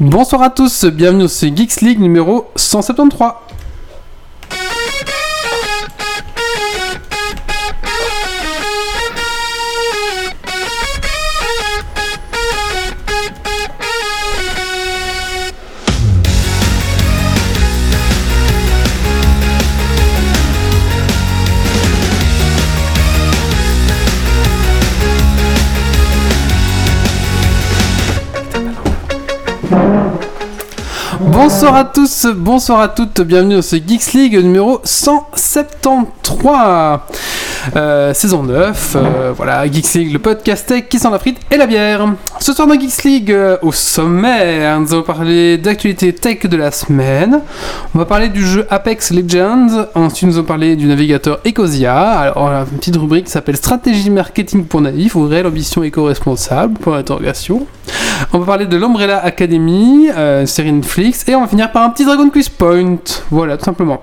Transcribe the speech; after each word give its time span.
Bonsoir 0.00 0.40
à 0.40 0.48
tous, 0.48 0.86
bienvenue 0.86 1.28
sur 1.28 1.54
Geeks 1.54 1.82
League 1.82 2.00
numéro 2.00 2.46
173. 2.56 3.32
Bonsoir 31.60 31.76
à 31.76 31.84
tous, 31.84 32.26
bonsoir 32.34 32.80
à 32.80 32.88
toutes, 32.88 33.20
bienvenue 33.20 33.56
dans 33.56 33.60
ce 33.60 33.76
Geeks 33.76 34.14
League 34.14 34.42
numéro 34.42 34.80
173. 34.82 37.00
Euh, 37.76 38.14
saison 38.14 38.42
9, 38.42 38.96
euh, 38.96 39.32
voilà, 39.36 39.70
Geeks 39.70 39.94
League, 39.94 40.12
le 40.12 40.18
podcast 40.18 40.66
tech 40.66 40.84
qui 40.88 40.98
sent 40.98 41.10
la 41.10 41.18
frite 41.18 41.38
et 41.50 41.56
la 41.56 41.66
bière. 41.66 42.06
Ce 42.38 42.52
soir 42.52 42.66
dans 42.66 42.78
Geeks 42.78 43.04
League, 43.04 43.32
euh, 43.32 43.56
au 43.62 43.72
sommet, 43.72 44.78
nous 44.78 44.92
allons 44.92 45.02
parler 45.02 45.58
d'actualité 45.58 46.12
tech 46.12 46.46
de 46.46 46.56
la 46.56 46.70
semaine. 46.70 47.40
On 47.94 47.98
va 47.98 48.04
parler 48.04 48.28
du 48.28 48.44
jeu 48.44 48.66
Apex 48.70 49.12
Legends. 49.12 49.86
Ensuite, 49.94 50.28
nous 50.28 50.36
allons 50.36 50.46
parler 50.46 50.76
du 50.76 50.86
navigateur 50.86 51.40
Ecosia. 51.46 51.98
Alors, 51.98 52.36
on 52.38 52.46
a 52.46 52.60
une 52.60 52.78
petite 52.78 52.96
rubrique 52.96 53.26
qui 53.26 53.32
s'appelle 53.32 53.56
Stratégie 53.56 54.10
marketing 54.10 54.64
pour 54.64 54.80
naïf 54.80 55.14
ou 55.14 55.26
réelle 55.26 55.46
ambition 55.46 55.82
éco-responsable 55.82 56.78
pour 56.78 56.94
l'interrogation. 56.94 57.66
On 58.32 58.38
va 58.38 58.46
parler 58.46 58.66
de 58.66 58.76
l'Umbrella 58.76 59.18
Academy, 59.24 60.08
série 60.46 60.72
Netflix, 60.72 61.24
et 61.28 61.34
on 61.34 61.42
va 61.42 61.46
finir 61.46 61.70
par 61.72 61.84
un 61.84 61.90
petit 61.90 62.04
Dragon 62.04 62.28
Quiz 62.30 62.48
Point. 62.48 62.98
Voilà, 63.30 63.56
tout 63.56 63.64
simplement. 63.64 64.02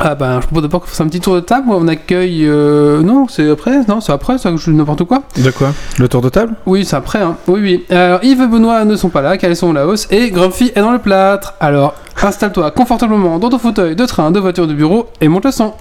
Ah 0.00 0.14
ben, 0.14 0.40
je 0.40 0.46
propose 0.46 0.62
d'abord 0.62 0.80
qu'on 0.82 0.86
fasse 0.86 1.00
un 1.00 1.08
petit 1.08 1.18
tour 1.20 1.34
de 1.34 1.40
table 1.40 1.68
où 1.70 1.74
on 1.74 1.88
accueille... 1.88 2.46
euh, 2.46 3.02
Non, 3.02 3.26
c'est 3.28 3.50
après 3.50 3.80
Non, 3.88 4.00
c'est 4.00 4.12
après, 4.12 4.38
ça 4.38 4.50
je 4.56 4.70
n'importe 4.70 5.02
quoi 5.04 5.22
De 5.36 5.50
quoi? 5.50 5.72
Le 5.98 6.08
tour 6.08 6.20
de 6.22 6.28
table? 6.28 6.54
Oui, 6.66 6.84
c'est 6.84 6.94
après, 6.94 7.20
hein. 7.20 7.36
Oui, 7.48 7.60
oui. 7.60 7.84
Alors, 7.90 8.22
Yves 8.22 8.42
et 8.42 8.46
Benoît 8.46 8.84
ne 8.84 8.94
sont 8.94 9.08
pas 9.08 9.22
là, 9.22 9.36
car 9.36 9.50
ils 9.50 9.56
sont 9.56 9.68
au 9.68 9.72
Laos, 9.72 10.06
et 10.12 10.30
Grumpy 10.30 10.70
est 10.76 10.80
dans 10.80 10.92
le 10.92 10.98
plâtre. 11.00 11.54
Alors, 11.58 11.94
installe-toi 12.22 12.70
confortablement 12.70 13.40
dans 13.40 13.48
ton 13.48 13.58
fauteuil 13.58 13.96
de 13.96 14.06
train, 14.06 14.30
de 14.30 14.38
voiture, 14.38 14.68
de 14.68 14.74
bureau, 14.74 15.06
et 15.20 15.26
monte 15.26 15.46
le 15.46 15.50
son. 15.50 15.72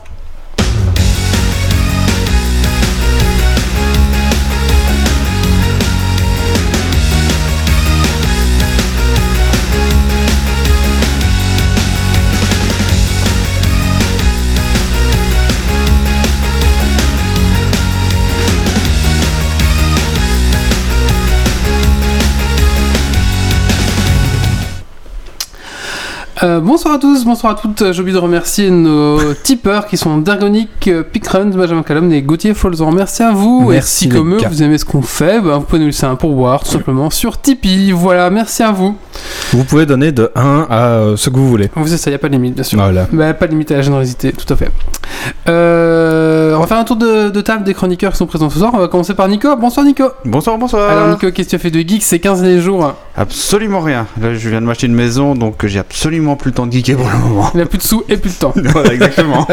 Euh, 26.43 26.59
bonsoir 26.59 26.93
à 26.93 26.99
tous, 26.99 27.25
bonsoir 27.25 27.53
à 27.53 27.55
toutes. 27.55 27.91
J'ai 27.91 27.99
oublié 27.99 28.13
de 28.13 28.21
remercier 28.21 28.69
nos 28.69 29.33
tipeurs 29.43 29.87
qui 29.87 29.97
sont 29.97 30.19
Dargonic, 30.19 30.87
euh, 30.87 31.01
Pickrun, 31.01 31.45
Benjamin 31.45 31.81
Calum 31.81 32.11
et 32.11 32.21
Gauthier 32.21 32.53
Folzan. 32.53 32.91
Merci 32.91 33.23
à 33.23 33.31
vous. 33.31 33.69
Merci, 33.71 34.05
et 34.05 34.09
si 34.09 34.15
comme 34.15 34.35
eux, 34.35 34.39
vous 34.47 34.61
aimez 34.61 34.77
ce 34.77 34.85
qu'on 34.85 35.01
fait, 35.01 35.41
bah, 35.41 35.57
vous 35.57 35.63
pouvez 35.63 35.79
nous 35.79 35.87
laisser 35.87 36.05
un 36.05 36.15
pourboire 36.15 36.63
tout 36.63 36.69
simplement 36.69 37.09
sur 37.09 37.41
Tipeee. 37.41 37.91
Voilà, 37.91 38.29
merci 38.29 38.61
à 38.61 38.71
vous. 38.71 38.95
Vous 39.51 39.63
pouvez 39.63 39.87
donner 39.87 40.11
de 40.11 40.31
1 40.35 40.67
à 40.69 40.83
euh, 40.83 41.17
ce 41.17 41.31
que 41.31 41.37
vous 41.37 41.49
voulez. 41.49 41.71
Vous 41.75 41.85
savez, 41.85 41.97
ça, 41.97 42.09
il 42.11 42.13
n'y 42.13 42.17
a 42.17 42.19
pas 42.19 42.27
de 42.27 42.33
limite, 42.33 42.53
bien 42.53 42.63
sûr. 42.63 42.77
Voilà. 42.77 43.07
Bah, 43.11 43.33
pas 43.33 43.47
de 43.47 43.53
limite 43.53 43.71
à 43.71 43.77
la 43.77 43.81
générosité, 43.81 44.31
tout 44.31 44.53
à 44.53 44.55
fait. 44.55 44.69
Euh, 45.47 46.55
on 46.55 46.59
va 46.59 46.67
faire 46.67 46.77
un 46.77 46.83
tour 46.83 46.95
de, 46.95 47.29
de 47.29 47.41
table 47.41 47.63
des 47.63 47.73
chroniqueurs 47.73 48.11
qui 48.11 48.17
sont 48.17 48.25
présents 48.25 48.49
ce 48.49 48.59
soir. 48.59 48.71
On 48.73 48.79
va 48.79 48.87
commencer 48.87 49.13
par 49.13 49.27
Nico. 49.27 49.55
Bonsoir 49.55 49.85
Nico. 49.85 50.05
Bonsoir, 50.25 50.57
bonsoir. 50.57 50.89
Alors 50.89 51.07
Nico, 51.09 51.31
qu'est-ce 51.31 51.47
que 51.47 51.49
tu 51.51 51.55
as 51.55 51.59
fait 51.59 51.71
de 51.71 51.79
geek 51.79 52.03
ces 52.03 52.19
15 52.19 52.41
derniers 52.41 52.61
jours 52.61 52.93
Absolument 53.15 53.81
rien. 53.81 54.07
Là, 54.21 54.33
je 54.33 54.49
viens 54.49 54.61
de 54.61 54.65
m'acheter 54.65 54.87
une 54.87 54.95
maison, 54.95 55.35
donc 55.35 55.65
j'ai 55.65 55.79
absolument 55.79 56.35
plus 56.35 56.51
le 56.51 56.55
temps 56.55 56.67
de 56.67 56.71
geeker 56.71 56.97
pour 56.97 57.09
le 57.09 57.17
moment. 57.17 57.51
Il 57.55 57.61
a 57.61 57.65
plus 57.65 57.77
de 57.77 57.83
sous 57.83 58.03
et 58.09 58.17
plus 58.17 58.33
de 58.35 58.39
temps. 58.39 58.53
voilà, 58.55 58.93
exactement. 58.93 59.47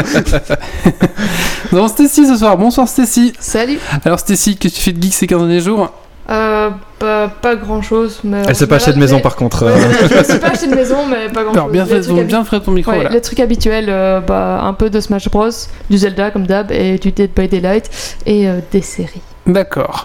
Nous 1.73 1.79
avons 1.79 1.89
Stacy 1.89 2.27
ce 2.27 2.37
soir. 2.37 2.57
Bonsoir 2.57 2.89
Stacy. 2.89 3.33
Salut 3.39 3.79
Alors 4.05 4.19
Stacy, 4.19 4.57
qu'est-ce 4.57 4.75
que 4.75 4.79
tu 4.79 4.85
fais 4.85 4.93
de 4.93 5.03
geek 5.03 5.15
ces 5.15 5.27
15 5.27 5.39
derniers 5.41 5.61
jours 5.61 5.91
euh, 6.31 6.71
pas, 6.99 7.29
pas 7.29 7.55
grand 7.57 7.83
chose, 7.83 8.21
mais. 8.25 8.43
Elle 8.49 8.57
s'est 8.57 8.67
pas 8.67 8.77
acheté 8.77 8.93
de 8.93 8.99
maison 8.99 9.21
par 9.21 9.37
contre. 9.37 9.65
Ouais, 9.65 9.73
euh. 9.73 10.19
je 10.19 10.31
suis 10.31 10.39
pas 10.39 10.49
acheté 10.49 10.67
de 10.69 10.75
maison, 10.75 10.97
mais 11.09 11.29
pas 11.33 11.43
grand 11.43 11.53
Alors 11.53 11.67
chose. 11.67 11.73
bien 11.73 11.87
fait, 11.87 12.25
bien 12.25 12.45
fait 12.45 12.61
ton 12.61 12.71
micro. 12.73 12.91
ouais, 12.93 12.99
voilà. 12.99 13.11
les 13.11 13.21
trucs 13.21 13.41
habituels, 13.41 13.87
euh, 13.89 14.21
bah, 14.21 14.61
un 14.63 14.73
peu 14.73 14.91
de 14.91 15.01
Smash 15.01 15.29
Bros, 15.31 15.49
du 15.91 15.99
Zelda 15.99 16.31
comme 16.31 16.47
d'hab, 16.47 16.71
et 16.71 16.99
du 16.99 17.13
Dead 17.13 17.31
by 17.37 17.49
Daylight, 17.49 17.91
et 18.27 18.49
euh, 18.49 18.61
des 18.73 18.83
séries. 18.83 19.21
D'accord. 19.47 20.05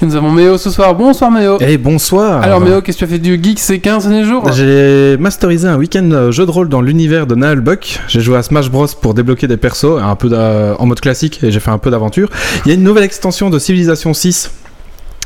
Et 0.00 0.06
nous 0.06 0.16
avons 0.16 0.30
Méo 0.30 0.56
ce 0.56 0.70
soir. 0.70 0.94
Bonsoir 0.94 1.30
Méo. 1.30 1.58
Et 1.60 1.76
bonsoir. 1.76 2.42
Alors 2.42 2.60
Méo, 2.60 2.80
qu'est-ce 2.80 2.96
que 2.98 3.04
tu 3.04 3.12
as 3.12 3.14
fait 3.14 3.18
du 3.18 3.38
geek 3.42 3.58
ces 3.58 3.80
15 3.80 4.08
derniers 4.08 4.24
jours? 4.24 4.50
J'ai 4.52 5.16
masterisé 5.18 5.68
un 5.68 5.76
week-end 5.76 6.08
euh, 6.12 6.30
jeu 6.32 6.46
de 6.46 6.50
rôle 6.50 6.68
dans 6.68 6.80
l'univers 6.80 7.26
de 7.26 7.34
Naël 7.34 7.60
Buck. 7.60 8.00
J'ai 8.08 8.20
joué 8.20 8.36
à 8.38 8.42
Smash 8.42 8.70
Bros 8.70 8.86
pour 9.00 9.14
débloquer 9.14 9.46
des 9.46 9.58
persos, 9.58 10.00
un 10.00 10.16
peu 10.16 10.30
en 10.78 10.86
mode 10.86 11.00
classique, 11.00 11.40
et 11.42 11.50
j'ai 11.50 11.60
fait 11.60 11.70
un 11.70 11.78
peu 11.78 11.90
d'aventure. 11.90 12.28
Il 12.64 12.68
y 12.68 12.70
a 12.72 12.74
une 12.74 12.82
nouvelle 12.82 13.04
extension 13.04 13.50
de 13.50 13.58
Civilization 13.58 14.14
6. 14.14 14.50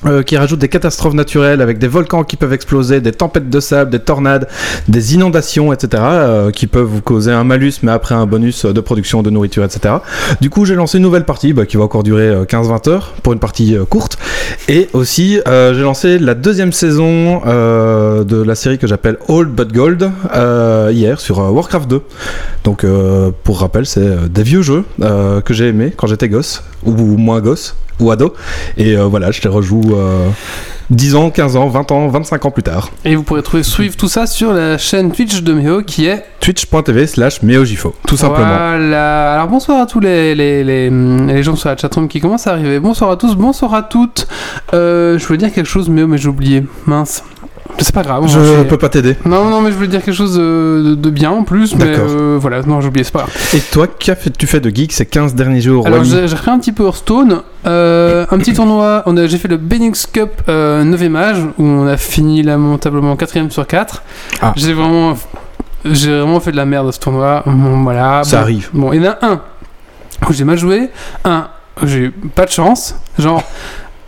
Euh, 0.06 0.22
qui 0.22 0.36
rajoute 0.36 0.58
des 0.58 0.68
catastrophes 0.68 1.14
naturelles 1.14 1.60
avec 1.60 1.78
des 1.78 1.88
volcans 1.88 2.24
qui 2.24 2.36
peuvent 2.36 2.52
exploser, 2.52 3.00
des 3.00 3.12
tempêtes 3.12 3.50
de 3.50 3.60
sable, 3.60 3.90
des 3.90 3.98
tornades, 3.98 4.48
des 4.88 5.14
inondations, 5.14 5.72
etc. 5.72 6.02
euh, 6.06 6.50
qui 6.50 6.66
peuvent 6.66 6.86
vous 6.86 7.00
causer 7.00 7.32
un 7.32 7.44
malus, 7.44 7.74
mais 7.82 7.92
après 7.92 8.14
un 8.14 8.26
bonus 8.26 8.64
de 8.64 8.80
production 8.80 9.22
de 9.22 9.30
nourriture, 9.30 9.64
etc. 9.64 9.96
Du 10.40 10.50
coup, 10.50 10.64
j'ai 10.64 10.74
lancé 10.74 10.98
une 10.98 11.04
nouvelle 11.04 11.24
partie 11.24 11.52
bah, 11.52 11.66
qui 11.66 11.76
va 11.76 11.84
encore 11.84 12.02
durer 12.02 12.28
euh, 12.28 12.44
15-20 12.44 12.90
heures 12.90 13.14
pour 13.22 13.32
une 13.32 13.38
partie 13.38 13.76
euh, 13.76 13.84
courte. 13.84 14.18
Et 14.68 14.88
aussi, 14.92 15.40
euh, 15.46 15.74
j'ai 15.74 15.82
lancé 15.82 16.18
la 16.18 16.34
deuxième 16.34 16.72
saison 16.72 17.42
euh, 17.46 18.24
de 18.24 18.42
la 18.42 18.54
série 18.54 18.78
que 18.78 18.86
j'appelle 18.86 19.16
Old 19.28 19.48
But 19.50 19.72
Gold 19.72 20.10
euh, 20.34 20.90
hier 20.92 21.20
sur 21.20 21.40
euh, 21.40 21.50
Warcraft 21.50 21.88
2. 21.88 22.02
Donc, 22.64 22.84
euh, 22.84 23.30
pour 23.44 23.60
rappel, 23.60 23.86
c'est 23.86 24.00
euh, 24.00 24.28
des 24.28 24.42
vieux 24.42 24.62
jeux 24.62 24.84
euh, 25.02 25.40
que 25.40 25.54
j'ai 25.54 25.68
aimés 25.68 25.92
quand 25.96 26.06
j'étais 26.06 26.28
gosse, 26.28 26.62
ou, 26.84 26.92
moins 27.16 27.40
gosse, 27.40 27.76
ou 28.00 28.10
ado. 28.10 28.34
Et 28.76 28.96
euh, 28.96 29.04
voilà, 29.04 29.30
je 29.30 29.40
les 29.42 29.48
rejoue 29.48 29.94
euh, 29.94 30.28
10 30.90 31.14
ans, 31.16 31.30
15 31.30 31.56
ans, 31.56 31.68
20 31.68 31.92
ans, 31.92 32.08
25 32.08 32.44
ans 32.46 32.50
plus 32.50 32.62
tard. 32.62 32.90
Et 33.04 33.16
vous 33.16 33.22
pourrez 33.22 33.42
trouver 33.42 33.62
suivre 33.62 33.96
tout 33.96 34.08
ça 34.08 34.26
sur 34.26 34.52
la 34.52 34.78
chaîne 34.78 35.12
Twitch 35.12 35.42
de 35.42 35.52
Méo 35.52 35.82
qui 35.82 36.06
est 36.06 36.24
Twitch.tv 36.40 37.06
slash 37.06 37.42
MeoJifo, 37.42 37.94
tout 38.06 38.16
simplement. 38.16 38.46
Voilà. 38.46 39.34
Alors 39.34 39.48
bonsoir 39.48 39.80
à 39.80 39.86
tous 39.86 40.00
les, 40.00 40.34
les, 40.34 40.62
les, 40.62 40.90
les 40.90 41.42
gens 41.42 41.56
sur 41.56 41.68
la 41.68 41.76
chatroom 41.76 42.08
qui 42.08 42.20
commencent 42.20 42.46
à 42.46 42.52
arriver. 42.52 42.78
Bonsoir 42.78 43.10
à 43.10 43.16
tous, 43.16 43.34
bonsoir 43.34 43.74
à 43.74 43.82
toutes. 43.82 44.28
Euh, 44.74 45.18
je 45.18 45.26
voulais 45.26 45.38
dire 45.38 45.52
quelque 45.52 45.68
chose, 45.68 45.88
Méo, 45.88 46.06
mais 46.06 46.18
j'ai 46.18 46.28
oublié. 46.28 46.64
Mince. 46.86 47.24
C'est 47.78 47.94
pas 47.94 48.02
grave. 48.02 48.26
Je 48.26 48.38
enchaîner. 48.38 48.64
peux 48.64 48.78
pas 48.78 48.88
t'aider. 48.88 49.16
Non, 49.24 49.44
non, 49.50 49.60
mais 49.60 49.70
je 49.70 49.76
voulais 49.76 49.88
dire 49.88 50.02
quelque 50.02 50.14
chose 50.14 50.36
de, 50.36 50.94
de 50.94 51.10
bien 51.10 51.30
en 51.30 51.42
plus, 51.44 51.74
mais 51.76 51.84
euh, 51.86 52.38
voilà, 52.40 52.62
non, 52.62 52.80
oublié, 52.80 53.04
c'est 53.04 53.12
pas 53.12 53.20
grave. 53.20 53.34
Et 53.54 53.60
toi, 53.60 53.86
qu'as-tu 53.86 54.46
fait 54.46 54.60
de 54.60 54.70
geek 54.74 54.92
ces 54.92 55.06
15 55.06 55.34
derniers 55.34 55.60
jours 55.60 55.86
Alors 55.86 56.02
j'ai 56.04 56.22
refait 56.22 56.50
un 56.50 56.58
petit 56.58 56.72
peu 56.72 56.84
Hearthstone, 56.86 57.42
euh, 57.66 58.24
un 58.30 58.38
petit 58.38 58.54
tournoi, 58.54 59.04
j'ai 59.26 59.38
fait 59.38 59.48
le 59.48 59.56
Benix 59.58 60.06
Cup 60.06 60.30
euh, 60.48 60.84
9 60.84 61.16
âge, 61.16 61.38
où 61.58 61.64
on 61.64 61.86
a 61.86 61.96
fini 61.96 62.42
lamentablement 62.42 63.14
4ème 63.14 63.50
sur 63.50 63.66
4. 63.66 64.02
Ah. 64.40 64.52
J'ai 64.56 64.72
vraiment, 64.72 65.14
j'ai 65.84 66.10
vraiment 66.20 66.40
fait 66.40 66.52
de 66.52 66.56
la 66.56 66.66
merde 66.66 66.88
à 66.88 66.92
ce 66.92 66.98
tournoi, 67.00 67.42
Bon, 67.46 67.82
voilà. 67.82 68.22
Ça 68.24 68.38
Bon. 68.38 68.42
arrive. 68.42 68.70
Bon, 68.72 68.92
il 68.92 69.02
y 69.02 69.08
en 69.08 69.12
a 69.12 69.18
un 69.26 69.40
où 70.28 70.32
j'ai 70.32 70.44
mal 70.44 70.56
joué, 70.58 70.88
un 71.24 71.48
où 71.82 71.86
j'ai 71.86 71.98
eu 71.98 72.10
pas 72.10 72.46
de 72.46 72.50
chance, 72.50 72.94
genre. 73.18 73.42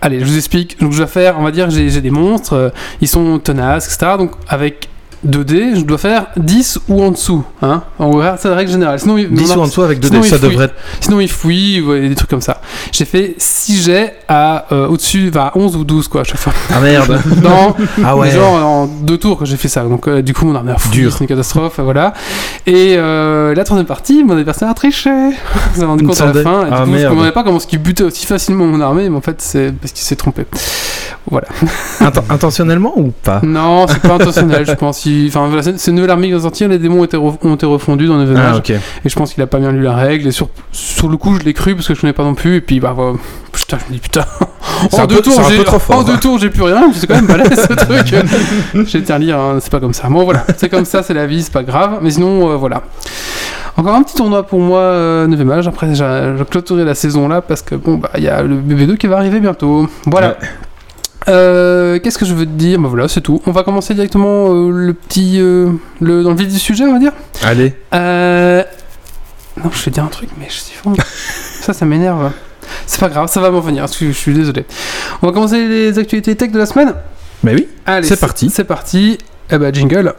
Allez, 0.00 0.20
je 0.20 0.24
vous 0.24 0.36
explique. 0.36 0.78
Donc, 0.80 0.92
je 0.92 0.98
dois 0.98 1.06
faire, 1.06 1.38
on 1.38 1.42
va 1.42 1.50
dire, 1.50 1.70
j'ai 1.70 1.90
j'ai 1.90 2.00
des 2.00 2.10
monstres, 2.10 2.52
euh, 2.52 2.68
ils 3.00 3.08
sont 3.08 3.38
tenaces, 3.38 3.86
etc. 3.86 4.12
Donc, 4.16 4.32
avec 4.46 4.88
2D, 5.26 5.76
je 5.76 5.80
dois 5.82 5.98
faire 5.98 6.26
10 6.36 6.78
ou 6.88 7.02
en 7.02 7.10
dessous. 7.10 7.44
Hein 7.62 7.82
on 7.98 8.16
va 8.16 8.36
c'est 8.38 8.48
la 8.48 8.54
règle 8.54 8.70
générale. 8.70 9.00
Sinon, 9.00 9.18
il- 9.18 9.28
10 9.30 9.48
non, 9.50 9.56
ou 9.56 9.60
en 9.62 9.66
dessous 9.66 9.82
avec 9.82 9.98
2 10.00 10.08
sinon, 10.08 10.20
dés, 10.20 10.26
il 10.26 10.30
ça 10.30 10.38
fouille. 10.38 10.48
devrait 10.50 10.64
être 10.66 10.74
Sinon, 11.00 11.20
il 11.20 11.28
fouille, 11.30 11.80
ouais, 11.80 12.08
des 12.08 12.14
trucs 12.14 12.30
comme 12.30 12.40
ça. 12.40 12.60
J'ai 12.92 13.04
fait 13.04 13.34
6 13.38 13.82
jets 13.82 14.14
à 14.28 14.66
euh, 14.72 14.86
au-dessus, 14.88 15.30
enfin, 15.34 15.50
11 15.54 15.76
ou 15.76 15.84
12 15.84 16.06
quoi 16.08 16.20
à 16.20 16.24
chaque 16.24 16.38
fois. 16.38 16.52
Ah 16.72 16.80
merde 16.80 17.18
Non, 17.42 17.74
Ah 18.04 18.16
ouais 18.16 18.30
genre 18.30 18.54
en 18.64 18.86
deux 18.86 19.18
tours 19.18 19.38
que 19.38 19.44
j'ai 19.44 19.56
fait 19.56 19.68
ça. 19.68 19.82
Donc 19.84 20.06
euh, 20.08 20.22
du 20.22 20.34
coup, 20.34 20.44
mon 20.46 20.54
armée 20.54 20.72
a 20.72 20.78
fouillé, 20.78 21.10
c'est 21.10 21.20
une 21.20 21.26
catastrophe, 21.26 21.80
voilà. 21.80 22.12
Et 22.66 22.94
euh, 22.96 23.54
la 23.54 23.64
troisième 23.64 23.86
partie, 23.86 24.22
mon 24.24 24.36
adversaire 24.36 24.68
a 24.68 24.74
triché. 24.74 25.10
Vous 25.74 25.80
avez 25.80 25.86
rendu 25.86 26.04
compte 26.06 26.20
à 26.20 26.26
la 26.32 26.42
fin. 26.42 26.62
Et 26.66 26.68
du 26.68 26.74
Ah, 26.74 26.80
coup, 26.84 26.86
je 26.86 26.90
merde. 26.92 27.08
comprenais 27.10 27.32
pas 27.32 27.42
comment 27.42 27.58
ce 27.58 27.66
qu'il 27.66 27.80
butait 27.80 28.04
aussi 28.04 28.24
facilement 28.26 28.66
mon 28.66 28.80
armée, 28.80 29.08
mais 29.08 29.16
en 29.16 29.20
fait, 29.20 29.40
c'est 29.42 29.72
parce 29.72 29.92
qu'il 29.92 30.04
s'est 30.04 30.16
trompé. 30.16 30.44
Voilà. 31.30 31.48
Inten- 32.00 32.22
Intentionnellement 32.30 32.92
ou 32.96 33.10
pas? 33.22 33.40
Non, 33.42 33.86
c'est 33.88 34.00
pas 34.00 34.14
intentionnel, 34.14 34.64
je 34.66 34.72
pense. 34.72 35.04
sorti. 35.08 35.24
Enfin, 35.28 35.46
voilà, 35.48 35.62
c'est 35.76 35.92
nouvelle 35.92 36.10
armée 36.10 36.24
qui 36.24 36.28
vient 36.28 36.36
de 36.38 36.42
sortir. 36.42 36.68
Les 36.68 36.78
démons 36.78 37.00
ont 37.00 37.04
été, 37.04 37.16
re- 37.16 37.36
ont 37.42 37.54
été 37.54 37.66
refondus 37.66 38.06
dans 38.06 38.16
le 38.18 38.34
Ah. 38.36 38.60
Et 39.04 39.08
je 39.08 39.14
pense 39.16 39.32
qu'il 39.34 39.42
a 39.42 39.46
pas 39.46 39.58
bien 39.58 39.72
lu 39.72 39.82
la 39.82 39.94
règle. 39.94 40.26
Et 40.28 40.32
sur, 40.32 40.48
sur 40.72 41.08
le 41.08 41.16
coup, 41.16 41.34
je 41.38 41.40
l'ai 41.44 41.52
cru 41.54 41.74
parce 41.74 41.88
que 41.88 41.94
je 41.94 42.00
connais 42.00 42.12
pas 42.12 42.24
non 42.24 42.34
plus. 42.34 42.56
Et 42.56 42.60
puis, 42.60 42.80
bah, 42.80 42.92
voilà. 42.94 43.14
putain, 43.52 43.78
je 43.78 43.88
me 43.88 43.94
dis 43.94 44.00
putain. 44.00 44.24
En 44.92 45.06
deux 45.06 45.16
peu- 45.16 45.22
tours, 45.22 45.34
fort, 45.82 45.96
en 45.98 46.02
deux 46.04 46.12
hein. 46.12 46.18
tours, 46.20 46.38
j'ai 46.38 46.50
plus 46.50 46.62
rien. 46.62 46.90
C'est 46.94 47.06
quand 47.06 47.14
même 47.16 47.26
balèze 47.26 47.66
ce 47.68 47.72
truc. 48.74 48.86
J'ai 48.86 48.98
été 48.98 49.12
à 49.12 49.18
lire, 49.18 49.38
hein, 49.38 49.58
c'est 49.60 49.70
pas 49.72 49.80
comme 49.80 49.92
ça. 49.94 50.08
Bon, 50.08 50.24
voilà, 50.24 50.44
c'est 50.56 50.68
comme 50.68 50.84
ça, 50.84 51.02
c'est 51.02 51.14
la 51.14 51.26
vie, 51.26 51.42
c'est 51.42 51.52
pas 51.52 51.64
grave. 51.64 51.98
Mais 52.02 52.10
sinon, 52.10 52.50
euh, 52.50 52.56
voilà. 52.56 52.82
Encore 53.76 53.94
un 53.94 54.02
petit 54.02 54.14
tournoi 54.16 54.42
pour 54.44 54.60
moi, 54.60 54.80
euh, 54.80 55.26
9 55.26 55.50
âge. 55.50 55.68
Après, 55.68 55.94
j'ai 55.94 56.04
clôturé 56.50 56.84
la 56.84 56.94
saison 56.94 57.28
là 57.28 57.40
parce 57.42 57.62
que 57.62 57.74
bon, 57.76 57.96
bah, 57.96 58.10
il 58.16 58.24
y 58.24 58.28
a 58.28 58.42
le 58.42 58.56
BB2 58.56 58.96
qui 58.96 59.06
va 59.06 59.16
arriver 59.18 59.40
bientôt. 59.40 59.88
Voilà. 60.06 60.28
Ouais. 60.30 60.34
Euh, 61.28 61.98
Qu'est-ce 61.98 62.18
que 62.18 62.24
je 62.24 62.34
veux 62.34 62.46
te 62.46 62.50
dire 62.50 62.78
Bah 62.80 62.88
voilà, 62.88 63.08
c'est 63.08 63.20
tout. 63.20 63.40
On 63.46 63.50
va 63.52 63.62
commencer 63.62 63.94
directement 63.94 64.46
euh, 64.54 64.70
le 64.70 64.94
petit, 64.94 65.40
euh, 65.40 65.70
le, 66.00 66.22
dans 66.22 66.30
le 66.30 66.36
vif 66.36 66.48
du 66.48 66.58
sujet, 66.58 66.84
on 66.84 66.92
va 66.92 66.98
dire. 66.98 67.12
Allez. 67.42 67.74
Euh... 67.94 68.62
Non, 69.62 69.70
je 69.72 69.84
vais 69.84 69.90
dire 69.90 70.04
un 70.04 70.08
truc, 70.08 70.30
mais 70.38 70.46
je 70.48 70.58
suis 70.58 70.76
fond. 70.76 70.94
ça, 71.60 71.72
ça 71.72 71.84
m'énerve. 71.84 72.30
C'est 72.86 73.00
pas 73.00 73.08
grave, 73.08 73.28
ça 73.28 73.40
va 73.40 73.50
m'en 73.50 73.60
venir. 73.60 73.86
Je, 73.88 73.92
suis- 73.92 74.06
je 74.12 74.18
suis 74.18 74.32
désolé. 74.34 74.64
On 75.22 75.26
va 75.26 75.32
commencer 75.32 75.66
les 75.66 75.98
actualités 75.98 76.34
tech 76.36 76.50
de 76.52 76.58
la 76.58 76.66
semaine. 76.66 76.94
Mais 77.42 77.54
oui. 77.54 77.68
Allez, 77.86 78.06
C'est 78.06 78.18
parti. 78.20 78.50
C'est 78.50 78.64
parti. 78.64 79.18
Eh 79.50 79.58
ben, 79.58 79.74
jingle. 79.74 80.14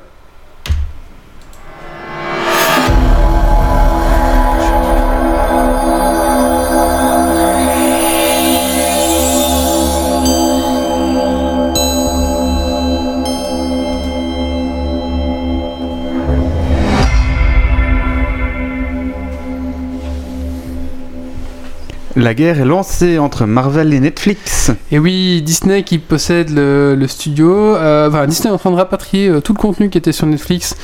La 22.15 22.33
guerre 22.33 22.59
est 22.59 22.65
lancée 22.65 23.19
entre 23.19 23.45
Marvel 23.45 23.93
et 23.93 23.99
Netflix. 23.99 24.71
Et 24.91 24.97
oui, 24.97 25.41
Disney 25.43 25.83
qui 25.83 25.99
possède 25.99 26.49
le, 26.49 27.05
studio. 27.07 27.75
euh, 27.75 28.25
Disney 28.25 28.49
est 28.49 28.53
en 28.53 28.57
train 28.57 28.71
de 28.71 28.75
rapatrier 28.75 29.29
euh, 29.29 29.41
tout 29.41 29.53
le 29.53 29.59
contenu 29.59 29.89
qui 29.89 29.97
était 29.97 30.11
sur 30.11 30.25
Netflix. 30.25 30.75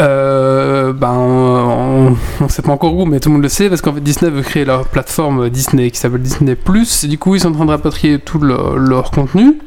Euh, 0.00 0.92
ben, 0.92 1.12
on, 1.12 2.16
on 2.40 2.48
sait 2.48 2.62
pas 2.62 2.72
encore 2.72 2.96
où, 2.96 3.04
mais 3.06 3.20
tout 3.20 3.28
le 3.28 3.34
monde 3.34 3.42
le 3.42 3.48
sait 3.48 3.68
parce 3.68 3.80
qu'en 3.82 3.92
fait 3.92 4.00
Disney 4.00 4.30
veut 4.30 4.42
créer 4.42 4.64
leur 4.64 4.86
plateforme 4.86 5.50
Disney 5.50 5.90
qui 5.90 5.98
s'appelle 5.98 6.22
Disney 6.22 6.56
Plus. 6.56 7.04
Du 7.04 7.18
coup, 7.18 7.34
ils 7.34 7.40
sont 7.40 7.50
en 7.50 7.52
train 7.52 7.66
de 7.66 7.70
rapatrier 7.70 8.18
tout 8.18 8.40
leur 8.40 9.10
contenu. 9.10 9.58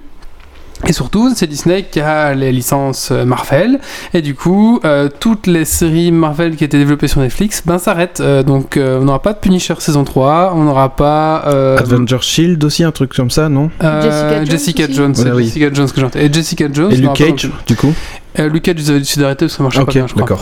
Et 0.85 0.91
surtout, 0.91 1.31
c'est 1.33 1.47
Disney 1.47 1.83
qui 1.89 2.01
a 2.01 2.33
les 2.33 2.51
licences 2.51 3.09
euh, 3.11 3.23
Marvel. 3.23 3.79
Et 4.13 4.21
du 4.21 4.35
coup, 4.35 4.81
euh, 4.83 5.07
toutes 5.19 5.47
les 5.47 5.63
séries 5.63 6.11
Marvel 6.11 6.57
qui 6.57 6.65
étaient 6.65 6.77
développées 6.77 7.07
sur 7.07 7.21
Netflix 7.21 7.63
ben, 7.65 7.77
s'arrêtent. 7.77 8.19
Euh, 8.19 8.43
donc, 8.43 8.75
euh, 8.75 8.99
on 8.99 9.05
n'aura 9.05 9.21
pas 9.21 9.31
de 9.31 9.39
Punisher 9.39 9.75
saison 9.79 10.03
3. 10.03 10.51
On 10.55 10.63
n'aura 10.63 10.89
pas. 10.95 11.43
euh, 11.47 11.77
Avenger 11.77 12.17
Shield 12.19 12.61
aussi, 12.65 12.83
un 12.83 12.91
truc 12.91 13.13
comme 13.15 13.31
ça, 13.31 13.47
non? 13.47 13.69
Euh, 13.81 14.01
Jessica 14.01 14.43
Jones 14.43 14.45
Jessica 14.49 14.85
Jones, 14.91 15.15
Ouais, 15.19 15.31
oui. 15.31 15.43
Jessica 15.45 15.73
Jones 15.73 15.89
que 15.89 16.01
j'entends. 16.01 16.19
Et 16.19 16.31
Jessica 16.33 16.65
Jones. 16.71 16.91
Et 16.91 16.95
Luke 16.97 17.13
Cage, 17.13 17.49
du 17.65 17.75
coup? 17.77 17.93
Euh, 18.39 18.59
Cage, 18.59 18.75
ils 18.79 18.89
avaient 18.89 18.99
décidé 18.99 19.21
d'arrêter 19.21 19.45
parce 19.45 19.53
que 19.53 19.57
ça 19.57 19.63
marchait 19.63 19.79
Ok, 19.79 19.85
pas 19.85 19.91
bien, 19.93 20.07
je 20.07 20.13
crois. 20.13 20.39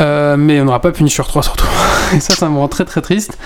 Euh, 0.00 0.36
mais 0.36 0.60
on 0.60 0.64
n'aura 0.64 0.80
pas 0.80 0.90
Punisher 0.90 1.22
3 1.22 1.42
surtout. 1.42 1.66
Et 2.16 2.20
ça, 2.20 2.34
ça 2.34 2.48
me 2.48 2.58
rend 2.58 2.68
très 2.68 2.84
très 2.84 3.00
triste. 3.00 3.36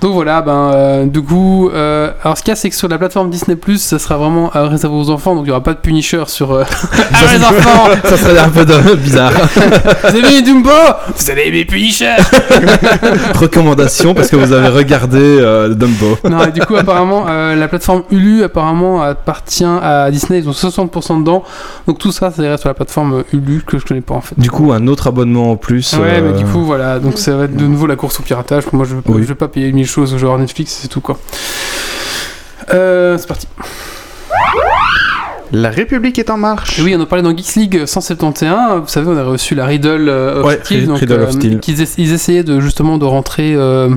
Donc 0.00 0.12
voilà, 0.12 0.42
ben, 0.42 0.70
euh, 0.74 1.06
du 1.06 1.22
coup, 1.22 1.70
euh, 1.72 2.10
alors 2.22 2.36
ce 2.36 2.42
qu'il 2.42 2.50
y 2.50 2.52
a, 2.52 2.56
c'est 2.56 2.70
que 2.70 2.76
sur 2.76 2.88
la 2.88 2.98
plateforme 2.98 3.30
Disney, 3.30 3.56
ça 3.78 3.98
sera 3.98 4.16
vraiment 4.16 4.50
réservé 4.52 4.96
aux 4.96 5.10
enfants, 5.10 5.34
donc 5.34 5.44
il 5.44 5.46
n'y 5.46 5.50
aura 5.52 5.62
pas 5.62 5.74
de 5.74 5.78
Punisher 5.78 6.24
sur. 6.26 6.52
Ah, 7.14 7.36
les 7.36 7.44
enfants 7.44 7.88
Ça 8.04 8.16
serait 8.16 8.38
un 8.38 8.48
peu 8.48 8.64
bizarre. 8.96 9.32
Vous 9.32 10.08
avez 10.08 10.18
aimé 10.18 10.42
Dumbo? 10.42 10.70
Vous 11.16 11.30
allez 11.30 11.48
aimer 11.48 11.64
Punisher 11.64 12.14
Recommandation 13.34 14.14
parce 14.14 14.28
que 14.28 14.36
vous 14.36 14.52
avez 14.52 14.68
regardé 14.68 15.40
Dumbo. 15.74 16.18
Non, 16.28 16.44
et 16.44 16.52
du 16.52 16.60
coup, 16.62 16.76
apparemment, 16.76 17.26
la 17.26 17.68
plateforme 17.68 18.02
Hulu 18.10 18.44
apparemment 18.44 19.02
appartient 19.02 19.64
à 19.64 20.10
Disney. 20.10 20.40
Ils 20.40 20.48
ont 20.48 20.52
60% 20.52 21.20
dedans. 21.20 21.44
Donc 21.86 21.98
tout 21.98 22.12
ça, 22.12 22.30
ça 22.30 22.42
irait 22.42 22.58
sur 22.58 22.68
la 22.68 22.74
plateforme 22.74 23.24
Hulu 23.32 23.62
que 23.66 23.78
je 23.78 23.84
connais 23.84 24.00
pas 24.00 24.14
en 24.14 24.20
fait. 24.20 24.38
Du 24.38 24.50
coup, 24.50 24.72
un 24.72 24.86
autre 24.86 25.06
abonnement 25.06 25.50
en 25.52 25.56
plus. 25.56 25.92
Ouais, 25.94 26.20
euh, 26.20 26.32
mais 26.32 26.38
du 26.38 26.44
coup, 26.44 26.64
voilà. 26.64 26.98
Donc 26.98 27.18
ça 27.18 27.36
va 27.36 27.44
être 27.44 27.56
de 27.56 27.66
nouveau 27.66 27.86
la 27.86 27.96
course 27.96 28.20
au 28.20 28.22
piratage. 28.22 28.64
Moi, 28.72 28.84
je 28.88 28.96
veux 28.96 29.02
pas, 29.02 29.12
Oui. 29.12 29.22
je 29.22 29.28
veux 29.28 29.34
pas 29.34 29.48
payer 29.48 29.72
mille 29.72 29.86
choses 29.86 30.16
genre 30.16 30.38
Netflix, 30.38 30.78
c'est 30.82 30.88
tout 30.88 31.00
quoi. 31.00 31.18
Euh, 32.72 33.18
c'est 33.18 33.26
parti. 33.26 33.46
La 35.54 35.68
République 35.68 36.18
est 36.18 36.30
en 36.30 36.38
marche. 36.38 36.78
Et 36.78 36.82
oui, 36.82 36.94
on 36.96 37.00
en 37.02 37.04
parlait 37.04 37.22
dans 37.22 37.36
Geeks 37.36 37.56
League 37.56 37.82
171. 37.84 38.80
Vous 38.82 38.88
savez, 38.88 39.06
on 39.08 39.16
a 39.18 39.22
reçu 39.22 39.54
la 39.54 39.66
Riddle 39.66 40.08
euh, 40.08 40.40
of 40.40 40.46
Ouais, 40.46 40.58
Steel. 40.64 40.90
Rid- 40.90 40.98
Riddle 41.00 41.22
of 41.22 41.30
Steel. 41.32 41.60
qu'ils 41.60 41.82
ess- 41.82 41.94
ils 41.98 42.12
essayaient 42.14 42.42
de 42.42 42.58
justement 42.58 42.96
de 42.96 43.04
rentrer, 43.04 43.52
euh, 43.54 43.90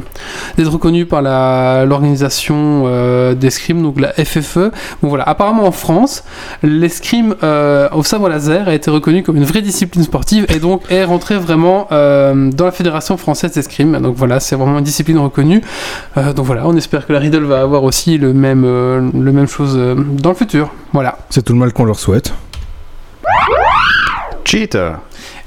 d'être 0.58 0.70
reconnus 0.70 1.08
par 1.08 1.22
la 1.22 1.86
l'organisation 1.86 2.84
euh, 2.88 3.36
d'escrime, 3.36 3.82
donc 3.82 4.02
la 4.02 4.12
FFE. 4.14 4.72
Bon 5.02 5.08
voilà, 5.08 5.24
apparemment 5.24 5.66
en 5.66 5.72
France, 5.72 6.26
l'escrime 6.62 7.36
euh, 7.42 7.88
au 7.94 8.04
sabre 8.04 8.28
laser 8.28 8.68
a 8.68 8.74
été 8.74 8.92
reconnu 8.92 9.24
comme 9.24 9.38
une 9.38 9.46
vraie 9.46 9.62
discipline 9.62 10.04
sportive 10.04 10.46
et 10.54 10.60
donc 10.60 10.82
est 10.90 11.06
rentré 11.06 11.38
vraiment 11.38 11.88
euh, 11.94 12.52
dans 12.52 12.66
la 12.66 12.72
fédération 12.74 13.16
française 13.16 13.54
d'escrime. 13.54 13.98
Donc 14.02 14.16
voilà, 14.18 14.42
c'est 14.42 14.58
vraiment 14.58 14.80
une 14.80 14.84
discipline 14.84 15.20
reconnue. 15.20 15.62
Euh, 16.18 16.34
donc 16.34 16.46
voilà, 16.48 16.68
on 16.68 16.76
espère 16.76 17.08
que 17.08 17.14
la 17.14 17.20
Riddle 17.20 17.44
va 17.46 17.62
avoir 17.62 17.84
aussi 17.86 18.18
le 18.18 18.34
même, 18.34 18.64
euh, 18.66 19.10
le 19.18 19.32
même 19.32 19.48
chose 19.48 19.76
euh, 19.78 19.96
dans 19.96 20.32
le 20.32 20.36
futur. 20.36 20.74
Voilà. 20.92 21.18
C'est 21.30 21.45
tout 21.46 21.54
le 21.54 21.60
mal 21.60 21.72
qu'on 21.72 21.86
leur 21.86 22.00
souhaite. 22.00 22.34
Cheater. 24.44 25.00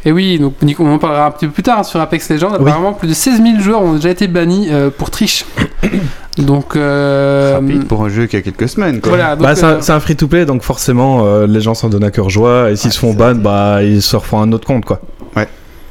Et 0.04 0.12
oui, 0.12 0.38
donc 0.38 0.54
Nico, 0.62 0.84
on 0.84 0.94
en 0.94 0.98
parlera 0.98 1.26
un 1.26 1.30
petit 1.32 1.46
peu 1.46 1.52
plus 1.52 1.62
tard 1.62 1.80
hein, 1.80 1.82
sur 1.82 2.00
Apex 2.00 2.30
Legends. 2.30 2.50
Oui. 2.52 2.56
Apparemment, 2.60 2.92
plus 2.94 3.08
de 3.08 3.14
16 3.14 3.42
000 3.42 3.60
joueurs 3.60 3.82
ont 3.82 3.94
déjà 3.94 4.10
été 4.10 4.28
bannis 4.28 4.68
euh, 4.70 4.90
pour 4.96 5.10
triche. 5.10 5.44
donc, 6.38 6.76
euh, 6.76 7.54
Rapide 7.60 7.86
pour 7.86 8.04
un 8.04 8.08
jeu 8.08 8.26
qui 8.26 8.36
a 8.36 8.42
quelques 8.42 8.68
semaines. 8.68 9.00
Quoi. 9.00 9.10
voilà. 9.10 9.34
Donc, 9.36 9.42
Bah, 9.46 9.54
c'est 9.56 9.64
euh, 9.64 9.78
un- 9.78 9.80
c'est 9.80 9.92
un 9.92 10.00
free-to-play, 10.00 10.46
donc 10.46 10.62
forcément, 10.62 11.24
euh, 11.26 11.46
les 11.46 11.60
gens 11.60 11.74
s'en 11.74 11.88
donnent 11.88 12.04
à 12.04 12.10
cœur 12.10 12.30
joie. 12.30 12.70
Et 12.70 12.76
s'ils 12.76 12.92
se 12.92 12.98
font 12.98 13.12
ban, 13.12 13.34
bah, 13.34 13.82
ils 13.82 14.02
se 14.02 14.16
refont 14.16 14.40
un 14.40 14.50
autre 14.52 14.66
compte, 14.66 14.84
quoi. 14.84 15.00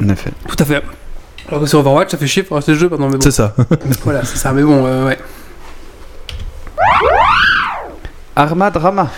En 0.03 0.09
effet. 0.09 0.31
tout 0.47 0.55
à 0.59 0.63
fait. 0.65 0.83
Alors 1.49 1.61
que 1.61 1.65
sur 1.67 1.79
Overwatch, 1.79 2.11
ça 2.11 2.17
fait 2.17 2.27
chier 2.27 2.43
pour 2.43 2.57
rester 2.57 2.73
le 2.73 2.77
jeu, 2.77 2.87
mais 2.91 2.97
bon. 2.97 3.17
C'est 3.19 3.31
ça. 3.31 3.55
Voilà, 4.03 4.23
c'est 4.23 4.37
ça. 4.37 4.51
Mais 4.51 4.61
bon, 4.61 4.85
euh, 4.85 5.07
ouais. 5.07 5.17
Arma 8.35 8.69
Drama. 8.69 9.09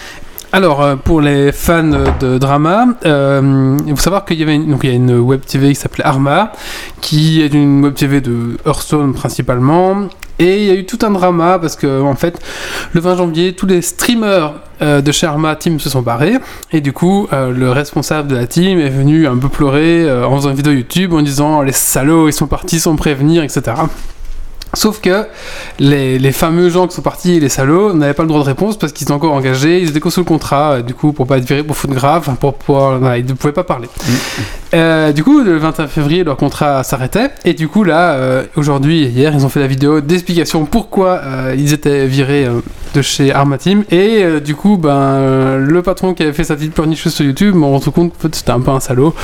Alors, 0.52 0.82
euh, 0.82 0.96
pour 0.96 1.22
les 1.22 1.52
fans 1.52 1.84
de 2.20 2.40
drama, 2.40 2.88
euh, 3.06 3.78
il 3.86 3.96
faut 3.96 4.02
savoir 4.02 4.26
qu'il 4.26 4.40
y 4.40 4.44
avait 4.44 4.56
une, 4.56 4.72
donc 4.72 4.80
il 4.84 4.90
y 4.90 4.94
a 4.94 4.96
une 4.96 5.20
web 5.20 5.42
TV 5.42 5.70
qui 5.70 5.76
s'appelait 5.76 6.04
Arma, 6.04 6.54
qui 7.02 7.44
est 7.44 7.54
une 7.54 7.84
web 7.84 7.94
TV 7.94 8.20
de 8.20 8.58
Hearthstone 8.66 9.14
principalement. 9.14 10.08
Et 10.40 10.64
il 10.64 10.66
y 10.66 10.72
a 10.72 10.74
eu 10.74 10.86
tout 10.86 10.98
un 11.04 11.12
drama 11.12 11.60
parce 11.60 11.76
que, 11.76 12.02
en 12.02 12.16
fait, 12.16 12.40
le 12.94 13.02
20 13.02 13.18
janvier, 13.18 13.54
tous 13.54 13.68
les 13.68 13.84
streamers 13.84 14.54
euh, 14.82 15.02
de 15.02 15.12
chez 15.12 15.28
Arma 15.28 15.56
Team 15.56 15.80
se 15.80 15.90
sont 15.90 16.02
barrés. 16.02 16.38
Et 16.72 16.82
du 16.82 16.94
coup, 16.94 17.28
euh, 17.32 17.52
le 17.52 17.70
responsable 17.72 18.30
de 18.30 18.36
la 18.36 18.48
team 18.48 18.80
est 18.80 18.90
venu 18.90 19.28
un 19.28 19.38
peu 19.38 19.50
pleurer 19.50 20.12
en 20.24 20.36
faisant 20.36 20.50
une 20.50 20.56
vidéo 20.56 20.74
YouTube 20.74 21.14
en 21.14 21.22
disant 21.22 21.62
Les 21.62 21.74
salauds, 21.74 22.28
ils 22.28 22.34
sont 22.34 22.48
partis 22.48 22.80
sans 22.80 22.96
prévenir, 22.96 23.44
etc. 23.44 23.74
Sauf 24.74 25.02
que 25.02 25.26
les, 25.80 26.32
fameux 26.32 26.70
gens 26.70 26.88
qui 26.88 26.96
sont 26.96 27.02
partis, 27.02 27.40
les 27.40 27.50
salauds, 27.50 27.94
n'avaient 27.94 28.14
pas 28.14 28.24
le 28.24 28.30
droit 28.30 28.42
de 28.42 28.46
réponse 28.46 28.78
parce 28.78 28.94
qu'ils 28.94 29.06
étaient 29.06 29.14
encore 29.14 29.34
engagés, 29.34 29.82
ils 29.82 29.90
étaient 29.90 30.10
sous 30.10 30.20
le 30.20 30.26
contrat, 30.26 30.74
euh, 30.74 30.82
du 30.82 30.94
coup, 30.94 31.12
pour 31.12 31.28
pas 31.28 31.38
être 31.38 31.46
virés 31.46 31.64
pour 31.64 31.76
faute 31.76 31.92
grave, 31.92 32.30
pour 32.40 32.54
pouvoir, 32.56 33.18
ils 33.18 33.26
ne 33.26 33.34
pouvaient 33.34 33.54
pas 33.54 33.64
parler. 33.64 33.90
Euh, 34.74 35.12
du 35.12 35.24
coup, 35.24 35.42
le 35.42 35.58
21 35.58 35.88
février, 35.88 36.24
leur 36.24 36.38
contrat 36.38 36.84
s'arrêtait, 36.84 37.32
et 37.44 37.54
du 37.54 37.68
coup, 37.68 37.84
là, 37.84 38.12
euh, 38.12 38.44
aujourd'hui 38.56 39.06
hier, 39.06 39.34
ils 39.34 39.46
ont 39.46 39.50
fait 39.50 39.60
la 39.60 39.68
vidéo 39.68 40.00
d'explication 40.00 40.66
pourquoi 40.66 41.22
euh, 41.24 41.56
ils 41.58 41.74
étaient 41.74 42.06
virés 42.06 42.48
de 42.94 43.02
chez 43.02 43.34
Arma 43.34 43.58
Team, 43.58 43.84
et 43.90 44.40
du 44.42 44.56
coup, 44.56 44.78
ben, 44.78 45.58
le 45.58 45.82
patron 45.82 46.14
qui 46.14 46.24
avait 46.24 46.34
fait 46.34 46.44
sa 46.44 46.56
petite 46.56 46.74
pleurnicheuse 46.74 47.14
sur 47.14 47.26
YouTube 47.26 47.56
m'a 47.56 47.68
rendu 47.68 47.90
compte 47.90 48.14
que 48.18 48.28
c'était 48.32 48.52
un 48.52 48.62
peu 48.62 48.72
un 48.72 48.80
salaud. 48.80 49.16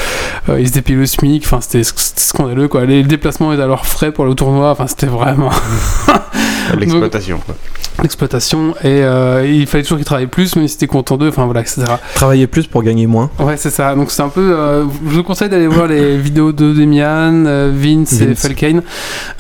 Ils 0.58 0.68
se 0.68 0.74
dépilaient 0.74 1.00
le 1.00 1.06
SMIC, 1.06 1.44
enfin, 1.46 1.62
c'était 1.62 1.84
c'était 1.84 2.22
scandaleux, 2.22 2.68
quoi. 2.68 2.86
Les 2.86 3.04
déplacements 3.04 3.54
étaient 3.54 3.62
à 3.64 3.68
leurs 3.68 3.86
frais 3.86 4.12
pour 4.12 4.26
le 4.26 4.34
tournoi, 4.34 4.72
enfin, 4.72 4.88
c'était 4.88 5.08
vraiment 5.08 5.52
L'exploitation. 6.80 7.40
quoi. 7.46 7.56
l'exploitation 8.02 8.74
et 8.84 9.04
euh, 9.04 9.46
il 9.48 9.66
fallait 9.68 9.84
toujours 9.84 9.98
qu'ils 9.98 10.06
travaillent 10.06 10.28
plus 10.28 10.56
mais 10.56 10.64
ils 10.64 10.72
étaient 10.74 10.88
contents 10.88 11.16
d'eux 11.18 11.30
enfin 11.30 11.46
voilà 11.46 11.62
etc 11.62 11.84
Travailler 12.16 12.46
plus 12.48 12.68
pour 12.68 12.84
gagner 12.84 13.08
moins. 13.08 13.30
ouais 13.40 13.56
c'est 13.58 13.70
ça 13.70 13.96
donc 13.96 14.12
c'est 14.12 14.22
un 14.22 14.30
peu 14.30 14.54
euh, 14.54 14.84
je 15.10 15.16
vous 15.16 15.24
conseille 15.24 15.48
d'aller 15.50 15.68
voir 15.68 15.88
les 15.88 16.18
vidéos 16.28 16.52
de 16.52 16.74
Demian 16.74 17.46
euh, 17.46 17.72
Vince, 17.74 18.20
et. 18.22 18.36
Falcane 18.36 18.82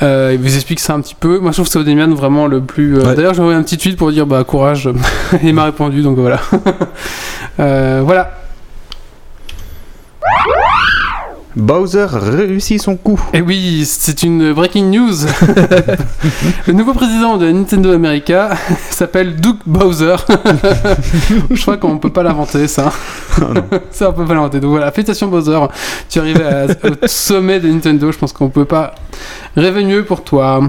euh, 0.01 0.31
ils 0.33 0.39
vous 0.39 0.55
expliquent 0.55 0.79
ça 0.79 0.93
un 0.93 1.01
petit 1.01 1.15
peu 1.15 1.39
moi 1.39 1.51
je 1.51 1.55
trouve 1.57 1.67
que 1.67 1.71
c'est 1.73 1.83
Demian 1.83 2.13
vraiment 2.15 2.47
le 2.47 2.61
plus 2.61 2.97
euh, 2.97 3.03
Ouais. 3.09 3.15
d'ailleurs 3.15 3.33
j'ai 3.33 3.41
envoyé 3.41 3.57
un 3.59 3.63
petit 3.63 3.77
tweet 3.77 3.97
pour 3.97 4.11
dire 4.11 4.25
bah 4.25 4.43
courage 4.45 4.89
il 5.43 5.53
m'a 5.53 5.65
répondu 5.65 6.01
donc 6.01 6.17
voilà 6.17 6.39
Euh, 7.59 8.01
voilà 8.03 8.31
Bowser 11.55 12.05
réussit 12.11 12.81
son 12.81 12.97
coup. 12.97 13.19
Et 13.33 13.41
oui, 13.41 13.85
c'est 13.85 14.23
une 14.23 14.51
breaking 14.53 14.89
news. 14.91 15.13
le 16.67 16.73
nouveau 16.73 16.93
président 16.93 17.37
de 17.37 17.49
Nintendo 17.49 17.93
America 17.93 18.49
s'appelle 18.89 19.37
Doug 19.37 19.57
Bowser. 19.65 20.15
Je 21.49 21.61
crois 21.61 21.77
qu'on 21.77 21.97
peut 21.97 22.09
pas 22.11 22.23
l'inventer, 22.23 22.67
ça. 22.67 22.91
ça, 23.91 24.09
on 24.09 24.13
peut 24.13 24.25
pas 24.25 24.33
l'inventer. 24.33 24.59
Donc 24.59 24.71
voilà, 24.71 24.91
félicitations 24.91 25.27
Bowser. 25.27 25.57
Tu 26.09 26.19
es 26.19 26.21
arrivé 26.21 26.43
à- 26.43 26.65
au 26.65 27.07
sommet 27.07 27.59
de 27.61 27.69
Nintendo. 27.69 28.11
Je 28.11 28.17
pense 28.17 28.33
qu'on 28.33 28.49
peut 28.49 28.65
pas 28.65 28.93
rêver 29.55 29.85
mieux 29.85 30.03
pour 30.03 30.23
toi. 30.25 30.61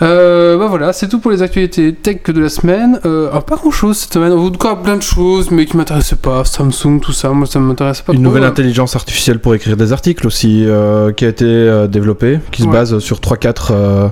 Euh, 0.00 0.56
bah 0.56 0.66
voilà, 0.68 0.92
c'est 0.92 1.08
tout 1.08 1.18
pour 1.18 1.30
les 1.32 1.42
actualités 1.42 1.92
tech 1.92 2.22
de 2.26 2.40
la 2.40 2.48
semaine. 2.48 3.00
Euh, 3.04 3.30
alors, 3.30 3.44
pas 3.44 3.56
grand 3.56 3.70
chose 3.72 3.96
cette 3.96 4.12
semaine. 4.14 4.32
En 4.32 4.48
tout 4.50 4.58
cas, 4.58 4.76
plein 4.76 4.96
de 4.96 5.02
choses, 5.02 5.50
mais 5.50 5.66
qui 5.66 5.76
m'intéressaient 5.76 6.14
pas. 6.16 6.44
Samsung, 6.44 7.00
tout 7.00 7.12
ça, 7.12 7.30
moi 7.30 7.46
ça 7.46 7.58
m'intéresse 7.58 8.02
pas 8.02 8.12
Une 8.12 8.18
trop. 8.20 8.28
nouvelle 8.28 8.44
intelligence 8.44 8.94
artificielle 8.94 9.40
pour 9.40 9.54
écrire 9.54 9.76
des 9.76 9.92
articles 9.92 10.26
aussi 10.26 10.64
euh, 10.66 11.12
qui 11.12 11.24
a 11.24 11.28
été 11.28 11.44
euh, 11.46 11.86
développée, 11.88 12.38
qui 12.52 12.62
se 12.62 12.66
Ouais. 12.68 12.72
base 12.72 12.98
sur 13.00 13.18
3-4 13.18 13.68
euh, 13.72 14.08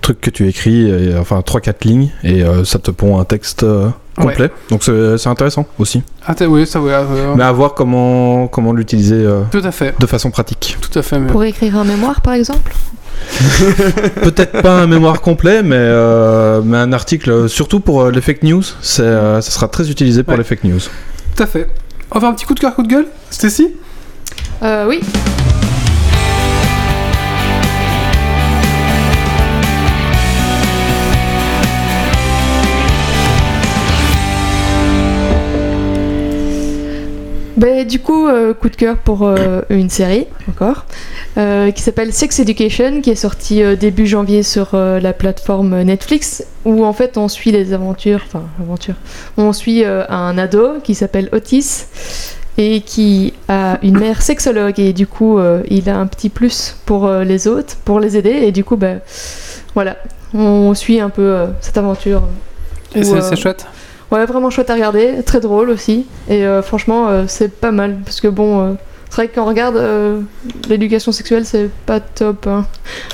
trucs 0.00 0.20
que 0.20 0.30
tu 0.30 0.48
écris, 0.48 0.88
et, 0.88 1.14
enfin 1.18 1.40
3-4 1.40 1.74
lignes, 1.86 2.10
et 2.24 2.42
euh, 2.42 2.64
ça 2.64 2.78
te 2.78 2.90
pond 2.90 3.20
un 3.20 3.24
texte 3.24 3.64
euh, 3.64 3.88
complet. 4.16 4.50
Donc 4.70 4.82
c'est 4.82 5.26
intéressant 5.28 5.66
aussi. 5.78 6.02
Ah, 6.26 6.34
oui, 6.48 6.66
ça, 6.66 6.78
euh, 6.78 7.34
Mais 7.36 7.44
à 7.44 7.52
voir 7.52 7.74
comment, 7.74 8.46
comment 8.48 8.72
l'utiliser 8.72 9.16
euh, 9.16 9.42
Tout 9.50 9.60
à 9.62 9.70
fait, 9.72 9.94
de 10.00 10.06
façon 10.06 10.30
pratique. 10.30 10.78
tout 10.80 10.98
à 10.98 11.02
fait. 11.02 11.18
mais- 11.18 11.30
Pour 11.30 11.44
écrire 11.44 11.76
un 11.76 11.84
mémoire, 11.84 12.20
par 12.22 12.32
exemple? 12.34 12.72
Peut-être 14.22 14.62
pas 14.62 14.80
un 14.82 14.86
mémoire 14.86 15.20
complet, 15.20 15.62
mais, 15.62 15.76
euh, 15.78 16.60
mais 16.64 16.76
un 16.78 16.92
article, 16.92 17.48
surtout 17.48 17.80
pour 17.80 18.02
euh, 18.02 18.10
les 18.10 18.20
fake 18.20 18.42
news, 18.42 18.62
euh, 19.00 19.40
ça 19.40 19.50
sera 19.50 19.68
très 19.68 19.90
utilisé 19.90 20.22
pour 20.22 20.32
Ouais. 20.32 20.38
les 20.38 20.44
fake 20.44 20.64
news. 20.64 20.80
Tout 21.36 21.42
à 21.42 21.46
fait. 21.46 21.68
On 22.10 22.16
va 22.16 22.20
faire 22.20 22.28
un 22.30 22.34
petit 22.34 22.44
coup 22.46 22.54
de 22.54 22.60
cœur, 22.60 22.74
coup 22.74 22.82
de 22.82 22.88
gueule? 22.88 23.06
Stacy? 23.30 23.74
Euh, 24.62 24.86
Oui. 24.88 25.00
Ben, 37.62 37.86
du 37.86 38.00
coup, 38.00 38.26
euh, 38.26 38.54
coup 38.54 38.68
de 38.68 38.74
cœur 38.74 38.96
pour 38.96 39.22
euh, 39.22 39.60
une 39.70 39.88
série, 39.88 40.26
encore, 40.48 40.84
euh, 41.38 41.70
qui 41.70 41.80
s'appelle 41.80 42.12
Sex 42.12 42.40
Education, 42.40 43.00
qui 43.00 43.10
est 43.10 43.14
sortie 43.14 43.62
début 43.76 44.08
janvier 44.08 44.42
sur 44.42 44.70
la 44.74 45.12
plateforme 45.12 45.82
Netflix, 45.82 46.44
où 46.64 46.84
en 46.84 46.92
fait 46.92 47.16
on 47.16 47.28
suit 47.28 47.52
les 47.52 47.72
aventures, 47.72 48.20
enfin, 48.26 48.42
aventures, 48.60 48.96
on 49.36 49.52
suit 49.52 49.84
un 49.84 50.38
ado 50.38 50.80
qui 50.82 50.96
s'appelle 50.96 51.28
Otis, 51.30 51.84
et 52.58 52.80
qui 52.80 53.32
a 53.46 53.78
une 53.84 53.96
mère 53.96 54.22
sexologue, 54.22 54.80
et 54.80 54.92
du 54.92 55.06
coup, 55.06 55.38
il 55.70 55.88
a 55.88 55.96
un 55.96 56.08
petit 56.08 56.30
plus 56.30 56.76
pour 56.84 57.08
les 57.08 57.46
autres, 57.46 57.76
pour 57.84 58.00
les 58.00 58.16
aider, 58.16 58.40
et 58.42 58.50
du 58.50 58.64
coup, 58.64 58.76
ben, 58.76 58.98
voilà, 59.74 59.98
on 60.34 60.74
suit 60.74 60.98
un 60.98 61.10
peu 61.10 61.46
cette 61.60 61.78
aventure. 61.78 62.24
Et 62.96 63.04
c'est 63.04 63.36
chouette. 63.36 63.66
Ouais, 64.12 64.24
vraiment 64.26 64.50
chouette 64.50 64.70
à 64.70 64.74
regarder, 64.74 65.22
très 65.24 65.40
drôle 65.40 65.70
aussi. 65.70 66.06
Et 66.28 66.44
euh, 66.46 66.62
franchement, 66.62 67.08
euh, 67.08 67.24
c'est 67.26 67.48
pas 67.50 67.72
mal. 67.72 67.96
Parce 68.04 68.20
que 68.20 68.28
bon, 68.28 68.60
euh, 68.60 68.72
c'est 69.08 69.16
vrai 69.16 69.28
que 69.28 69.34
quand 69.34 69.42
on 69.44 69.46
regarde 69.48 69.76
euh, 69.76 70.20
l'éducation 70.68 71.12
sexuelle, 71.12 71.44
c'est 71.46 71.70
pas 71.86 71.98
top. 72.00 72.46
hein. 72.46 72.66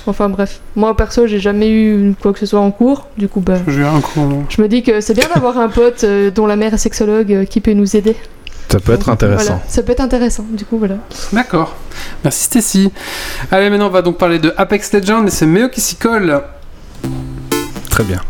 Enfin 0.06 0.28
bref, 0.28 0.60
moi 0.74 0.96
perso, 0.96 1.26
j'ai 1.28 1.38
jamais 1.38 1.70
eu 1.70 2.14
quoi 2.20 2.32
que 2.32 2.40
ce 2.40 2.46
soit 2.46 2.60
en 2.60 2.70
cours. 2.72 3.06
Du 3.16 3.28
coup, 3.28 3.40
bah, 3.40 3.58
J'ai 3.68 3.80
eu 3.80 3.84
un 3.84 4.00
bon. 4.16 4.44
je 4.48 4.60
me 4.60 4.66
dis 4.68 4.82
que 4.82 5.00
c'est 5.00 5.14
bien 5.14 5.28
d'avoir 5.32 5.56
un 5.58 5.68
pote 5.68 6.02
euh, 6.04 6.30
dont 6.32 6.46
la 6.46 6.56
mère 6.56 6.74
est 6.74 6.78
sexologue 6.78 7.32
euh, 7.32 7.44
qui 7.44 7.60
peut 7.60 7.72
nous 7.74 7.96
aider. 7.96 8.16
Ça 8.68 8.80
peut 8.80 8.92
être 8.92 9.08
intéressant. 9.08 9.44
Voilà, 9.44 9.62
ça 9.68 9.82
peut 9.82 9.92
être 9.92 10.00
intéressant. 10.02 10.44
Du 10.50 10.64
coup, 10.64 10.78
voilà. 10.78 10.96
D'accord. 11.32 11.74
Merci 12.24 12.44
Stacy. 12.44 12.92
Allez, 13.50 13.70
maintenant 13.70 13.86
on 13.86 13.90
va 13.90 14.02
donc 14.02 14.18
parler 14.18 14.38
de 14.40 14.52
Apex 14.56 14.92
Legends 14.92 15.24
et 15.26 15.30
c'est 15.30 15.46
Méo 15.46 15.68
qui 15.68 15.80
s'y 15.80 15.96
colle. 15.96 16.42
Très 17.88 18.04
bien. 18.04 18.20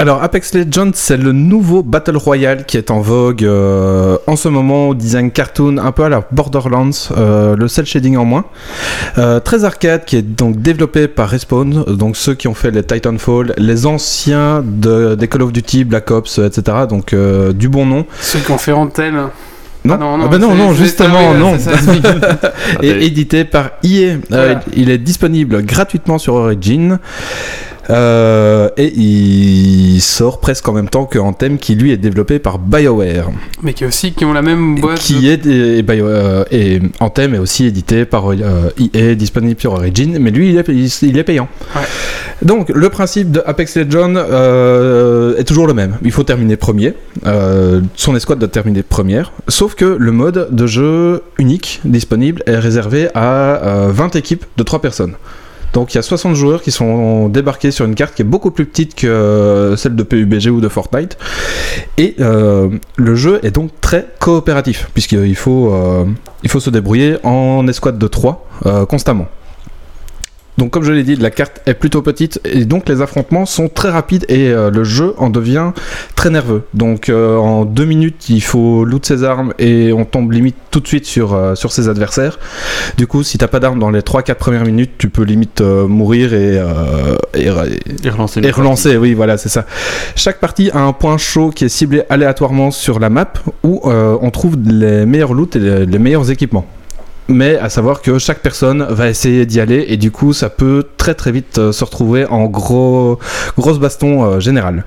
Alors 0.00 0.22
Apex 0.22 0.54
Legends, 0.54 0.90
c'est 0.94 1.16
le 1.16 1.30
nouveau 1.32 1.82
Battle 1.82 2.16
Royale 2.16 2.64
qui 2.66 2.76
est 2.76 2.90
en 2.90 3.00
vogue 3.00 3.44
euh, 3.44 4.18
en 4.26 4.34
ce 4.34 4.48
moment 4.48 4.88
au 4.88 4.94
design 4.94 5.30
cartoon, 5.30 5.78
un 5.78 5.92
peu 5.92 6.02
à 6.02 6.08
la 6.08 6.22
Borderlands, 6.32 6.90
euh, 7.16 7.54
le 7.56 7.68
cel 7.68 7.86
shading 7.86 8.16
en 8.16 8.24
moins. 8.24 8.44
Euh, 9.18 9.38
très 9.38 9.64
arcade, 9.64 10.04
qui 10.04 10.16
est 10.16 10.22
donc 10.22 10.60
développé 10.60 11.06
par 11.06 11.28
Respawn, 11.28 11.84
donc 11.84 12.16
ceux 12.16 12.34
qui 12.34 12.48
ont 12.48 12.54
fait 12.54 12.72
les 12.72 12.82
Titanfall, 12.82 13.54
les 13.56 13.86
anciens 13.86 14.62
de, 14.66 15.14
des 15.14 15.28
Call 15.28 15.42
of 15.42 15.52
Duty, 15.52 15.84
Black 15.84 16.10
Ops, 16.10 16.38
etc. 16.38 16.76
Donc 16.88 17.12
euh, 17.12 17.52
du 17.52 17.68
bon 17.68 17.86
nom. 17.86 18.04
Ceux 18.20 18.40
qui 18.40 18.50
ont 18.50 18.58
fait 18.58 18.72
Anthem. 18.72 19.28
Non, 19.84 19.94
Ah 19.94 19.98
non, 19.98 20.18
non, 20.18 20.24
Ah 20.26 20.28
bah 20.28 20.38
non, 20.38 20.54
non, 20.56 20.74
justement, 20.74 21.18
ah 21.20 21.32
oui, 21.34 21.38
non. 21.38 21.58
ça, 21.58 21.70
c'est- 21.78 22.84
et 22.86 23.06
édité 23.06 23.44
par 23.44 23.70
EA. 23.84 24.14
Euh, 24.14 24.16
Voilà. 24.28 24.60
il 24.76 24.90
est 24.90 24.98
disponible 24.98 25.62
gratuitement 25.62 26.18
sur 26.18 26.34
Origin. 26.34 26.98
Euh, 27.90 28.68
et 28.76 28.92
il 28.96 30.00
sort 30.00 30.40
presque 30.40 30.66
en 30.68 30.72
même 30.72 30.88
temps 30.88 31.04
que 31.04 31.18
Anthem 31.18 31.58
qui 31.58 31.74
lui 31.74 31.90
est 31.92 31.96
développé 31.96 32.38
par 32.38 32.58
BioWare. 32.58 33.30
Mais 33.62 33.72
qui 33.74 33.84
aussi 33.84 34.12
qui 34.12 34.24
ont 34.24 34.32
la 34.32 34.42
même 34.42 34.80
boîte. 34.80 34.98
qui 35.00 35.28
est 35.28 35.44
et, 35.46 35.82
Bio- 35.82 36.06
euh, 36.08 36.44
et 36.50 36.80
Anthem 37.00 37.34
est 37.34 37.38
aussi 37.38 37.66
édité 37.66 38.04
par 38.04 38.32
euh, 38.32 38.70
EA 38.94 39.14
disponible 39.14 39.60
sur 39.60 39.72
Origin 39.74 40.18
mais 40.18 40.30
lui 40.30 40.50
il 40.50 40.58
est, 40.58 40.68
il, 40.68 40.90
il 41.08 41.18
est 41.18 41.24
payant. 41.24 41.48
Ouais. 41.76 41.82
donc 42.42 42.70
le 42.70 42.88
principe 42.88 43.30
de 43.30 43.42
Apex 43.44 43.76
Legends 43.76 44.14
euh, 44.16 45.36
est 45.36 45.44
toujours 45.44 45.66
le 45.66 45.74
même. 45.74 45.96
Il 46.02 46.12
faut 46.12 46.22
terminer 46.24 46.56
premier. 46.56 46.94
Euh, 47.26 47.80
son 47.96 48.16
escouade 48.16 48.38
doit 48.38 48.48
terminer 48.48 48.82
première. 48.82 49.32
Sauf 49.48 49.74
que 49.74 49.84
le 49.84 50.12
mode 50.12 50.48
de 50.50 50.66
jeu 50.66 51.22
unique 51.38 51.80
disponible 51.84 52.42
est 52.46 52.56
réservé 52.58 53.08
à 53.14 53.56
euh, 53.86 53.88
20 53.92 54.16
équipes 54.16 54.44
de 54.56 54.62
3 54.62 54.80
personnes 54.80 55.14
donc 55.74 55.92
il 55.92 55.96
y 55.96 55.98
a 55.98 56.02
60 56.02 56.34
joueurs 56.36 56.62
qui 56.62 56.70
sont 56.70 57.28
débarqués 57.28 57.72
sur 57.72 57.84
une 57.84 57.96
carte 57.96 58.14
qui 58.14 58.22
est 58.22 58.24
beaucoup 58.24 58.52
plus 58.52 58.64
petite 58.64 58.94
que 58.94 59.06
euh, 59.08 59.76
celle 59.76 59.96
de 59.96 60.02
PUBG 60.04 60.48
ou 60.48 60.60
de 60.60 60.68
Fortnite. 60.68 61.18
Et 61.98 62.14
euh, 62.20 62.70
le 62.96 63.14
jeu 63.16 63.40
est 63.42 63.50
donc 63.50 63.70
très 63.80 64.06
coopératif, 64.20 64.88
puisqu'il 64.94 65.36
faut, 65.36 65.74
euh, 65.74 66.06
il 66.44 66.48
faut 66.48 66.60
se 66.60 66.70
débrouiller 66.70 67.16
en 67.24 67.66
escouade 67.66 67.98
de 67.98 68.06
3 68.06 68.48
euh, 68.66 68.86
constamment. 68.86 69.26
Donc 70.56 70.70
comme 70.70 70.84
je 70.84 70.92
l'ai 70.92 71.02
dit, 71.02 71.16
la 71.16 71.30
carte 71.30 71.60
est 71.66 71.74
plutôt 71.74 72.00
petite 72.00 72.40
et 72.44 72.64
donc 72.64 72.88
les 72.88 73.02
affrontements 73.02 73.44
sont 73.44 73.68
très 73.68 73.90
rapides 73.90 74.24
et 74.28 74.48
euh, 74.50 74.70
le 74.70 74.84
jeu 74.84 75.14
en 75.18 75.28
devient 75.28 75.72
très 76.14 76.30
nerveux. 76.30 76.62
Donc 76.74 77.08
euh, 77.08 77.36
en 77.36 77.64
deux 77.64 77.84
minutes, 77.86 78.28
il 78.28 78.40
faut 78.40 78.84
loot 78.84 79.04
ses 79.04 79.24
armes 79.24 79.52
et 79.58 79.92
on 79.92 80.04
tombe 80.04 80.30
limite 80.30 80.54
tout 80.70 80.78
de 80.78 80.86
suite 80.86 81.06
sur, 81.06 81.34
euh, 81.34 81.54
sur 81.56 81.72
ses 81.72 81.88
adversaires. 81.88 82.38
Du 82.96 83.06
coup, 83.08 83.24
si 83.24 83.36
t'as 83.36 83.48
pas 83.48 83.58
d'armes 83.58 83.80
dans 83.80 83.90
les 83.90 84.00
3-4 84.00 84.34
premières 84.36 84.64
minutes, 84.64 84.92
tu 84.96 85.08
peux 85.08 85.22
limite 85.24 85.60
mourir 85.60 86.32
et, 86.34 86.62
et- 87.34 87.44
Et 87.44 87.50
relancer. 87.50 88.40
et 88.44 88.50
relancer, 88.52 88.96
oui, 88.96 89.14
voilà, 89.14 89.36
c'est 89.38 89.48
ça. 89.48 89.66
Chaque 90.14 90.38
partie 90.38 90.70
a 90.70 90.80
un 90.80 90.92
point 90.92 91.18
chaud 91.18 91.50
qui 91.50 91.64
est 91.64 91.68
ciblé 91.68 92.02
aléatoirement 92.08 92.70
sur 92.70 93.00
la 93.00 93.10
map 93.10 93.32
où 93.64 93.80
on 93.84 94.30
trouve 94.30 94.56
les 94.64 95.04
meilleurs 95.04 95.34
loots 95.34 95.56
et 95.56 95.58
les, 95.58 95.86
les 95.86 95.98
meilleurs 95.98 96.30
équipements. 96.30 96.66
Mais 97.28 97.56
à 97.56 97.70
savoir 97.70 98.02
que 98.02 98.18
chaque 98.18 98.40
personne 98.40 98.86
va 98.90 99.08
essayer 99.08 99.46
d'y 99.46 99.58
aller 99.58 99.86
et 99.88 99.96
du 99.96 100.10
coup 100.10 100.34
ça 100.34 100.50
peut 100.50 100.84
très 100.98 101.14
très 101.14 101.32
vite 101.32 101.56
euh, 101.58 101.72
se 101.72 101.82
retrouver 101.82 102.26
en 102.26 102.44
gros 102.44 103.18
grosse 103.56 103.78
baston 103.78 104.24
euh, 104.24 104.40
générale. 104.40 104.84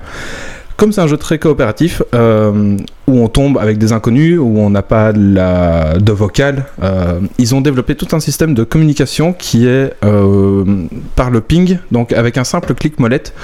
Comme 0.78 0.92
c'est 0.92 1.00
un 1.00 1.08
jeu 1.08 1.16
très 1.16 1.40
coopératif, 1.40 2.04
euh, 2.14 2.76
où 3.08 3.18
on 3.18 3.26
tombe 3.26 3.58
avec 3.58 3.78
des 3.78 3.90
inconnus, 3.90 4.38
où 4.38 4.60
on 4.60 4.70
n'a 4.70 4.82
pas 4.82 5.12
de, 5.12 5.34
la, 5.34 5.96
vocal, 6.06 6.66
euh, 6.84 7.18
ils 7.36 7.52
ont 7.56 7.60
développé 7.60 7.96
tout 7.96 8.06
un 8.12 8.20
système 8.20 8.54
de 8.54 8.62
communication 8.62 9.32
qui 9.32 9.66
est 9.66 9.92
euh, 10.04 10.86
par 11.16 11.30
le 11.30 11.40
ping, 11.40 11.78
donc 11.90 12.12
avec 12.12 12.38
un 12.38 12.44
simple 12.44 12.74
clic 12.74 13.00
molette, 13.00 13.34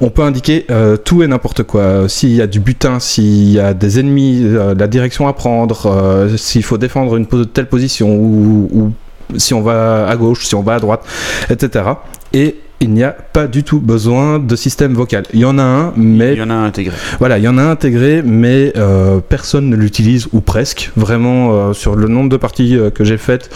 on 0.00 0.10
peut 0.10 0.22
indiquer 0.22 0.66
tout 1.04 1.24
et 1.24 1.26
n'importe 1.26 1.64
quoi. 1.64 2.08
S'il 2.08 2.32
y 2.32 2.40
a 2.40 2.46
du 2.46 2.60
butin, 2.60 3.00
s'il 3.00 3.50
y 3.50 3.58
a 3.58 3.74
des 3.74 3.98
ennemis, 3.98 4.44
la 4.78 4.86
direction 4.86 5.26
à 5.26 5.32
prendre, 5.32 6.28
s'il 6.36 6.62
faut 6.62 6.78
défendre 6.78 7.16
une 7.16 7.26
telle 7.26 7.68
position, 7.68 8.14
ou 8.14 8.92
si 9.36 9.54
on 9.54 9.62
va 9.62 10.06
à 10.06 10.16
gauche, 10.16 10.46
si 10.46 10.54
on 10.54 10.62
va 10.62 10.74
à 10.74 10.78
droite, 10.78 11.04
etc. 11.50 11.84
Et 12.34 12.56
il 12.80 12.90
n'y 12.90 13.04
a 13.04 13.12
pas 13.12 13.46
du 13.46 13.62
tout 13.62 13.80
besoin 13.80 14.40
de 14.40 14.56
système 14.56 14.92
vocal. 14.92 15.22
Il 15.32 15.38
y 15.38 15.44
en 15.44 15.56
a 15.56 15.62
un, 15.62 15.92
mais 15.96 16.32
Il 16.32 16.38
y 16.38 16.42
en 16.42 16.50
a 16.50 16.54
un 16.54 16.66
intégré. 16.66 16.94
voilà, 17.20 17.38
il 17.38 17.44
y 17.44 17.48
en 17.48 17.56
a 17.56 17.62
intégré, 17.62 18.22
mais 18.22 18.72
euh, 18.76 19.20
personne 19.20 19.70
ne 19.70 19.76
l'utilise 19.76 20.26
ou 20.32 20.40
presque. 20.40 20.90
Vraiment, 20.96 21.52
euh, 21.52 21.72
sur 21.72 21.94
le 21.94 22.08
nombre 22.08 22.28
de 22.28 22.36
parties 22.36 22.76
euh, 22.76 22.90
que 22.90 23.04
j'ai 23.04 23.18
faites, 23.18 23.50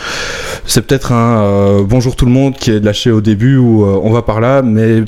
c'est 0.65 0.87
peut-être 0.87 1.13
un 1.13 1.83
bonjour 1.83 2.15
tout 2.15 2.25
le 2.25 2.31
monde 2.31 2.55
qui 2.55 2.71
est 2.71 2.81
lâché 2.81 3.11
au 3.11 3.21
début 3.21 3.57
ou 3.57 3.85
on 3.85 4.11
va 4.13 4.23
par 4.23 4.41
là, 4.41 4.63
mais 4.63 5.03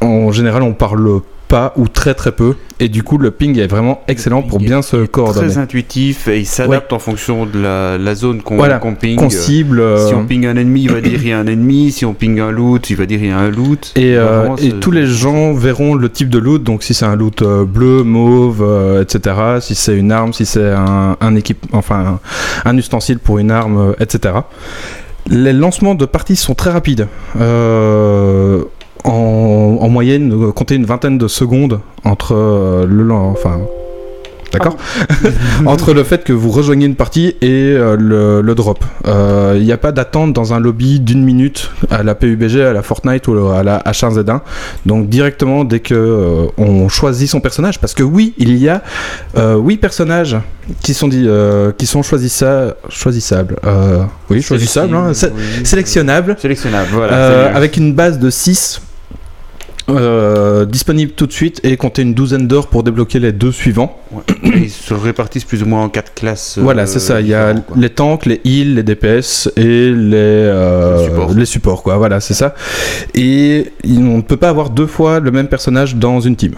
en 0.00 0.32
général, 0.32 0.62
on 0.62 0.72
parle 0.72 1.20
pas 1.50 1.74
ou 1.76 1.88
très 1.88 2.14
très 2.14 2.32
peu. 2.32 2.54
Et 2.78 2.88
du 2.88 3.02
coup, 3.02 3.18
le 3.18 3.30
ping 3.30 3.58
est 3.58 3.66
vraiment 3.66 4.02
excellent 4.08 4.40
pour 4.40 4.58
bien 4.58 4.80
se 4.80 5.04
coordonner. 5.04 5.48
Très 5.48 5.58
intuitif 5.58 6.28
et 6.28 6.38
il 6.38 6.46
s'adapte 6.46 6.92
en 6.94 6.98
fonction 6.98 7.44
de 7.44 7.60
la, 7.60 7.98
la 7.98 8.14
zone 8.14 8.40
qu'on 8.40 8.56
Voilà, 8.56 8.78
qu'on 8.78 8.94
ping. 8.94 9.28
Cible. 9.28 9.82
Si 9.98 10.14
euh, 10.14 10.16
on 10.16 10.24
ping 10.24 10.46
un 10.46 10.56
ennemi, 10.56 10.84
il 10.84 10.92
va 10.92 11.00
dire 11.00 11.20
il 11.20 11.28
y 11.28 11.32
a 11.32 11.38
un 11.38 11.46
ennemi. 11.54 11.90
Si 11.92 12.04
on 12.06 12.14
ping 12.14 12.40
un 12.40 12.50
loot, 12.50 12.88
il 12.88 12.96
va 12.96 13.04
dire 13.04 13.18
il 13.20 13.28
y 13.28 13.32
a 13.32 13.38
un 13.38 13.50
loot. 13.50 13.92
Et, 13.96 14.16
euh, 14.16 14.56
et 14.56 14.70
tous 14.70 14.92
les 14.92 15.06
gens 15.06 15.52
verront 15.52 15.94
le 15.94 16.08
type 16.08 16.30
de 16.30 16.38
loot, 16.38 16.62
donc 16.62 16.82
si 16.82 16.94
c'est 16.94 17.04
un 17.04 17.16
loot 17.16 17.42
euh, 17.42 17.64
bleu, 17.64 18.02
mauve, 18.04 18.62
euh, 18.62 19.02
etc., 19.02 19.36
si 19.60 19.74
c'est 19.74 19.96
une 19.96 20.12
arme, 20.12 20.32
si 20.32 20.46
c'est 20.46 20.70
un, 20.70 21.16
un 21.20 21.36
équipe, 21.36 21.66
enfin 21.72 22.20
un, 22.64 22.70
un 22.70 22.76
ustensile 22.76 23.18
pour 23.18 23.38
une 23.38 23.50
arme, 23.50 23.78
euh, 23.78 23.92
etc. 24.00 24.34
Les 25.26 25.52
lancements 25.52 25.94
de 25.94 26.06
parties 26.06 26.36
sont 26.36 26.54
très 26.54 26.70
rapides. 26.70 27.06
Euh, 27.40 28.62
en, 29.04 29.39
en 29.78 29.88
moyenne, 29.88 30.32
euh, 30.32 30.52
comptez 30.52 30.74
une 30.74 30.84
vingtaine 30.86 31.18
de 31.18 31.28
secondes 31.28 31.80
entre 32.04 32.34
euh, 32.34 32.86
le 32.88 33.10
enfin 33.12 33.60
D'accord 34.52 34.76
Entre 35.66 35.94
le 35.94 36.02
fait 36.02 36.24
que 36.24 36.32
vous 36.32 36.50
rejoignez 36.50 36.84
une 36.86 36.96
partie 36.96 37.36
et 37.40 37.52
euh, 37.76 37.96
le, 37.96 38.40
le 38.40 38.54
drop. 38.56 38.84
Euh, 39.06 39.54
Il 39.56 39.62
n'y 39.64 39.70
a 39.70 39.76
pas 39.76 39.92
d'attente 39.92 40.32
dans 40.32 40.52
un 40.52 40.58
lobby 40.58 40.98
d'une 40.98 41.22
minute 41.22 41.70
à 41.88 42.02
la 42.02 42.16
PUBG, 42.16 42.60
à 42.60 42.72
la 42.72 42.82
Fortnite 42.82 43.28
ou 43.28 43.48
à 43.50 43.62
la 43.62 43.78
H1Z1. 43.86 44.40
Donc 44.86 45.08
directement 45.08 45.62
dès 45.62 45.78
que 45.78 45.94
euh, 45.94 46.46
on 46.58 46.88
choisit 46.88 47.28
son 47.30 47.38
personnage, 47.40 47.78
parce 47.78 47.94
que 47.94 48.02
oui, 48.02 48.34
il 48.38 48.56
y 48.56 48.68
a 48.68 48.82
euh, 49.36 49.56
huit 49.56 49.76
personnages 49.76 50.36
qui 50.82 50.94
sont, 50.94 51.06
dit, 51.06 51.28
qui 51.78 51.86
sont 51.86 52.00
choisissa- 52.02 52.74
choisissables. 52.88 53.54
Oui, 54.30 54.42
choisissables, 54.42 54.96
hein, 54.96 55.14
sé- 55.14 55.30
Oui. 55.32 55.64
sélectionnables. 55.64 56.34
Sélectionnable, 56.40 56.88
voilà. 56.92 57.54
Avec 57.54 57.76
une 57.76 57.92
base 57.94 58.18
de 58.18 58.30
6 58.30 58.80
disponible 60.66 61.12
tout 61.12 61.26
de 61.26 61.32
suite 61.32 61.60
et 61.64 61.76
compter 61.76 62.02
une 62.02 62.14
douzaine 62.14 62.46
d'heures 62.46 62.66
pour 62.68 62.82
débloquer 62.82 63.18
les 63.18 63.32
deux 63.32 63.52
suivants. 63.52 63.98
Ouais. 64.12 64.22
Ils 64.44 64.70
se 64.70 64.94
répartissent 64.94 65.44
plus 65.44 65.62
ou 65.62 65.66
moins 65.66 65.82
en 65.84 65.88
quatre 65.88 66.14
classes. 66.14 66.58
euh, 66.58 66.62
voilà, 66.62 66.86
c'est 66.86 66.98
ça. 67.00 67.20
Il 67.20 67.26
y 67.28 67.34
a 67.34 67.54
quoi. 67.54 67.76
les 67.78 67.90
tanks, 67.90 68.26
les 68.26 68.40
heals, 68.44 68.74
les 68.74 68.82
DPS 68.82 69.50
et 69.56 69.62
les, 69.92 70.14
euh, 70.14 70.98
Les 70.98 71.04
supports. 71.04 71.34
les 71.34 71.44
supports, 71.46 71.82
quoi. 71.82 71.96
Voilà, 71.96 72.20
c'est 72.20 72.34
ça. 72.34 72.54
Et 73.14 73.72
on 73.86 74.16
ne 74.18 74.22
peut 74.22 74.36
pas 74.36 74.48
avoir 74.48 74.70
deux 74.70 74.86
fois 74.86 75.20
le 75.20 75.30
même 75.30 75.48
personnage 75.48 75.96
dans 75.96 76.20
une 76.20 76.36
team. 76.36 76.54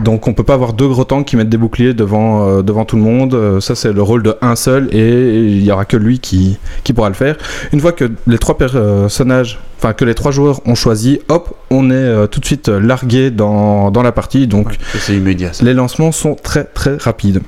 Donc 0.00 0.26
on 0.28 0.34
peut 0.34 0.42
pas 0.42 0.54
avoir 0.54 0.72
deux 0.72 0.88
gros 0.88 1.04
tanks 1.04 1.26
qui 1.26 1.36
mettent 1.36 1.48
des 1.48 1.56
boucliers 1.56 1.94
devant, 1.94 2.48
euh, 2.48 2.62
devant 2.62 2.84
tout 2.84 2.96
le 2.96 3.02
monde. 3.02 3.34
Euh, 3.34 3.60
ça 3.60 3.74
c'est 3.74 3.92
le 3.92 4.02
rôle 4.02 4.22
de 4.22 4.34
un 4.42 4.56
seul 4.56 4.88
et 4.92 5.44
il 5.46 5.62
y 5.64 5.70
aura 5.70 5.84
que 5.84 5.96
lui 5.96 6.18
qui, 6.18 6.58
qui 6.82 6.92
pourra 6.92 7.08
le 7.08 7.14
faire. 7.14 7.36
Une 7.72 7.80
fois 7.80 7.92
que 7.92 8.10
les 8.26 8.38
trois 8.38 8.56
personnages, 8.58 9.60
enfin 9.78 9.92
que 9.92 10.04
les 10.04 10.14
trois 10.14 10.32
joueurs 10.32 10.60
ont 10.66 10.74
choisi, 10.74 11.20
hop, 11.28 11.54
on 11.70 11.90
est 11.90 11.94
euh, 11.94 12.26
tout 12.26 12.40
de 12.40 12.44
suite 12.46 12.68
largué 12.68 13.30
dans, 13.30 13.90
dans 13.90 14.02
la 14.02 14.12
partie. 14.12 14.46
Donc 14.46 14.68
Ouais, 14.68 14.74
ça, 14.92 14.98
c'est 14.98 15.14
immédiat. 15.16 15.52
ça. 15.52 15.64
les 15.64 15.74
lancements 15.74 16.12
sont 16.12 16.34
très 16.34 16.64
très 16.64 16.96
rapides. 16.96 17.40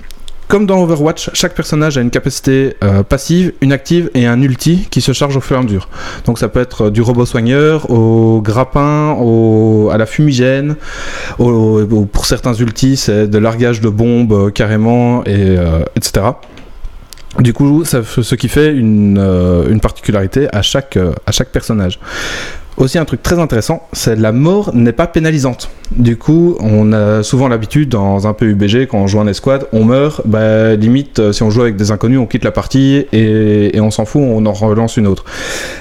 Comme 0.48 0.64
dans 0.64 0.80
Overwatch, 0.80 1.30
chaque 1.32 1.54
personnage 1.54 1.98
a 1.98 2.00
une 2.00 2.10
capacité 2.10 2.76
euh, 2.84 3.02
passive, 3.02 3.52
une 3.60 3.72
active 3.72 4.10
et 4.14 4.26
un 4.26 4.40
ulti 4.40 4.86
qui 4.90 5.00
se 5.00 5.12
charge 5.12 5.36
au 5.36 5.40
fur 5.40 5.56
et 5.56 5.58
à 5.58 5.62
mesure. 5.62 5.88
Donc 6.24 6.38
ça 6.38 6.48
peut 6.48 6.60
être 6.60 6.82
euh, 6.82 6.90
du 6.90 7.02
robot 7.02 7.26
soigneur 7.26 7.90
au 7.90 8.40
grappin, 8.40 9.16
à 9.90 9.98
la 9.98 10.06
fumigène, 10.06 10.76
pour 11.36 12.26
certains 12.26 12.54
ultis 12.54 12.96
c'est 12.96 13.26
de 13.26 13.38
largage 13.38 13.80
de 13.80 13.88
bombes 13.88 14.32
euh, 14.32 14.50
carrément, 14.50 15.24
et, 15.24 15.56
etc. 15.96 16.26
Du 17.40 17.52
coup, 17.52 17.84
ça, 17.84 18.02
ce 18.04 18.34
qui 18.34 18.48
fait 18.48 18.72
une, 18.72 19.80
particularité 19.82 20.48
à 20.52 20.62
chaque 20.62 20.98
personnage. 21.52 21.98
Aussi, 22.76 22.98
un 22.98 23.06
truc 23.06 23.22
très 23.22 23.38
intéressant, 23.38 23.88
c'est 23.92 24.16
la 24.16 24.32
mort 24.32 24.74
n'est 24.74 24.92
pas 24.92 25.06
pénalisante. 25.06 25.70
Du 25.92 26.18
coup, 26.18 26.56
on 26.60 26.92
a 26.92 27.22
souvent 27.22 27.48
l'habitude 27.48 27.88
dans 27.88 28.26
un 28.26 28.34
PUBG, 28.34 28.86
quand 28.86 28.98
on 28.98 29.06
joue 29.06 29.18
en 29.18 29.26
escouade, 29.26 29.66
on 29.72 29.84
meurt, 29.84 30.20
bah, 30.26 30.74
limite, 30.74 31.18
euh, 31.18 31.32
si 31.32 31.42
on 31.42 31.48
joue 31.48 31.62
avec 31.62 31.76
des 31.76 31.90
inconnus, 31.90 32.18
on 32.18 32.26
quitte 32.26 32.44
la 32.44 32.50
partie 32.50 33.06
et, 33.12 33.80
on 33.80 33.90
s'en 33.90 34.04
fout, 34.04 34.20
on 34.22 34.44
en 34.44 34.52
relance 34.52 34.98
une 34.98 35.06
autre. 35.06 35.24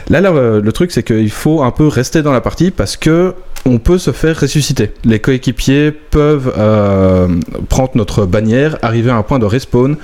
Là, 0.09 0.21
là, 0.21 0.31
euh, 0.31 0.61
le 0.61 0.71
truc, 0.71 0.91
c'est 0.91 1.03
qu'il 1.03 1.31
faut 1.31 1.63
un 1.63 1.71
peu 1.71 1.87
rester 1.87 2.21
dans 2.21 2.31
la 2.31 2.41
partie 2.41 2.71
parce 2.71 2.95
que 2.95 3.33
on 3.67 3.79
peut 3.79 3.97
se 3.97 4.11
faire 4.11 4.39
ressusciter. 4.39 4.91
Les 5.05 5.19
coéquipiers 5.19 5.91
peuvent 5.91 6.53
euh, 6.55 7.27
prendre 7.67 7.91
notre 7.95 8.27
bannière, 8.27 8.77
arriver 8.83 9.09
à 9.09 9.15
un 9.15 9.23
point 9.23 9.39
de 9.39 9.45
respawn 9.45 9.97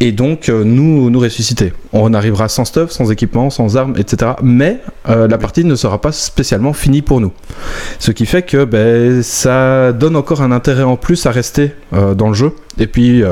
et 0.00 0.12
donc 0.12 0.48
euh, 0.48 0.64
nous, 0.64 1.10
nous 1.10 1.20
ressusciter. 1.20 1.74
On 1.92 2.14
arrivera 2.14 2.48
sans 2.48 2.64
stuff, 2.64 2.90
sans 2.90 3.12
équipement, 3.12 3.50
sans 3.50 3.76
armes, 3.76 3.94
etc. 3.98 4.32
Mais 4.42 4.80
euh, 5.10 5.28
la 5.28 5.36
partie 5.36 5.62
ne 5.62 5.74
sera 5.74 6.00
pas 6.00 6.10
spécialement 6.10 6.72
finie 6.72 7.02
pour 7.02 7.20
nous. 7.20 7.32
Ce 7.98 8.12
qui 8.12 8.24
fait 8.24 8.42
que 8.42 8.64
ben, 8.64 9.22
ça 9.22 9.92
donne 9.92 10.16
encore 10.16 10.40
un 10.40 10.50
intérêt 10.50 10.82
en 10.82 10.96
plus 10.96 11.26
à 11.26 11.30
rester 11.30 11.72
dans 11.92 12.28
le 12.28 12.34
jeu. 12.34 12.52
Et 12.78 12.86
puis, 12.86 13.22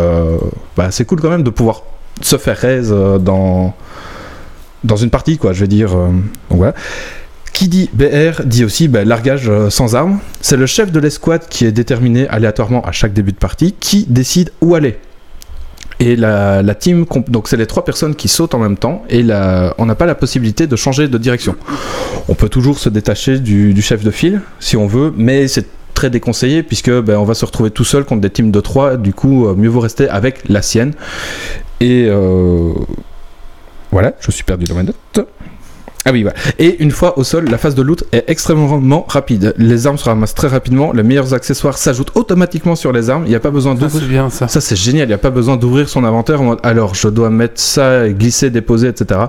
bah, 0.77 0.91
c'est 0.91 1.05
cool 1.05 1.21
quand 1.21 1.31
même 1.31 1.43
de 1.43 1.51
pouvoir 1.51 1.83
se 2.21 2.37
faire 2.37 2.57
raise 2.57 2.95
dans, 3.21 3.75
une 4.85 5.11
partie, 5.11 5.39
quoi. 5.39 5.53
Je 5.53 5.61
veux 5.61 5.69
dire. 5.69 5.97
Qui 7.55 7.69
dit 7.69 7.89
BR 7.93 8.43
dit 8.45 8.65
aussi 8.65 8.89
ben, 8.89 9.09
largage 9.09 9.49
euh, 9.49 9.71
sans 9.71 9.95
armes. 9.95 10.19
C'est 10.41 10.57
le 10.57 10.67
chef 10.67 10.91
de 10.91 10.99
l'escouade 10.99 11.49
qui 11.49 11.65
est 11.65 11.73
déterminé 11.73 12.29
aléatoirement 12.29 12.83
à 12.83 12.91
chaque 12.91 13.13
début 13.13 13.33
de 13.33 13.39
partie 13.39 13.73
qui 13.79 14.05
décide 14.09 14.51
où 14.61 14.75
aller. 14.75 14.99
Et 16.01 16.17
la, 16.17 16.75
team, 16.75 17.07
donc 17.29 17.47
c'est 17.47 17.57
les 17.57 17.67
trois 17.67 17.85
personnes 17.85 18.17
qui 18.17 18.27
sautent 18.27 18.55
en 18.55 18.59
même 18.59 18.77
temps 18.77 19.05
et 19.09 19.25
on 19.79 19.87
n'a 19.87 19.95
pas 19.95 20.07
la 20.07 20.17
possibilité 20.17 20.67
de 20.67 20.75
changer 20.75 21.07
de 21.07 21.17
direction. 21.17 21.55
On 22.29 22.35
peut 22.35 22.49
toujours 22.49 22.81
se 22.81 22.89
détacher 22.89 23.39
du, 23.39 23.81
chef 23.81 24.03
de 24.03 24.11
file 24.11 24.41
si 24.59 24.77
on 24.77 24.89
veut, 24.89 25.15
mais 25.17 25.47
c'est 25.47 25.67
très 25.95 26.11
déconseillé 26.11 26.65
puisque 26.65 26.91
ben, 26.91 27.17
on 27.17 27.25
va 27.25 27.35
se 27.35 27.45
retrouver 27.45 27.71
tout 27.71 27.85
seul 27.85 28.05
contre 28.05 28.21
des 28.21 28.31
teams 28.31 28.51
de 28.51 28.61
3, 28.61 28.97
du 28.97 29.15
coup 29.15 29.47
euh, 29.47 29.55
mieux 29.55 29.69
vaut 29.69 29.81
rester 29.81 30.09
avec 30.09 30.49
la 30.49 30.61
sienne. 30.61 30.93
Et 31.81 32.07
euh, 32.09 32.73
voilà, 33.93 34.15
je 34.19 34.33
suis 34.33 34.43
perdu 34.43 34.65
dans 34.65 34.75
ma 34.75 34.83
note. 34.83 34.97
Ah 36.07 36.11
oui, 36.13 36.23
voilà. 36.23 36.37
Et 36.59 36.83
une 36.83 36.91
fois 36.91 37.19
au 37.19 37.25
sol, 37.25 37.47
la 37.51 37.57
phase 37.59 37.75
de 37.75 37.83
loot 37.83 38.05
est 38.13 38.25
extrêmement 38.29 39.05
rapide. 39.09 39.55
Les 39.57 39.87
armes 39.87 39.97
se 39.97 40.05
ramassent 40.05 40.35
très 40.35 40.49
rapidement, 40.49 40.93
les 40.93 41.03
meilleurs 41.03 41.33
accessoires 41.33 41.79
s'ajoutent 41.79 42.13
automatiquement 42.15 42.77
sur 42.77 42.93
les 42.93 43.09
armes, 43.11 43.25
il 43.27 43.31
n'y 43.31 43.35
a 43.35 43.41
pas 43.41 43.51
besoin 43.51 43.75
Ça, 43.75 43.81
d'ouvrir 43.83 44.03
c'est 44.03 44.09
bien 44.09 44.31
ça. 44.31 44.49
ça 44.49 44.61
c'est 44.61 44.77
génial, 44.77 45.05
il 45.07 45.09
n'y 45.09 45.15
a 45.15 45.19
pas 45.19 45.31
besoin 45.31 45.57
d'ouvrir 45.57 45.89
son 45.89 46.05
inventaire 46.05 46.41
alors 46.63 46.95
je 46.95 47.09
dois 47.09 47.31
mettre 47.31 47.61
ça, 47.61 48.09
glisser, 48.11 48.51
déposer, 48.51 48.89
etc. 48.89 49.21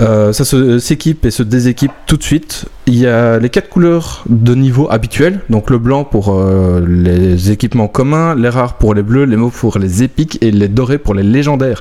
Euh, 0.00 0.32
ça 0.32 0.44
se- 0.44 0.78
s'équipe 0.78 1.24
et 1.24 1.30
se 1.30 1.42
déséquipe 1.42 1.92
tout 2.06 2.16
de 2.16 2.22
suite. 2.22 2.64
Il 2.88 2.98
y 2.98 3.06
a 3.06 3.38
les 3.38 3.48
quatre 3.48 3.68
couleurs 3.68 4.24
de 4.28 4.56
niveau 4.56 4.88
habituels, 4.90 5.38
donc 5.50 5.70
le 5.70 5.78
blanc 5.78 6.02
pour 6.02 6.34
euh, 6.34 6.84
les 6.84 7.52
équipements 7.52 7.86
communs, 7.86 8.34
les 8.34 8.48
rares 8.48 8.74
pour 8.74 8.92
les 8.92 9.04
bleus, 9.04 9.24
les 9.24 9.36
mauves 9.36 9.56
pour 9.56 9.78
les 9.78 10.02
épiques 10.02 10.38
et 10.40 10.50
les 10.50 10.66
dorés 10.66 10.98
pour 10.98 11.14
les 11.14 11.22
légendaires. 11.22 11.80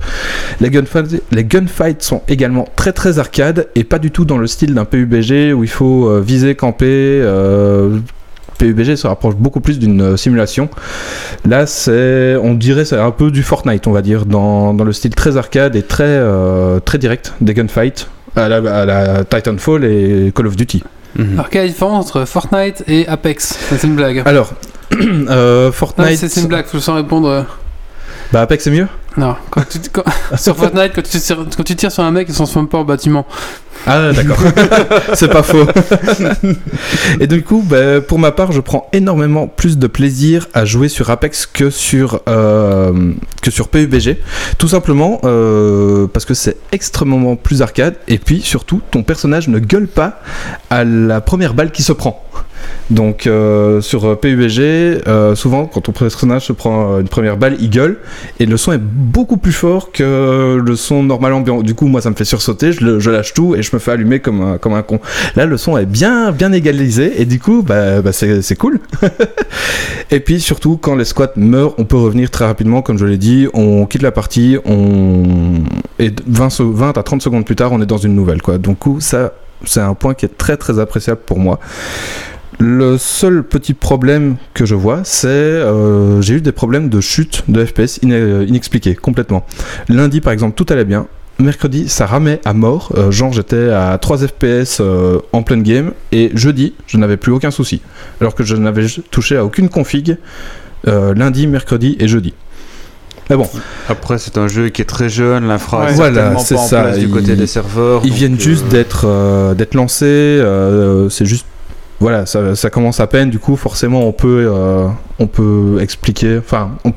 Les 0.59 0.69
gunfights, 0.69 2.03
sont 2.03 2.21
également 2.27 2.67
très 2.75 2.93
très 2.93 3.17
arcade 3.17 3.67
et 3.73 3.83
pas 3.83 3.97
du 3.97 4.11
tout 4.11 4.25
dans 4.25 4.37
le 4.37 4.45
style 4.45 4.75
d'un 4.75 4.85
PUBG 4.85 5.53
où 5.53 5.63
il 5.63 5.69
faut 5.69 6.07
euh, 6.07 6.21
viser, 6.21 6.53
camper. 6.53 6.85
euh, 6.85 7.97
PUBG 8.59 8.95
se 8.95 9.07
rapproche 9.07 9.35
beaucoup 9.35 9.59
plus 9.59 9.79
d'une 9.79 10.15
simulation. 10.17 10.69
Là, 11.49 11.65
c'est, 11.65 12.35
on 12.43 12.53
dirait, 12.53 12.85
c'est 12.85 12.95
un 12.99 13.09
peu 13.09 13.31
du 13.31 13.41
Fortnite, 13.41 13.87
on 13.87 13.91
va 13.91 14.03
dire, 14.03 14.27
dans, 14.27 14.75
dans 14.75 14.83
le 14.83 14.93
style 14.93 15.15
très 15.15 15.35
arcade 15.35 15.75
et 15.75 15.81
très, 15.81 16.21
très 16.85 16.99
direct 16.99 17.33
des 17.41 17.55
gunfights 17.55 18.07
à 18.35 18.47
la, 18.49 18.57
à 18.81 18.85
la 18.85 19.23
Titanfall 19.25 19.85
et 19.85 20.31
Call 20.35 20.47
of 20.47 20.55
Duty. 20.55 20.83
Alors, 21.19 21.49
quelle 21.49 21.61
est 21.61 21.65
la 21.65 21.71
différence 21.71 22.05
entre 22.07 22.25
Fortnite 22.25 22.83
et 22.87 23.07
Apex 23.07 23.57
C'est 23.69 23.83
une 23.83 23.95
blague. 23.95 24.23
Alors, 24.25 24.51
euh, 25.29 25.71
Fortnite. 25.71 26.17
c'est 26.17 26.39
une 26.41 26.47
blague, 26.47 26.65
faut 26.65 26.79
sans 26.79 26.95
répondre. 26.95 27.27
euh, 27.27 27.41
Bah, 28.31 28.41
Apex 28.41 28.63
c'est 28.63 28.71
mieux 28.71 28.87
Non, 29.17 29.35
quand 29.49 29.67
tu, 29.67 29.79
quand- 29.91 30.03
sur 30.37 30.55
Fortnite, 30.55 30.93
quand 30.95 31.03
tu, 31.03 31.19
tires, 31.19 31.45
quand 31.57 31.63
tu 31.63 31.75
tires 31.75 31.91
sur 31.91 32.03
un 32.03 32.11
mec, 32.11 32.27
il 32.29 32.31
se 32.31 32.37
transforme 32.37 32.67
pas 32.69 32.77
en 32.77 32.85
bâtiment. 32.85 33.25
Ah 33.87 34.11
d'accord, 34.15 34.37
c'est 35.15 35.27
pas 35.31 35.43
faux. 35.43 35.65
et 37.19 37.27
du 37.27 37.41
coup, 37.43 37.63
bah, 37.67 37.99
pour 38.01 38.19
ma 38.19 38.31
part, 38.31 38.51
je 38.51 38.59
prends 38.61 38.87
énormément 38.93 39.47
plus 39.47 39.77
de 39.77 39.87
plaisir 39.87 40.47
à 40.53 40.65
jouer 40.65 40.87
sur 40.87 41.09
Apex 41.09 41.45
que 41.45 41.69
sur 41.69 42.21
euh, 42.27 43.11
que 43.41 43.49
sur 43.51 43.69
PUBG, 43.69 44.17
tout 44.57 44.67
simplement 44.67 45.19
euh, 45.23 46.07
parce 46.07 46.25
que 46.25 46.33
c'est 46.33 46.57
extrêmement 46.71 47.35
plus 47.35 47.61
arcade 47.61 47.95
et 48.07 48.17
puis 48.19 48.41
surtout 48.41 48.81
ton 48.91 49.03
personnage 49.03 49.47
ne 49.47 49.59
gueule 49.59 49.87
pas 49.87 50.21
à 50.69 50.83
la 50.83 51.21
première 51.21 51.53
balle 51.53 51.71
qui 51.71 51.83
se 51.83 51.91
prend. 51.93 52.23
Donc 52.91 53.25
euh, 53.25 53.81
sur 53.81 54.19
PUBG, 54.19 55.01
souvent 55.35 55.65
quand 55.65 55.81
ton 55.81 55.91
personnage 55.91 56.45
se 56.45 56.53
prend 56.53 56.99
une 56.99 57.07
première 57.07 57.37
balle, 57.37 57.55
il 57.59 57.69
gueule 57.71 57.97
et 58.39 58.45
le 58.45 58.55
son 58.57 58.71
est 58.73 58.77
beaucoup 58.81 59.37
plus 59.37 59.51
fort 59.53 59.91
que 59.91 60.61
le 60.63 60.75
son 60.75 61.01
normal 61.03 61.33
ambiant. 61.33 61.61
Du 61.63 61.73
coup, 61.73 61.87
moi 61.87 62.01
ça 62.01 62.11
me 62.11 62.15
fait 62.15 62.25
sursauter, 62.25 62.71
je, 62.73 62.83
le- 62.85 62.99
je 62.99 63.09
lâche 63.09 63.33
tout 63.33 63.55
et 63.55 63.63
je 63.63 63.70
me 63.73 63.79
fais 63.79 63.91
allumer 63.91 64.19
comme 64.19 64.41
un, 64.41 64.57
comme 64.57 64.73
un 64.73 64.81
con. 64.83 64.99
Là, 65.35 65.45
le 65.45 65.57
son 65.57 65.77
est 65.77 65.85
bien 65.85 66.31
bien 66.31 66.51
égalisé 66.51 67.21
et 67.21 67.25
du 67.25 67.39
coup, 67.39 67.63
bah, 67.63 68.01
bah, 68.01 68.11
c'est 68.11 68.55
cool. 68.57 68.79
et 70.11 70.19
puis 70.19 70.39
surtout, 70.41 70.77
quand 70.77 70.95
les 70.95 71.05
squats 71.05 71.31
meurent, 71.35 71.75
on 71.77 71.85
peut 71.85 71.97
revenir 71.97 72.29
très 72.29 72.45
rapidement, 72.45 72.81
comme 72.81 72.97
je 72.97 73.05
l'ai 73.05 73.17
dit, 73.17 73.47
on 73.53 73.85
quitte 73.85 74.01
la 74.03 74.11
partie, 74.11 74.57
on 74.65 75.23
et 75.99 76.11
20, 76.27 76.49
se- 76.49 76.63
20 76.63 76.97
à 76.97 77.03
30 77.03 77.21
secondes 77.21 77.45
plus 77.45 77.55
tard, 77.55 77.71
on 77.71 77.81
est 77.81 77.85
dans 77.85 77.97
une 77.97 78.15
nouvelle 78.15 78.41
quoi. 78.41 78.57
Donc 78.57 78.79
coup, 78.79 78.99
ça 78.99 79.33
c'est 79.63 79.79
un 79.79 79.93
point 79.93 80.13
qui 80.15 80.25
est 80.25 80.37
très 80.37 80.57
très 80.57 80.79
appréciable 80.79 81.21
pour 81.25 81.37
moi. 81.39 81.59
Le 82.59 82.97
seul 82.97 83.43
petit 83.43 83.73
problème 83.73 84.35
que 84.53 84.65
je 84.65 84.75
vois, 84.75 85.01
c'est 85.03 85.27
euh, 85.29 86.21
j'ai 86.21 86.35
eu 86.35 86.41
des 86.41 86.51
problèmes 86.51 86.89
de 86.89 86.99
chute 87.01 87.43
de 87.47 87.63
FPS 87.65 87.99
ine- 88.03 88.45
inexpliqués, 88.47 88.95
complètement. 88.95 89.45
Lundi, 89.87 90.19
par 90.21 90.33
exemple, 90.33 90.55
tout 90.55 90.71
allait 90.71 90.85
bien. 90.85 91.07
Mercredi, 91.41 91.89
ça 91.89 92.05
ramait 92.05 92.39
à 92.45 92.53
mort. 92.53 92.91
Euh, 92.97 93.11
genre, 93.11 93.33
j'étais 93.33 93.69
à 93.69 93.97
3 93.97 94.17
FPS 94.19 94.77
euh, 94.79 95.19
en 95.33 95.43
pleine 95.43 95.63
game. 95.63 95.91
Et 96.11 96.31
jeudi, 96.35 96.73
je 96.87 96.97
n'avais 96.97 97.17
plus 97.17 97.31
aucun 97.31 97.51
souci. 97.51 97.81
Alors 98.19 98.35
que 98.35 98.43
je 98.43 98.55
n'avais 98.55 98.85
touché 99.09 99.37
à 99.37 99.43
aucune 99.45 99.69
config 99.69 100.17
euh, 100.87 101.13
lundi, 101.15 101.47
mercredi 101.47 101.95
et 101.99 102.07
jeudi. 102.07 102.33
Mais 103.29 103.37
bon, 103.37 103.47
Après, 103.87 104.17
c'est 104.17 104.37
un 104.37 104.47
jeu 104.47 104.69
qui 104.69 104.81
est 104.81 104.85
très 104.85 105.09
jeune, 105.09 105.47
l'infra 105.47 105.85
Ouais. 105.85 105.93
Voilà, 105.93 106.37
c'est 106.39 106.55
en 106.55 106.65
ça, 106.65 106.83
place 106.83 106.99
du 106.99 107.07
côté 107.09 107.31
ils- 107.31 107.37
des 107.37 107.47
serveurs. 107.47 108.01
Ils 108.03 108.11
viennent 108.13 108.39
juste 108.39 108.67
d'être 108.67 109.53
d'être 109.55 109.73
lancés. 109.73 110.43
c'est 111.09 111.25
juste 111.25 111.45
voilà, 112.01 112.25
ça, 112.25 112.55
ça 112.55 112.71
commence 112.71 112.99
à 112.99 113.05
peine. 113.05 113.29
Du 113.29 113.37
coup, 113.37 113.55
forcément, 113.55 114.07
on 114.07 114.11
peut 114.11 114.49
euh, 114.51 114.87
on 115.19 115.27
peut 115.27 115.77
expliquer. 115.79 116.39
Enfin, 116.39 116.71
on, 116.83 116.93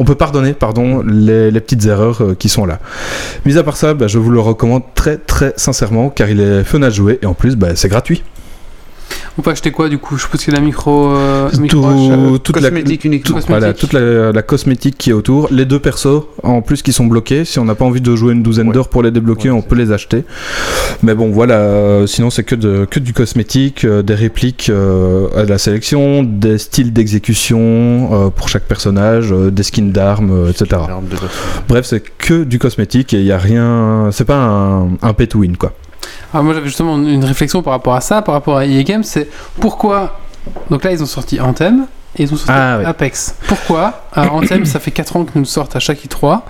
on 0.00 0.04
peut 0.04 0.14
pardonner, 0.14 0.54
pardon, 0.54 1.02
les, 1.06 1.50
les 1.50 1.60
petites 1.60 1.84
erreurs 1.84 2.22
euh, 2.22 2.34
qui 2.34 2.48
sont 2.48 2.64
là. 2.64 2.80
Mis 3.44 3.58
à 3.58 3.62
part 3.62 3.76
ça, 3.76 3.92
bah, 3.92 4.08
je 4.08 4.18
vous 4.18 4.30
le 4.30 4.40
recommande 4.40 4.82
très 4.94 5.18
très 5.18 5.52
sincèrement 5.56 6.08
car 6.08 6.30
il 6.30 6.40
est 6.40 6.64
fun 6.64 6.80
à 6.82 6.88
jouer 6.88 7.18
et 7.20 7.26
en 7.26 7.34
plus, 7.34 7.54
bah, 7.54 7.76
c'est 7.76 7.88
gratuit. 7.88 8.22
On 9.38 9.42
peut 9.42 9.50
acheter 9.50 9.70
quoi 9.70 9.88
du 9.88 9.98
coup? 9.98 10.16
Je 10.16 10.22
suppose 10.22 10.42
qu'il 10.44 10.52
y 10.52 10.56
a 10.56 10.60
la 10.60 10.64
micro. 10.66 11.12
euh, 11.14 11.48
Tout- 11.50 11.60
micro 11.60 11.86
achat. 11.86 12.38
toute 12.42 12.56
la, 12.60 12.62
Cosmétique 12.70 13.04
uniquement. 13.04 13.36
Cosmétique. 13.36 13.48
voilà, 13.48 13.72
toute 13.74 13.92
la, 13.92 14.32
la 14.32 14.42
cosmétique 14.42 14.98
qui 14.98 15.10
est 15.10 15.12
autour, 15.12 15.48
les 15.50 15.64
deux 15.64 15.78
persos 15.78 16.24
en 16.42 16.60
plus 16.62 16.82
qui 16.82 16.92
sont 16.92 17.06
bloqués. 17.06 17.44
Si 17.44 17.58
on 17.58 17.64
n'a 17.64 17.74
pas 17.74 17.84
envie 17.84 18.00
de 18.00 18.14
jouer 18.16 18.32
une 18.34 18.42
douzaine 18.42 18.68
Ouais. 18.68 18.74
d'heures 18.74 18.88
pour 18.88 19.02
les 19.02 19.10
débloquer, 19.10 19.50
Ouais, 19.50 19.56
on 19.56 19.62
peut 19.62 19.76
les 19.76 19.92
acheter. 19.92 20.24
Mais 21.02 21.14
bon, 21.14 21.30
voilà. 21.30 21.54
euh, 21.54 22.06
sinon, 22.06 22.28
c'est 22.30 22.44
que, 22.44 22.54
de, 22.54 22.86
que 22.90 22.98
du 23.00 23.12
cosmétique, 23.12 23.84
euh, 23.84 24.02
des 24.02 24.14
répliques 24.14 24.68
euh, 24.68 25.28
à 25.36 25.44
la 25.44 25.58
sélection, 25.58 26.22
des 26.22 26.58
styles 26.58 26.92
d'exécution 26.92 28.10
euh, 28.12 28.30
pour 28.30 28.48
chaque 28.48 28.64
personnage, 28.64 29.32
euh, 29.32 29.50
des 29.50 29.62
skins 29.62 29.92
d'armes, 29.92 30.30
euh, 30.32 30.50
etc. 30.50 30.82
Bref, 31.68 31.86
c'est 31.86 32.02
que 32.18 32.44
du 32.44 32.58
cosmétique 32.58 33.14
et 33.14 33.20
il 33.20 33.26
y 33.26 33.32
a 33.32 33.38
rien. 33.38 34.08
C'est 34.12 34.24
pas 34.24 34.36
un, 34.36 34.88
un 35.02 35.12
pay 35.14 35.26
to 35.28 35.38
win 35.38 35.56
quoi. 35.56 35.72
Ah, 36.32 36.42
moi 36.42 36.54
j'avais 36.54 36.66
justement 36.66 36.96
une 36.96 37.24
réflexion 37.24 37.62
par 37.62 37.72
rapport 37.72 37.94
à 37.94 38.00
ça, 38.00 38.22
par 38.22 38.34
rapport 38.34 38.56
à 38.56 38.66
EA 38.66 38.82
Games, 38.82 39.04
c'est 39.04 39.28
pourquoi. 39.60 40.18
Donc 40.70 40.84
là 40.84 40.92
ils 40.92 41.02
ont 41.02 41.06
sorti 41.06 41.40
Anthem 41.40 41.86
et 42.16 42.22
ils 42.22 42.32
ont 42.32 42.36
sorti 42.36 42.52
Ah. 42.54 42.80
Apex. 42.86 43.34
Pourquoi 43.48 44.02
Alors, 44.12 44.34
Anthem 44.36 44.64
ça 44.64 44.80
fait 44.80 44.90
4 44.90 45.16
ans 45.16 45.24
qu'ils 45.24 45.40
nous 45.40 45.44
sortent 45.46 45.76
à 45.76 45.80
chaque 45.80 46.04
E3. 46.04 46.40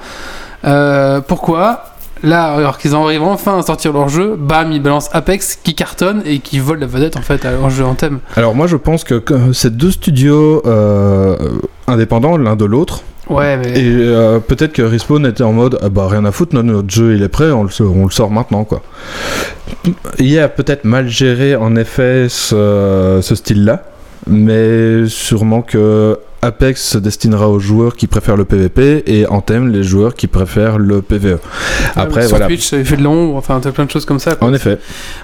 Euh, 0.65 1.21
pourquoi 1.21 1.85
Là, 2.23 2.53
alors 2.53 2.77
qu'ils 2.77 2.95
arrivent 2.95 3.23
enfin 3.23 3.59
à 3.59 3.63
sortir 3.63 3.95
leur 3.95 4.11
jeu, 4.11 4.37
bam, 4.39 4.71
ils 4.73 4.83
balancent 4.83 5.09
Apex 5.15 5.57
qui 5.57 5.75
cartonne 5.75 6.21
et 6.27 6.41
qui 6.41 6.59
vole 6.59 6.79
la 6.81 6.87
vedette 6.87 7.17
en 7.17 7.23
fait 7.23 7.47
à 7.47 7.53
leur 7.53 7.71
jeu 7.71 7.83
Anthem. 7.83 8.19
Alors 8.37 8.55
moi, 8.55 8.67
je 8.67 8.77
pense 8.77 9.05
que, 9.05 9.15
que 9.15 9.55
ces 9.55 9.71
deux 9.71 9.91
studios 9.91 10.61
euh, 10.67 11.37
indépendants 11.87 12.37
l'un 12.37 12.57
de 12.57 12.67
l'autre. 12.67 13.01
Ouais, 13.31 13.57
mais. 13.57 13.71
Et 13.81 13.89
euh, 13.95 14.39
peut-être 14.41 14.73
que 14.73 14.83
Respawn 14.83 15.25
était 15.25 15.43
en 15.45 15.53
mode 15.53 15.79
ah 15.83 15.89
bah 15.89 16.07
rien 16.09 16.25
à 16.25 16.33
foutre, 16.33 16.55
notre, 16.61 16.91
jeu 16.91 17.15
il 17.15 17.23
est 17.23 17.29
prêt, 17.29 17.51
on 17.51 17.63
le, 17.63 17.71
sort- 17.71 17.97
on 17.97 18.05
le 18.05 18.11
sort 18.11 18.31
maintenant 18.31 18.65
quoi. 18.65 18.83
Il 20.19 20.39
a 20.39 20.49
peut-être 20.49 20.85
mal 20.85 21.09
géré 21.09 21.55
en 21.57 21.77
effet 21.77 22.27
ce, 22.29 23.21
ce 23.23 23.35
style-là, 23.35 23.85
mais 24.27 25.07
sûrement 25.07 25.63
que 25.63 26.19
Apex 26.43 26.83
se 26.83 26.99
destinera 26.99 27.49
aux 27.51 27.59
joueurs 27.61 27.95
qui 27.97 28.07
préfèrent 28.07 28.37
le 28.37 28.47
PVP 28.47 29.03
et 29.07 29.27
Anthem 29.27 29.69
les 29.69 29.83
joueurs 29.83 30.15
qui 30.15 30.27
préfèrent 30.27 30.79
le 30.79 31.03
PVE. 31.03 31.39
Après 31.97 32.23
sur 32.23 32.31
voilà. 32.31 32.47
Twitch, 32.47 32.67
ça 32.67 32.83
fait 32.83 32.97
de 32.97 33.03
l'ombre, 33.03 33.37
enfin, 33.37 33.61
plein 33.61 33.85
de 33.85 33.91
choses 33.91 34.07
comme 34.07 34.19
ça. 34.19 34.35
quoi. 34.37 34.49
En 34.49 34.55
effet. 34.55 34.79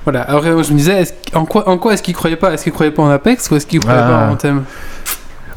Voilà. 0.05 0.21
Alors, 0.23 0.43
je 0.63 0.73
me 0.73 0.77
disais, 0.79 1.05
en 1.33 1.47
quoi, 1.47 1.69
en 1.71 1.79
quoi 1.79 1.95
est-ce 1.95 2.03
qu'ils 2.03 2.15
croyaient 2.15 2.37
pas? 2.37 2.53
Est-ce 2.53 2.65
qu'ils 2.65 2.73
croyaient 2.73 2.93
pas 2.93 3.03
en 3.03 3.09
Apex 3.09 3.51
ou 3.51 3.57
est-ce 3.57 3.67
qu'ils 3.67 3.81
croyaient 3.81 3.99
Ah. 4.05 4.09
pas 4.09 4.27
en 4.29 4.33
Anthem? 4.33 4.63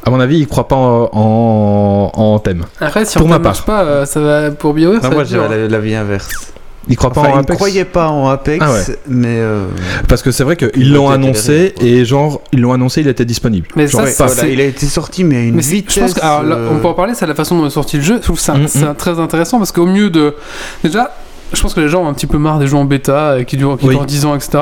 À 0.09 0.11
mon 0.11 0.19
avis, 0.19 0.39
il 0.39 0.47
croit 0.47 0.67
pas 0.67 0.75
en, 0.75 1.09
en, 1.13 2.11
en 2.13 2.23
Anthem. 2.35 2.65
Après, 2.81 3.05
si 3.05 3.17
Pour 3.17 3.27
Anthem 3.27 3.41
ma 3.41 3.49
part. 3.51 3.63
pas, 3.63 3.83
euh, 3.83 4.05
ça 4.05 4.19
va 4.19 4.51
pour 4.51 4.73
BioWare, 4.73 4.95
Non, 5.03 5.09
ça 5.09 5.15
moi, 5.15 5.23
dur. 5.23 5.43
dirais 5.47 5.57
la, 5.61 5.67
la 5.67 5.79
vie 5.79 5.93
inverse. 5.95 6.27
Il 6.87 6.95
croit 6.97 7.11
pas 7.11 7.21
Enfin, 7.21 7.29
en 7.29 7.33
il 7.33 7.35
ne 7.37 7.41
Apex. 7.41 7.55
croyait 7.57 7.85
pas 7.85 8.09
en 8.09 8.27
Apex, 8.29 8.65
Ah 8.67 8.71
ouais. 8.71 8.97
mais 9.07 9.37
euh, 9.39 9.65
Parce 10.07 10.23
que 10.23 10.31
c'est 10.31 10.43
vrai 10.43 10.55
qu'ils 10.55 10.71
Il 10.75 10.91
l'ont 10.93 11.09
annoncé 11.09 11.75
et 11.81 12.03
genre 12.05 12.41
ils 12.51 12.61
l'ont 12.61 12.73
annoncé, 12.73 13.01
il 13.01 13.07
était 13.07 13.25
disponible. 13.25 13.67
Mais 13.75 13.85
Genre, 13.87 14.07
ça, 14.07 14.25
voilà, 14.25 14.47
il 14.49 14.59
a 14.59 14.63
été 14.63 14.87
sorti, 14.87 15.23
mais 15.23 15.35
à 15.35 15.41
une 15.41 15.55
Mais 15.55 15.61
vitesse. 15.61 15.93
je 15.95 15.99
pense 15.99 16.13
que, 16.15 16.21
alors, 16.21 16.41
là, 16.41 16.55
euh, 16.55 16.69
on 16.73 16.79
peut 16.79 16.87
en 16.87 16.93
parler, 16.95 17.13
c'est 17.13 17.27
la 17.27 17.35
façon 17.35 17.59
dont 17.59 17.67
est 17.67 17.69
sorti 17.69 17.97
le 17.97 18.03
jeu. 18.03 18.15
Je 18.17 18.21
trouve 18.23 18.39
ça, 18.39 18.55
Mm, 18.55 18.63
mm. 18.63 18.95
très 18.97 19.19
intéressant 19.19 19.59
parce 19.59 19.71
qu'au 19.71 19.85
mieux 19.85 20.09
de. 20.09 20.33
Déjà, 20.83 21.11
je 21.53 21.61
pense 21.61 21.75
que 21.75 21.79
les 21.81 21.89
gens 21.89 22.01
ont 22.03 22.07
un 22.07 22.13
petit 22.13 22.27
peu 22.27 22.39
marre 22.39 22.57
des 22.57 22.65
jeux 22.65 22.77
en 22.77 22.85
bêta 22.85 23.43
qui 23.45 23.57
durent, 23.57 23.77
qui 23.77 23.85
Oui. 23.85 23.93
durent 23.95 24.05
10 24.05 24.25
ans, 24.25 24.35
etc. 24.35 24.57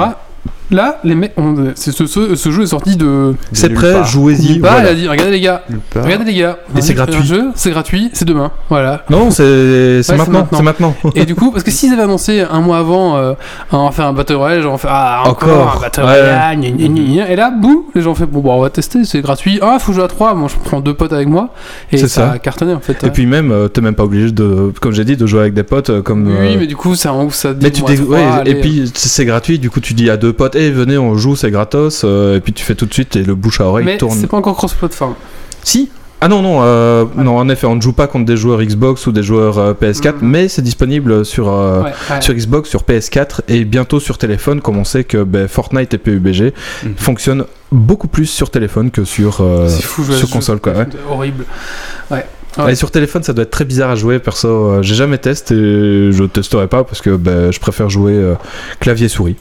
Là, 0.69 0.99
les 1.05 1.15
mecs, 1.15 1.33
ont- 1.37 1.71
c'est 1.75 1.91
ce, 1.91 2.05
ce, 2.05 2.35
ce 2.35 2.51
jeu 2.51 2.63
est 2.63 2.67
sorti 2.67 2.97
de. 2.97 3.35
C'est 3.53 3.69
nulle 3.69 3.77
prêt, 3.77 3.93
part. 3.93 4.05
jouez-y. 4.05 4.53
Nulle 4.53 4.61
part, 4.61 4.73
voilà. 4.73 4.91
il 4.91 4.91
a 4.91 4.95
dit 4.95 5.07
regardez 5.07 5.31
les 5.31 5.39
gars, 5.41 5.63
nulle 5.69 5.79
part. 5.93 6.03
regardez 6.03 6.25
les 6.25 6.37
gars. 6.37 6.57
Et 6.77 6.81
c'est 6.81 6.91
on 6.97 7.01
a 7.01 7.05
fait 7.05 7.11
un 7.11 7.13
gratuit. 7.13 7.27
jeu, 7.27 7.43
c'est 7.55 7.69
gratuit, 7.71 8.09
c'est 8.13 8.25
demain. 8.25 8.51
Voilà. 8.69 9.05
Non, 9.09 9.31
c'est 9.31 9.37
c'est 9.37 10.03
c'est 10.03 10.17
maintenant, 10.17 10.39
maintenant. 10.39 10.57
c'est 10.57 10.63
maintenant. 10.63 10.95
Et 11.15 11.25
du 11.25 11.35
coup, 11.35 11.51
parce 11.51 11.63
que 11.63 11.71
s'ils 11.71 11.93
avaient 11.93 12.01
annoncé 12.03 12.41
un 12.41 12.59
mois 12.59 12.79
avant, 12.79 13.15
euh, 13.15 13.33
on 13.71 13.85
va 13.85 13.91
faire 13.91 14.07
un 14.07 14.13
Battle 14.13 14.33
Royale, 14.35 14.61
genre 14.61 14.73
on 14.73 14.77
fait 14.77 14.87
ah, 14.91 15.21
encore, 15.25 15.49
Encore, 15.49 15.75
un 15.77 15.81
Battle 15.81 16.01
ouais. 16.01 16.05
Royale, 16.07 16.59
gna, 16.59 16.69
gna, 16.71 16.87
gna, 16.87 17.01
gna. 17.01 17.29
et 17.31 17.35
là, 17.37 17.49
boum, 17.51 17.83
les 17.95 18.01
gens 18.01 18.13
font 18.13 18.25
bon, 18.29 18.41
bah, 18.41 18.49
on 18.51 18.61
va 18.61 18.69
tester, 18.69 19.05
c'est 19.05 19.21
gratuit. 19.21 19.59
Ah, 19.61 19.77
faut 19.79 19.93
jouer 19.93 20.03
à 20.03 20.07
3, 20.09 20.33
moi 20.33 20.49
je 20.49 20.55
prends 20.69 20.81
deux 20.81 20.93
potes 20.93 21.13
avec 21.13 21.29
moi, 21.29 21.53
et 21.93 21.97
C'est 21.97 22.07
ça, 22.09 22.27
ça. 22.27 22.31
a 22.33 22.39
cartonné 22.39 22.73
en 22.73 22.81
fait. 22.81 23.01
Et 23.05 23.09
puis 23.09 23.25
même, 23.25 23.51
euh, 23.51 23.69
t'es 23.69 23.79
même 23.79 23.95
pas 23.95 24.03
obligé 24.03 24.31
de, 24.31 24.73
comme 24.81 24.91
j'ai 24.91 25.05
dit, 25.05 25.15
de 25.15 25.25
jouer 25.25 25.39
avec 25.41 25.53
des 25.53 25.63
potes 25.63 25.89
euh, 25.91 26.01
comme. 26.01 26.27
Oui, 26.27 26.55
euh, 26.55 26.57
mais 26.59 26.67
du 26.67 26.75
coup, 26.75 26.95
ça, 26.95 27.13
ça 27.29 27.53
dit, 27.53 27.59
mais 27.63 27.71
tu 27.71 27.81
bon, 27.81 27.87
à 27.87 27.91
dé- 27.91 27.97
trois, 28.03 28.17
ouais, 28.17 28.23
allez, 28.41 28.51
et 28.51 28.55
puis 28.61 28.91
c'est 28.93 29.23
gratuit, 29.25 29.59
du 29.59 29.69
coup 29.69 29.79
tu 29.79 29.93
dis 29.93 30.09
à 30.09 30.17
deux 30.17 30.33
potes, 30.33 30.55
hey 30.57 30.71
venez 30.71 30.97
on 30.97 31.15
joue, 31.17 31.35
c'est 31.35 31.51
gratos, 31.51 32.01
euh, 32.03 32.37
et 32.37 32.41
puis 32.41 32.53
tu 32.53 32.63
fais 32.63 32.75
tout 32.75 32.85
de 32.85 32.93
suite 32.93 33.15
et 33.15 33.23
le 33.23 33.35
bouche 33.35 33.61
à 33.61 33.65
oreille 33.65 33.85
mais 33.85 33.97
tourne. 33.97 34.17
c'est 34.19 34.27
pas 34.27 34.37
encore 34.37 34.55
cross-platform. 34.55 35.13
Si 35.63 35.89
Ah 36.19 36.27
non, 36.27 36.41
non, 36.41 36.61
euh, 36.63 37.05
non, 37.15 37.37
en 37.37 37.47
effet, 37.47 37.67
on 37.67 37.75
ne 37.75 37.81
joue 37.81 37.93
pas 37.93 38.07
contre 38.07 38.25
des 38.25 38.37
joueurs 38.37 38.59
Xbox 38.63 39.05
ou 39.05 39.11
des 39.11 39.21
joueurs 39.21 39.59
euh, 39.59 39.73
PS4, 39.75 40.15
Mhm. 40.21 40.27
mais 40.29 40.47
c'est 40.47 40.63
disponible 40.63 41.23
sur, 41.23 41.47
euh, 41.47 41.83
Ouais, 41.83 41.91
ouais. 42.09 42.21
sur 42.21 42.33
Xbox, 42.33 42.69
sur 42.69 42.81
PS4 42.83 43.41
et 43.47 43.65
bientôt 43.65 43.99
sur 43.99 44.17
téléphone, 44.17 44.59
comme 44.61 44.77
on 44.77 44.83
sait 44.83 45.03
que 45.03 45.23
ben, 45.23 45.47
Fortnite 45.47 45.93
et 45.93 45.99
PUBG 45.99 46.53
Mhm. 46.83 46.93
fonctionnent 46.97 47.45
beaucoup 47.71 48.07
plus 48.07 48.25
sur 48.25 48.49
téléphone 48.49 48.89
que 48.89 49.03
sur, 49.05 49.43
fou, 49.79 50.03
sur 50.11 50.29
console, 50.31 50.59
quoi, 50.59 50.73
horrible. 51.11 51.45
Ouais. 52.09 52.25
Ouais. 52.57 52.71
Et 52.71 52.75
sur 52.75 52.89
téléphone, 52.89 53.21
ça 53.21 53.33
doit 53.33 53.43
être 53.43 53.51
très 53.51 53.65
bizarre 53.65 53.91
à 53.91 53.95
jouer. 53.95 54.17
Perso, 54.17 54.81
j'ai 54.81 54.95
jamais 54.95 55.19
testé 55.19 55.53
et 55.53 56.11
je 56.11 56.23
testerai 56.23 56.65
pas 56.65 56.83
parce 56.83 57.01
que 57.03 57.11
ben, 57.15 57.51
je 57.51 57.59
préfère 57.59 57.91
jouer 57.91 58.13
euh, 58.13 58.33
clavier 58.79 59.07
souris. 59.09 59.35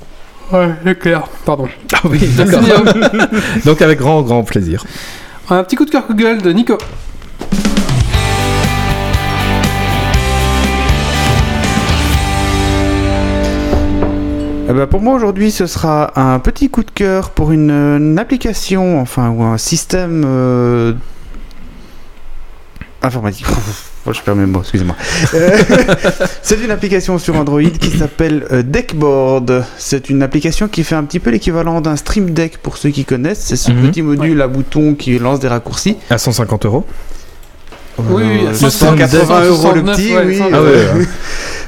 Ouais, 0.52 0.70
c'est 0.84 0.98
clair. 0.98 1.24
Pardon. 1.44 1.68
Ah 1.92 2.00
oui, 2.04 2.20
Merci, 2.36 2.56
Léo. 2.60 2.78
Donc 3.64 3.82
avec 3.82 3.98
grand 3.98 4.22
grand 4.22 4.42
plaisir. 4.42 4.84
Un 5.50 5.62
petit 5.64 5.76
coup 5.76 5.84
de 5.84 5.90
cœur 5.90 6.04
Google 6.08 6.42
de 6.42 6.52
Nico. 6.52 6.78
Eh 14.68 14.72
ben, 14.72 14.86
pour 14.88 15.00
moi 15.00 15.14
aujourd'hui, 15.14 15.52
ce 15.52 15.66
sera 15.66 16.10
un 16.18 16.40
petit 16.40 16.68
coup 16.68 16.82
de 16.82 16.90
cœur 16.90 17.30
pour 17.30 17.52
une, 17.52 17.70
une 17.70 18.18
application, 18.18 19.00
enfin, 19.00 19.30
ou 19.30 19.44
un 19.44 19.58
système 19.58 20.24
euh, 20.26 20.92
informatique. 23.02 23.46
Oh, 24.08 24.12
je 24.12 24.20
perds 24.20 24.36
mes 24.36 24.46
mots, 24.46 24.60
excusez-moi. 24.60 24.94
Euh, 25.34 25.50
C'est 26.42 26.62
une 26.62 26.70
application 26.70 27.18
sur 27.18 27.34
Android 27.36 27.60
qui 27.62 27.90
s'appelle 27.98 28.46
euh, 28.52 28.62
Deckboard. 28.62 29.64
C'est 29.78 30.10
une 30.10 30.22
application 30.22 30.68
qui 30.68 30.84
fait 30.84 30.94
un 30.94 31.02
petit 31.04 31.18
peu 31.18 31.30
l'équivalent 31.30 31.80
d'un 31.80 31.96
Stream 31.96 32.30
Deck 32.30 32.58
pour 32.58 32.76
ceux 32.76 32.90
qui 32.90 33.04
connaissent. 33.04 33.40
C'est 33.44 33.56
ce 33.56 33.72
Mhm. 33.72 33.88
petit 33.90 34.02
module 34.02 34.40
à 34.42 34.46
bouton 34.48 34.94
qui 34.94 35.18
lance 35.18 35.40
des 35.40 35.48
raccourcis. 35.48 35.96
À 36.08 36.18
150 36.18 36.66
euros. 36.66 36.84
Oui, 37.98 38.22
oui, 38.24 38.40
Euh, 38.46 38.50
à 38.50 38.54
180 38.70 39.44
euros 39.46 39.72
le 39.74 39.80
169, 39.80 39.96
petit, 39.96 40.14
ouais, 40.14 40.22
oui. 40.26 40.36
100. 40.38 40.44
Ah 40.52 40.62
ouais, 40.62 40.68
euh, 40.68 40.98
ouais. 40.98 41.06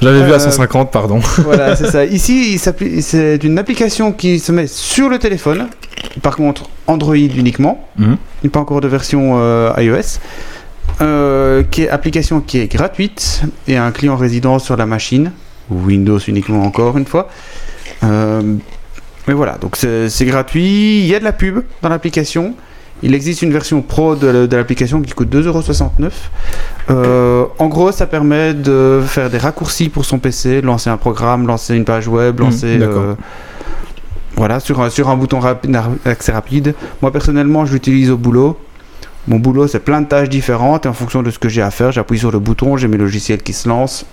J'avais 0.01 0.23
vu 0.25 0.31
à 0.31 0.35
Euh, 0.35 0.39
150, 0.39 0.91
pardon. 0.91 1.19
voilà, 1.43 1.75
c'est 1.75 1.87
ça. 1.91 2.05
Ici, 2.05 2.57
c'est 3.01 3.43
une 3.43 3.57
application 3.57 4.11
qui 4.13 4.39
se 4.39 4.51
met 4.51 4.67
sur 4.67 5.09
le 5.09 5.17
téléphone. 5.19 5.67
Par 6.21 6.35
contre, 6.37 6.69
Android 6.87 7.15
uniquement. 7.15 7.85
Mhm. 7.97 8.17
Il 8.43 8.47
n'y 8.47 8.49
a 8.49 8.51
pas 8.51 8.59
encore 8.59 8.79
de 8.79 8.87
version 8.87 9.33
euh, 9.39 9.71
iOS. 9.77 10.19
Euh, 11.01 11.63
qui 11.63 11.83
est 11.83 11.89
application 11.89 12.41
qui 12.41 12.59
est 12.59 12.67
gratuite 12.67 13.43
et 13.69 13.77
un 13.77 13.91
client 13.91 14.17
résident 14.17 14.59
sur 14.59 14.75
la 14.75 14.85
machine. 14.85 15.31
Windows 15.69 16.19
uniquement 16.19 16.63
encore 16.63 16.97
une 16.97 17.05
fois. 17.05 17.29
Euh, 18.03 18.41
mais 19.27 19.33
voilà, 19.33 19.57
donc 19.57 19.77
c'est 19.77 20.25
gratuit. 20.25 20.99
Il 20.99 21.05
y 21.05 21.15
a 21.15 21.19
de 21.19 21.23
la 21.23 21.31
pub 21.31 21.61
dans 21.81 21.87
l'application. 21.89 22.53
Il 23.01 23.13
existe 23.13 23.43
une 23.43 23.53
version 23.53 23.81
pro 23.81 24.15
de, 24.15 24.53
l'application 24.53 25.01
qui 25.01 25.13
coûte 25.13 25.33
2,69€. 25.33 26.11
Euh, 26.89 27.45
en 27.57 27.67
gros, 27.67 27.93
ça 27.93 28.05
permet 28.05 28.53
de 28.53 29.01
faire 29.05 29.29
des 29.29 29.37
raccourcis 29.37 29.87
pour 29.87 30.03
son 30.03 30.19
PC, 30.19 30.59
lancer 30.61 30.89
un 30.89 30.97
programme, 30.97 31.47
lancer 31.47 31.75
une 31.75 31.85
page 31.85 32.09
web, 32.09 32.41
Mhm, 32.41 32.45
lancer. 32.45 32.79
voilà, 34.35 34.59
sur 34.59 34.81
un, 34.81 34.89
sur 34.89 35.07
un 35.07 35.15
bouton 35.15 35.39
rapide, 35.39 35.79
accès 36.03 36.33
rapide. 36.33 36.75
Moi, 37.01 37.13
personnellement, 37.13 37.65
je 37.65 37.71
l'utilise 37.71 38.11
au 38.11 38.17
boulot. 38.17 38.57
Mon 39.27 39.37
boulot, 39.37 39.67
c'est 39.67 39.79
plein 39.79 40.01
de 40.01 40.07
tâches 40.07 40.29
différentes 40.29 40.85
et 40.85 40.89
en 40.89 40.93
fonction 40.93 41.21
de 41.21 41.29
ce 41.29 41.39
que 41.39 41.49
j'ai 41.49 41.61
à 41.61 41.71
faire, 41.71 41.91
j'appuie 41.91 42.19
sur 42.19 42.31
le 42.31 42.39
bouton, 42.39 42.77
j'ai 42.77 42.87
mes 42.87 42.97
logiciels 42.97 43.43
qui 43.43 43.53
se 43.53 43.67
lancent 43.67 44.05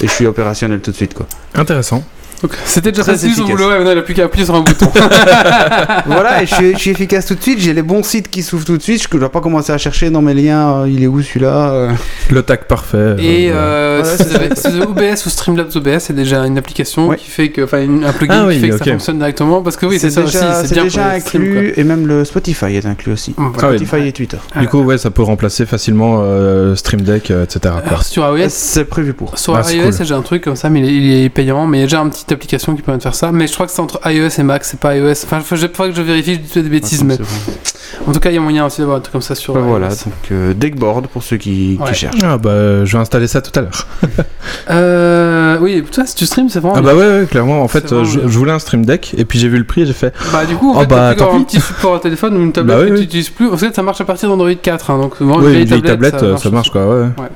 et 0.00 0.08
je 0.08 0.12
suis 0.12 0.26
opérationnel 0.26 0.80
tout 0.80 0.90
de 0.90 0.96
suite. 0.96 1.14
Quoi. 1.14 1.26
Intéressant. 1.54 2.04
Donc, 2.42 2.52
C'était 2.64 2.90
déjà 2.90 3.02
Très 3.02 3.12
facile 3.12 3.34
son 3.34 3.42
efficace. 3.42 3.56
boulot, 3.56 3.68
maintenant 3.70 3.90
il 3.92 3.96
n'a 3.96 4.02
plus 4.02 4.14
qu'à 4.14 4.24
appuyer 4.24 4.44
sur 4.44 4.54
un 4.54 4.60
bouton. 4.62 4.90
voilà, 6.06 6.42
et 6.42 6.46
je 6.46 6.54
suis, 6.54 6.72
je 6.74 6.78
suis 6.78 6.90
efficace 6.90 7.26
tout 7.26 7.34
de 7.34 7.42
suite. 7.42 7.60
J'ai 7.60 7.72
les 7.72 7.82
bons 7.82 8.02
sites 8.02 8.28
qui 8.30 8.42
s'ouvrent 8.42 8.64
tout 8.64 8.76
de 8.76 8.82
suite. 8.82 9.02
Je 9.02 9.08
ne 9.14 9.20
dois 9.20 9.30
pas 9.30 9.40
commencer 9.40 9.72
à 9.72 9.78
chercher 9.78 10.10
dans 10.10 10.22
mes 10.22 10.34
liens. 10.34 10.82
euh, 10.82 10.88
il 10.88 11.02
est 11.02 11.06
où 11.06 11.22
celui-là 11.22 11.70
euh. 11.72 11.90
Le 12.30 12.42
tag 12.42 12.64
parfait. 12.64 13.16
Et 13.18 13.50
euh, 13.50 13.54
euh, 13.54 14.02
Voilà, 14.02 14.16
si 14.18 14.60
c'est 14.60 14.80
OBS 14.82 15.26
ou 15.26 15.30
Streamlabs 15.30 15.76
OBS, 15.76 15.98
c'est 16.00 16.12
déjà 16.14 16.44
une 16.46 16.58
application 16.58 17.08
Ouais. 17.08 17.16
qui 17.16 17.30
fait 17.30 17.50
que, 17.50 17.62
enfin, 17.62 17.78
un 18.04 18.12
plugin 18.12 18.46
Ah 18.48 18.52
qui 18.52 18.58
fait 18.60 18.68
que 18.70 18.78
ça 18.78 18.84
fonctionne 18.84 19.18
directement. 19.18 19.62
Parce 19.62 19.76
que 19.76 19.86
oui, 19.86 19.98
c'est 19.98 20.10
ça 20.10 20.22
aussi, 20.22 20.34
déjà, 20.36 20.54
c'est 20.54 20.66
c'est 20.68 20.74
bien 20.74 20.84
déjà 20.84 21.20
streams, 21.20 21.42
inclus. 21.42 21.74
Et 21.76 21.84
même 21.84 22.06
le 22.06 22.24
Spotify 22.24 22.66
est 22.76 22.86
inclus 22.86 23.12
aussi. 23.12 23.34
Ah 23.38 23.42
oui. 23.52 23.58
Spotify 23.58 24.08
et 24.08 24.12
Twitter. 24.12 24.38
Du 24.60 24.68
coup, 24.68 24.80
ouais, 24.82 24.98
ça 24.98 25.10
peut 25.10 25.22
remplacer 25.22 25.66
facilement 25.66 26.20
euh, 26.22 26.74
Stream 26.74 27.02
Deck, 27.02 27.30
euh, 27.30 27.44
etc. 27.44 27.74
Alors, 27.86 28.02
sur 28.04 28.22
iOS, 28.36 28.46
C'est 28.48 28.84
prévu 28.84 29.12
pour. 29.12 29.38
Sur 29.38 29.56
Ah, 29.56 29.62
c'est 29.62 29.76
iOS, 29.76 29.90
cool. 29.96 30.06
j'ai 30.06 30.14
un 30.14 30.22
truc 30.22 30.42
comme 30.44 30.56
ça, 30.56 30.68
mais 30.70 30.80
il 30.80 31.24
est, 31.24 31.28
payant. 31.28 31.66
Mais 31.66 31.78
il 31.78 31.80
y 31.80 31.84
a 31.84 31.86
déjà 31.86 32.00
une 32.00 32.10
petite 32.36 32.54
application 32.54 32.74
qui 32.76 32.82
permet 32.82 32.98
de 32.98 33.02
faire 33.02 33.14
ça. 33.14 33.32
Mais 33.32 33.46
je 33.46 33.52
crois 33.54 33.66
que 33.66 33.72
c'est 33.72 33.80
entre 33.80 34.00
iOS 34.06 34.28
et 34.38 34.42
Mac, 34.42 34.64
c'est 34.64 34.78
pas 34.80 34.96
iOS. 34.96 35.10
Enfin, 35.24 35.38
il 35.38 35.44
faudrait 35.44 35.90
que 35.90 35.96
je 35.96 36.02
vérifie, 36.02 36.34
je 36.34 36.38
dis 36.40 36.62
des 36.62 36.68
bêtises. 36.68 37.04
mais 37.04 37.16
en 38.06 38.12
tout 38.12 38.20
cas, 38.20 38.30
il 38.30 38.34
y 38.34 38.38
a 38.38 38.40
moyen 38.40 38.66
aussi 38.66 38.80
d'avoir 38.80 38.98
un 38.98 39.00
truc 39.00 39.12
comme 39.12 39.22
ça 39.22 39.34
sur 39.34 39.54
Bah, 39.54 39.60
voilà, 39.60 39.88
iOS. 39.88 39.94
donc 40.06 40.14
euh, 40.32 40.54
Deckboard 40.54 41.06
pour 41.08 41.22
ceux 41.22 41.36
qui, 41.36 41.78
cherchent. 41.92 42.16
Ah 42.22 42.38
bah, 42.38 42.84
je 42.84 42.92
vais 42.92 42.98
installer 43.02 43.26
ça 43.26 43.40
tout 43.40 43.56
à 43.58 43.62
l'heure. 43.62 43.86
Euh, 44.70 45.58
oui, 45.60 45.82
toi, 45.90 46.06
si 46.06 46.14
tu 46.14 46.24
streams, 46.24 46.48
c'est 46.48 46.60
vraiment. 46.60 46.76
Ah 46.76 46.82
bah 46.82 46.94
ouais, 46.94 47.20
ouais, 47.20 47.26
clairement. 47.28 47.62
En 47.62 47.68
fait, 47.68 47.92
euh, 47.92 48.04
je, 48.04 48.20
voulais 48.20 48.52
un 48.52 48.58
Stream 48.60 48.84
Deck 48.86 49.14
et 49.18 49.24
puis 49.24 49.38
j'ai 49.38 49.48
vu 49.48 49.58
le 49.58 49.64
prix 49.64 49.82
et 49.82 49.86
j'ai 49.86 49.92
fait. 49.92 50.14
Bah, 50.32 50.44
du 50.44 50.54
coup, 50.54 50.70
en 50.72 50.76
Oh, 50.76 50.80
fait, 50.80 50.86
bah, 50.86 51.14
tant 51.16 51.36
pis. 51.38 51.44
petit 51.44 51.60
support 51.60 51.96
à 51.96 52.00
téléphone 52.00 52.36
ou 52.36 52.40
une 52.42 52.52
tablette 52.52 52.76
Bah 52.76 52.82
oui, 52.84 52.90
que 52.90 52.94
tu 52.96 53.00
n'utilises 53.02 53.30
plus. 53.30 53.48
En 53.50 53.56
fait, 53.56 53.74
ça 53.74 53.82
marche 53.82 54.00
à 54.00 54.04
partir 54.04 54.28
d'Android 54.28 54.52
4. 54.54 54.90
Hein, 54.90 54.98
donc, 54.98 55.16
vraiment, 55.16 55.36
oui, 55.38 55.60
une 55.60 55.64
vieille 55.64 55.82
tablette, 55.82 56.22
euh, 56.22 56.36
ça 56.36 56.50
marche 56.50 56.68
aussi. 56.68 56.70
quoi. 56.72 56.86
Ouais. 56.86 57.06
Ouais. 57.18 57.28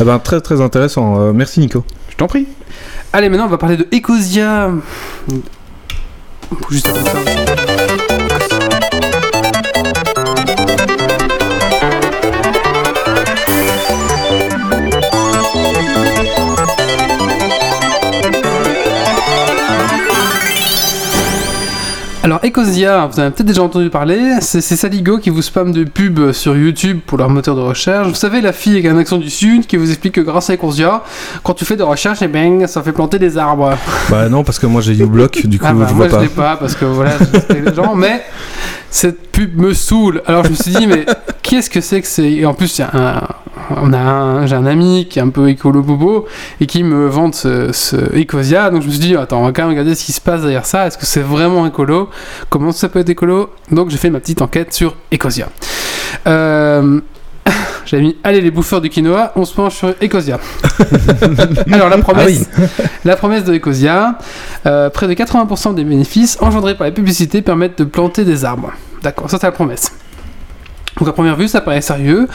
Ah 0.00 0.04
ben 0.04 0.18
très 0.18 0.40
très 0.40 0.60
intéressant. 0.60 1.20
Euh, 1.20 1.32
merci 1.32 1.60
Nico. 1.60 1.84
Je 2.10 2.16
t'en 2.16 2.26
prie. 2.26 2.46
Allez, 3.16 3.30
maintenant, 3.30 3.46
on 3.46 3.48
va 3.48 3.56
parler 3.56 3.78
de 3.78 3.88
Ecosia. 3.90 4.70
Juste 6.70 6.86
après 6.86 7.02
ça. 7.02 7.65
Ecosia, 22.60 23.06
vous 23.06 23.18
en 23.18 23.22
avez 23.24 23.30
peut-être 23.32 23.46
déjà 23.46 23.62
entendu 23.62 23.90
parler, 23.90 24.36
c'est 24.40 24.62
c'est 24.62 24.76
Saligo 24.76 25.18
qui 25.18 25.28
vous 25.28 25.42
spamme 25.42 25.72
de 25.72 25.84
pubs 25.84 26.32
sur 26.32 26.56
YouTube 26.56 27.00
pour 27.06 27.18
leur 27.18 27.28
moteur 27.28 27.54
de 27.54 27.60
recherche. 27.60 28.08
Vous 28.08 28.14
savez, 28.14 28.40
la 28.40 28.54
fille 28.54 28.72
avec 28.78 28.86
un 28.86 28.96
accent 28.96 29.18
du 29.18 29.28
sud 29.28 29.66
qui 29.66 29.76
vous 29.76 29.90
explique 29.90 30.14
que 30.14 30.22
grâce 30.22 30.48
à 30.48 30.54
Ecosia, 30.54 31.02
quand 31.42 31.52
tu 31.52 31.66
fais 31.66 31.76
des 31.76 31.82
recherches, 31.82 32.22
et 32.22 32.28
ben, 32.28 32.66
ça 32.66 32.82
fait 32.82 32.92
planter 32.92 33.18
des 33.18 33.36
arbres. 33.36 33.76
Bah 34.08 34.30
non 34.30 34.42
parce 34.42 34.58
que 34.58 34.64
moi 34.66 34.80
j'ai 34.80 34.94
uBlock 34.94 35.46
du 35.46 35.58
coup 35.58 35.66
Ah 35.68 35.74
bah, 35.74 35.86
je 35.88 35.94
moi 35.94 36.06
vois 36.06 36.08
je 36.08 36.14
pas. 36.14 36.22
l'ai 36.22 36.28
pas 36.28 36.56
parce 36.56 36.74
que 36.74 36.86
voilà, 36.86 37.12
je 37.50 37.54
les 37.54 37.74
gens, 37.74 37.94
mais 37.94 38.22
cette 38.90 39.30
pub 39.32 39.58
me 39.60 39.74
saoule. 39.74 40.22
Alors 40.26 40.44
je 40.44 40.50
me 40.50 40.54
suis 40.54 40.70
dit, 40.72 40.86
mais 40.86 41.04
qu'est-ce 41.42 41.68
que 41.68 41.82
c'est 41.82 42.00
que 42.00 42.06
c'est 42.08 42.30
Et 42.32 42.46
en 42.46 42.54
plus, 42.54 42.78
il 42.78 42.80
y 42.80 42.84
a 42.84 42.90
un- 42.94 43.28
on 43.70 43.92
a 43.92 43.98
un- 43.98 44.46
j'ai 44.46 44.54
un 44.56 44.66
ami 44.66 45.06
qui 45.08 45.18
est 45.18 45.22
un 45.22 45.28
peu 45.30 45.48
écolo 45.48 45.82
bobo 45.82 46.26
et 46.60 46.66
qui 46.66 46.82
me 46.82 47.06
vante 47.08 47.34
ce, 47.34 47.72
ce 47.72 47.96
Ecosia. 48.16 48.70
Donc 48.70 48.82
je 48.82 48.86
me 48.86 48.92
suis 48.92 49.00
dit, 49.00 49.16
attends, 49.16 49.40
on 49.40 49.44
va 49.46 49.52
quand 49.52 49.62
même 49.62 49.70
regarder 49.70 49.94
ce 49.94 50.04
qui 50.04 50.12
se 50.12 50.20
passe 50.20 50.42
derrière 50.42 50.66
ça. 50.66 50.86
Est-ce 50.86 50.98
que 50.98 51.06
c'est 51.06 51.20
vraiment 51.22 51.66
écolo? 51.66 52.10
Comment 52.50 52.72
ça 52.72 52.88
peut 52.88 53.00
être 53.00 53.08
écolo? 53.10 53.50
Donc 53.70 53.90
j'ai 53.90 53.96
fait 53.98 54.10
ma 54.10 54.20
petite 54.20 54.42
enquête 54.42 54.72
sur 54.72 54.94
Ecosia. 55.12 55.48
Euh, 56.26 57.00
J'avais 57.86 58.02
mis 58.02 58.16
Allez 58.24 58.40
les 58.40 58.50
bouffeurs 58.50 58.80
du 58.80 58.88
quinoa, 58.88 59.32
on 59.36 59.44
se 59.44 59.54
penche 59.54 59.76
sur 59.76 59.88
Ecosia. 60.02 60.40
Alors 61.72 61.88
la 61.88 61.98
promesse, 61.98 62.48
Ah 62.58 62.82
la 63.04 63.16
promesse 63.16 63.44
de 63.44 63.54
Ecosia, 63.54 64.18
euh, 64.66 64.90
près 64.90 65.06
de 65.06 65.14
80% 65.14 65.74
des 65.74 65.84
bénéfices 65.84 66.38
engendrés 66.40 66.74
par 66.76 66.86
la 66.86 66.92
publicité 66.92 67.42
permettent 67.42 67.78
de 67.78 67.84
planter 67.84 68.24
des 68.24 68.44
arbres. 68.44 68.72
D'accord, 69.02 69.30
ça 69.30 69.38
c'est 69.40 69.46
la 69.46 69.52
promesse. 69.52 69.92
Donc 70.98 71.08
à 71.08 71.12
première 71.12 71.36
vue, 71.36 71.46
ça 71.48 71.60
paraît 71.60 71.82
sérieux. 71.82 72.26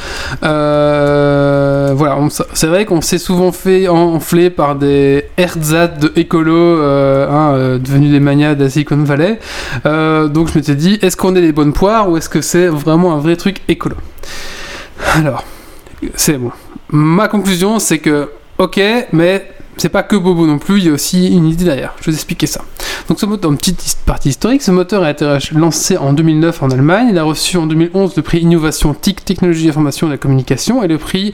Euh, 0.43 1.93
voilà, 1.95 2.17
c'est 2.53 2.67
vrai 2.67 2.85
qu'on 2.85 3.01
s'est 3.01 3.17
souvent 3.17 3.51
fait 3.51 3.87
enfler 3.87 4.49
par 4.49 4.75
des 4.75 5.25
ersatz 5.37 5.99
de 5.99 6.13
écolo 6.15 6.53
euh, 6.55 7.27
hein, 7.27 7.53
euh, 7.53 7.79
devenus 7.79 8.11
des 8.11 8.19
manias 8.19 8.55
la 8.55 8.69
Silicon 8.69 9.03
Valley. 9.03 9.39
Euh, 9.85 10.27
donc 10.27 10.49
je 10.49 10.57
m'étais 10.57 10.75
dit, 10.75 10.99
est-ce 11.01 11.17
qu'on 11.17 11.35
est 11.35 11.41
les 11.41 11.51
bonnes 11.51 11.73
poires 11.73 12.09
ou 12.09 12.17
est-ce 12.17 12.29
que 12.29 12.41
c'est 12.41 12.67
vraiment 12.67 13.13
un 13.13 13.19
vrai 13.19 13.35
truc 13.35 13.61
écolo? 13.67 13.95
Alors, 15.15 15.43
c'est 16.15 16.37
bon. 16.37 16.51
Ma 16.91 17.27
conclusion, 17.27 17.79
c'est 17.79 17.99
que, 17.99 18.29
ok, 18.57 18.79
mais 19.11 19.49
c'est 19.81 19.89
pas 19.89 20.03
que 20.03 20.15
Bobo 20.15 20.45
non 20.45 20.59
plus, 20.59 20.77
il 20.77 20.85
y 20.85 20.89
a 20.89 20.91
aussi 20.91 21.27
une 21.29 21.47
idée 21.47 21.65
derrière. 21.65 21.93
Je 21.99 22.05
vais 22.05 22.11
vous 22.11 22.17
expliquer 22.17 22.45
ça. 22.45 22.61
Donc 23.09 23.19
ce 23.19 23.25
moteur, 23.25 23.49
une 23.49 23.57
petite 23.57 23.97
partie 24.05 24.29
historique, 24.29 24.61
ce 24.61 24.69
moteur 24.69 25.01
a 25.01 25.09
été 25.09 25.25
lancé 25.53 25.97
en 25.97 26.13
2009 26.13 26.61
en 26.61 26.69
Allemagne. 26.69 27.07
Il 27.09 27.17
a 27.17 27.23
reçu 27.23 27.57
en 27.57 27.65
2011 27.65 28.15
le 28.15 28.21
prix 28.21 28.41
Innovation 28.41 28.93
TIC, 28.93 29.25
Technologie, 29.25 29.69
Information 29.69 30.05
et 30.05 30.11
la 30.11 30.17
Communication, 30.17 30.83
et 30.83 30.87
le 30.87 30.99
prix 30.99 31.33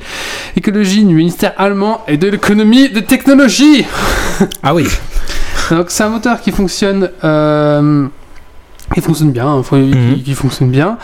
Écologie 0.56 1.04
du 1.04 1.14
ministère 1.14 1.54
allemand 1.58 2.06
et 2.08 2.16
de 2.16 2.30
l'économie 2.30 2.88
de 2.88 3.02
technologie. 3.02 3.86
Ah 4.64 4.74
oui. 4.74 4.88
Donc 5.70 5.88
c'est 5.90 6.04
un 6.04 6.10
moteur 6.10 6.40
qui 6.40 6.52
fonctionne. 6.52 7.10
euh, 7.26 8.08
qui 8.94 9.02
fonctionne 9.02 9.32
bien, 9.32 9.48
hein, 9.48 9.64
faut- 9.64 9.76
qui- 9.76 10.24
Mhm. 10.28 10.36
fonctionne 10.36 10.70
bien. 10.70 10.98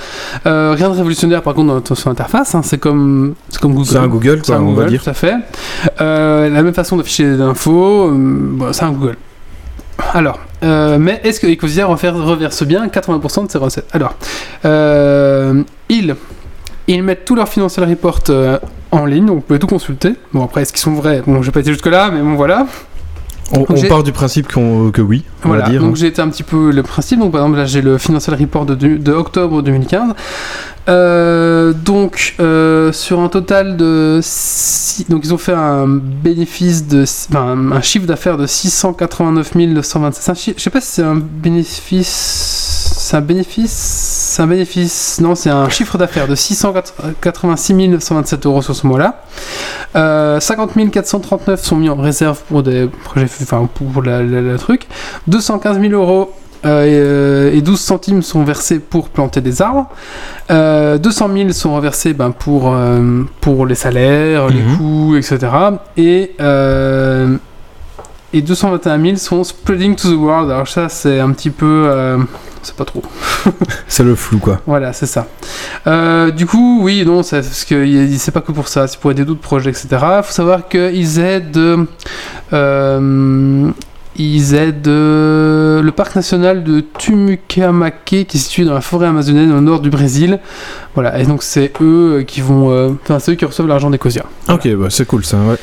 Euh, 0.45 0.73
rien 0.75 0.89
de 0.89 0.95
révolutionnaire 0.95 1.41
par 1.41 1.53
contre 1.53 1.81
dans 1.81 1.95
son 1.95 2.09
interface, 2.09 2.55
hein, 2.55 2.61
c'est 2.63 2.77
comme, 2.77 3.35
Google. 3.61 3.85
C'est 3.85 3.97
un 3.97 4.07
Google 4.07 4.41
quoi 4.41 4.55
un 4.55 4.61
on 4.61 4.65
Google, 4.71 4.81
va 4.83 4.89
dire. 4.89 5.03
Tout 5.03 5.09
à 5.09 5.13
fait. 5.13 5.35
Euh, 6.01 6.49
la 6.49 6.61
même 6.63 6.73
façon 6.73 6.97
d'afficher 6.97 7.25
des 7.35 7.41
infos, 7.41 8.07
euh, 8.09 8.13
bon, 8.13 8.71
c'est 8.73 8.83
un 8.83 8.91
Google. 8.91 9.17
Alors, 10.13 10.39
mais 10.61 11.21
est-ce 11.23 11.39
que 11.39 11.47
Ecosia 11.47 11.85
reverse 11.85 12.63
bien 12.63 12.87
80% 12.87 13.43
de 13.45 13.51
ses 13.51 13.57
recettes? 13.57 13.87
Alors, 13.91 14.15
ils, 15.89 16.15
ils 16.87 17.03
mettent 17.03 17.25
tous 17.25 17.35
leurs 17.35 17.47
financial 17.49 17.87
reports 17.87 18.21
en 18.91 19.05
ligne, 19.05 19.25
donc 19.25 19.35
vous 19.37 19.41
pouvez 19.41 19.59
tout 19.59 19.67
consulter. 19.67 20.13
Bon, 20.33 20.43
après, 20.45 20.61
est-ce 20.61 20.71
qu'ils 20.73 20.81
sont 20.81 20.93
vrais? 20.93 21.21
Bon, 21.25 21.41
je 21.41 21.47
vais 21.47 21.51
pas 21.51 21.59
été 21.61 21.71
jusque-là, 21.71 22.11
mais 22.11 22.21
bon, 22.21 22.35
voilà. 22.35 22.65
On, 23.51 23.65
part 23.87 24.03
du 24.03 24.11
principe 24.11 24.47
que 24.47 25.01
oui, 25.01 25.23
on 25.43 25.49
Voilà, 25.49 25.65
va 25.65 25.69
dire. 25.69 25.81
donc 25.81 25.95
j'ai 25.95 26.07
été 26.07 26.21
un 26.21 26.29
petit 26.29 26.43
peu 26.43 26.71
le 26.71 26.81
principe. 26.81 27.19
Donc 27.19 27.31
par 27.33 27.41
exemple 27.41 27.57
là 27.57 27.65
j'ai 27.65 27.81
le 27.81 27.97
financial 27.97 28.35
report 28.39 28.65
de, 28.65 28.73
de 28.75 29.11
octobre 29.11 29.61
2015. 29.61 30.13
Euh, 30.89 31.71
donc 31.73 32.35
euh, 32.39 32.91
sur 32.91 33.19
un 33.21 33.29
total 33.29 33.77
de 33.77 34.19
six- 34.21 35.05
donc 35.07 35.21
ils 35.23 35.33
ont 35.33 35.37
fait 35.37 35.53
un 35.53 35.87
bénéfice 35.87 36.87
de 36.87 37.03
enfin, 37.29 37.55
un 37.71 37.81
chiffre 37.81 38.05
d'affaires 38.05 38.37
de 38.37 38.45
689 38.47 39.55
927. 39.55 40.29
Un 40.29 40.33
chi- 40.33 40.53
Je 40.57 40.61
sais 40.63 40.69
pas 40.69 40.81
si 40.81 40.87
c'est 40.87 41.03
un 41.03 41.15
bénéfice, 41.15 42.72
c'est 43.13 43.17
un 43.17 43.21
bénéfice, 43.21 43.71
c'est 43.71 44.41
un 44.41 44.47
bénéfice. 44.47 45.19
Non, 45.21 45.35
c'est 45.35 45.51
un 45.51 45.69
chiffre 45.69 45.99
d'affaires 45.99 46.27
de 46.27 46.33
686 46.33 47.73
927 47.89 48.47
euros 48.47 48.63
sur 48.63 48.75
ce 48.75 48.87
mois-là. 48.87 49.21
Euh, 49.95 50.39
50 50.39 50.71
439 50.91 51.61
sont 51.63 51.75
mis 51.75 51.89
en 51.89 51.95
réserve 51.95 52.41
pour 52.47 52.63
des 52.63 52.87
projets, 53.03 53.27
enfin 53.43 53.69
pour 53.71 54.01
la, 54.01 54.23
la- 54.23 54.41
la 54.41 54.57
truc. 54.57 54.87
215 55.27 55.79
000 55.79 55.93
euros 55.93 56.31
euh, 56.65 56.85
et, 56.85 57.51
euh, 57.53 57.55
et 57.55 57.61
12 57.61 57.79
centimes 57.79 58.23
sont 58.23 58.43
versés 58.43 58.79
pour 58.79 59.09
planter 59.09 59.41
des 59.41 59.61
arbres. 59.61 59.89
Euh, 60.49 60.97
200 60.97 61.29
000 61.35 61.51
sont 61.51 61.75
reversés 61.75 62.13
ben, 62.13 62.31
pour, 62.31 62.73
euh, 62.73 63.21
pour 63.41 63.67
les 63.67 63.75
salaires, 63.75 64.47
les 64.47 64.63
Mhm. 64.63 64.77
coûts, 64.77 65.15
etc. 65.17 65.37
Et, 65.97 66.31
euh, 66.41 67.35
et 68.33 68.41
221 68.41 69.01
000 69.01 69.15
sont 69.17 69.43
spreading 69.43 69.95
to 69.95 70.09
the 70.09 70.17
world. 70.17 70.49
Alors 70.51 70.67
ça, 70.67 70.89
c'est 70.89 71.19
un 71.19 71.31
petit 71.31 71.49
peu... 71.49 71.85
euh, 71.87 72.17
c'est 72.63 72.75
pas 72.75 72.85
trop. 72.85 73.03
C'est 73.87 74.03
le 74.03 74.15
flou 74.15 74.39
quoi. 74.39 74.61
Voilà, 74.65 74.93
c'est 74.93 75.05
ça. 75.05 75.27
Euh, 75.85 76.31
du 76.31 76.45
coup, 76.45 76.79
oui, 76.81 77.03
non, 77.05 77.21
c'est 77.21 77.41
parce 77.41 77.65
que 77.65 78.07
c'est 78.17 78.31
pas 78.31 78.41
que 78.41 78.51
pour 78.51 78.69
ça, 78.69 78.87
c'est 78.87 78.97
pour 78.99 79.11
aider 79.11 79.25
d'autres 79.25 79.41
projets, 79.41 79.69
etc. 79.69 79.87
Il 79.91 80.23
faut 80.23 80.31
savoir 80.31 80.67
qu'ils 80.69 81.19
aident, 81.19 81.85
euh, 82.53 83.71
ils 84.15 84.55
aident 84.55 84.87
euh, 84.87 85.81
le 85.81 85.91
parc 85.91 86.15
national 86.15 86.63
de 86.63 86.79
Tumukamake 86.97 88.25
qui 88.27 88.37
est 88.37 88.37
situé 88.37 88.63
dans 88.63 88.73
la 88.73 88.81
forêt 88.81 89.07
amazonienne 89.07 89.51
au 89.51 89.61
nord 89.61 89.81
du 89.81 89.89
Brésil. 89.89 90.39
Voilà, 90.95 91.19
et 91.19 91.25
donc 91.25 91.43
c'est 91.43 91.71
eux 91.81 92.23
qui 92.25 92.41
vont, 92.41 92.71
euh, 92.71 92.91
enfin 93.03 93.19
c'est 93.19 93.33
eux 93.33 93.35
qui 93.35 93.45
reçoivent 93.45 93.67
l'argent 93.67 93.89
d'Ecosia. 93.89 94.23
Ok, 94.49 94.67
bah, 94.75 94.87
c'est 94.89 95.05
cool 95.05 95.25
ça. 95.25 95.37
Ouais. 95.37 95.57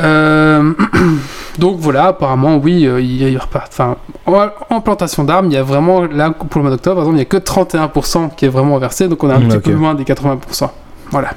Euh, 0.00 0.72
donc 1.58 1.76
voilà, 1.78 2.06
apparemment, 2.08 2.56
oui, 2.56 2.86
euh, 2.86 3.00
il. 3.00 3.38
Enfin, 3.38 3.96
en, 4.26 4.48
en 4.70 4.80
plantation 4.80 5.24
d'arbres, 5.24 5.48
il 5.50 5.54
y 5.54 5.58
a 5.58 5.62
vraiment, 5.62 6.02
là, 6.02 6.30
pour 6.30 6.48
le 6.58 6.62
mois 6.62 6.70
d'octobre, 6.70 6.96
par 6.96 7.02
exemple, 7.04 7.16
il 7.16 7.18
n'y 7.18 7.22
a 7.22 7.24
que 7.26 7.36
31% 7.36 8.34
qui 8.34 8.46
est 8.46 8.48
vraiment 8.48 8.78
versé, 8.78 9.08
donc 9.08 9.22
on 9.24 9.30
est 9.30 9.34
un 9.34 9.38
Mm, 9.40 9.48
petit 9.48 9.58
peu 9.58 9.72
loin 9.72 9.94
des 9.94 10.04
80%. 10.04 10.70
Voilà. 11.10 11.30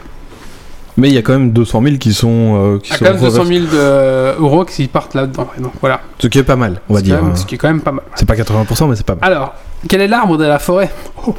Mais 0.97 1.09
il 1.09 1.13
y 1.13 1.17
a 1.17 1.21
quand 1.21 1.33
même 1.33 1.51
200 1.51 1.81
000 1.83 1.95
qui 1.97 2.13
sont. 2.13 2.27
euh, 2.75 2.79
qui 2.79 2.89
Il 2.89 2.93
y 2.93 2.95
a 2.95 2.97
quand 2.99 3.05
même 3.15 3.21
200 3.21 3.41
reversés. 3.43 3.67
000 3.67 3.73
de- 3.73 4.39
euros 4.41 4.63
qui 4.65 4.87
partent 4.87 5.13
là-dedans. 5.13 5.47
Donc 5.59 5.73
voilà. 5.81 5.99
Ce 6.19 6.27
qui 6.27 6.39
est 6.39 6.43
pas 6.43 6.55
mal, 6.55 6.79
on 6.89 6.93
va 6.93 7.01
dire. 7.01 7.21
même- 7.21 7.31
hein. 7.31 7.35
Ce 7.35 7.45
qui 7.45 7.55
est 7.55 7.57
quand 7.57 7.67
même 7.67 7.81
pas 7.81 7.91
mal. 7.91 8.03
C'est 8.15 8.25
pas 8.27 8.35
80%, 8.35 8.87
mais 8.87 8.95
c'est 8.95 9.05
pas 9.05 9.15
mal. 9.15 9.23
Alors, 9.23 9.53
quel 9.89 9.99
est 10.01 10.07
l'arbre 10.07 10.37
de 10.37 10.45
la 10.45 10.57
forêt? 10.59 10.89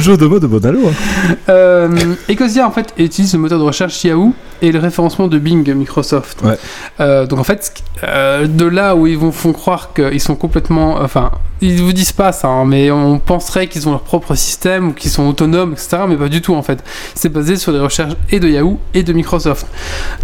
Jeu 0.00 0.16
de 0.16 0.26
mots 0.26 0.38
de 0.38 0.46
Bonalo. 0.46 0.80
hein. 0.88 1.34
Euh, 1.48 1.88
Ecosia 2.30 2.66
en 2.66 2.70
fait 2.70 2.92
utilise 2.98 3.32
le 3.32 3.38
moteur 3.40 3.58
de 3.58 3.64
recherche 3.64 4.02
Yahoo 4.04 4.34
et 4.62 4.70
le 4.72 4.78
référencement 4.78 5.28
de 5.28 5.38
Bing 5.38 5.68
Microsoft. 5.74 6.42
Ouais. 6.42 6.58
Euh, 7.00 7.26
donc 7.26 7.38
en 7.38 7.44
fait, 7.44 7.74
euh, 8.04 8.46
de 8.46 8.66
là 8.66 8.94
où 8.96 9.06
ils 9.06 9.18
vont 9.18 9.32
font 9.32 9.52
croire 9.52 9.92
qu'ils 9.94 10.20
sont 10.20 10.36
complètement, 10.36 10.96
enfin, 11.00 11.30
ils 11.64 11.82
vous 11.82 11.92
disent 11.92 12.12
pas 12.12 12.32
ça, 12.32 12.48
hein, 12.48 12.64
mais 12.64 12.90
on 12.90 13.18
penserait 13.18 13.66
qu'ils 13.68 13.88
ont 13.88 13.92
leur 13.92 14.02
propre 14.02 14.34
système 14.34 14.88
ou 14.88 14.92
qu'ils 14.92 15.10
sont 15.10 15.26
autonomes, 15.26 15.72
etc. 15.72 15.98
Mais 16.08 16.16
pas 16.16 16.28
du 16.28 16.40
tout 16.42 16.54
en 16.54 16.62
fait. 16.62 16.82
C'est 17.14 17.28
basé 17.30 17.56
sur 17.56 17.72
les 17.72 17.80
recherches 17.80 18.14
et 18.30 18.40
de 18.40 18.48
Yahoo 18.48 18.78
et 18.94 19.02
de 19.02 19.12
Microsoft. 19.12 19.66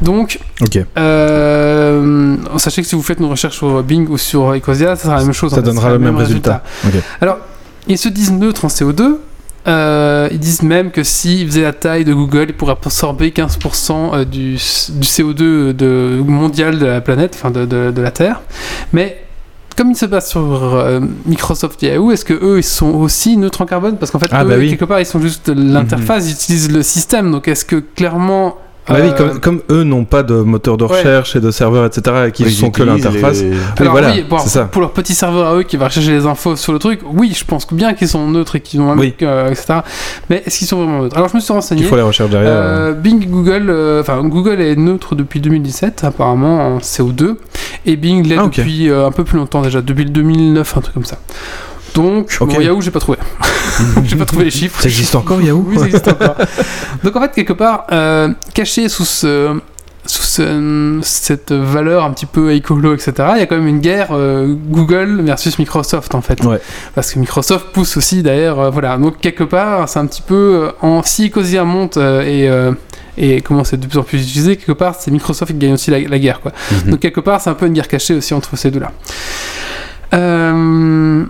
Donc 0.03 0.39
euh, 0.99 2.37
sachez 2.59 2.83
que 2.83 2.89
si 2.89 2.95
vous 2.95 3.03
faites 3.03 3.19
une 3.21 3.27
recherche 3.27 3.57
sur 3.57 3.83
Bing 3.83 4.09
ou 4.09 4.19
sur 4.19 4.55
Ecosia, 4.55 4.97
ça 4.97 5.05
sera 5.05 5.17
la 5.19 5.25
même 5.25 5.33
chose. 5.33 5.53
en 5.53 5.57
Ça 5.57 5.63
fait, 5.63 5.67
donnera 5.69 5.91
le 5.91 5.99
même 5.99 6.17
résultat. 6.17 6.63
Alors, 7.21 7.39
ils 7.89 7.99
se 7.99 8.09
disent 8.09 8.33
neutres 8.33 8.65
en 8.65 8.69
CO2. 8.69 9.17
Euh, 9.69 10.29
ils 10.33 10.39
disent 10.39 10.63
même 10.63 10.91
que 10.91 11.05
s'ils 11.05 11.47
faisaient 11.47 11.63
la 11.63 11.75
taille 11.75 12.07
de 12.07 12.15
Google, 12.15 12.47
ils 12.49 12.55
pourraient 12.55 12.73
absorber 12.73 13.29
15% 13.31 13.93
euh, 14.15 14.25
du, 14.25 14.53
du 14.55 15.07
CO2 15.07 15.73
de, 15.75 16.19
mondial 16.27 16.79
de 16.79 16.87
la 16.87 17.03
planète, 17.03 17.35
enfin 17.39 17.51
de, 17.51 17.67
de- 17.67 17.91
de 17.91 18.01
la 18.03 18.11
Terre. 18.11 18.41
Mais 18.95 19.23
comme 19.77 19.91
ils 19.91 19.97
se 19.97 20.07
basent 20.07 20.29
sur 20.29 20.41
euh, 20.75 21.01
Microsoft 21.27 21.83
et 21.83 21.89
Yahoo, 21.89 22.11
est-ce 22.13 22.25
que 22.25 22.35
eux 22.35 22.59
ils 22.59 22.63
sont 22.65 22.91
aussi 22.95 23.37
neutres 23.37 23.63
en 23.63 23.67
carbone? 23.67 23.97
Parce 23.99 24.11
qu'en 24.11 24.19
fait, 24.19 24.29
Ah, 24.31 24.45
eux, 24.45 24.49
bah 24.49 24.55
oui. 24.59 24.65
Mhm. 24.65 24.71
quelque 24.71 24.85
part, 24.85 25.01
ils 25.01 25.07
sont 25.07 25.21
juste 25.21 25.49
l'interface, 25.49 26.29
ils 26.29 26.33
utilisent 26.33 26.71
le 26.73 26.83
système. 26.83 27.31
Donc, 27.31 27.49
est-ce 27.49 27.65
que 27.65 27.77
clairement. 27.77 28.57
Ah 28.91 28.95
bah 28.95 28.99
oui, 29.05 29.09
euh, 29.11 29.13
comme, 29.15 29.41
comme 29.41 29.61
eux 29.71 29.85
n'ont 29.85 30.05
pas 30.05 30.23
de 30.23 30.35
moteur 30.35 30.77
de 30.77 30.85
Ouais. 30.85 30.91
recherche 30.99 31.37
et 31.37 31.41
de 31.41 31.51
serveur, 31.51 31.87
etc., 31.87 32.17
et 32.29 32.33
qui 32.33 32.43
Ils 32.43 32.51
sont 32.53 32.71
que 32.71 32.83
l'interface. 32.83 33.41
les- 33.43 33.51
Oui, 33.51 33.57
Alors 33.79 33.93
voilà, 33.93 34.11
oui, 34.13 34.25
bon, 34.29 34.39
c'est 34.39 34.49
ça. 34.49 34.65
pour 34.65 34.81
leur 34.83 34.91
petit 34.93 35.15
serveur 35.15 35.47
à 35.49 35.55
eux 35.57 35.63
qui 35.63 35.77
va 35.77 35.87
rechercher 35.87 36.11
les 36.11 36.27
infos 36.27 36.57
sur 36.57 36.73
le 36.73 36.79
truc, 36.79 37.01
oui, 37.05 37.33
je 37.37 37.45
pense 37.45 37.67
bien 37.73 37.95
qu'ils 37.95 38.09
sont 38.09 38.29
neutres 38.29 38.57
et 38.57 38.61
qu'ils 38.61 38.81
ont 38.81 38.91
un 38.91 38.99
Oui. 38.99 39.15
euh, 39.23 39.49
etc. 39.51 39.81
Mais 40.29 40.43
est-ce 40.45 40.59
qu'ils 40.59 40.67
sont 40.69 40.79
vraiment 40.79 41.03
neutres? 41.03 41.17
Alors 41.17 41.29
je 41.29 41.37
me 41.37 41.41
suis 41.41 41.53
renseigné. 41.53 41.83
Il 41.83 41.89
faut 41.89 41.97
les 41.97 42.03
recherches 42.03 42.31
derrière. 42.31 42.51
Euh, 42.53 42.93
Bing, 42.93 43.25
Google, 43.31 43.67
euh, 43.71 44.01
enfin 44.01 44.23
Google 44.25 44.61
est 44.61 44.77
neutre 44.77 45.15
depuis 45.15 45.41
2017 45.41 46.03
apparemment 46.05 46.75
en 46.75 46.79
CO2 46.79 47.37
et 47.87 47.97
Bing 47.97 48.27
l'est 48.27 48.37
Ah, 48.39 48.45
depuis 48.45 48.89
euh, 48.91 49.07
un 49.07 49.13
peu 49.13 49.25
plus 49.25 49.39
longtemps 49.39 49.63
déjà, 49.63 49.81
depuis 49.83 50.05
le 50.05 50.11
2009 50.11 50.77
un 50.77 50.81
truc 50.81 50.95
comme 50.95 51.05
ça. 51.05 51.19
Donc 51.95 52.37
Ok. 52.41 52.55
bon, 52.55 52.61
Yahoo 52.61 52.81
j'ai 52.81 52.91
pas 52.91 53.01
trouvé, 53.01 53.19
j'ai 54.05 54.17
pas 54.17 54.25
trouvé 54.25 54.45
les 54.45 54.51
chiffres. 54.51 54.81
Ça 54.81 54.89
existe 54.89 55.15
encore, 55.15 55.41
Yahoo 55.43 55.65
Oui, 55.69 55.79
ça 55.79 55.87
existe 55.87 56.09
encore. 56.09 56.37
Donc 57.03 57.17
en 57.17 57.21
fait, 57.23 57.33
quelque 57.33 57.53
part, 57.53 57.87
euh, 57.91 58.29
caché 58.55 58.89
sous, 58.89 59.05
ce, 59.05 59.59
sous 60.07 60.23
ce- 60.23 60.99
cette 61.03 61.53
valeur 61.53 62.05
un 62.05 62.11
petit 62.13 62.27
peu 62.27 62.53
écolo, 62.53 62.95
etc., 62.95 63.13
il 63.35 63.39
y 63.39 63.43
a 63.43 63.47
quand 63.47 63.57
même 63.57 63.67
une 63.69 63.81
guerre 63.81 64.09
euh, 64.13 64.55
Google 64.69 65.21
versus 65.23 65.59
Microsoft, 65.59 66.15
en 66.15 66.21
fait. 66.23 66.43
Ouais. 66.45 66.61
Parce 66.95 67.13
que 67.13 67.19
Microsoft 67.19 67.67
pousse 67.73 67.97
aussi, 67.97 68.23
d'ailleurs, 68.23 68.61
euh, 68.61 68.71
voilà. 68.71 68.97
Donc 68.97 69.19
quelque 69.21 69.45
part, 69.45 69.89
c'est 69.89 69.99
un 69.99 70.07
petit 70.07 70.23
peu... 70.23 70.71
en, 70.83 71.03
si 71.03 71.27
Ecosia 71.29 71.65
monte 71.65 71.97
et... 71.97 72.49
et 73.19 73.41
comment 73.43 73.65
c'est 73.65 73.77
de 73.79 73.87
plus 73.87 73.99
en 73.99 74.03
plus 74.05 74.23
utilisé, 74.23 74.57
quelque 74.57 74.73
part, 74.73 74.95
c'est 74.99 75.11
Microsoft 75.11 75.53
qui 75.53 75.59
gagne 75.59 75.75
aussi 75.75 75.91
la, 75.91 75.99
la 76.01 76.19
guerre, 76.19 76.41
quoi. 76.41 76.53
Mhm. 76.85 76.93
Donc 76.93 77.01
quelque 77.01 77.21
part, 77.21 77.41
c'est 77.41 77.51
un 77.51 77.55
peu 77.55 77.67
une 77.67 77.73
guerre 77.75 77.89
cachée 77.89 78.15
aussi 78.15 78.33
entre 78.33 78.57
ces 78.57 78.71
deux-là. 78.71 78.93
Euh, 80.13 81.25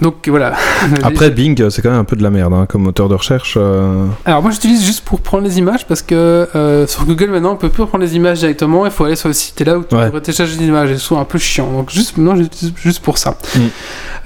donc 0.00 0.28
voilà. 0.28 0.54
Après, 1.02 1.30
Bing, 1.30 1.70
c'est 1.70 1.80
quand 1.82 1.90
même 1.90 2.00
un 2.00 2.04
peu 2.04 2.16
de 2.16 2.22
la 2.22 2.30
merde 2.30 2.52
hein, 2.52 2.66
comme 2.68 2.82
moteur 2.82 3.08
de 3.08 3.14
recherche. 3.14 3.54
euh. 3.56 4.06
Alors 4.24 4.42
moi 4.42 4.50
j'utilise 4.50 4.84
juste 4.84 5.04
pour 5.04 5.20
prendre 5.20 5.44
les 5.44 5.58
images 5.58 5.86
parce 5.86 6.02
que 6.02 6.48
euh, 6.54 6.86
sur 6.86 7.04
Google 7.06 7.30
maintenant 7.30 7.52
on 7.52 7.56
peut 7.56 7.68
plus 7.68 7.86
prendre 7.86 8.02
les 8.04 8.16
images 8.16 8.40
directement, 8.40 8.84
il 8.86 8.90
faut 8.92 9.04
aller 9.04 9.16
sur 9.16 9.28
le 9.28 9.34
site 9.34 9.60
et 9.60 9.64
là 9.64 9.78
où 9.78 9.84
tu 9.84 9.94
Ouais. 9.94 10.10
peux 10.10 10.20
télécharger 10.20 10.56
des 10.56 10.66
images 10.66 10.90
et 10.90 10.98
c'est 10.98 11.14
un 11.14 11.24
peu 11.24 11.38
chiant. 11.38 11.70
Donc 11.70 11.90
juste 11.90 12.16
maintenant 12.16 12.36
j'utilise 12.36 12.74
juste 12.76 13.02
pour 13.02 13.18
ça. 13.18 13.36
Mm. 13.54 13.58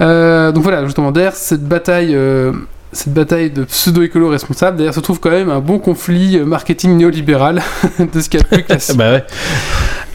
Euh, 0.01 0.53
donc 0.53 0.63
voilà, 0.63 0.85
justement 0.85 1.13
derrière 1.13 1.35
cette 1.35 1.65
bataille 1.67 2.15
euh, 2.15 2.53
cette 2.93 3.13
bataille 3.13 3.51
de 3.51 3.65
pseudo-écolo 3.65 4.31
responsable, 4.31 4.79
d'ailleurs 4.79 4.95
se 4.95 5.01
trouve 5.01 5.21
quand 5.21 5.29
même 5.31 5.51
un 5.51 5.61
bon 5.61 5.79
conflit 5.79 6.39
marketing 6.41 6.97
néolibéral 6.97 7.61
de 7.99 8.21
ce 8.21 8.31
qu'il 8.31 8.41
y 8.41 8.43
a 8.43 8.45
de 8.45 8.49
plus 8.57 8.65
classique. 8.65 8.97
Bah 8.99 9.13
ouais. 9.13 9.25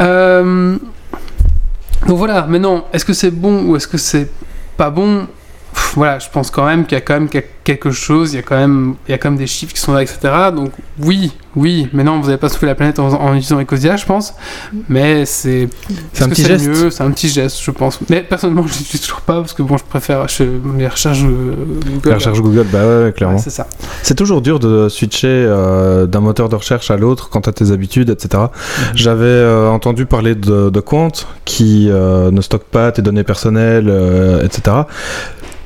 Euh, 0.02 0.78
donc 2.08 2.18
voilà, 2.18 2.46
maintenant, 2.48 2.86
est-ce 2.92 3.06
que 3.06 3.14
c'est 3.14 3.32
bon 3.32 3.66
ou 3.66 3.76
est-ce 3.76 3.88
que 3.88 3.98
c'est 3.98 4.30
pas 4.76 4.90
bon? 4.90 5.28
Voilà, 5.96 6.18
je 6.20 6.28
pense 6.32 6.50
quand 6.52 6.66
même 6.66 6.86
qu'il 6.86 6.96
y 6.98 7.02
a 7.02 7.02
quand 7.02 7.14
même 7.14 7.30
quel- 7.30 7.44
quelque 7.64 7.92
chose, 7.92 8.34
il 8.34 8.38
y 8.38 8.40
a 8.40 8.42
quand 8.42 8.58
même, 8.58 8.96
il 9.08 9.12
y 9.12 9.14
a 9.14 9.18
quand 9.18 9.30
même 9.30 9.38
des 9.40 9.48
chiffres 9.48 9.74
qui 9.74 9.80
sont 9.80 9.94
là, 9.94 10.02
etc. 10.02 10.20
Donc 10.56 10.72
oui, 11.02 11.32
oui, 11.56 11.88
mais 11.94 12.04
non, 12.04 12.20
vous 12.20 12.26
n'allez 12.28 12.38
pas 12.40 12.50
sauver 12.50 12.66
la 12.68 12.76
planète 12.76 12.98
en, 13.00 13.08
en 13.14 13.30
utilisant 13.34 13.60
Ecosia, 13.62 13.96
je 13.96 14.06
pense. 14.06 14.34
Mais 14.90 15.26
c'est... 15.26 15.70
C'est 16.12 16.24
un 16.24 16.30
petit 16.30 16.44
geste. 16.44 16.68
mieux? 16.68 16.90
C'est 16.90 17.04
un 17.04 17.12
petit 17.12 17.30
geste, 17.30 17.60
je 17.62 17.72
pense. 17.72 18.00
Mais 18.10 18.22
personnellement, 18.22 18.64
je 18.68 18.74
l'utilise 18.78 19.02
toujours 19.02 19.22
pas 19.22 19.36
parce 19.36 19.54
que 19.54 19.62
bon, 19.62 19.78
je 19.78 19.84
préfère 19.84 20.28
je, 20.28 20.44
les 20.78 20.88
recherches 20.88 21.24
euh, 21.24 21.54
Google. 21.86 22.10
La 22.10 22.16
recherche 22.16 22.42
Google, 22.42 22.66
bah 22.72 22.80
ouais, 22.86 23.04
Ouais, 23.06 23.12
clairement. 23.14 23.38
c'est 23.38 23.50
ça. 23.52 23.68
C'est 24.02 24.16
toujours 24.16 24.42
dur 24.42 24.60
de 24.60 24.90
switcher 24.90 25.28
euh, 25.28 26.06
d'un 26.08 26.22
moteur 26.22 26.50
de 26.50 26.56
recherche 26.56 26.90
à 26.92 26.98
l'autre 26.98 27.30
quant 27.30 27.40
à 27.42 27.52
tes 27.52 27.72
habitudes, 27.72 28.10
etc. 28.10 28.46
J'avais 28.96 29.26
euh, 29.26 29.70
entendu 29.70 30.06
parler 30.06 30.34
de, 30.36 30.70
de 30.70 30.80
Quant 30.80 31.12
qui 31.46 31.88
euh, 31.90 32.32
ne 32.32 32.42
stocke 32.42 32.64
pas 32.66 32.92
tes 32.92 33.02
données 33.04 33.24
personnelles, 33.24 33.92
etc. 34.44 34.78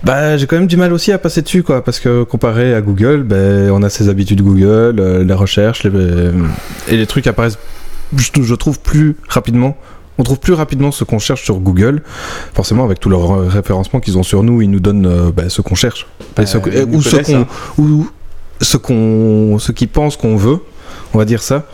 Bah, 0.03 0.37
j'ai 0.37 0.45
quand 0.45 0.57
même 0.57 0.67
du 0.67 0.77
mal 0.77 0.93
aussi 0.93 1.11
à 1.11 1.17
passer 1.17 1.41
dessus, 1.41 1.63
quoi, 1.63 1.83
parce 1.83 1.99
que 1.99 2.23
comparé 2.23 2.73
à 2.73 2.81
Google, 2.81 3.23
ben, 3.23 3.71
on 3.71 3.81
a 3.83 3.89
ses 3.89 4.09
habitudes 4.09 4.41
Google, 4.41 4.99
euh, 4.99 5.23
les 5.23 5.33
recherches, 5.33 5.83
les, 5.83 5.91
euh, 5.93 6.31
et 6.87 6.97
les 6.97 7.07
trucs 7.07 7.25
apparaissent, 7.27 7.57
je, 8.15 8.41
je 8.41 8.55
trouve, 8.55 8.79
plus 8.79 9.15
rapidement. 9.27 9.75
On 10.19 10.23
trouve 10.23 10.39
plus 10.39 10.53
rapidement 10.53 10.91
ce 10.91 11.03
qu'on 11.03 11.19
cherche 11.19 11.43
sur 11.43 11.59
Google. 11.59 12.01
Forcément, 12.53 12.83
avec 12.83 12.99
tout 12.99 13.09
leur 13.09 13.47
référencement 13.47 13.99
qu'ils 13.99 14.17
ont 14.17 14.23
sur 14.23 14.43
nous, 14.43 14.61
ils 14.61 14.69
nous 14.69 14.79
donnent 14.79 15.05
euh, 15.05 15.31
bah, 15.31 15.49
ce 15.49 15.61
qu'on 15.61 15.75
cherche. 15.75 16.07
Et 16.41 16.45
ce 16.45 16.57
nous 16.57 16.97
ou 16.97 17.01
ce 17.01 17.17
qu'on 17.17 17.41
hein. 17.41 17.47
ou 17.77 18.07
ce 18.61 18.77
qu'on 18.77 19.59
ce 19.59 19.71
qu'ils 19.71 19.89
pensent 19.89 20.17
qu'on 20.17 20.35
veut, 20.35 20.59
on 21.13 21.17
va 21.17 21.25
dire 21.25 21.43
ça. 21.43 21.65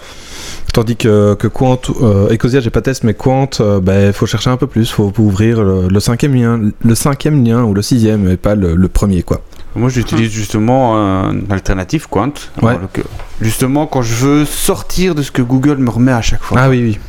Tandis 0.73 0.95
que, 0.95 1.35
que 1.35 1.47
Quant, 1.47 1.79
euh, 2.01 2.33
Ecosia, 2.33 2.59
j'ai 2.59 2.71
pas 2.71 2.81
test, 2.81 3.03
mais 3.03 3.13
Quant, 3.13 3.47
euh, 3.59 3.79
ben, 3.79 4.11
faut 4.11 4.25
chercher 4.25 4.49
un 4.49 4.57
peu 4.57 4.65
plus, 4.65 4.89
faut 4.89 5.13
ouvrir 5.19 5.63
le, 5.63 5.87
le 5.87 5.99
cinquième 5.99 6.33
lien, 6.33 6.59
le 6.83 6.95
cinquième 6.95 7.43
lien 7.45 7.63
ou 7.63 7.75
le 7.75 7.83
sixième, 7.83 8.27
et 8.27 8.37
pas 8.37 8.55
le, 8.55 8.73
le 8.75 8.87
premier, 8.87 9.21
quoi. 9.21 9.41
Moi, 9.75 9.89
j'utilise 9.89 10.31
justement 10.31 10.97
un 10.97 11.35
alternative 11.51 12.07
Quant. 12.09 12.33
Ouais. 12.61 12.71
Alors 12.75 12.91
que- 12.91 13.01
justement, 13.39 13.85
quand 13.85 14.01
je 14.01 14.15
veux 14.15 14.45
sortir 14.45 15.13
de 15.13 15.21
ce 15.21 15.29
que 15.31 15.43
Google 15.43 15.77
me 15.77 15.91
remet 15.91 16.11
à 16.11 16.21
chaque 16.23 16.41
fois. 16.41 16.57
Ah 16.59 16.69
oui, 16.69 16.81
oui. 16.83 16.99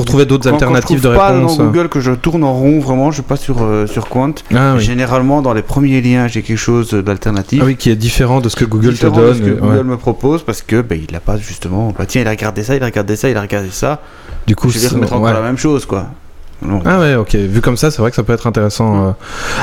Pour 0.00 0.06
trouver 0.06 0.24
d'autres 0.26 0.48
alternatives 0.48 1.00
quand 1.02 1.08
de 1.08 1.14
je 1.14 1.18
pas 1.18 1.32
réponse. 1.32 1.58
dans 1.58 1.64
Google 1.66 1.88
que 1.88 2.00
je 2.00 2.12
tourne 2.12 2.42
en 2.42 2.54
rond, 2.54 2.80
vraiment, 2.80 3.10
je 3.10 3.22
passe 3.22 3.40
sur, 3.40 3.62
euh, 3.62 3.86
sur 3.86 4.08
Quant. 4.08 4.32
Ah 4.54 4.74
oui. 4.76 4.80
Généralement, 4.80 5.42
dans 5.42 5.52
les 5.52 5.62
premiers 5.62 6.00
liens, 6.00 6.26
j'ai 6.26 6.42
quelque 6.42 6.56
chose 6.56 6.90
d'alternatif. 6.94 7.60
Ah 7.62 7.66
oui, 7.66 7.76
qui 7.76 7.90
est 7.90 7.96
différent 7.96 8.40
de 8.40 8.48
ce 8.48 8.56
que 8.56 8.64
Google 8.64 8.94
te 8.94 9.06
de 9.06 9.10
donne. 9.10 9.34
ce 9.34 9.40
que 9.40 9.50
ouais. 9.50 9.60
Google 9.60 9.84
me 9.84 9.96
propose 9.96 10.42
parce 10.42 10.62
que 10.62 10.80
ben, 10.80 11.00
il 11.08 11.14
a 11.14 11.20
pas 11.20 11.36
justement. 11.36 11.92
Bah, 11.96 12.06
tiens, 12.06 12.22
il 12.22 12.26
a 12.26 12.30
regardé 12.30 12.62
ça, 12.62 12.76
il 12.76 12.82
a 12.82 12.86
regardé 12.86 13.16
ça, 13.16 13.28
il 13.28 13.36
a 13.36 13.42
regardé 13.42 13.70
ça. 13.70 14.00
Du 14.46 14.56
coup, 14.56 14.70
je 14.70 14.78
vais 14.78 14.88
remettre 14.88 15.12
encore 15.12 15.26
ouais. 15.26 15.32
la 15.34 15.42
même 15.42 15.58
chose, 15.58 15.84
quoi. 15.84 16.06
Ah 16.84 17.00
ouais, 17.00 17.14
ok. 17.14 17.34
Vu 17.34 17.60
comme 17.60 17.76
ça, 17.76 17.90
c'est 17.90 18.02
vrai 18.02 18.10
que 18.10 18.16
ça 18.16 18.22
peut 18.22 18.32
être 18.34 18.46
intéressant. 18.46 19.06
euh. 19.08 19.10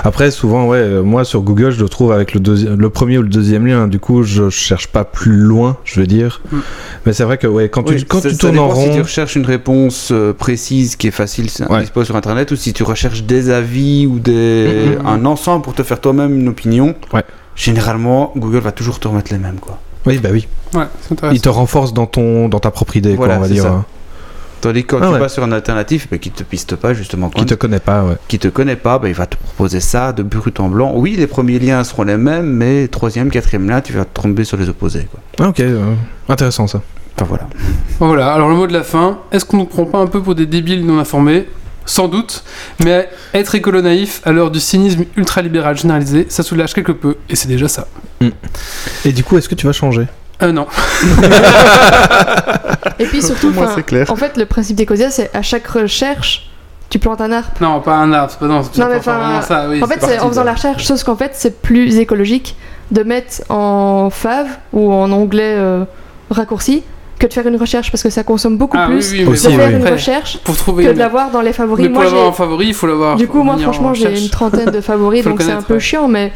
Après, 0.03 0.31
souvent, 0.31 0.65
ouais, 0.67 0.77
euh, 0.79 1.03
moi 1.03 1.23
sur 1.25 1.41
Google, 1.41 1.69
je 1.71 1.81
le 1.81 1.89
trouve 1.89 2.11
avec 2.11 2.33
le, 2.33 2.41
le 2.75 2.89
premier 2.89 3.17
ou 3.17 3.21
le 3.21 3.29
deuxième 3.29 3.67
lien. 3.67 3.87
Du 3.87 3.99
coup, 3.99 4.23
je 4.23 4.49
cherche 4.49 4.87
pas 4.87 5.03
plus 5.03 5.37
loin, 5.37 5.77
je 5.83 5.99
veux 5.99 6.07
dire. 6.07 6.41
Mm. 6.51 6.57
Mais 7.05 7.13
c'est 7.13 7.23
vrai 7.23 7.37
que 7.37 7.45
ouais, 7.47 7.69
quand 7.69 7.87
Oui, 7.89 7.97
tu, 7.97 8.05
quand 8.05 8.21
ça- 8.21 8.29
tu 8.29 8.35
ça 8.35 8.39
tournes 8.41 8.59
en 8.59 8.67
dépend 8.69 8.79
Si 8.81 8.87
rond, 8.89 8.95
tu 8.95 9.01
recherches 9.01 9.35
une 9.35 9.45
réponse 9.45 10.09
euh, 10.11 10.33
précise 10.33 10.95
qui 10.95 11.07
est 11.07 11.11
facile, 11.11 11.49
c'est 11.49 11.69
Ouais. 11.69 11.81
disponible 11.81 12.05
sur 12.07 12.15
internet, 12.15 12.51
ou 12.51 12.55
si 12.55 12.73
tu 12.73 12.83
recherches 12.83 13.23
des 13.23 13.49
avis 13.51 14.07
ou 14.07 14.19
des... 14.19 14.97
Mhm. 14.99 15.05
un 15.05 15.25
ensemble 15.25 15.61
pour 15.63 15.73
te 15.75 15.83
faire 15.83 16.01
toi-même 16.01 16.33
une 16.39 16.47
opinion, 16.49 16.95
Ouais. 17.13 17.23
généralement 17.55 18.31
Google 18.35 18.59
va 18.59 18.71
toujours 18.71 18.99
te 18.99 19.07
remettre 19.07 19.31
les 19.31 19.39
mêmes. 19.39 19.57
Quoi. 19.59 19.77
oui, 20.05 20.17
bah 20.17 20.29
oui, 20.31 20.47
Ouais, 20.73 20.83
c'est 21.01 21.13
intéressant. 21.13 21.35
il 21.35 21.41
te 21.41 21.49
renforce 21.49 21.93
dans 21.93 22.05
ton, 22.05 22.49
dans 22.49 22.59
ta 22.59 22.71
propre 22.71 22.95
idée, 22.97 23.15
Voilà, 23.15 23.35
quoi, 23.35 23.39
on 23.39 23.41
va 23.43 23.47
c'est 23.47 23.53
dire. 23.53 23.63
ça. 23.63 23.85
Tandis 24.61 24.83
que 24.83 24.95
quand 24.95 24.99
Ah 25.03 25.07
tu 25.07 25.13
ouais. 25.13 25.19
vas 25.19 25.29
sur 25.29 25.43
un 25.43 25.51
alternatif 25.51 26.07
ben, 26.09 26.17
qui 26.19 26.31
te 26.31 26.43
piste 26.43 26.75
pas, 26.75 26.93
justement, 26.93 27.29
Qui 27.29 27.45
te 27.45 27.53
connaît 27.53 27.79
pas, 27.79 28.03
ouais. 28.03 28.15
qui 28.27 28.39
te 28.39 28.47
connaît 28.47 28.75
pas, 28.75 28.97
ben, 28.99 29.07
il 29.07 29.13
va 29.13 29.25
te 29.27 29.35
proposer 29.37 29.79
ça 29.79 30.13
de 30.13 30.23
brut 30.23 30.59
en 30.59 30.67
blanc. 30.69 30.93
Oui, 30.95 31.15
les 31.17 31.27
premiers 31.27 31.59
liens 31.59 31.83
seront 31.83 32.03
les 32.03 32.17
mêmes, 32.17 32.47
mais 32.47 32.87
troisième, 32.87 33.29
quatrième 33.29 33.69
lien, 33.69 33.81
tu 33.81 33.93
vas 33.93 34.05
te 34.05 34.19
tomber 34.21 34.43
sur 34.43 34.57
les 34.57 34.67
opposés. 34.69 35.07
Quoi. 35.11 35.19
Ah, 35.39 35.49
ok, 35.49 35.59
euh, 35.59 35.93
intéressant 36.29 36.65
ça. 36.67 36.81
Enfin 37.15 37.25
voilà. 37.29 37.47
Bon, 37.99 38.07
Voilà, 38.07 38.33
alors 38.33 38.49
le 38.49 38.55
mot 38.55 38.67
de 38.67 38.73
la 38.73 38.83
fin, 38.83 39.19
est-ce 39.31 39.45
qu'on 39.45 39.57
ne 39.57 39.65
prend 39.65 39.85
pas 39.85 39.99
un 39.99 40.07
peu 40.07 40.21
pour 40.21 40.35
des 40.35 40.45
débiles 40.45 40.85
non 40.85 40.99
informés? 40.99 41.45
Sans 41.85 42.09
doute, 42.09 42.43
mais 42.83 43.07
être 43.33 43.55
écolo 43.55 43.81
naïf 43.81 44.19
à 44.25 44.33
l'heure 44.33 44.51
du 44.51 44.59
cynisme 44.59 45.05
ultralibéral 45.15 45.77
généralisé, 45.77 46.25
ça 46.27 46.43
soulage 46.43 46.73
quelque 46.73 46.91
peu, 46.91 47.15
et 47.29 47.35
c'est 47.37 47.47
déjà 47.47 47.69
ça. 47.69 47.87
Et 49.05 49.13
du 49.13 49.23
coup, 49.23 49.37
est-ce 49.37 49.47
que 49.47 49.55
tu 49.55 49.65
vas 49.67 49.71
changer? 49.71 50.05
Euh, 50.43 50.51
non. 50.51 50.67
Et 52.99 53.05
puis 53.05 53.21
surtout, 53.21 53.51
Moi, 53.51 53.69
c'est 53.75 53.83
clair. 53.85 54.09
en 54.11 54.15
fait, 54.15 54.37
le 54.37 54.45
principe 54.45 54.75
d'Ecosia, 54.75 55.09
c'est 55.09 55.29
à 55.35 55.41
chaque 55.41 55.67
recherche, 55.67 56.49
tu 56.89 56.99
plantes 56.99 57.21
un 57.21 57.31
arbre. 57.31 57.49
Non, 57.61 57.79
pas 57.81 57.95
un 57.95 58.11
arbre, 58.13 58.31
c'est 58.31 58.39
pas, 58.39 58.47
non, 58.47 58.61
c'est 58.63 58.79
Non, 58.79 58.85
pas 58.87 58.91
mais 58.93 58.99
enfin, 58.99 59.41
ça, 59.41 59.67
oui, 59.69 59.83
en 59.83 59.87
fait, 59.87 59.99
c'est 60.01 60.19
en 60.19 60.29
faisant 60.29 60.41
de- 60.41 60.45
la 60.47 60.53
recherche, 60.53 60.83
sauf 60.85 61.03
qu'en 61.03 61.15
fait, 61.15 61.31
c'est 61.33 61.61
plus 61.61 61.97
écologique 61.97 62.55
de 62.91 63.03
mettre 63.03 63.41
en 63.49 64.09
fave 64.09 64.47
ou 64.73 64.91
en 64.93 65.11
onglet 65.11 65.55
euh, 65.57 65.83
raccourci 66.29 66.83
que 67.19 67.25
de 67.27 67.33
faire 67.33 67.47
une 67.47 67.57
recherche 67.57 67.91
parce 67.91 68.03
que 68.03 68.09
ça 68.11 68.23
consomme 68.23 68.57
beaucoup 68.57 68.77
Ah, 68.79 68.85
oui, 68.89 68.95
plus 68.97 69.11
oui, 69.13 69.21
mais 69.23 69.31
Aussi, 69.31 69.47
de 69.47 69.51
faire 69.53 69.67
oui. 69.67 69.73
une 69.73 69.81
après, 69.81 69.91
recherche 69.93 70.37
Pour 70.43 70.55
trouver 70.55 70.83
que 70.83 70.89
une- 70.89 70.93
de 70.95 70.99
l'avoir 70.99 71.31
dans 71.31 71.41
les 71.41 71.47
Mais 71.47 71.53
favoris. 71.53 71.85
pour 71.87 71.95
Moi, 71.95 72.03
l'avoir 72.05 72.27
en 72.27 72.31
favori, 72.31 72.67
il 72.67 72.73
faut 72.73 72.87
l'avoir. 72.87 73.15
Du 73.17 73.27
coup, 73.27 73.41
moi, 73.43 73.57
franchement, 73.57 73.93
j'ai 73.93 74.17
une 74.23 74.29
trentaine 74.29 74.69
de 74.69 74.81
favoris, 74.81 75.23
donc 75.25 75.41
c'est 75.41 75.51
un 75.51 75.61
peu 75.63 75.75
ouais. 75.75 75.79
chiant, 75.79 76.07
mais 76.07 76.31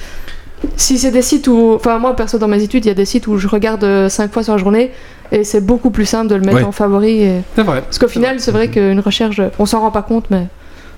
si 0.78 0.98
c'est 0.98 1.12
des 1.12 1.22
sites 1.22 1.48
où. 1.48 1.74
Enfin, 1.76 1.98
moi, 2.00 2.16
perso, 2.16 2.38
dans 2.38 2.48
mes 2.48 2.62
études, 2.62 2.86
il 2.86 2.88
y 2.88 2.92
a 2.92 2.96
des 2.96 3.06
sites 3.06 3.28
où 3.28 3.38
je 3.38 3.48
regarde 3.48 4.08
5 4.10 4.32
fois 4.32 4.44
sur 4.44 4.54
la 4.54 4.60
journée 4.60 4.92
et 5.32 5.44
c'est 5.44 5.62
beaucoup 5.62 5.90
plus 5.92 6.06
simple 6.06 6.28
de 6.28 6.36
le 6.36 6.42
mettre 6.42 6.58
Ouais. 6.58 6.64
en 6.64 6.72
favori. 6.72 7.24
et- 7.24 7.42
C'est 7.56 7.64
vrai. 7.64 7.82
Parce 7.82 7.98
qu'au 8.00 8.08
final, 8.08 8.40
c'est 8.40 8.52
vrai 8.52 8.68
qu'une 8.70 9.00
recherche, 9.00 9.42
on 9.60 9.66
s'en 9.66 9.80
rend 9.82 9.92
pas 9.92 10.02
compte, 10.04 10.26
mais 10.30 10.48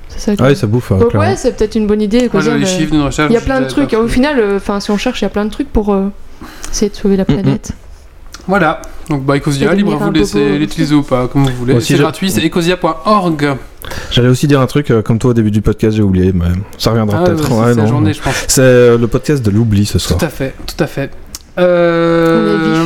c'est 0.10 0.20
ça. 0.20 0.36
que- 0.36 0.44
oui, 0.44 0.56
ça 0.56 0.68
bouffe. 0.68 0.92
euh, 0.92 0.98
Donc, 1.00 1.10
clairement. 1.10 1.28
ouais, 1.30 1.36
c'est 1.36 1.56
peut-être 1.56 1.76
une 1.76 1.88
bonne 1.88 2.02
idée. 2.02 2.28
Quoi, 2.30 2.42
j'ai 2.42 2.52
les 2.52 2.60
mais- 2.60 2.66
chiffres 2.66 2.92
d'une 2.92 3.02
recherche. 3.04 3.30
Il 3.30 3.34
y 3.34 3.38
a 3.38 3.42
plein 3.42 3.62
de 3.62 3.68
trucs. 3.68 3.94
Au 3.94 4.08
final, 4.08 4.40
euh, 4.40 4.58
enfin, 4.58 4.80
si 4.80 4.92
on 4.92 4.98
cherche, 4.98 5.22
il 5.22 5.26
y 5.26 5.28
a 5.28 5.30
plein 5.30 5.46
de 5.46 5.52
trucs 5.52 5.72
pour 5.72 5.94
euh, 5.94 6.10
essayer 6.72 6.90
de 6.90 6.96
sauver 6.96 7.16
la 7.18 7.26
planète. 7.26 7.72
Voilà. 8.48 8.82
Donc, 9.10 9.24
bah, 9.26 9.38
Ecosia, 9.38 9.74
libre 9.74 9.94
à 9.94 9.98
vous 9.98 10.12
laisser 10.12 10.58
l'utiliser 10.58 10.96
ou 10.96 11.04
pas, 11.04 11.28
comme 11.28 11.44
vous 11.46 11.56
voulez. 11.58 11.74
Aussi, 11.76 11.88
C'est 11.94 11.98
je- 11.98 12.02
gratuit, 12.04 12.32
c'est 12.32 12.42
ecosia.org. 12.46 13.56
J'allais 14.12 14.28
aussi 14.30 14.48
dire 14.48 14.62
un 14.62 14.66
truc, 14.68 14.92
euh, 14.92 15.02
comme 15.02 15.20
toi 15.20 15.32
au 15.32 15.34
début 15.34 15.52
du 15.52 15.62
podcast, 15.62 15.96
j'ai 15.96 16.04
oublié, 16.04 16.32
mais 16.34 16.46
ça 16.78 16.92
reviendra 16.92 17.20
Ah, 17.22 17.26
peut-être. 17.30 17.50
bah, 17.50 17.66
Ouais, 17.68 17.74
c'est 17.74 17.88
journée, 17.88 18.14
je 18.14 18.22
pense. 18.22 18.46
C'est 18.48 18.62
euh, 18.62 18.98
le 18.98 19.08
podcast 19.08 19.44
de 19.46 19.52
l'oubli 19.52 19.86
ce 19.86 20.00
soir. 20.00 20.18
Tout 20.20 20.26
à 20.26 20.30
fait, 20.30 20.54
tout 20.66 20.82
à 20.84 20.88
fait. 20.88 21.12
Euh... 21.58 22.86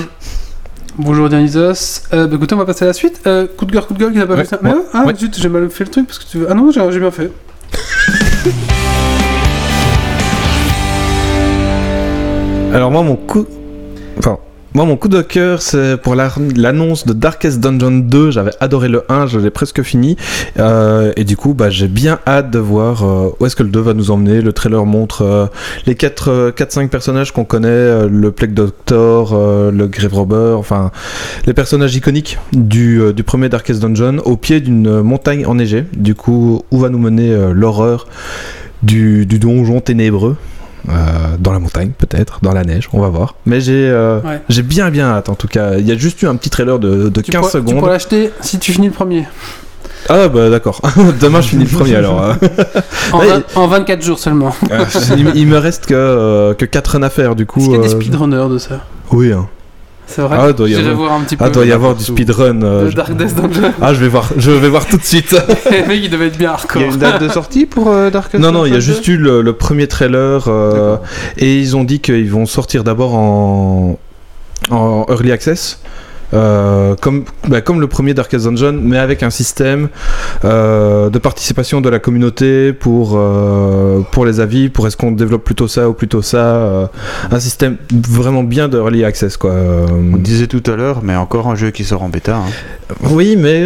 Bonjour 0.97 1.29
Dionysos. 1.29 2.01
Euh, 2.13 2.25
bah, 2.27 2.35
écoutez, 2.35 2.55
on 2.55 2.57
va 2.57 2.65
passer 2.65 2.85
à 2.85 2.87
la 2.87 2.93
suite. 2.93 3.21
Euh, 3.27 3.45
coup 3.47 3.65
de 3.65 3.71
gueule, 3.71 3.83
coup 3.85 3.93
de 3.93 3.99
gueule, 3.99 4.11
qui 4.11 4.17
n'a 4.17 4.25
pas 4.25 4.33
Ouais, 4.33 4.43
fait 4.43 4.49
ça. 4.49 4.59
Mais 4.63 4.71
ah, 4.93 5.05
ouais. 5.05 5.15
zut, 5.15 5.37
j'ai 5.39 5.49
mal 5.49 5.69
fait 5.69 5.83
le 5.85 5.91
truc 5.91 6.07
parce 6.07 6.17
que 6.19 6.25
tu 6.29 6.39
veux. 6.39 6.47
Ah 6.49 6.53
non, 6.55 6.71
j'ai 6.71 6.81
j'ai 6.91 6.99
bien 6.99 7.11
fait. 7.11 7.31
Alors 12.73 12.91
moi 12.91 13.01
mon 13.01 13.15
coup, 13.15 13.45
enfin 14.19 14.37
moi 14.73 14.85
mon 14.85 14.95
coup 14.95 15.07
de 15.07 15.21
cœur 15.23 15.61
c'est 15.63 15.97
pour 15.97 16.13
la- 16.13 16.31
l'annonce 16.55 17.05
de 17.07 17.13
Darkest 17.13 17.59
Dungeon 17.59 17.99
2. 17.99 18.29
J'avais 18.31 18.51
adoré 18.59 18.89
le 18.89 19.03
1, 19.09 19.25
je 19.25 19.39
l'ai 19.39 19.49
presque 19.49 19.81
fini 19.81 20.17
Euh, 20.59 21.13
et 21.15 21.23
du 21.23 21.35
coup 21.35 21.53
bah 21.55 21.69
j'ai 21.69 21.87
bien 21.87 22.19
hâte 22.27 22.51
de 22.51 22.59
voir 22.59 23.03
euh, 23.03 23.29
où 23.39 23.45
est-ce 23.45 23.55
que 23.55 23.63
le 23.63 23.69
2 23.69 23.79
va 23.79 23.93
nous 23.95 24.11
emmener. 24.11 24.41
Le 24.41 24.53
trailer 24.53 24.85
montre 24.85 25.23
euh, 25.23 25.45
les 25.87 25.95
4 25.95 26.51
4-5 26.55 26.89
personnages 26.89 27.31
qu'on 27.31 27.45
connaît, 27.45 28.07
le 28.07 28.31
Plague 28.31 28.53
Doctor, 28.53 29.33
le 29.71 29.87
Grave 29.87 30.13
Robber, 30.13 30.55
enfin 30.57 30.91
les 31.47 31.53
personnages 31.53 31.95
iconiques 31.95 32.37
du, 32.53 33.01
premier 33.25 33.49
Darkest 33.49 33.81
Dungeon 33.81 34.19
au 34.25 34.37
pied 34.37 34.59
d'une 34.59 35.01
montagne 35.01 35.45
enneigée. 35.45 35.85
Du 35.95 36.13
coup 36.13 36.63
où 36.71 36.79
va 36.79 36.89
nous 36.89 36.99
mener 36.99 37.35
l'horreur 37.53 38.07
du 38.83 39.25
donjon 39.25 39.79
ténébreux? 39.81 40.35
Euh, 40.89 40.93
dans 41.39 41.51
la 41.51 41.59
montagne, 41.59 41.91
peut-être, 41.97 42.39
dans 42.41 42.53
la 42.53 42.63
neige, 42.63 42.89
on 42.93 42.99
va 43.01 43.09
voir. 43.09 43.35
Mais 43.45 43.59
j'ai 43.61 43.89
euh, 43.89 44.19
Ouais. 44.21 44.41
j'ai 44.49 44.63
bien 44.63 44.89
bien 44.89 45.07
hâte 45.09 45.29
en 45.29 45.35
tout 45.35 45.47
cas. 45.47 45.75
Il 45.77 45.87
y 45.87 45.91
a 45.91 45.97
juste 45.97 46.21
eu 46.21 46.27
un 46.27 46.35
petit 46.35 46.49
trailer 46.49 46.79
de, 46.79 47.09
de 47.09 47.21
Tu 47.21 47.31
15 47.31 47.39
pourras- 47.41 47.51
Tu 47.51 47.57
secondes. 47.57 47.79
pourras 47.79 47.91
l'acheter 47.91 48.31
si 48.41 48.59
tu 48.59 48.71
finis 48.73 48.87
le 48.87 48.93
premier. 48.93 49.25
Ah 50.09 50.27
bah 50.29 50.49
d'accord. 50.49 50.81
Demain 51.21 51.41
je 51.41 51.49
finis 51.49 51.65
le 51.65 51.69
premier 51.69 51.95
alors. 51.95 52.21
euh. 52.23 52.33
En, 53.11 53.19
Ouais, 53.19 53.27
vingt- 53.29 53.43
en 53.55 53.67
24 53.67 54.01
jours 54.01 54.19
seulement. 54.19 54.55
il, 55.17 55.31
il 55.35 55.47
me 55.47 55.57
reste 55.57 55.85
que, 55.85 56.53
que 56.57 56.65
4 56.65 56.87
runs 56.91 57.03
à 57.03 57.09
faire 57.09 57.35
du 57.35 57.45
coup. 57.45 57.59
Est-ce 57.59 57.67
qu'il 57.69 57.75
y 57.75 57.79
a 57.79 57.81
des 57.83 57.89
speedrunners 57.89 58.49
de 58.49 58.57
ça 58.57 58.81
Oui. 59.11 59.31
hein. 59.33 59.47
C'est 60.07 60.21
vrai 60.21 60.37
Ah, 60.39 60.53
doit 60.53 60.69
y 60.69 60.75
avoir- 60.75 60.95
voir 60.95 61.13
un 61.13 61.21
petit 61.21 61.35
peu. 61.35 61.45
Ah 61.45 61.49
doit 61.49 61.65
y 61.65 61.71
avoir 61.71 61.93
du 61.95 62.03
speedrun. 62.03 62.61
euh, 62.63 62.85
De 62.85 62.89
je- 62.91 62.95
Dark 62.95 63.15
Death 63.15 63.35
Dungeon. 63.35 63.71
Ah 63.81 63.93
je 63.93 63.99
vais 63.99 64.07
voir, 64.07 64.29
je 64.37 64.51
vais 64.51 64.69
voir 64.69 64.85
tout 64.85 64.97
de 64.97 65.03
suite. 65.03 65.31
Le 65.71 65.87
mec, 65.87 65.99
il 66.01 66.09
devait 66.09 66.27
être 66.27 66.37
bien 66.37 66.49
Il 66.49 66.53
hardcore. 66.53 66.81
y 66.81 66.85
a 66.85 66.87
une 66.87 66.97
date 66.97 67.21
de 67.21 67.27
sortie 67.29 67.65
pour 67.65 67.89
euh, 67.91 68.09
Darkest 68.09 68.41
non 68.41 68.51
non, 68.51 68.65
il 68.65 68.73
y 68.73 68.77
a 68.77 68.79
juste 68.79 69.07
eu 69.07 69.17
le, 69.17 69.41
le 69.41 69.53
premier 69.53 69.87
trailer 69.87 70.45
euh, 70.47 70.95
et 71.37 71.59
ils 71.59 71.75
ont 71.75 71.83
dit 71.83 71.99
qu'ils 71.99 72.31
vont 72.31 72.45
sortir 72.45 72.83
d'abord 72.83 73.15
en 73.15 73.99
en 74.71 75.05
early 75.09 75.31
access. 75.31 75.79
Euh, 76.33 76.95
comme, 76.99 77.23
bah, 77.47 77.61
comme 77.61 77.79
le 77.79 77.87
premier 77.87 78.13
Darkest 78.13 78.45
Dungeon, 78.45 78.77
mais 78.81 78.97
avec 78.97 79.23
un 79.23 79.29
système 79.29 79.87
euh, 80.43 81.09
de 81.09 81.19
participation 81.19 81.79
de 81.79 81.89
la 81.89 81.99
communauté 81.99 82.73
pour, 82.73 83.13
euh, 83.15 84.01
pour 84.11 84.25
les 84.25 84.39
avis, 84.39 84.69
pour 84.69 84.87
est-ce 84.87 84.97
qu'on 84.97 85.11
développe 85.11 85.43
plutôt 85.43 85.67
ça 85.67 85.89
ou 85.89 85.93
plutôt 85.93 86.21
ça. 86.21 86.89
un 87.31 87.39
système 87.39 87.77
vraiment 87.91 88.43
bien 88.43 88.67
de 88.67 88.77
early 88.77 89.05
access. 89.05 89.37
Quoi. 89.37 89.53
On 89.89 90.17
disait 90.17 90.47
tout 90.47 90.63
à 90.69 90.75
l'heure, 90.75 91.01
mais 91.01 91.15
encore 91.15 91.47
un 91.47 91.55
jeu 91.55 91.71
qui 91.71 91.83
sort 91.83 92.03
en 92.03 92.09
bêta. 92.09 92.35
hein. 92.35 92.95
oui, 93.11 93.35
mais 93.37 93.65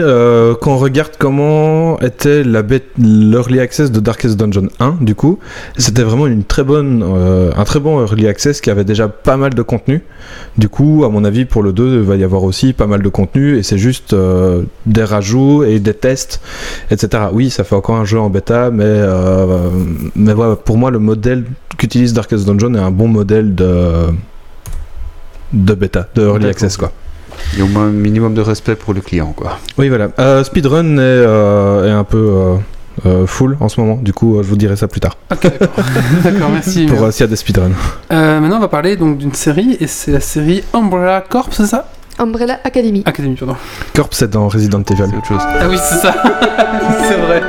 quand 0.62 0.74
on 0.74 0.78
regarde 0.78 1.12
comment 1.18 2.00
était 2.00 2.44
la 2.44 2.62
l'early 2.98 3.60
access 3.60 3.92
de 3.92 4.00
Darkest 4.00 4.38
Dungeon 4.38 4.68
1, 4.80 4.98
du 5.02 5.16
coup, 5.16 5.40
c'était 5.78 6.04
vraiment 6.04 6.28
une 6.28 6.44
très 6.44 6.64
bonne, 6.64 7.04
un 7.56 7.64
très 7.64 7.80
bon 7.80 8.06
early 8.06 8.28
access 8.28 8.62
qui 8.62 8.70
avait 8.70 8.84
déjà 8.84 9.08
pas 9.10 9.36
mal 9.36 9.54
de 9.54 9.62
contenu. 9.62 10.04
Du 10.58 10.70
coup, 10.70 11.04
à 11.06 11.10
mon 11.10 11.26
avis, 11.26 11.46
pour 11.46 11.64
le 11.64 11.74
2, 11.74 11.96
il 11.96 12.02
va 12.02 12.16
y 12.16 12.24
avoir 12.24 12.44
aussi 12.44 12.51
pas 12.76 12.88
mal 12.88 13.02
de 13.02 13.10
contenu 13.10 13.58
et 13.58 13.64
c'est 13.64 13.78
juste 13.78 14.14
euh, 14.14 14.64
des 14.86 15.04
rajouts 15.04 15.64
et 15.64 15.80
des 15.80 15.94
tests, 15.94 16.42
etc. 16.90 17.24
Oui, 17.32 17.50
ça 17.50 17.64
fait 17.64 17.76
encore 17.76 17.96
un 17.96 18.06
jeu 18.06 18.20
en 18.20 18.30
bêta, 18.30 18.70
mais, 18.72 18.84
euh, 18.86 19.70
mais 20.16 20.34
voilà, 20.34 20.56
pour 20.56 20.78
moi, 20.78 20.92
le 20.92 21.00
modèle 21.00 21.46
qu'utilise 21.78 22.14
Darkest 22.14 22.46
Dungeon 22.46 22.74
est 22.76 22.80
un 22.80 22.92
bon 22.92 23.08
modèle 23.08 23.56
de, 23.56 24.08
de 25.54 25.74
bêta, 25.74 26.08
de 26.16 26.24
early 26.24 26.48
access, 26.48 26.78
quoi. 26.78 26.92
Il 27.54 27.60
y 27.60 27.62
a 27.62 27.66
au 27.66 27.68
moins 27.70 27.86
un 27.86 27.92
minimum 27.92 28.34
de 28.34 28.42
respect 28.42 28.76
pour 28.76 28.94
le 28.94 29.02
client, 29.02 29.34
quoi. 29.36 29.58
Oui, 29.78 29.90
voilà. 29.90 30.10
Euh, 30.20 30.44
speedrun 30.44 30.98
est, 30.98 31.00
euh, 31.00 31.88
est 31.88 31.92
un 31.92 32.04
peu 32.04 32.58
euh, 33.06 33.26
full 33.26 33.58
en 33.60 33.70
ce 33.70 33.80
moment. 33.80 33.96
Du 33.96 34.14
coup, 34.14 34.38
euh, 34.38 34.44
je 34.44 34.48
vous 34.48 34.56
dirai 34.58 34.76
ça 34.76 34.88
plus 34.88 35.00
tard. 35.00 35.18
Ok, 35.32 35.52
d'accord. 36.24 36.50
Merci. 36.52 36.86
Pour 36.86 37.04
euh, 37.04 37.12
s'il 37.12 37.22
y 37.22 37.24
a 37.24 37.28
des 37.28 37.36
speedruns. 37.36 37.72
Maintenant, 38.10 38.58
on 38.58 38.62
va 38.62 38.68
parler 38.68 38.96
donc 38.96 39.18
d'une 39.18 39.34
série, 39.34 39.76
et 39.80 39.88
c'est 39.88 40.12
la 40.12 40.20
série 40.20 40.64
Umbrella 40.74 41.24
Corp, 41.28 41.52
c'est 41.52 41.66
ça? 41.66 41.88
Umbrella 42.22 42.60
Academy. 42.64 43.02
Academy, 43.08 43.36
pardon. 43.36 43.56
Corp, 43.96 44.14
c'est 44.14 44.30
dans 44.30 44.48
Resident 44.48 44.84
Evil. 44.84 45.06
C'est 45.10 45.18
autre 45.18 45.28
chose. 45.28 45.42
Ah 45.42 45.68
oui, 45.68 45.78
c'est 45.78 45.96
ça. 45.96 46.14
c'est 47.08 47.18
vrai. 47.18 47.42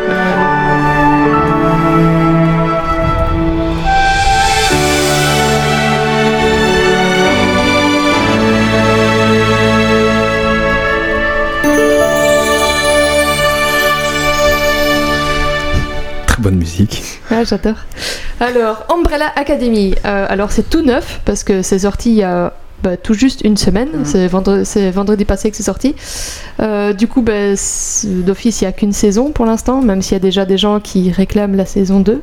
Très 16.26 16.40
bonne 16.40 16.56
musique. 16.56 17.20
Ah, 17.30 17.44
j'adore. 17.44 17.76
Alors, 18.40 18.86
Umbrella 18.88 19.30
Academy. 19.36 19.94
Euh, 20.06 20.24
alors, 20.30 20.50
c'est 20.50 20.70
tout 20.70 20.80
neuf 20.80 21.20
parce 21.26 21.44
que 21.44 21.60
c'est 21.60 21.80
sorti 21.80 22.12
il 22.12 22.16
y 22.16 22.22
a 22.22 22.54
bah, 22.82 22.96
tout 22.96 23.14
juste 23.14 23.42
une 23.44 23.56
semaine. 23.56 23.88
Mhm. 23.94 24.04
C'est 24.64 24.90
vendredi, 24.90 25.24
passé 25.24 25.50
que 25.50 25.56
c'est 25.56 25.62
sorti. 25.62 25.94
Euh, 26.60 26.92
du 26.92 27.08
coup, 27.08 27.22
bah, 27.22 27.54
d'office, 28.04 28.60
il 28.60 28.64
n'y 28.64 28.68
a 28.68 28.72
qu'une 28.72 28.92
saison 28.92 29.30
pour 29.30 29.46
l'instant, 29.46 29.82
même 29.82 30.02
s'il 30.02 30.12
y 30.12 30.16
a 30.16 30.20
déjà 30.20 30.44
des 30.44 30.58
gens 30.58 30.80
qui 30.80 31.10
réclament 31.10 31.56
la 31.56 31.66
saison 31.66 32.00
2. 32.00 32.22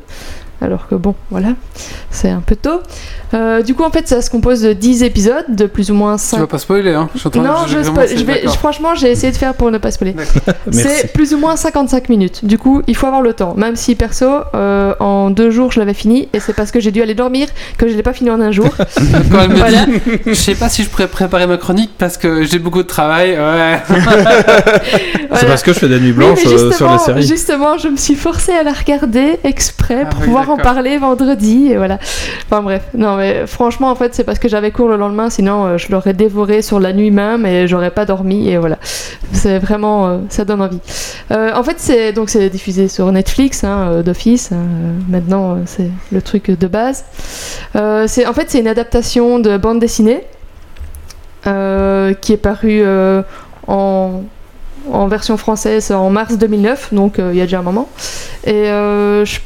Alors 0.62 0.88
que 0.88 0.94
bon, 0.94 1.14
voilà, 1.30 1.48
c'est 2.10 2.28
un 2.28 2.40
peu 2.40 2.54
tôt. 2.54 2.80
Euh, 3.32 3.62
du 3.62 3.74
coup, 3.74 3.82
en 3.84 3.90
fait, 3.90 4.06
ça 4.08 4.20
se 4.20 4.28
compose 4.28 4.60
de 4.60 4.72
10 4.74 5.04
épisodes, 5.04 5.44
de 5.48 5.64
plus 5.66 5.90
ou 5.90 5.94
moins 5.94 6.16
Tu 6.16 6.24
5 6.24 6.40
vas 6.40 6.46
pas 6.48 6.58
spoiler, 6.58 6.92
hein. 6.94 7.08
Je 7.14 7.20
suis 7.20 7.28
en 7.28 7.30
train 7.30 7.40
de- 7.42 7.46
non, 7.46 7.54
je, 7.66 7.78
spoil- 7.82 8.08
je 8.14 8.24
vais, 8.24 8.46
franchement, 8.48 8.94
j'ai 8.94 9.10
essayé 9.10 9.32
de 9.32 9.36
faire 9.38 9.54
pour 9.54 9.70
ne 9.70 9.78
pas 9.78 9.90
spoiler. 9.90 10.14
C'est 10.72 11.12
plus 11.14 11.32
ou 11.32 11.38
moins 11.38 11.56
55 11.56 12.08
minutes. 12.08 12.44
Du 12.44 12.58
coup, 12.58 12.82
il 12.88 12.96
faut 12.96 13.06
avoir 13.06 13.22
le 13.22 13.32
temps. 13.32 13.54
Même 13.56 13.76
si 13.76 13.94
perso, 13.94 14.26
euh, 14.54 14.94
en 15.00 15.30
deux 15.30 15.50
jours, 15.50 15.70
je 15.72 15.78
l'avais 15.80 15.94
fini, 15.94 16.28
et 16.32 16.40
c'est 16.40 16.52
parce 16.54 16.70
que 16.72 16.80
j'ai 16.80 16.90
dû 16.90 17.00
aller 17.00 17.14
dormir 17.14 17.48
que 17.78 17.88
je 17.88 17.94
l'ai 17.94 18.02
pas 18.02 18.12
fini 18.12 18.30
en 18.30 18.40
un 18.40 18.50
jour. 18.50 18.68
Quand 19.30 19.40
elle 19.42 19.48
me 19.50 19.54
Voilà. 19.56 19.86
dit, 19.86 19.92
je 20.26 20.34
sais 20.34 20.54
pas 20.56 20.68
si 20.68 20.82
je 20.82 20.88
pourrais 20.90 21.08
préparer 21.08 21.46
ma 21.46 21.56
chronique 21.56 21.92
parce 21.96 22.16
que 22.18 22.42
j'ai 22.44 22.58
beaucoup 22.58 22.82
de 22.82 22.88
travail. 22.88 23.30
Ouais. 23.38 23.80
C'est 25.34 25.46
parce 25.46 25.62
que 25.62 25.72
je 25.72 25.78
fais 25.78 25.88
des 25.88 26.00
nuits 26.00 26.12
blanches 26.12 26.40
euh, 26.44 26.48
sur 26.48 26.58
les 26.58 26.68
justement, 26.70 26.98
séries. 26.98 27.22
justement, 27.26 27.78
je 27.78 27.88
me 27.88 27.96
suis 27.96 28.14
forcée 28.16 28.52
à 28.52 28.62
la 28.62 28.72
regarder 28.72 29.38
exprès 29.44 30.02
Ah 30.02 30.06
pour 30.06 30.20
oui, 30.20 30.26
pouvoir 30.26 30.49
en 30.50 30.56
parler 30.56 30.98
vendredi, 30.98 31.68
et 31.70 31.76
voilà. 31.76 31.98
Enfin 32.46 32.62
bref, 32.62 32.82
non 32.94 33.16
mais 33.16 33.46
franchement, 33.46 33.90
en 33.90 33.94
fait, 33.94 34.14
c'est 34.14 34.24
parce 34.24 34.38
que 34.38 34.48
j'avais 34.48 34.70
cours 34.70 34.88
le 34.88 34.96
lendemain, 34.96 35.30
sinon 35.30 35.64
euh, 35.64 35.78
je 35.78 35.90
l'aurais 35.90 36.14
dévoré 36.14 36.62
sur 36.62 36.80
la 36.80 36.92
nuit 36.92 37.10
même 37.10 37.46
et 37.46 37.66
j'aurais 37.66 37.90
pas 37.90 38.04
dormi, 38.04 38.48
et 38.48 38.58
voilà. 38.58 38.78
C'est 39.32 39.58
vraiment, 39.58 40.08
euh, 40.08 40.18
ça 40.28 40.44
donne 40.44 40.62
envie. 40.62 40.80
Euh, 41.30 41.52
en 41.54 41.62
fait, 41.62 41.76
c'est 41.78 42.12
donc 42.12 42.30
c'est 42.30 42.50
diffusé 42.50 42.88
sur 42.88 43.10
Netflix, 43.12 43.64
hein, 43.64 44.02
d'office. 44.04 44.52
hein, 44.52 44.64
maintenant, 45.08 45.58
c'est 45.66 45.90
le 46.12 46.22
truc 46.22 46.50
de 46.50 46.66
base. 46.66 47.04
C'est 48.06 48.26
en 48.26 48.32
fait 48.32 48.50
c'est 48.50 48.60
une 48.60 48.68
adaptation 48.68 49.38
de 49.38 49.56
bande 49.56 49.78
dessinée 49.78 50.22
qui 51.44 52.32
est 52.32 52.40
parue 52.42 52.84
en 53.66 54.22
en 54.92 55.06
version 55.08 55.36
française 55.36 55.90
en 55.92 56.10
mars 56.10 56.36
2009, 56.36 56.94
donc 56.94 57.18
euh, 57.18 57.30
il 57.32 57.38
y 57.38 57.40
a 57.40 57.44
déjà 57.44 57.58
un 57.58 57.62
moment. 57.62 57.88
Et 58.44 58.70
euh, 58.70 59.24
je 59.24 59.38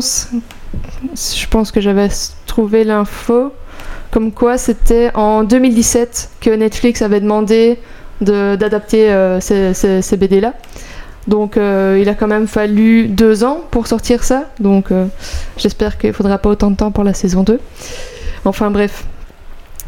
je 0.00 1.46
pense 1.48 1.72
que 1.72 1.80
j'avais 1.80 2.08
trouvé 2.46 2.84
l'info 2.84 3.52
comme 4.10 4.32
quoi 4.32 4.58
c'était 4.58 5.10
en 5.14 5.44
2017 5.44 6.30
que 6.40 6.50
Netflix 6.50 7.02
avait 7.02 7.20
demandé 7.20 7.78
de- 8.20 8.56
d'adapter 8.56 9.10
euh, 9.10 9.40
ces, 9.40 10.16
BD-là. 10.16 10.54
Donc 11.28 11.56
euh, 11.56 11.98
il 12.00 12.08
a 12.08 12.14
quand 12.14 12.26
même 12.26 12.48
fallu 12.48 13.06
deux 13.08 13.44
ans 13.44 13.60
pour 13.70 13.86
sortir 13.86 14.24
ça. 14.24 14.50
Donc 14.58 14.90
euh, 14.90 15.06
j'espère 15.56 15.96
qu'il 15.98 16.12
faudra 16.12 16.38
pas 16.38 16.50
autant 16.50 16.70
de 16.70 16.76
temps 16.76 16.90
pour 16.90 17.04
la 17.04 17.14
saison 17.14 17.42
2. 17.42 17.60
Enfin 18.44 18.70
bref. 18.70 19.04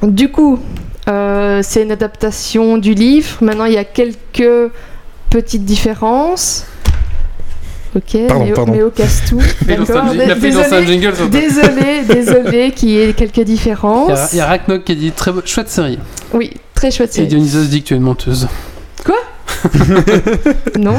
Du 0.03 0.31
coup, 0.31 0.59
c'est 1.07 1.83
une 1.83 1.93
adaptation 1.93 2.77
du 2.77 2.95
livre. 2.95 3.39
Maintenant, 3.41 3.67
il 3.67 3.73
y 3.75 3.79
a 3.79 3.85
quelques 3.85 4.71
petites 5.31 5.65
différences. 5.65 6.67
Ok, 7.95 8.27
Pardon, 8.27 8.45
Méo, 8.47 8.55
pardon. 8.55 8.73
Méo 8.73 8.91
casse 8.91 9.23
tout. 9.29 9.39
Il 9.67 9.73
a 9.73 9.77
lancé 9.77 9.93
D'accord. 9.93 10.09
a 10.11 10.35
Désolé, 10.35 10.87
jingle. 10.87 11.17
sur- 11.17 11.29
désolé, 11.29 12.03
désolé 12.09 12.71
qu'il 12.73 12.89
y 12.89 13.01
ait 13.03 13.13
quelques 13.13 13.39
a, 13.39 13.45
différences. 13.45 14.33
il 14.33 14.39
y 14.39 14.41
a 14.41 14.47
Ragnok 14.47 14.85
qui 14.85 14.93
a 14.93 14.95
dit 14.95 15.13
très 15.13 15.31
chouette 15.45 15.69
série. 15.69 15.99
Oui, 16.33 16.53
très 16.75 16.91
chouette 16.91 17.11
Et 17.11 17.15
série. 17.15 17.29
Dionysos 17.29 17.69
dit 17.69 17.83
que 17.83 17.89
tu 17.89 17.95
es 17.95 17.97
une 17.99 18.03
menteuse. 18.05 18.49
Non. 20.79 20.99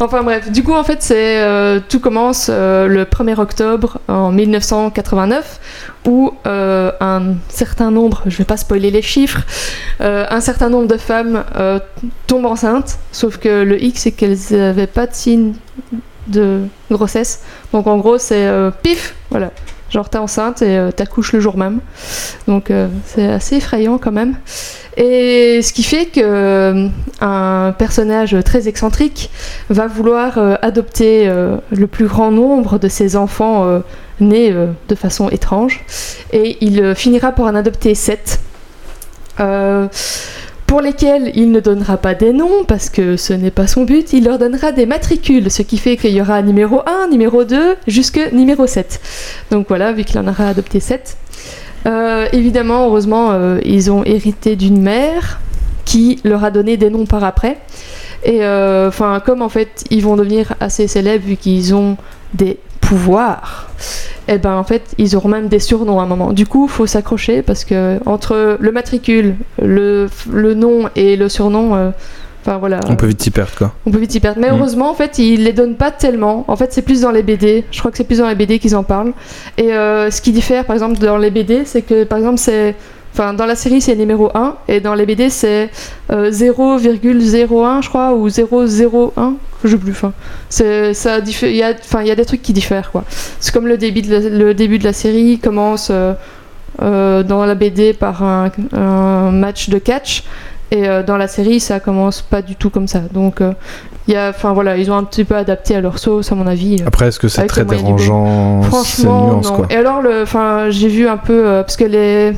Enfin 0.00 0.22
bref, 0.22 0.50
du 0.50 0.62
coup 0.62 0.72
en 0.72 0.84
fait 0.84 1.02
c'est 1.02 1.38
euh, 1.38 1.80
tout 1.86 2.00
commence 2.00 2.48
euh, 2.50 2.86
le 2.86 3.04
1er 3.04 3.38
octobre 3.38 3.98
en 4.08 4.32
1989 4.32 5.60
où 6.06 6.32
euh, 6.46 6.90
un 7.00 7.34
certain 7.48 7.90
nombre, 7.90 8.22
je 8.26 8.36
vais 8.38 8.44
pas 8.44 8.56
spoiler 8.56 8.90
les 8.90 9.02
chiffres, 9.02 9.42
un 10.00 10.40
certain 10.40 10.70
nombre 10.70 10.88
de 10.88 10.96
femmes 10.96 11.44
tombent 12.26 12.46
enceintes, 12.46 12.98
sauf 13.12 13.36
que 13.36 13.62
le 13.62 13.82
hic 13.82 13.98
c'est 13.98 14.12
qu'elles 14.12 14.38
n'avaient 14.50 14.86
pas 14.86 15.06
de 15.06 15.14
signe 15.14 15.52
de 16.26 16.62
grossesse. 16.90 17.42
Donc 17.72 17.86
en 17.86 17.98
gros 17.98 18.16
c'est 18.16 18.48
pif, 18.82 19.14
voilà. 19.30 19.50
Genre, 19.90 20.08
t'es 20.08 20.18
enceinte 20.18 20.62
et 20.62 20.78
euh, 20.78 20.92
t'accouches 20.92 21.32
le 21.32 21.40
jour 21.40 21.56
même. 21.56 21.80
Donc, 22.46 22.70
euh, 22.70 22.88
c'est 23.04 23.26
assez 23.26 23.56
effrayant 23.56 23.98
quand 23.98 24.12
même. 24.12 24.36
Et 24.96 25.62
ce 25.62 25.72
qui 25.72 25.82
fait 25.82 26.06
que 26.06 26.20
euh, 26.22 26.88
un 27.20 27.74
personnage 27.76 28.36
très 28.44 28.68
excentrique 28.68 29.30
va 29.68 29.88
vouloir 29.88 30.38
euh, 30.38 30.54
adopter 30.62 31.28
le 31.70 31.86
plus 31.86 32.06
grand 32.06 32.30
nombre 32.30 32.78
de 32.78 32.88
ses 32.88 33.16
enfants 33.16 33.82
nés 34.20 34.52
de 34.52 34.94
façon 34.94 35.28
étrange. 35.28 35.84
Et 36.32 36.58
il 36.60 36.94
finira 36.94 37.32
par 37.32 37.46
en 37.46 37.54
adopter 37.54 37.94
7 37.94 38.40
pour 40.70 40.80
lesquels 40.80 41.32
il 41.34 41.50
ne 41.50 41.58
donnera 41.58 41.96
pas 41.96 42.14
des 42.14 42.32
noms 42.32 42.62
parce 42.64 42.90
que 42.90 43.16
ce 43.16 43.32
n'est 43.32 43.50
pas 43.50 43.66
son 43.66 43.82
but, 43.82 44.12
il 44.12 44.22
leur 44.26 44.38
donnera 44.38 44.70
des 44.70 44.86
matricules, 44.86 45.50
ce 45.50 45.62
qui 45.62 45.78
fait 45.78 45.96
qu'il 45.96 46.12
y 46.12 46.20
aura 46.20 46.42
numéro 46.42 46.82
1, 46.86 47.08
numéro 47.08 47.42
2, 47.42 47.74
jusque 47.88 48.20
numéro 48.30 48.68
7. 48.68 49.00
Donc 49.50 49.66
voilà, 49.66 49.92
vu 49.92 50.04
qu'il 50.04 50.16
en 50.20 50.28
aura 50.28 50.46
adopté 50.46 50.78
7. 50.78 51.16
Euh, 51.86 52.28
évidemment, 52.32 52.86
heureusement, 52.86 53.30
euh, 53.32 53.58
ils 53.64 53.90
ont 53.90 54.04
hérité 54.04 54.54
d'une 54.54 54.80
mère 54.80 55.40
qui 55.84 56.20
leur 56.22 56.44
a 56.44 56.52
donné 56.52 56.76
des 56.76 56.88
noms 56.88 57.04
par 57.04 57.24
après. 57.24 57.58
Et 58.22 58.44
euh, 58.44 58.86
enfin, 58.86 59.20
comme 59.26 59.42
en 59.42 59.48
fait, 59.48 59.82
ils 59.90 60.04
vont 60.04 60.14
devenir 60.14 60.54
assez 60.60 60.86
célèbres 60.86 61.26
vu 61.26 61.34
qu'ils 61.34 61.74
ont 61.74 61.96
des 62.34 62.60
pouvoirs, 62.80 63.70
et 64.28 64.38
ben 64.38 64.56
en 64.56 64.64
fait, 64.64 64.82
ils 64.98 65.16
auront 65.16 65.28
même 65.28 65.48
des 65.48 65.58
surnoms 65.58 66.00
à 66.00 66.04
un 66.04 66.06
moment. 66.06 66.32
Du 66.32 66.46
coup, 66.46 66.68
faut 66.68 66.86
s'accrocher 66.86 67.42
parce 67.42 67.64
que 67.64 67.98
entre 68.06 68.56
le 68.60 68.72
matricule, 68.72 69.36
le, 69.60 70.08
le 70.30 70.54
nom 70.54 70.88
et 70.96 71.16
le 71.16 71.28
surnom, 71.28 71.74
euh, 71.74 71.90
enfin 72.44 72.58
voilà. 72.58 72.80
On 72.88 72.96
peut 72.96 73.06
vite 73.06 73.22
s'y 73.22 73.30
perdre, 73.30 73.52
quoi. 73.56 73.72
On 73.86 73.90
peut 73.90 73.98
vite 73.98 74.14
y 74.14 74.20
perdre. 74.20 74.40
Mais 74.40 74.50
Mm. 74.50 74.54
heureusement, 74.56 74.90
en 74.90 74.94
fait, 74.94 75.18
ils 75.18 75.44
les 75.44 75.52
donnent 75.52 75.76
pas 75.76 75.90
tellement. 75.90 76.44
En 76.48 76.56
fait, 76.56 76.72
c'est 76.72 76.82
plus 76.82 77.00
dans 77.02 77.10
les 77.10 77.22
BD. 77.22 77.64
Je 77.70 77.78
crois 77.80 77.90
que 77.90 77.96
c'est 77.96 78.04
plus 78.04 78.18
dans 78.18 78.28
les 78.28 78.34
BD 78.34 78.58
qu'ils 78.58 78.76
en 78.76 78.82
parlent. 78.84 79.12
Et 79.58 79.72
euh, 79.72 80.10
ce 80.10 80.20
qui 80.22 80.32
diffère, 80.32 80.64
par 80.64 80.74
exemple, 80.74 80.98
dans 80.98 81.18
les 81.18 81.30
BD, 81.30 81.64
c'est 81.64 81.82
que, 81.82 82.04
par 82.04 82.18
exemple, 82.18 82.38
c'est. 82.38 82.74
Enfin, 83.12 83.34
dans 83.34 83.46
la 83.46 83.56
série, 83.56 83.80
c'est 83.80 83.96
numéro 83.96 84.30
1. 84.34 84.56
Et 84.68 84.80
dans 84.80 84.94
les 84.94 85.04
BD, 85.06 85.30
c'est 85.30 85.70
euh, 86.12 86.30
0,01, 86.30 87.82
je 87.82 87.88
crois, 87.88 88.14
ou 88.14 88.28
001. 88.28 89.34
Je 89.64 89.68
sais 89.68 89.76
plus. 89.76 89.92
Enfin, 89.92 90.12
c'est- 90.48 90.94
ça 90.94 91.20
diffère- 91.20 91.50
il 91.50 91.56
y 91.56 91.62
a, 91.62 91.72
enfin, 91.78 92.02
il 92.02 92.08
y 92.08 92.10
a 92.10 92.14
des 92.14 92.24
trucs 92.24 92.42
qui 92.42 92.52
diffèrent, 92.52 92.90
quoi. 92.90 93.04
C'est 93.40 93.52
comme 93.52 93.66
le 93.66 93.76
début 93.76 94.02
de 94.02 94.12
la, 94.12 94.20
le 94.28 94.54
début 94.54 94.78
de 94.78 94.84
la 94.84 94.92
série 94.92 95.38
commence 95.38 95.88
euh, 95.90 96.14
euh, 96.82 97.22
dans 97.22 97.44
la 97.44 97.54
BD 97.54 97.92
par 97.92 98.22
un, 98.22 98.50
un 98.72 99.30
match 99.32 99.68
de 99.68 99.78
catch. 99.78 100.22
Et 100.72 100.88
euh, 100.88 101.02
dans 101.02 101.16
la 101.16 101.26
série, 101.26 101.58
ça 101.58 101.80
commence 101.80 102.22
pas 102.22 102.42
du 102.42 102.54
tout 102.54 102.70
comme 102.70 102.86
ça. 102.86 103.00
Donc, 103.12 103.40
euh, 103.40 103.52
il 104.06 104.14
y 104.14 104.16
a, 104.16 104.28
enfin 104.30 104.52
voilà, 104.52 104.76
ils 104.76 104.88
ont 104.90 104.96
un 104.96 105.02
petit 105.04 105.24
peu 105.24 105.34
adapté 105.34 105.74
à 105.74 105.80
leur 105.80 105.98
sauce, 105.98 106.30
à 106.30 106.36
mon 106.36 106.46
avis. 106.46 106.76
Après, 106.86 107.08
est-ce 107.08 107.18
que 107.18 107.26
c'est 107.28 107.44
très 107.46 107.64
dérangeant 107.64 108.62
Franchement, 108.62 109.26
nuances, 109.32 109.50
non. 109.50 109.56
quoi? 109.56 109.66
Et 109.68 109.74
alors, 109.76 110.00
enfin, 110.22 110.66
j'ai 110.70 110.88
vu 110.88 111.08
un 111.08 111.16
peu 111.16 111.44
euh, 111.44 111.62
parce 111.64 111.76
que 111.76 111.84
les 111.84 112.32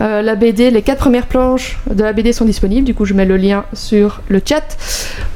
euh, 0.00 0.22
les 0.22 0.82
quatre 0.82 0.98
premières 0.98 1.26
planches 1.26 1.78
de 1.90 2.02
la 2.02 2.12
BD 2.12 2.32
sont 2.32 2.44
disponibles. 2.44 2.86
Du 2.86 2.94
coup, 2.94 3.04
je 3.04 3.14
mets 3.14 3.24
le 3.24 3.36
lien 3.36 3.64
sur 3.72 4.20
le 4.28 4.40
chat 4.44 4.76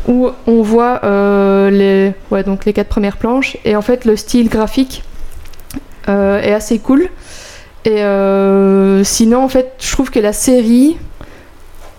où 0.06 0.30
on 0.46 0.62
voit 0.62 1.00
euh, 1.04 1.70
les, 1.70 2.12
ouais, 2.30 2.44
donc 2.44 2.64
les 2.64 2.72
quatre 2.72 2.88
premières 2.88 3.16
planches. 3.16 3.56
Et 3.64 3.76
en 3.76 3.82
fait, 3.82 4.04
le 4.04 4.16
style 4.16 4.48
graphique 4.48 5.02
euh, 6.08 6.40
est 6.40 6.52
assez 6.52 6.78
cool. 6.78 7.08
Et 7.84 8.04
sinon, 9.04 9.42
en 9.42 9.48
fait, 9.48 9.72
je 9.80 9.90
trouve 9.90 10.10
que 10.10 10.20
la 10.20 10.32
série, 10.32 10.96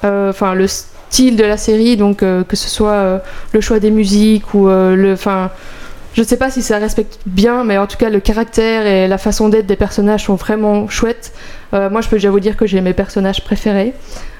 enfin 0.02 0.54
le 0.54 0.66
style 0.68 1.36
de 1.36 1.44
la 1.44 1.58
série, 1.58 1.98
donc 1.98 2.20
que 2.20 2.56
ce 2.56 2.70
soit 2.70 3.22
le 3.52 3.60
choix 3.60 3.82
des 3.82 3.92
musiques 3.92 4.54
ou 4.54 4.68
le, 4.68 5.12
enfin, 5.12 5.52
je 6.14 6.24
sais 6.24 6.38
pas 6.38 6.50
si 6.50 6.62
ça 6.62 6.78
respecte 6.78 7.20
bien, 7.26 7.64
mais 7.64 7.78
en 7.78 7.88
tout 7.88 7.98
cas 7.98 8.10
le 8.10 8.20
caractère 8.20 8.86
et 8.86 9.08
la 9.08 9.18
façon 9.18 9.50
d'être 9.50 9.66
des 9.68 9.76
personnages 9.76 10.26
sont 10.26 10.36
vraiment 10.36 10.88
chouettes. 10.88 11.34
Euh, 11.74 11.90
moi, 11.90 12.02
je 12.02 12.10
peux 12.10 12.18
déjà 12.18 12.30
vous 12.30 12.40
dire 12.40 12.56
que 12.56 12.68
j'ai 12.68 12.82
mes 12.82 12.94
personnages 12.94 13.44
préférés, 13.44 13.94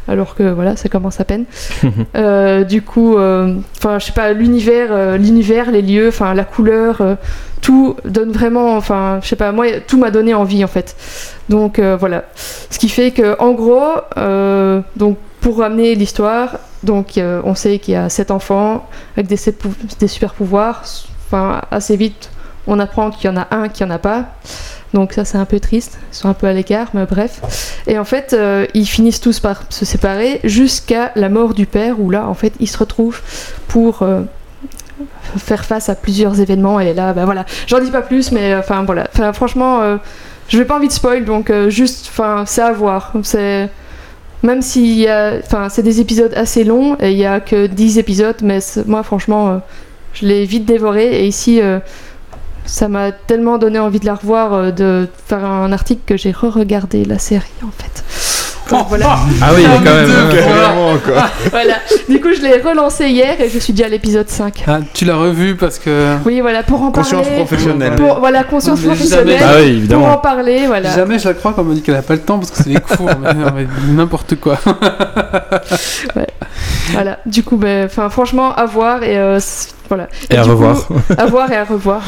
alors 0.08 0.36
que 0.36 0.44
voilà, 0.52 0.76
ça 0.76 0.88
commence 0.90 1.20
à 1.20 1.26
peine. 1.26 1.46
Euh, 2.16 2.64
du 2.64 2.82
coup, 2.84 3.18
euh, 3.18 3.56
enfin, 3.78 3.98
je 4.00 4.06
sais 4.06 4.12
pas, 4.12 4.34
l'univers, 4.34 5.18
l'univers, 5.18 5.72
les 5.72 5.82
lieux, 5.82 6.10
enfin, 6.10 6.34
la 6.36 6.44
couleur, 6.44 7.02
tout 7.62 7.96
donne 8.06 8.32
vraiment, 8.32 8.76
enfin, 8.78 9.20
je 9.24 9.28
sais 9.30 9.36
pas, 9.36 9.52
moi, 9.52 9.66
tout 9.88 9.98
m'a 9.98 10.12
donné 10.12 10.34
envie 10.36 10.64
en 10.64 10.68
fait. 10.68 10.96
Donc 11.50 11.80
voilà, 11.80 12.26
ce 12.70 12.78
qui 12.78 12.90
fait 12.90 13.12
que, 13.12 13.36
en 13.42 13.52
gros, 13.54 13.82
donc 14.96 15.18
pour 15.42 15.58
ramener 15.58 15.96
l'histoire, 15.96 16.60
donc 16.84 17.18
euh, 17.18 17.42
on 17.44 17.56
sait 17.56 17.80
qu'il 17.80 17.94
y 17.96 17.98
a 17.98 18.08
sept 18.10 18.32
enfants 18.32 18.88
avec 19.18 19.28
des, 19.28 19.38
sept 19.38 19.58
pou- 19.58 19.74
des 20.00 20.08
super 20.08 20.34
pouvoirs. 20.34 20.84
Enfin, 21.34 21.62
assez 21.72 21.98
vite, 21.98 22.30
on 22.68 22.78
apprend 22.78 23.10
qu'il 23.10 23.28
y 23.28 23.34
en 23.34 23.38
a 23.38 23.48
un 23.50 23.68
qui 23.68 23.84
en 23.84 23.90
a 23.90 23.98
pas. 23.98 24.26
Donc 24.94 25.14
ça 25.14 25.26
c'est 25.26 25.40
un 25.40 25.46
peu 25.46 25.60
triste, 25.60 25.98
ils 26.12 26.16
sont 26.16 26.30
un 26.30 26.36
peu 26.36 26.46
à 26.46 26.54
l'écart, 26.54 26.90
mais 26.94 27.06
bref. 27.06 27.82
Et 27.88 27.98
en 27.98 28.06
fait, 28.06 28.34
euh, 28.34 28.68
ils 28.76 28.86
finissent 28.86 29.20
tous 29.20 29.40
par 29.40 29.64
se 29.70 29.84
séparer 29.84 30.40
jusqu'à 30.44 31.12
la 31.16 31.30
mort 31.30 31.56
du 31.56 31.66
père, 31.66 32.00
où 32.00 32.12
là, 32.12 32.28
en 32.28 32.36
fait, 32.36 32.54
ils 32.60 32.68
se 32.68 32.78
retrouvent 32.78 33.20
pour 33.68 34.04
euh, 34.04 34.22
faire 35.38 35.66
face 35.66 35.90
à 35.90 35.96
plusieurs 35.96 36.40
événements. 36.40 36.80
Et 36.80 36.94
là, 36.94 37.14
bah 37.14 37.26
voilà, 37.26 37.48
j'en 37.66 37.80
dis 37.80 37.90
pas 37.90 38.04
plus, 38.04 38.32
mais 38.32 38.54
enfin 38.54 38.84
voilà. 38.84 39.10
Franchement, 39.34 39.82
euh, 39.82 39.98
je 40.50 40.60
vais 40.60 40.66
pas 40.66 40.76
envie 40.78 40.90
de 40.90 40.94
spoil, 40.94 41.26
donc 41.26 41.52
juste, 41.70 42.10
enfin, 42.12 42.44
c'est 42.46 42.62
à 42.62 42.74
voir. 42.74 43.12
C'est 43.24 43.72
même 44.44 44.62
s'il 44.62 45.00
y 45.00 45.08
a, 45.08 45.40
enfin, 45.44 45.70
c'est 45.70 45.82
des 45.82 46.00
épisodes 46.00 46.34
assez 46.36 46.64
longs 46.64 46.96
et 47.00 47.12
il 47.12 47.18
y 47.18 47.26
a 47.26 47.40
que 47.40 47.66
10 47.66 47.98
épisodes, 47.98 48.38
mais 48.44 48.60
moi, 48.86 49.02
franchement, 49.02 49.60
je 50.14 50.26
l'ai 50.26 50.46
vite 50.46 50.66
dévoré. 50.66 51.22
Et 51.24 51.28
ici. 51.28 51.60
euh, 51.62 51.80
ça 52.66 52.88
m'a 52.88 53.12
tellement 53.12 53.58
donné 53.58 53.78
envie 53.78 54.00
de 54.00 54.06
la 54.06 54.16
revoir, 54.16 54.54
euh, 54.54 54.72
de 54.72 55.06
faire 55.28 55.44
un 55.44 55.74
article 55.74 56.00
que 56.06 56.16
j'ai 56.16 56.32
re-regardé 56.32 57.04
la 57.04 57.20
série 57.20 57.44
en 57.62 57.72
fait. 57.78 58.04
Donc, 58.74 58.88
voilà. 58.88 59.18
Ah 59.42 59.50
oui, 59.54 59.64
quand 59.66 59.82
même. 59.84 60.06
deux 60.08 60.14
hein. 60.40 61.00
quoi. 61.06 61.30
voilà. 61.52 61.74
Du 62.08 62.22
coup, 62.22 62.30
je 62.34 62.42
l'ai 62.42 62.62
relancé 62.62 63.10
hier 63.10 63.36
et 63.42 63.50
je 63.50 63.60
suis 63.60 63.74
déjà 63.74 63.88
à 63.88 63.90
l'épisode 63.90 64.30
5. 64.30 64.64
Ah, 64.66 64.80
tu 64.94 65.04
l'as 65.04 65.18
revu 65.18 65.56
parce 65.58 65.78
que. 65.78 66.16
Oui, 66.26 66.40
voilà, 66.40 66.64
pour 66.64 66.82
en 66.82 66.92
Conscience 66.94 67.24
parler. 67.28 67.44
professionnelle. 67.44 67.96
Pour, 67.98 68.20
voilà, 68.22 68.46
conscience 68.46 68.80
Mais 68.80 68.88
professionnelle. 68.88 69.40
jamais- 69.40 69.44
Ah 69.44 69.56
oui, 69.58 69.64
Pour 69.64 69.66
en 69.66 69.78
évidemment. 69.78 70.18
parler, 70.20 70.66
voilà. 70.66 70.96
Jamais 70.96 71.20
je 71.20 71.28
la 71.28 71.34
crois 71.34 71.52
quand 71.52 71.64
on 71.64 71.66
me 71.66 71.76
dit 71.76 71.82
qu'elle 71.82 71.96
a 71.98 72.02
pas 72.02 72.14
le 72.14 72.22
temps 72.22 72.40
parce 72.40 72.52
que 72.52 72.64
c'est 72.64 72.70
les 72.70 72.80
cours, 72.80 73.10
mais, 73.22 73.68
n'importe 73.94 74.36
quoi. 74.40 74.58
Voilà. 76.94 77.20
Du 77.26 77.44
coup, 77.44 77.58
ben, 77.58 77.86
enfin, 77.86 78.10
franchement, 78.10 78.54
à 78.54 78.66
voir 78.66 79.04
et 79.04 79.18
euh, 79.18 79.40
voilà. 79.90 80.08
Et 80.30 80.38
à 80.38 80.44
coup, 80.44 80.50
revoir. 80.52 80.88
à 81.18 81.26
voir 81.26 81.52
et 81.52 81.58
à 81.58 81.64
revoir. 81.64 82.02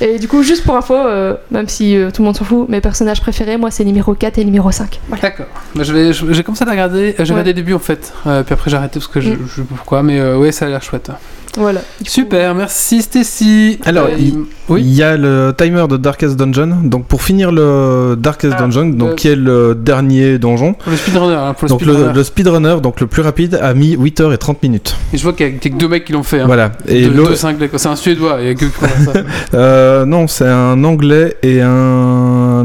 ouais. 0.00 0.14
Et 0.14 0.18
du 0.18 0.28
coup, 0.28 0.42
juste 0.42 0.64
pour 0.64 0.76
info, 0.76 0.94
euh, 0.94 1.34
même 1.50 1.68
si 1.68 1.96
euh, 1.96 2.10
tout 2.10 2.22
le 2.22 2.26
monde 2.26 2.36
s'en 2.36 2.44
fout, 2.44 2.68
mes 2.68 2.80
personnages 2.80 3.20
préférés, 3.20 3.56
moi, 3.56 3.70
c'est 3.70 3.84
numéro 3.84 4.14
4 4.14 4.38
et 4.38 4.44
numéro 4.44 4.70
5. 4.70 5.00
Voilà. 5.08 5.22
D'accord. 5.22 5.46
Bah, 5.74 5.82
je 5.82 5.92
vais- 5.92 6.12
je- 6.12 6.32
J'ai 6.32 6.42
commencé 6.42 6.62
à 6.62 6.66
la 6.66 6.72
regarder. 6.72 7.14
J'ai 7.18 7.22
Ouais. 7.24 7.30
regardé 7.30 7.50
le 7.50 7.54
début 7.54 7.74
en 7.74 7.78
fait. 7.78 8.12
Euh, 8.26 8.42
puis 8.42 8.52
après 8.54 8.70
j'ai 8.70 8.76
arrêté 8.76 9.00
parce 9.00 9.08
que 9.08 9.20
je, 9.20 9.30
Mm. 9.30 9.38
je 9.48 9.54
sais 9.56 9.62
pas 9.62 9.74
pourquoi. 9.76 10.02
Mais 10.02 10.18
euh, 10.20 10.36
ouais, 10.38 10.52
ça 10.52 10.66
a 10.66 10.68
l'air 10.68 10.82
chouette. 10.82 11.10
Voilà. 11.56 11.80
Du 11.98 12.04
coup, 12.04 12.10
Super, 12.10 12.54
merci 12.54 13.02
Stacy. 13.02 13.78
Alors, 13.84 14.06
Euh, 14.06 14.16
il- 14.18 14.34
oui. 14.68 14.82
Il 14.84 14.92
y 14.94 15.02
a 15.02 15.16
le 15.16 15.52
timer 15.56 15.86
de 15.88 15.96
Darkest 15.96 16.36
Dungeon. 16.36 16.82
Donc 16.84 17.06
pour 17.06 17.22
finir 17.22 17.50
le 17.50 18.16
Darkest 18.18 18.54
Ah, 18.56 18.62
Dungeon, 18.62 18.86
donc 18.90 19.08
le- 19.10 19.14
qui 19.16 19.28
est 19.28 19.34
le 19.36 19.74
dernier 19.74 20.38
donjon. 20.38 20.74
Pour 20.74 20.90
le 20.92 20.96
speedrunner. 20.98 21.34
hein, 21.34 21.54
pour 21.54 21.64
le 21.64 21.68
Donc 21.70 21.80
le, 21.82 21.92
speedrunner. 21.94 22.14
le 22.14 22.24
speedrunner, 22.24 22.76
donc 22.82 23.00
le 23.00 23.06
plus 23.06 23.22
rapide, 23.22 23.58
a 23.60 23.72
mis 23.74 23.96
8h 23.96 24.32
et 24.32 24.38
30 24.38 24.62
minutes. 24.62 24.94
Et 25.12 25.16
je 25.16 25.22
vois 25.22 25.32
qu'il 25.32 25.46
y 25.46 25.50
a 25.50 25.52
que 25.58 25.68
deux 25.76 25.88
mecs 25.88 26.04
qui 26.04 26.12
l'ont 26.12 26.22
fait. 26.22 26.40
Hein. 26.40 26.46
Voilà. 26.46 26.72
Et 26.86 27.06
deux, 27.06 27.14
l'autre- 27.14 27.30
deux 27.30 27.36
cinglés, 27.36 27.68
quoi. 27.68 27.78
C'est 27.78 27.88
un 27.88 27.96
suédois. 27.96 28.36
Il 28.40 28.46
y 28.46 28.50
a 28.50 28.54
que 28.54 28.66
ça. 28.66 29.12
euh, 29.54 30.04
non, 30.04 30.28
c'est 30.28 30.46
un 30.48 30.84
anglais 30.84 31.36
et 31.42 31.60
un, 31.62 32.64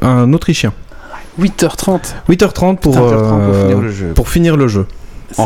un 0.00 0.32
autrichien. 0.32 0.72
8h30. 1.40 2.14
8h30 2.28 2.76
pour, 2.78 2.94
8h30 2.94 2.98
pour 2.98 2.98
euh, 2.98 3.62
finir 3.68 3.78
le 3.80 3.90
jeu. 3.90 4.06
pour 4.14 4.28
finir 4.28 4.56
le 4.56 4.68
jeu. 4.68 4.86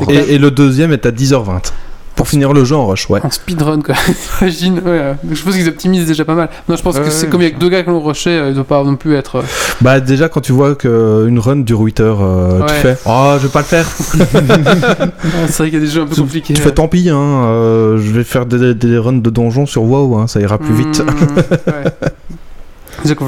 Et, 0.09 0.35
et 0.35 0.39
le 0.39 0.51
deuxième 0.51 0.93
est 0.93 1.07
à 1.07 1.11
10h20. 1.13 1.73
Pour 2.17 2.27
finir 2.29 2.53
le 2.55 2.65
jeu 2.65 2.75
en 2.75 2.87
rush, 2.87 3.11
ouais. 3.11 3.21
En 3.23 3.31
speedrun, 3.31 3.83
quoi. 3.83 3.95
J'imagine, 4.41 4.75
ouais. 4.79 4.83
euh, 4.87 5.15
Je 5.31 5.43
pense 5.43 5.55
qu'ils 5.55 5.69
optimisent 5.69 6.07
déjà 6.07 6.25
pas 6.25 6.35
mal. 6.35 6.49
Non, 6.69 6.75
je 6.75 6.83
pense 6.83 6.99
que 6.99 7.11
c'est 7.11 7.29
comme 7.29 7.43
il 7.43 7.45
y 7.45 7.47
a 7.49 7.51
que 7.51 7.59
deux 7.59 7.69
gars 7.69 7.83
qui 7.83 7.91
l'ont 7.91 8.03
rushé, 8.03 8.31
euh, 8.31 8.49
il 8.49 8.55
doit 8.55 8.65
pas 8.65 8.83
non 8.83 8.97
plus 8.97 9.15
être. 9.17 9.37
euh, 9.37 9.43
Bah 9.83 10.01
déjà 10.01 10.29
quand 10.31 10.41
tu 10.41 10.53
vois 10.53 10.75
qu'une 10.77 11.39
run 11.39 11.57
dure 11.57 11.81
8 11.81 12.01
heures, 12.01 12.23
euh, 12.23 12.63
tu 12.67 12.75
fais 12.75 12.97
oh 13.05 13.35
je 13.39 13.47
vais 13.47 13.53
pas 13.53 13.61
le 13.61 13.65
faire. 13.67 13.87
c'est 15.49 15.59
vrai 15.59 15.71
qu'il 15.71 15.75
y 15.75 15.83
a 15.83 15.85
des 15.85 15.87
jeux 15.93 16.03
un 16.03 16.07
peu 16.07 16.15
tu, 16.15 16.21
compliqués. 16.23 16.55
tu 16.55 16.63
fais 16.63 16.73
tant 16.73 16.89
pis 16.89 17.11
hein, 17.11 17.17
euh, 17.19 17.99
je 17.99 18.11
vais 18.13 18.25
faire 18.25 18.47
des, 18.47 18.75
des 18.75 18.97
runs 18.99 19.13
de 19.21 19.31
donjons 19.31 19.67
sur 19.67 19.83
WoW, 19.83 20.17
hein, 20.17 20.27
ça 20.27 20.41
ira 20.41 20.57
plus 20.59 20.75
vite. 20.75 21.01
Mmh, 21.05 21.71
ouais. 21.71 21.85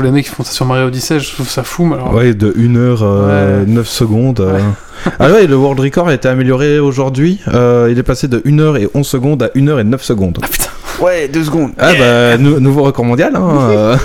Les 0.02 0.10
mecs 0.10 0.24
qui 0.24 0.30
font 0.30 0.42
ça 0.44 0.52
sur 0.52 0.66
Mario 0.66 0.86
Odyssey, 0.86 1.20
je 1.20 1.32
trouve 1.34 1.48
ça 1.48 1.62
fou. 1.62 1.84
mais 1.84 1.94
Alors... 1.96 2.14
Ouais, 2.14 2.34
de 2.34 2.54
1 2.58 2.76
heure 2.76 3.00
euh, 3.02 3.60
Ouais. 3.64 3.66
9 3.66 3.86
secondes. 3.88 4.40
euh. 4.40 4.54
Ouais. 4.56 5.12
ah 5.18 5.30
ouais, 5.30 5.46
le 5.46 5.56
world 5.56 5.80
record 5.80 6.08
a 6.08 6.14
été 6.14 6.28
amélioré 6.28 6.78
aujourd'hui. 6.80 7.40
Euh, 7.48 7.88
il 7.90 7.98
est 7.98 8.02
passé 8.02 8.28
de 8.28 8.42
1 8.46 8.58
heure 8.58 8.76
et 8.76 8.88
11 8.94 9.06
secondes 9.06 9.42
à 9.42 9.50
1 9.56 9.68
heure 9.68 9.80
et 9.80 9.84
9 9.84 10.02
secondes. 10.02 10.38
Ah 10.42 10.48
putain, 10.48 10.70
Ouais, 11.00 11.28
deux 11.28 11.44
secondes. 11.44 11.70
Ah 11.78 11.92
bah, 11.98 12.36
nou- 12.38 12.58
nouveau 12.60 12.82
record 12.82 13.04
mondial. 13.04 13.36
Hein, 13.36 13.48
euh. 13.70 13.96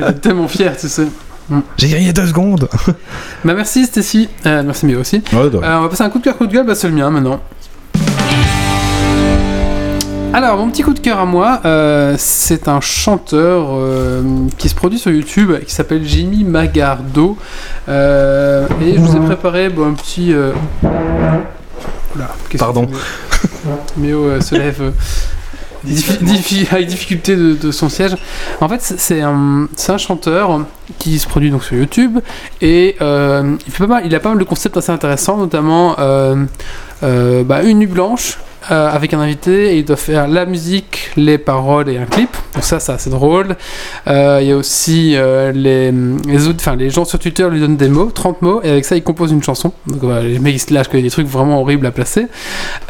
il 0.00 0.04
est 0.08 0.12
tellement 0.20 0.46
fier, 0.48 0.76
tu 0.76 0.88
sais. 0.88 1.06
J'ai 1.78 1.88
gagné 1.88 2.12
2 2.12 2.26
secondes. 2.26 2.68
Bah 3.44 3.54
merci 3.54 3.86
Stacy, 3.86 4.28
Euh, 4.46 4.62
merci 4.64 4.84
Méo 4.86 5.00
aussi. 5.00 5.22
Ouais, 5.32 5.38
Euh, 5.38 5.50
on 5.78 5.82
va 5.82 5.88
passer 5.88 6.02
un 6.04 6.10
coup 6.10 6.18
de 6.18 6.24
cœur, 6.24 6.36
coup 6.36 6.46
de 6.46 6.52
gueule, 6.52 6.66
bah 6.66 6.74
c'est 6.74 6.88
le 6.88 6.94
mien 6.94 7.08
maintenant. 7.10 7.40
Alors, 10.32 10.56
mon 10.58 10.70
petit 10.70 10.82
coup 10.82 10.92
de 10.94 11.00
cœur 11.00 11.18
à 11.18 11.24
moi, 11.24 11.60
euh, 11.64 12.14
c'est 12.18 12.68
un 12.68 12.80
chanteur 12.80 13.68
euh, 13.72 14.22
qui 14.56 14.68
se 14.68 14.74
produit 14.74 14.98
sur 14.98 15.10
YouTube 15.10 15.52
qui 15.66 15.74
s'appelle 15.74 16.04
Jimmy 16.04 16.44
Magardo. 16.44 17.36
Euh, 17.88 18.66
et 18.80 18.94
je 18.94 19.00
vous 19.00 19.16
ai 19.16 19.20
préparé 19.20 19.68
bon, 19.68 19.88
un 19.88 19.94
petit. 19.94 20.32
euh, 20.32 20.52
Oula, 22.14 22.28
que 22.48 22.58
Pardon. 22.58 22.86
Méo 23.96 24.24
euh, 24.24 24.40
se 24.40 24.54
lève. 24.54 24.80
euh, 24.80 24.90
diffi- 25.84 26.22
diffi- 26.22 26.66
avec 26.72 26.86
difficulté 26.86 27.34
de, 27.34 27.54
de 27.54 27.70
son 27.72 27.88
siège. 27.88 28.14
En 28.60 28.68
fait, 28.68 28.80
c'est- 28.82 29.22
un, 29.22 29.66
chanteur 29.96 30.60
qui 30.98 31.18
se 31.18 31.26
produit 31.26 31.50
donc 31.50 31.64
sur 31.64 31.76
YouTube 31.76 32.18
et 32.60 32.96
euh, 33.00 33.56
il, 33.66 33.72
fait 33.72 33.84
pas 33.86 33.94
mal, 33.94 34.02
il 34.06 34.14
a 34.14 34.20
pas 34.20 34.28
mal 34.28 34.38
de 34.38 34.44
concepts 34.44 34.76
assez 34.76 34.92
intéressants, 34.92 35.36
notamment 35.38 35.96
euh, 35.98 36.44
euh, 37.02 37.42
bah, 37.44 37.62
une 37.62 37.78
nuit 37.78 37.86
blanche. 37.86 38.38
Euh, 38.70 38.90
avec 38.90 39.14
un 39.14 39.20
invité 39.20 39.72
et 39.72 39.78
il 39.78 39.84
doit 39.86 39.96
faire 39.96 40.28
la 40.28 40.44
musique, 40.44 41.10
les 41.16 41.38
paroles 41.38 41.88
et 41.88 41.96
un 41.96 42.04
clip. 42.04 42.28
Donc 42.54 42.64
ça, 42.64 42.78
c'est 42.80 42.92
assez 42.92 43.08
drôle. 43.08 43.56
Euh, 44.06 44.40
Il 44.42 44.48
y 44.48 44.52
a 44.52 44.56
aussi 44.56 45.14
euh, 45.16 45.52
les, 45.52 45.90
les, 45.90 46.48
autres, 46.48 46.70
les 46.76 46.90
gens 46.90 47.06
sur 47.06 47.18
Twitter 47.18 47.48
lui 47.50 47.60
donnent 47.60 47.78
des 47.78 47.88
mots, 47.88 48.10
30 48.12 48.42
mots, 48.42 48.60
et 48.62 48.68
avec 48.68 48.84
ça, 48.84 48.96
il 48.96 49.02
compose 49.02 49.32
une 49.32 49.42
chanson. 49.42 49.72
Donc 49.86 50.00
voilà, 50.02 50.22
les 50.22 50.38
mecs 50.38 50.54
ils 50.54 50.58
se 50.58 50.74
lâchent 50.74 50.88
qu'il 50.88 50.98
y 50.98 51.02
a 51.02 51.04
des 51.04 51.10
trucs 51.10 51.26
vraiment 51.26 51.62
horribles 51.62 51.86
à 51.86 51.92
placer. 51.92 52.26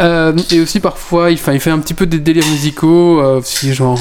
Et 0.01 0.61
aussi 0.61 0.81
parfois, 0.81 1.31
il 1.31 1.39
il 1.39 1.61
fait 1.61 1.71
un 1.71 1.79
petit 1.79 1.95
peu 1.95 2.07
des 2.07 2.19
délires 2.19 2.47
musicaux, 2.51 3.41
si 3.43 3.73
genre 3.73 4.01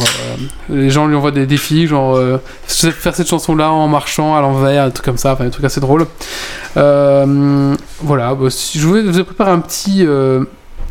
les 0.69 0.89
gens 0.89 1.05
lui 1.07 1.15
envoient 1.15 1.32
des 1.32 1.45
défis, 1.45 1.88
genre 1.88 2.19
faire 2.67 3.15
cette 3.15 3.28
chanson-là 3.28 3.71
en 3.71 3.88
marchant 3.88 4.36
à 4.36 4.41
l'envers, 4.41 4.88
des 4.88 4.91
trucs 4.93 5.05
comme 5.05 5.17
ça, 5.17 5.36
des 5.39 5.49
trucs 5.51 5.65
assez 5.65 5.80
drôles. 5.80 6.07
Voilà, 6.75 8.36
bah, 8.36 8.49
si 8.49 8.80
je 8.80 8.88
vous 8.88 9.19
ai 9.19 9.23
préparé 9.23 9.51
un 9.51 9.59
petit. 9.59 10.05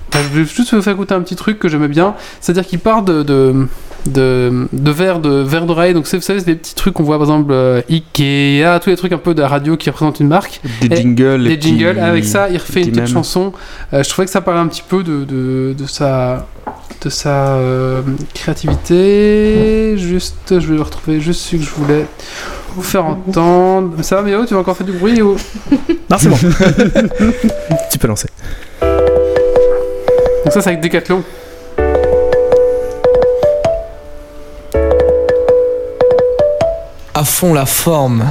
Enfin, 0.08 0.24
je 0.32 0.38
vais 0.40 0.44
juste 0.46 0.72
vous 0.74 0.82
faire 0.82 0.92
écouter 0.94 1.14
un 1.14 1.20
petit 1.20 1.36
truc 1.36 1.58
que 1.58 1.68
j'aimais 1.68 1.88
bien, 1.88 2.14
c'est-à-dire 2.40 2.66
qu'il 2.66 2.78
part 2.78 3.02
de, 3.02 3.22
de 3.22 3.66
de, 4.06 4.68
de 4.72 4.90
verres 4.92 5.18
d'oreille 5.18 5.92
donc 5.92 6.06
c'est- 6.06 6.16
vous 6.16 6.22
savez 6.22 6.38
c'est 6.38 6.46
des 6.46 6.54
petits 6.54 6.76
trucs 6.76 6.94
qu'on 6.94 7.02
voit 7.02 7.16
par 7.18 7.24
exemple 7.26 7.50
euh, 7.52 7.82
Ikea 7.90 8.78
tous 8.80 8.90
les 8.90 8.96
trucs 8.96 9.10
un 9.12 9.18
peu 9.18 9.34
de 9.34 9.40
la 9.42 9.48
radio 9.48 9.76
qui 9.76 9.90
représentent 9.90 10.20
une 10.20 10.28
marque. 10.28 10.60
Des 10.80 10.86
Et- 10.92 10.96
jingles. 11.02 11.36
les 11.38 11.48
les 11.50 11.56
petits- 11.56 11.76
jingles. 11.78 11.98
Avec 11.98 12.24
ça 12.24 12.48
il 12.48 12.56
refait 12.58 12.82
une 12.82 12.92
petite 12.92 13.08
chanson. 13.12 13.52
Euh, 13.92 14.04
je 14.04 14.08
trouvais 14.08 14.26
que 14.26 14.30
ça 14.30 14.40
parlait 14.42 14.60
un 14.60 14.68
petit 14.68 14.84
peu 14.88 15.02
de, 15.02 15.24
de, 15.24 15.74
de 15.76 15.86
sa 15.88 16.46
de 17.02 17.10
sa 17.10 17.54
euh, 17.56 18.00
créativité. 18.32 19.94
Juste 19.98 20.36
je 20.60 20.66
vais 20.68 20.76
le 20.76 20.82
retrouver. 20.82 21.20
Juste 21.20 21.40
ce 21.40 21.56
que 21.56 21.62
je 21.62 21.70
voulais 21.70 22.06
vous 22.76 22.82
faire 22.82 23.06
entendre. 23.06 24.02
Ça 24.02 24.16
va 24.16 24.22
Méo 24.22 24.46
tu 24.46 24.54
vas 24.54 24.60
encore 24.60 24.76
faire 24.76 24.86
du 24.86 24.92
bruit 24.92 25.20
ou... 25.20 25.36
Non, 26.10 26.16
c'est 26.18 26.28
bon. 26.28 26.36
tu 27.90 27.98
peux 27.98 28.06
lancer. 28.06 28.28
Donc 30.46 30.52
ça 30.52 30.62
c'est 30.62 30.68
avec 30.68 30.80
Decathlon 30.80 31.24
à 37.12 37.24
fond 37.24 37.52
la 37.52 37.66
forme. 37.66 38.30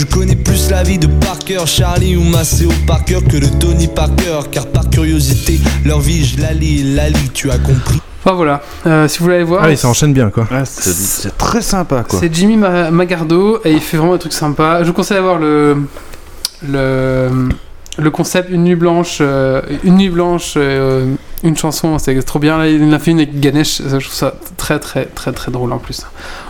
Je 0.00 0.06
connais 0.06 0.34
plus 0.34 0.70
la 0.70 0.82
vie 0.82 0.98
de 0.98 1.06
Parker, 1.06 1.66
Charlie 1.66 2.16
ou 2.16 2.22
Maceo 2.22 2.70
Parker 2.86 3.18
que 3.28 3.36
de 3.36 3.44
Tony 3.58 3.86
Parker. 3.86 4.40
Car 4.50 4.66
par 4.68 4.88
curiosité, 4.88 5.60
leur 5.84 6.00
vie 6.00 6.24
je 6.24 6.40
la 6.40 6.54
lis, 6.54 6.94
la 6.94 7.10
lis, 7.10 7.28
tu 7.34 7.50
as 7.50 7.58
compris. 7.58 8.00
enfin 8.24 8.34
voilà 8.34 8.62
Euh, 8.86 9.06
si 9.08 9.18
vous 9.18 9.24
voulez 9.24 9.34
aller 9.36 9.44
voir 9.44 9.60
Ah 9.62 9.68
oui, 9.68 9.76
ça 9.76 9.88
enchaîne 9.88 10.14
bien 10.14 10.30
quoi. 10.30 10.46
Ouais, 10.50 10.62
c'est 10.64 11.36
très 11.36 11.60
sympa 11.60 12.02
quoi. 12.08 12.18
C'est 12.18 12.34
Jimmy 12.34 12.56
Ma- 12.56 12.90
Magardo 12.90 13.60
et 13.62 13.72
il 13.72 13.80
fait 13.80 13.98
vraiment 13.98 14.14
des 14.14 14.20
trucs 14.20 14.32
sympas. 14.32 14.82
Je 14.84 14.88
vous 14.88 14.94
conseille 14.94 15.18
d'avoir 15.18 15.36
le, 15.38 15.76
le, 16.66 17.48
le 17.98 18.10
concept 18.10 18.48
Une 18.50 18.64
nuit 18.64 18.76
blanche, 18.76 19.18
euh, 19.20 19.60
une 19.84 19.96
nuit 19.96 20.08
blanche, 20.08 20.54
euh, 20.56 21.14
une 21.44 21.58
chanson, 21.58 21.98
c'est 21.98 22.22
trop 22.22 22.38
bien. 22.38 22.56
Là, 22.56 22.68
il 22.68 22.82
en 22.84 22.92
a 22.92 22.98
fait 22.98 23.10
une 23.10 23.18
avec 23.18 23.38
Ganesh, 23.38 23.82
je 23.82 23.88
trouve 23.98 24.14
ça 24.14 24.32
très 24.56 24.78
très 24.78 25.04
très 25.04 25.32
très 25.32 25.52
drôle 25.52 25.72
en 25.74 25.78
plus. 25.78 26.06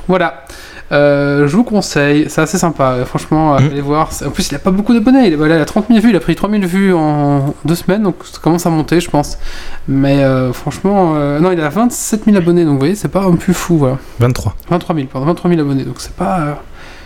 Voilà. 0.06 0.44
Euh, 0.92 1.46
je 1.46 1.54
vous 1.56 1.62
conseille, 1.62 2.26
c'est 2.28 2.40
assez 2.40 2.58
sympa, 2.58 2.92
euh, 2.92 3.04
franchement, 3.04 3.54
Mm. 3.54 3.56
allez 3.58 3.80
voir. 3.80 4.10
En 4.26 4.30
plus, 4.30 4.48
il 4.50 4.54
a 4.56 4.58
pas 4.58 4.72
beaucoup 4.72 4.92
d'abonnés, 4.92 5.28
il, 5.28 5.36
voilà, 5.36 5.56
il 5.56 5.60
a 5.62 5.64
30 5.64 5.86
000 5.88 6.00
vues, 6.00 6.10
il 6.10 6.16
a 6.16 6.20
pris 6.20 6.34
3 6.34 6.50
000 6.50 6.62
vues 6.64 6.92
en 6.92 7.54
deux 7.64 7.76
semaines, 7.76 8.02
donc 8.02 8.16
ça 8.24 8.38
commence 8.42 8.66
à 8.66 8.70
monter, 8.70 9.00
je 9.00 9.08
pense. 9.08 9.38
Mais 9.86 10.24
euh, 10.24 10.52
franchement, 10.52 11.12
euh, 11.14 11.38
non, 11.38 11.52
il 11.52 11.60
a 11.60 11.68
27 11.68 12.24
000 12.24 12.36
abonnés, 12.36 12.64
donc 12.64 12.72
vous 12.74 12.78
voyez, 12.80 12.94
c'est 12.96 13.08
pas 13.08 13.22
un 13.22 13.36
plus 13.36 13.54
fou, 13.54 13.78
voilà. 13.78 13.98
23. 14.18 14.56
23 14.68 14.94
000, 14.96 15.06
pardon, 15.12 15.26
23 15.28 15.50
000 15.50 15.60
abonnés, 15.62 15.84
donc 15.84 15.96
c'est 15.98 16.14
pas. 16.16 16.40
euh, 16.40 16.52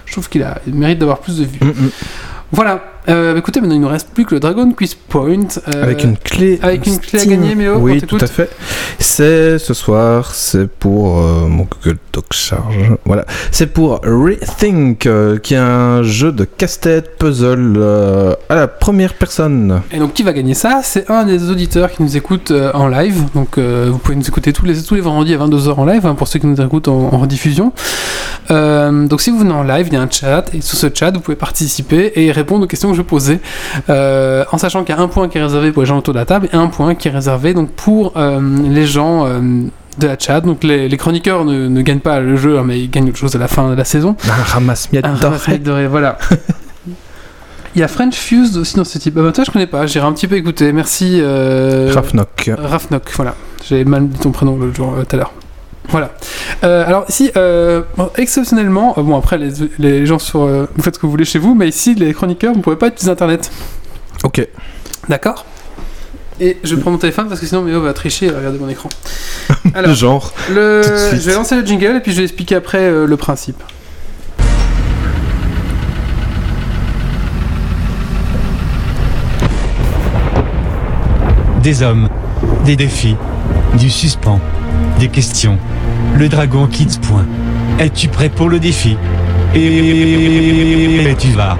je 0.06 0.12
trouve 0.12 0.28
qu'il 0.28 0.42
a, 0.42 0.58
il 0.66 0.74
mérite 0.74 0.98
d'avoir 0.98 1.18
plus 1.18 1.38
de 1.38 1.44
vues. 1.44 1.58
Mm, 1.62 1.68
mm. 1.68 1.90
Voilà. 2.52 2.82
Euh, 3.06 3.36
écoutez, 3.36 3.60
maintenant 3.60 3.74
il 3.74 3.80
nous 3.82 3.88
reste 3.88 4.08
plus 4.14 4.24
que 4.24 4.34
le 4.34 4.40
Dragon 4.40 4.70
Quiz 4.72 4.94
Point. 4.94 5.40
euh, 5.74 5.82
Avec 5.82 6.04
une 6.04 6.16
clé. 6.16 6.58
avec 6.62 6.86
une 6.86 6.98
clé 6.98 7.18
à 7.18 7.22
Steam. 7.22 7.32
gagner, 7.40 7.54
Méo, 7.54 7.76
Oui, 7.76 8.00
tout 8.00 8.16
à 8.18 8.26
fait. 8.26 8.48
C'est 8.98 9.58
ce 9.58 9.74
soir, 9.74 10.34
c'est 10.34 10.66
pour 10.66 11.18
euh, 11.18 11.46
mon 11.46 11.66
Google 11.70 11.98
Doc 12.14 12.24
charge. 12.32 12.94
Voilà, 13.04 13.26
c'est 13.50 13.66
pour 13.66 14.00
Rethink, 14.04 15.06
qui 15.42 15.54
est 15.54 15.58
un 15.58 16.02
jeu 16.02 16.32
de 16.32 16.44
casse-tête 16.44 17.18
puzzle 17.18 17.78
à 18.48 18.54
la 18.54 18.68
première 18.68 19.12
personne. 19.14 19.82
Et 19.92 19.98
donc 19.98 20.14
qui 20.14 20.22
va 20.22 20.32
gagner 20.32 20.54
ça? 20.54 20.80
C'est 20.82 21.10
un 21.10 21.24
des 21.24 21.50
auditeurs 21.50 21.90
qui 21.90 22.02
nous 22.02 22.16
écoute 22.16 22.52
en 22.72 22.88
live. 22.88 23.24
Donc 23.34 23.58
vous 23.58 23.98
pouvez 23.98 24.16
nous 24.16 24.26
écouter 24.26 24.52
tous 24.54 24.64
les, 24.64 24.82
tous 24.82 24.94
les 24.94 25.00
vendredis 25.02 25.34
à 25.34 25.38
22h 25.38 25.74
en 25.74 25.84
live 25.84 26.06
hein, 26.06 26.14
pour 26.14 26.26
ceux 26.28 26.38
qui 26.38 26.46
nous 26.46 26.60
écoutent 26.60 26.88
en, 26.88 27.12
en 27.12 27.18
rediffusion. 27.18 27.72
Donc 28.48 29.20
si 29.20 29.30
vous 29.30 29.38
venez 29.38 29.52
en 29.52 29.62
live, 29.62 29.88
il 29.88 29.92
y 29.92 29.96
a 29.96 30.02
un 30.02 30.08
chat 30.10 30.44
et 30.54 30.60
sur 30.62 30.78
ce 30.78 30.86
chat 30.92 31.10
vous 31.10 31.20
pouvez 31.20 31.36
participer 31.36 32.12
et 32.14 32.32
répondre 32.32 32.64
aux 32.64 32.68
questions 32.68 32.90
que 32.90 32.93
je 32.94 33.02
posais 33.02 33.40
euh, 33.88 34.44
en 34.52 34.58
sachant 34.58 34.84
qu'il 34.84 34.94
y 34.94 34.98
a 34.98 35.00
un 35.00 35.08
point 35.08 35.28
qui 35.28 35.38
est 35.38 35.42
réservé 35.42 35.72
pour 35.72 35.82
les 35.82 35.88
gens 35.88 35.98
autour 35.98 36.14
de 36.14 36.18
la 36.18 36.24
table 36.24 36.48
et 36.52 36.56
un 36.56 36.68
point 36.68 36.94
qui 36.94 37.08
est 37.08 37.10
réservé 37.10 37.54
donc 37.54 37.70
pour 37.70 38.12
euh, 38.16 38.40
les 38.68 38.86
gens 38.86 39.26
euh, 39.26 39.40
de 39.98 40.06
la 40.06 40.18
chat. 40.18 40.40
Donc 40.40 40.64
les, 40.64 40.88
les 40.88 40.96
chroniqueurs 40.96 41.44
ne, 41.44 41.68
ne 41.68 41.82
gagnent 41.82 42.00
pas 42.00 42.20
le 42.20 42.36
jeu 42.36 42.58
hein, 42.58 42.64
mais 42.64 42.80
ils 42.80 42.90
gagnent 42.90 43.08
autre 43.08 43.18
chose 43.18 43.34
à 43.36 43.38
la 43.38 43.48
fin 43.48 43.70
de 43.70 43.74
la 43.74 43.84
saison. 43.84 44.16
Un 44.28 44.42
ramasse-miettes 44.42 45.04
doré. 45.04 45.18
ramasse-miettes 45.20 45.62
doré, 45.62 45.86
voilà. 45.86 46.18
Il 47.76 47.80
y 47.80 47.82
a 47.82 47.88
French 47.88 48.14
Fused 48.14 48.56
aussi 48.56 48.76
dans 48.76 48.84
ce 48.84 48.98
type. 48.98 49.16
Ah 49.18 49.22
bah 49.22 49.32
toi 49.32 49.42
je 49.42 49.50
connais 49.50 49.66
pas, 49.66 49.86
j'irai 49.86 50.06
un 50.06 50.12
petit 50.12 50.28
peu 50.28 50.36
écouter. 50.36 50.72
Merci. 50.72 51.18
Euh... 51.20 51.90
Rafnock. 51.92 52.50
Rafnock, 52.56 53.10
voilà. 53.16 53.34
J'ai 53.68 53.84
mal 53.84 54.08
dit 54.08 54.20
ton 54.20 54.30
prénom 54.30 54.56
l'autre 54.56 54.76
jour, 54.76 54.94
tout 55.08 55.16
à 55.16 55.18
l'heure. 55.18 55.32
Voilà. 55.88 56.12
Euh, 56.64 56.86
alors 56.86 57.04
ici, 57.08 57.30
euh, 57.36 57.82
bon, 57.96 58.10
exceptionnellement, 58.16 58.94
euh, 58.98 59.02
bon 59.02 59.16
après 59.16 59.38
les, 59.38 59.50
les 59.78 60.06
gens 60.06 60.18
sur, 60.18 60.42
euh, 60.42 60.66
vous 60.74 60.82
faites 60.82 60.94
ce 60.94 60.98
que 60.98 61.06
vous 61.06 61.10
voulez 61.12 61.24
chez 61.24 61.38
vous, 61.38 61.54
mais 61.54 61.68
ici 61.68 61.94
les 61.94 62.12
chroniqueurs, 62.14 62.52
vous 62.52 62.58
ne 62.58 62.62
pouvez 62.62 62.76
pas 62.76 62.88
utiliser 62.88 63.10
internet. 63.10 63.50
Ok. 64.24 64.46
D'accord? 65.08 65.44
Et 66.40 66.58
je 66.64 66.74
prends 66.74 66.90
mon 66.90 66.98
téléphone 66.98 67.28
parce 67.28 67.38
que 67.38 67.46
sinon 67.46 67.62
Méo 67.62 67.80
va 67.80 67.92
tricher 67.92 68.26
et 68.26 68.30
va 68.30 68.38
regarder 68.38 68.58
mon 68.58 68.68
écran. 68.68 68.88
Le 69.64 69.70
Alors, 69.76 69.94
genre. 69.94 70.32
le... 70.50 70.82
je 70.82 71.16
vais 71.16 71.34
lancer 71.34 71.54
le 71.54 71.64
jingle 71.64 71.96
et 71.96 72.00
puis 72.00 72.12
je 72.12 72.18
vais 72.18 72.24
expliquer 72.24 72.56
après 72.56 72.78
euh, 72.80 73.06
le 73.06 73.16
principe. 73.16 73.62
Des 81.62 81.82
hommes, 81.82 82.08
des 82.64 82.76
défis, 82.76 83.16
du 83.78 83.88
suspens, 83.90 84.40
des 84.98 85.08
questions, 85.08 85.58
le 86.16 86.28
Dragon 86.28 86.66
Kids. 86.66 86.98
Point. 87.02 87.26
Es-tu 87.78 88.08
prêt 88.08 88.28
pour 88.28 88.48
le 88.48 88.58
défi 88.58 88.96
Et 89.54 91.14
tu 91.18 91.28
vas. 91.28 91.58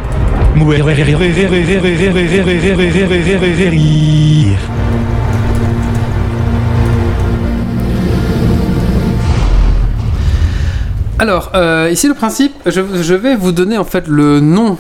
Alors, 11.19 11.53
euh, 11.55 11.89
ici 11.91 12.07
le 12.07 12.15
principe, 12.15 12.53
je, 12.67 13.15
vais 13.15 13.35
vous 13.35 13.53
donner 13.53 13.79
en 13.79 13.85
fait 13.85 14.07
le 14.07 14.41
nom 14.41 14.79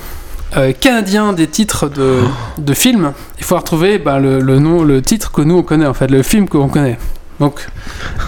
euh, 0.56 0.72
canadien 0.72 1.32
des 1.32 1.46
titres 1.46 1.88
de, 1.88 2.18
de 2.58 2.74
films. 2.74 3.12
Il 3.38 3.44
faut 3.44 3.56
retrouver 3.56 3.98
bah, 3.98 4.18
le, 4.18 4.40
le 4.40 4.58
nom, 4.58 4.82
le 4.82 5.02
titre 5.02 5.32
que 5.32 5.42
nous 5.42 5.56
on 5.56 5.62
connaît 5.62 5.86
en 5.86 5.94
fait, 5.94 6.10
le 6.10 6.22
film 6.22 6.48
que 6.48 6.56
l'on 6.56 6.68
connaît. 6.68 6.98
Donc, 7.40 7.66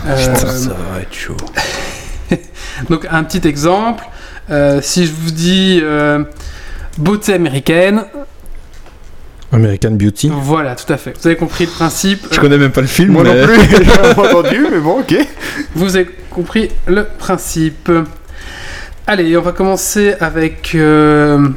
euh, 0.07 0.14
va 0.14 1.00
être 1.00 1.14
chaud. 1.14 1.36
donc 2.90 3.07
un 3.11 3.24
petit 3.24 3.46
exemple. 3.46 4.04
Euh, 4.50 4.80
si 4.82 5.07
je 5.07 5.12
vous 5.12 5.30
dis 5.30 5.80
euh, 5.82 6.24
beauté 6.98 7.34
américaine, 7.34 8.04
American 9.52 9.92
Beauty. 9.92 10.30
voilà, 10.32 10.74
tout 10.74 10.92
à 10.92 10.96
fait. 10.96 11.14
Vous 11.20 11.26
avez 11.26 11.36
compris 11.36 11.66
le 11.66 11.70
principe. 11.70 12.26
Je 12.30 12.40
connais 12.40 12.59
même 12.59 12.72
pas 12.72 12.80
le 12.80 12.86
film. 12.86 13.12
Moi 13.12 13.22
mais... 13.22 13.40
non 13.40 13.46
plus, 13.46 13.61
j'ai 13.70 13.84
pas 13.84 14.20
entendu, 14.20 14.66
mais 14.70 14.80
bon, 14.80 15.00
ok. 15.00 15.14
Vous 15.74 15.96
avez 15.96 16.09
compris 16.30 16.70
le 16.86 17.04
principe. 17.04 17.90
Allez, 19.07 19.36
on 19.36 19.42
va 19.42 19.52
commencer 19.52 20.14
avec 20.18 20.74
euh, 20.74 21.48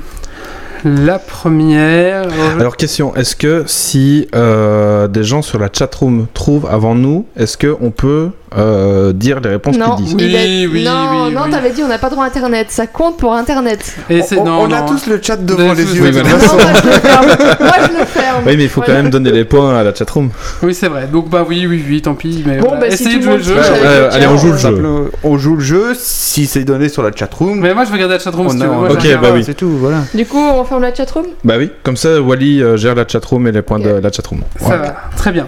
la 0.84 1.20
première. 1.20 2.28
Alors 2.60 2.78
question, 2.78 3.16
est-ce 3.16 3.36
que 3.36 3.64
si 3.68 4.28
euh, 4.36 5.08
des 5.08 5.24
gens 5.24 5.42
sur 5.42 5.60
la 5.60 5.70
chatroom 5.72 6.28
trouvent 6.34 6.68
avant 6.68 6.96
nous, 6.96 7.26
est-ce 7.36 7.58
que 7.58 7.76
on 7.82 7.92
peut 7.92 8.32
euh, 8.58 9.14
dire 9.14 9.40
les 9.42 9.50
réponses 9.50 9.76
qu'ils 9.78 10.06
disent 10.06 10.16
Oui, 10.16 10.36
est- 10.36 10.68
oui, 10.68 10.84
non, 10.84 11.26
oui, 11.28 11.34
non, 11.34 11.42
oui. 11.46 11.52
t'avais 11.52 11.72
dit 11.72 11.84
on 11.84 11.88
n'a 11.88 11.98
pas 11.98 12.10
droit 12.10 12.24
à 12.24 12.28
internet. 12.28 12.68
Ça 12.70 12.88
compte 12.88 13.18
pour 13.18 13.34
internet. 13.34 13.96
Et 14.10 14.22
c'est 14.22 14.38
on 14.38 14.44
non, 14.46 14.62
on 14.62 14.72
a 14.72 14.82
non. 14.82 14.88
tous 14.88 15.08
le 15.08 15.20
chat 15.22 15.36
devant 15.38 15.74
les 15.74 15.84
yeux. 15.96 16.02
oui, 16.04 16.12
de 16.12 16.20
voilà. 16.20 16.30
toute 16.30 16.42
Non, 16.42 16.48
façon. 16.48 16.58
moi 16.58 16.82
je 16.82 16.88
le 16.88 16.92
ferme. 16.94 17.26
Moi 17.60 17.72
je 17.94 18.00
le 18.00 18.06
ferme. 18.06 18.44
Oui, 18.46 18.58
mais 18.58 18.64
il 18.64 18.70
faut 18.70 18.82
quand 18.82 18.94
même 18.94 19.10
donner 19.10 19.32
les 19.32 19.46
points 19.46 19.78
à 19.78 19.84
la 19.84 19.94
chatroom. 19.94 20.30
Oui, 20.64 20.74
c'est 20.74 20.88
vrai. 20.88 21.08
Donc 21.12 21.30
bah 21.30 21.46
oui, 21.48 21.66
oui, 21.68 21.84
oui, 21.88 22.02
tant 22.02 22.16
pis. 22.16 22.44
Mais 22.46 22.58
Bon, 22.60 22.68
voilà. 22.70 22.82
bah, 22.82 22.88
essayez 22.88 23.20
de 23.20 23.26
le 23.26 23.38
jouer 23.38 23.38
le 23.38 23.44
jeu. 23.44 23.56
Ouais, 23.56 24.08
allez, 24.12 24.28
on 24.28 24.38
chat, 24.38 24.42
joue 24.42 24.48
le 24.48 24.54
euh, 24.54 24.58
jeu. 25.06 25.12
On 25.24 25.38
joue 25.38 25.56
le 25.56 25.62
jeu 25.64 25.94
si 25.98 26.46
c'est 26.48 26.64
donné 26.64 26.90
sur 26.90 27.04
la 27.04 27.12
chatroom. 27.16 27.60
Mais 27.60 27.74
moi, 27.74 27.84
je 27.86 27.90
vais 27.90 27.96
regarder 27.96 28.16
la 28.16 28.20
chatroom 28.20 28.50
si 28.50 28.56
on 28.56 28.60
tu 28.60 28.66
veux. 28.66 28.72
On 28.72 28.90
Ok, 28.90 29.22
bah 29.22 29.30
oui. 29.34 29.44
C'est 29.46 29.54
tout, 29.54 29.70
voilà. 29.78 29.98
Du 30.14 30.26
coup, 30.26 30.40
on 30.40 30.64
ferme 30.64 30.82
la 30.82 30.94
chatroom? 30.94 31.26
Bah 31.44 31.56
oui, 31.58 31.70
comme 31.84 31.98
ça 31.98 32.20
Wally 32.22 32.62
euh, 32.64 32.78
gère 32.78 32.96
la 32.96 33.08
chatroom 33.08 33.48
et 33.48 33.52
les 33.52 33.62
points 33.62 33.80
de 33.80 33.90
la 33.90 34.12
chatroom. 34.12 34.42
Ça 34.60 34.78
va, 34.78 34.96
très 35.16 35.32
bien. 35.32 35.48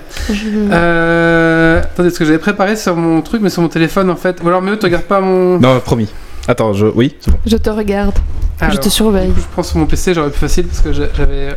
Euh... 0.72 1.80
Attendez, 1.82 2.10
ce 2.10 2.20
que 2.20 2.26
j'avais 2.26 2.38
préparé 2.40 2.76
sur 2.94 3.02
mon 3.02 3.22
truc, 3.22 3.42
mais 3.42 3.50
sur 3.50 3.62
mon 3.62 3.70
téléphone 3.70 4.10
en 4.10 4.16
fait. 4.16 4.42
Ou 4.44 4.48
alors, 4.50 4.62
mais 4.62 4.78
tu 4.78 4.86
regardes 4.86 5.06
pas 5.06 5.22
mon. 5.22 5.60
Non, 5.60 5.80
promis. 5.80 6.10
Attends, 6.48 6.74
je... 6.74 6.88
oui, 6.88 7.16
c'est 7.20 7.32
bon. 7.32 7.38
Je 7.46 7.56
te 7.58 7.70
regarde. 7.70 8.16
Alors, 8.60 8.74
Je 8.76 8.80
te 8.80 8.90
surveille. 8.90 9.32
je 9.36 9.42
prends 9.54 9.64
sur 9.64 9.78
mon 9.78 9.86
PC, 9.86 10.14
j'aurais 10.14 10.30
plus 10.30 10.40
facile 10.40 10.66
parce 10.68 10.82
que 10.82 10.92
j'a- 10.92 11.12
j'avais. 11.16 11.56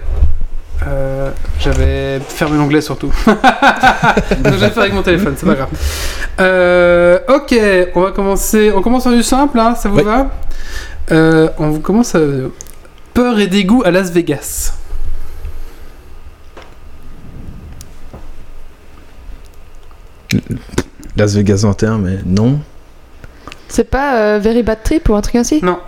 euh, 0.87 1.30
J'avais 1.59 2.20
fermé 2.20 2.57
l'onglet 2.57 2.80
surtout. 2.80 3.12
Donc 3.26 3.37
je 4.45 4.51
vais 4.51 4.66
le 4.66 4.72
faire 4.72 4.82
avec 4.82 4.95
mon 4.95 5.03
téléphone, 5.03 5.35
c'est 5.37 5.47
pas 5.47 5.55
grave. 5.55 5.68
Euh, 6.41 7.18
ok, 7.28 7.55
on 7.95 8.01
va 8.03 8.11
commencer. 8.12 8.72
On 8.74 8.80
commence 8.82 9.05
par 9.05 9.12
du 9.12 9.22
simple, 9.22 9.59
hein, 9.59 9.74
ça 9.74 9.89
vous 9.89 9.97
Oui. 9.99 10.03
va? 10.05 10.30
Euh, 11.12 11.49
On 11.59 11.78
commence 11.80 12.14
à... 12.14 12.20
Peur 13.12 13.39
et 13.39 13.47
dégoût 13.47 13.82
à 13.85 13.91
Las 13.91 14.11
Vegas. 14.11 14.72
Las 21.16 21.34
Vegas 21.34 21.60
21, 21.62 21.98
mais 21.98 22.18
non. 22.26 22.60
C'est 23.68 23.84
pas 23.90 24.16
euh, 24.16 24.38
Very 24.42 24.62
Bad 24.62 24.82
Trip 24.82 25.08
ou 25.08 25.14
un 25.14 25.20
truc 25.20 25.36
ainsi? 25.36 25.60
Non. 25.62 25.78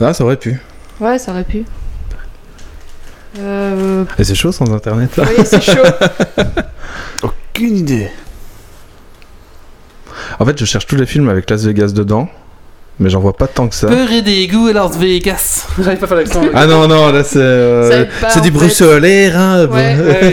Ah, 0.00 0.14
ça 0.14 0.24
aurait 0.24 0.36
pu. 0.36 0.60
Ouais, 1.00 1.18
ça 1.18 1.32
aurait 1.32 1.44
pu. 1.44 1.64
Euh... 3.40 4.04
Et 4.18 4.24
c'est 4.24 4.34
chaud 4.34 4.52
sans 4.52 4.70
internet 4.72 5.16
là. 5.16 5.24
Oui, 5.26 5.42
c'est 5.44 5.62
chaud. 5.62 5.82
Aucune 7.22 7.76
idée. 7.76 8.10
En 10.38 10.44
fait, 10.44 10.58
je 10.58 10.64
cherche 10.64 10.86
tous 10.86 10.96
les 10.96 11.06
films 11.06 11.28
avec 11.28 11.48
Las 11.48 11.64
Vegas 11.64 11.92
dedans, 11.92 12.28
mais 12.98 13.10
j'en 13.10 13.20
vois 13.20 13.36
pas 13.36 13.46
tant 13.46 13.68
que 13.68 13.74
ça. 13.74 13.86
Peur 13.88 14.10
et 14.12 14.22
dégoût 14.22 14.68
à 14.68 14.72
Las 14.72 14.96
Vegas. 14.98 15.66
J'arrive 15.82 15.98
pas 15.98 16.04
à 16.06 16.08
faire 16.08 16.16
l'accent. 16.18 16.42
Ah 16.54 16.66
non, 16.66 16.86
non, 16.88 17.10
là 17.10 17.24
c'est. 17.24 17.38
euh, 17.38 18.04
c'est 18.28 18.40
du 18.42 18.50
bruxelaire, 18.50 19.38
hein. 19.38 19.66
Ouais. 19.66 19.96
Ouais. 19.96 20.32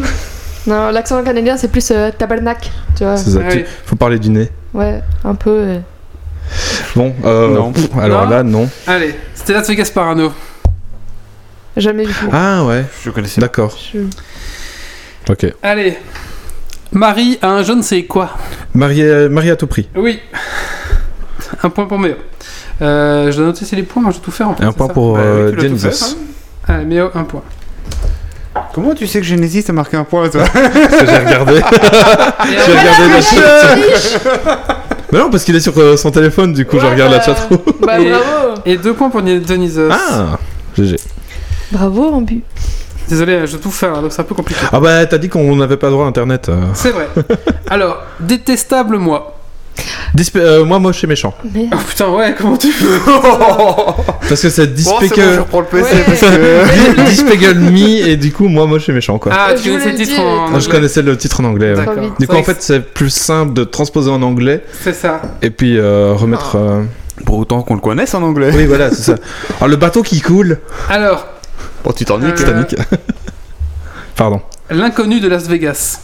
non, 0.66 0.90
l'accent 0.90 1.22
canadien, 1.22 1.56
c'est 1.56 1.68
plus 1.68 1.90
euh, 1.90 2.10
tabernacle, 2.16 2.70
tu 2.96 3.04
vois. 3.04 3.16
C'est 3.16 3.30
ça, 3.30 3.40
Ah 3.46 3.50
tu-. 3.52 3.64
Faut 3.86 3.96
parler 3.96 4.18
du 4.18 4.30
nez. 4.30 4.50
Ouais, 4.74 5.00
un 5.24 5.34
peu. 5.34 5.50
euh. 5.50 5.78
Bon, 6.96 7.14
euh, 7.24 7.54
Non. 7.54 7.72
pff, 7.72 7.88
alors 7.98 8.24
Non. 8.24 8.30
là, 8.30 8.42
non. 8.42 8.68
Allez, 8.86 9.14
c'était 9.34 9.52
Las 9.52 9.68
Vegas 9.68 9.90
Parano. 9.94 10.32
Jamais 11.76 12.04
vu. 12.04 12.14
Ah 12.32 12.64
ouais, 12.64 12.84
Je 13.04 13.10
connaissais. 13.10 13.40
d'accord. 13.40 13.76
Je- 13.94 14.00
Ok. 15.30 15.46
Allez. 15.62 15.96
Marie 16.92 17.38
a 17.40 17.48
un 17.48 17.62
je 17.62 17.72
ne 17.72 17.82
sais 17.82 18.02
quoi? 18.04 18.30
Marie, 18.74 19.02
Marie 19.28 19.50
à 19.50 19.56
tout 19.56 19.68
prix. 19.68 19.88
Oui. 19.94 20.18
Un 21.62 21.70
point 21.70 21.86
pour 21.86 21.98
Méo. 21.98 22.14
Euh, 22.82 23.30
je 23.30 23.36
dois 23.36 23.46
noter 23.46 23.64
c'est 23.64 23.76
les 23.76 23.82
points, 23.84 24.02
moi 24.02 24.10
je 24.10 24.16
dois 24.16 24.24
tout 24.24 24.30
faire 24.32 24.48
en 24.48 24.54
fait. 24.56 24.62
Et 24.64 24.66
un 24.66 24.70
c'est 24.70 24.76
point 24.76 24.88
ça 24.88 24.92
pour 24.94 25.14
Bah 25.14 25.20
oui, 25.22 25.26
euh, 25.28 25.50
tu 25.50 25.56
l'as 25.56 25.62
tout 25.62 25.74
Dionysos. 25.76 26.16
fait, 26.66 26.72
Allez, 26.72 26.84
Méo, 26.86 27.10
un 27.14 27.24
point. 27.24 27.42
Comment 28.74 28.94
tu 28.94 29.06
sais 29.06 29.20
que 29.20 29.26
Genesis 29.26 29.64
a 29.68 29.72
marqué 29.72 29.96
un 29.96 30.04
point 30.04 30.28
toi 30.28 30.42
Parce 30.52 30.96
que 30.96 31.06
j'ai 31.06 31.18
regardé. 31.18 31.54
J'ai 31.60 32.72
regardé 32.72 33.08
la 33.12 33.20
chatroom. 33.20 34.56
Mais 35.12 35.18
non, 35.18 35.28
parce 35.30 35.42
qu'il 35.44 35.56
est 35.56 35.60
sur 35.60 35.76
euh, 35.78 35.96
son 35.96 36.10
téléphone, 36.12 36.52
du 36.52 36.64
coup, 36.64 36.78
je 36.78 36.86
regarde 36.86 37.10
la 37.10 37.18
bah, 37.18 37.24
chatroom. 37.24 37.58
Bah 37.84 37.98
Et- 38.00 38.10
bravo 38.10 38.54
Et 38.64 38.76
deux 38.76 38.94
points 38.94 39.10
pour 39.10 39.22
Dionysos. 39.22 39.88
Ah 39.90 40.38
GG. 40.76 40.96
Bravo, 41.72 42.10
Rambu. 42.10 42.42
Désolé, 43.08 43.44
je 43.44 43.52
dois 43.52 43.60
tout 43.60 43.70
faire, 43.72 43.96
hein, 43.96 44.02
donc 44.02 44.12
c'est 44.12 44.20
un 44.20 44.24
peu 44.24 44.36
compliqué. 44.36 44.60
Ah 44.72 44.78
bah, 44.78 45.04
t'as 45.04 45.18
dit 45.18 45.28
qu'on 45.28 45.56
n'avait 45.56 45.76
pas 45.76 45.90
droit 45.90 46.04
à 46.04 46.08
internet. 46.08 46.48
euh. 46.48 46.66
C'est 46.74 46.90
vrai. 46.92 47.08
Alors, 47.68 47.98
détestable 48.20 48.98
moi. 48.98 49.39
Disp- 50.14 50.36
euh, 50.36 50.64
moi, 50.64 50.78
moche 50.78 51.02
et 51.04 51.06
méchant. 51.06 51.34
Oh 51.44 51.76
putain, 51.88 52.08
ouais, 52.10 52.34
comment 52.36 52.56
tu 52.56 52.70
fais 52.72 52.84
Parce 54.28 54.42
que 54.42 54.50
c'est 54.50 54.66
Bon, 54.66 54.76
c'est 54.76 54.84
bon, 54.84 54.98
je 55.00 55.06
Dispegel 55.06 55.38
reprends 55.40 55.60
le 55.60 55.66
PC 55.66 55.82
Ouais. 55.94 56.02
parce 56.06 56.20
que. 56.20 57.04
Dispegel 57.10 57.58
Me, 57.60 58.08
et 58.08 58.16
du 58.16 58.32
coup, 58.32 58.48
moi, 58.48 58.66
moche 58.66 58.88
et 58.88 58.92
méchant, 58.92 59.18
quoi. 59.18 59.32
Ah, 59.34 59.54
tu 59.54 59.64
je 59.64 59.70
connaissais 59.70 59.86
le 59.86 59.92
voulais 59.92 60.04
le 60.04 60.06
titre 60.06 60.20
en. 60.20 60.24
Ah, 60.24 60.46
je 60.50 60.54
anglais. 60.56 60.68
connaissais 60.76 61.02
le 61.02 61.16
titre 61.16 61.40
en 61.40 61.44
anglais. 61.44 61.74
ouais. 61.74 61.86
Du 62.18 62.26
coup, 62.26 62.36
en 62.36 62.42
fait, 62.42 62.56
c'est 62.60 62.80
plus 62.80 63.10
simple 63.10 63.52
de 63.54 63.64
transposer 63.64 64.10
en 64.10 64.22
anglais 64.22 64.64
C'est 64.82 64.94
ça. 64.94 65.20
et 65.42 65.50
puis 65.50 65.78
euh, 65.78 66.12
remettre. 66.14 66.56
euh, 66.56 66.82
Pour 67.24 67.38
autant 67.38 67.62
qu'on 67.62 67.74
le 67.74 67.80
connaisse 67.80 68.14
en 68.14 68.22
anglais. 68.22 68.50
Oui, 68.54 68.66
voilà, 68.66 68.90
c'est 68.90 69.02
ça. 69.02 69.14
Alors, 69.58 69.68
le 69.68 69.76
bateau 69.76 70.02
qui 70.02 70.20
coule. 70.20 70.58
Alors, 70.88 71.26
Bon, 71.84 71.92
Titanic. 71.92 72.30
Euh, 72.30 72.32
Titanic. 72.34 72.76
Pardon. 74.16 74.40
l'inconnu 74.70 75.20
de 75.20 75.28
Las 75.28 75.46
Vegas. 75.48 76.00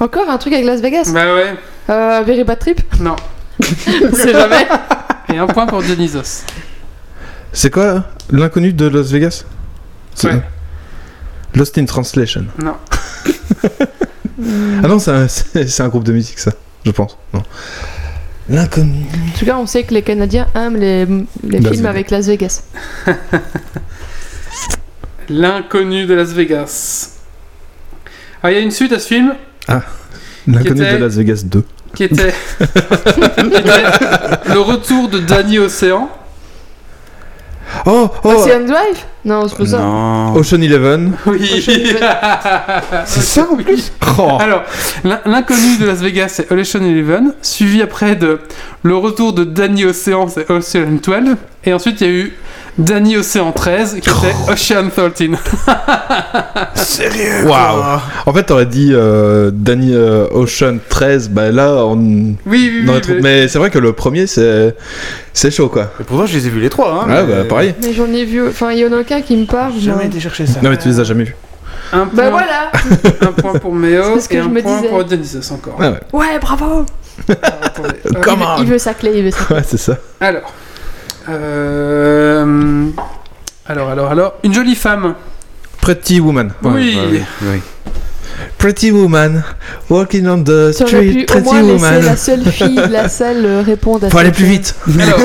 Encore 0.00 0.28
un 0.30 0.38
truc 0.38 0.52
avec 0.52 0.64
Las 0.64 0.80
Vegas 0.80 1.10
Bah 1.12 1.34
ouais, 1.34 1.54
euh, 1.90 2.22
Very 2.24 2.44
Bad 2.44 2.58
Trip 2.58 2.80
non. 3.00 3.16
C'est 3.60 4.32
jamais. 4.32 4.66
Et 5.32 5.38
un 5.38 5.46
point 5.48 5.66
pour 5.66 5.82
Dionysos. 5.82 6.44
C'est 7.52 7.70
quoi 7.70 8.04
l'inconnu 8.30 8.72
de 8.72 8.86
Las 8.86 9.10
Vegas 9.10 9.44
C'est- 10.14 10.28
Ouais. 10.28 10.42
Lost 11.54 11.76
in 11.78 11.84
Translation. 11.86 12.44
Non. 12.58 12.74
Ah 14.84 14.86
non, 14.86 14.98
c'est 15.00 15.10
un, 15.10 15.26
c'est 15.26 15.66
c'est 15.68 15.82
un 15.82 15.88
groupe 15.88 16.04
de 16.04 16.12
musique, 16.12 16.38
ça, 16.38 16.52
je 16.86 16.90
pense. 16.92 17.16
Non. 17.32 17.42
L'inconnu. 18.48 19.04
En 19.34 19.38
tout 19.38 19.44
cas, 19.44 19.56
on 19.58 19.66
sait 19.66 19.82
que 19.82 19.92
les 19.94 20.02
Canadiens 20.02 20.46
aiment 20.54 20.76
les, 20.76 21.04
les 21.06 21.58
Las 21.58 21.72
films 21.72 21.82
Vegas. 21.82 21.88
avec 21.88 22.10
Las 22.10 22.26
Vegas. 22.26 22.62
L'inconnu 25.28 26.06
de 26.06 26.14
Las 26.14 26.32
Vegas. 26.32 27.10
Ah, 28.42 28.50
il 28.52 28.54
y 28.54 28.58
a 28.58 28.62
une 28.62 28.70
suite 28.70 28.92
à 28.92 28.98
ce 28.98 29.08
film? 29.08 29.34
L'inconnu 30.46 30.82
était- 30.82 30.92
de 30.98 31.04
Las 31.04 31.16
Vegas 31.16 31.42
2. 31.44 31.64
qui 31.94 32.04
était, 32.04 32.34
qui 32.58 33.56
était 33.56 34.52
le 34.52 34.60
retour 34.60 35.08
de 35.08 35.18
Danny 35.20 35.58
Océan. 35.58 36.08
Oh, 37.86 38.08
oh 38.24 38.28
Ocean 38.28 38.64
Drive 38.66 39.04
Non, 39.24 39.46
c'est 39.48 39.56
pas 39.58 39.66
ça. 39.66 39.78
Non. 39.78 40.34
Ocean 40.36 40.60
Eleven. 40.62 41.12
Oui. 41.26 41.66
C'est 43.04 43.20
ça 43.20 43.46
en 43.50 43.56
plus 43.56 43.92
Oh. 44.20 44.38
Alors, 44.40 44.62
l'in- 45.04 45.20
l'inconnu 45.26 45.76
de 45.80 45.86
Las 45.86 45.98
Vegas, 46.00 46.28
c'est 46.28 46.50
Ocean 46.50 46.82
Eleven, 46.84 47.34
suivi 47.42 47.82
après 47.82 48.16
de 48.16 48.40
le 48.82 48.96
retour 48.96 49.32
de 49.32 49.44
Danny 49.44 49.84
Océan, 49.84 50.28
c'est 50.28 50.50
Ocean 50.50 50.98
12, 51.02 51.36
et 51.64 51.72
ensuite 51.72 52.00
il 52.00 52.06
y 52.06 52.10
a 52.10 52.12
eu 52.12 52.32
Danny 52.78 53.16
Océan 53.16 53.52
13, 53.52 53.94
qui 54.00 54.08
était 54.08 54.34
Ocean 54.50 54.88
13. 54.88 55.12
Sérieux 56.74 57.44
Waouh. 57.46 58.00
En 58.26 58.32
fait, 58.32 58.44
t'aurais 58.44 58.66
dit 58.66 58.90
euh, 58.92 59.50
Danny 59.52 59.92
euh, 59.94 60.26
Ocean 60.32 60.78
13, 60.88 61.30
bah 61.30 61.50
là, 61.50 61.84
on. 61.84 61.96
Oui, 61.96 62.36
oui, 62.46 62.84
oui. 62.86 63.00
trouvé- 63.00 63.20
mais- 63.20 63.42
Mais 63.42 63.48
c'est 63.48 63.58
vrai 63.58 63.70
que 63.70 63.78
le 63.78 63.92
premier, 63.92 64.26
c'est 64.26 64.74
c'est 65.32 65.50
chaud 65.50 65.68
quoi. 65.68 65.92
Et 66.00 66.04
pourtant, 66.04 66.26
je 66.26 66.34
les 66.36 66.46
ai 66.46 66.50
vus 66.50 66.60
les 66.60 66.70
trois. 66.70 67.02
Hein, 67.04 67.06
Ah 67.10 67.22
mais- 67.22 67.32
bah 67.34 67.44
pareil. 67.48 67.74
Mais 67.82 67.92
j'en 67.92 68.06
ai 68.12 68.24
vu. 68.24 68.46
Enfin, 68.48 68.72
il 68.72 68.78
y 68.78 68.86
en 68.86 68.92
a 68.92 69.04
qui 69.22 69.36
me 69.36 69.46
parle. 69.46 69.72
J'ai 69.74 69.86
jamais 69.90 70.06
été 70.06 70.20
chercher 70.20 70.46
ça. 70.46 70.60
Non 70.62 70.70
mais 70.70 70.76
tu 70.76 70.88
les 70.88 71.00
as 71.00 71.04
jamais 71.04 71.24
vus. 71.24 71.36
Un 71.92 72.06
point, 72.06 72.08
Bah 72.24 72.30
voilà 72.30 72.70
un 73.22 73.32
point 73.32 73.52
pour 73.58 73.74
Méo 73.74 74.02
et 74.30 74.38
un 74.38 74.48
point 74.48 74.60
disais. 74.76 74.88
pour 74.88 75.04
Dionysos 75.04 75.52
encore. 75.52 75.76
Ah 75.80 75.90
ouais. 75.92 76.00
Ouais, 76.12 76.38
bravo 76.40 76.84
attendez. 77.28 77.88
Il 78.04 78.14
veut- 78.16 78.20
Come 78.20 78.42
on 78.42 78.62
Il 78.62 78.68
veut 78.68 78.78
sa 78.78 78.94
clé, 78.94 79.12
il 79.16 79.24
veut 79.24 79.30
sa 79.30 79.44
clé. 79.44 79.56
Ouais, 79.56 79.62
c'est 79.66 79.78
ça. 79.78 79.96
Alors. 80.20 80.52
Euh... 81.28 82.86
Alors, 83.66 83.88
alors, 83.90 84.10
alors. 84.10 84.34
Une 84.44 84.54
jolie 84.54 84.74
femme. 84.74 85.14
Pretty 85.80 86.20
Woman. 86.20 86.52
Oui. 86.62 86.70
Ouais, 86.96 87.02
oui, 87.10 87.22
oui. 87.42 87.60
Pretty 88.56 88.90
Woman, 88.90 89.42
walking 89.90 90.26
on 90.28 90.42
the 90.42 90.72
Ça 90.72 90.86
street, 90.86 91.10
pu 91.12 91.22
au 91.22 91.26
Pretty 91.26 91.44
moins 91.44 91.62
laisser 91.62 91.72
Woman. 91.84 92.04
la 92.04 92.16
seule 92.16 92.44
fille 92.44 92.76
de 92.76 92.92
la 92.92 93.08
salle 93.08 93.44
euh, 93.44 93.62
répondre 93.62 94.06
à 94.06 94.10
Faut 94.10 94.18
aller 94.18 94.32
plus 94.32 94.44
vite. 94.46 94.74
Alors. 95.00 95.18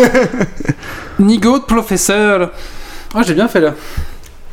Nigo 1.20 1.60
de 1.60 1.64
professeur. 1.64 2.52
Oh, 3.16 3.20
j'ai 3.26 3.34
bien 3.34 3.48
fait 3.48 3.60
là. 3.62 3.74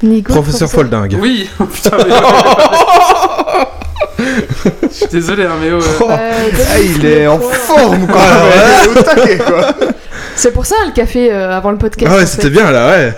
Nigo, 0.02 0.32
Professeur 0.32 0.70
Folding. 0.70 1.18
Oui. 1.20 1.48
Oh, 1.60 1.64
putain, 1.64 1.96
mais- 1.98 2.14
Je 4.82 4.94
suis 4.94 5.06
désolé, 5.08 5.44
hein, 5.44 5.54
mais 5.60 5.70
oh, 5.72 5.78
euh, 5.78 6.06
Euh, 6.10 6.48
Ah, 6.72 6.78
il 6.80 7.04
est 7.06 7.26
en 7.26 7.38
forme, 7.38 8.06
quoi. 8.06 8.16
Ouais, 8.20 8.88
au 8.98 9.02
taquet, 9.02 9.38
quoi. 9.38 9.74
C'est 10.36 10.52
pour 10.52 10.66
ça 10.66 10.74
le 10.86 10.92
café 10.92 11.32
euh, 11.32 11.56
avant 11.56 11.70
le 11.70 11.78
podcast. 11.78 12.10
Ah 12.14 12.18
ouais, 12.18 12.26
c'était 12.26 12.44
fait. 12.44 12.50
bien 12.50 12.70
là, 12.70 12.88
ouais. 12.90 13.14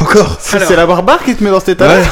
Encore. 0.00 0.36
C'est 0.40 0.56
Alors. 0.56 0.68
c'est 0.68 0.76
la 0.76 0.86
barbare 0.86 1.22
qui 1.24 1.34
te 1.34 1.44
met 1.44 1.50
dans 1.50 1.60
cet 1.60 1.70
état 1.70 1.88
Ouais. 1.88 2.02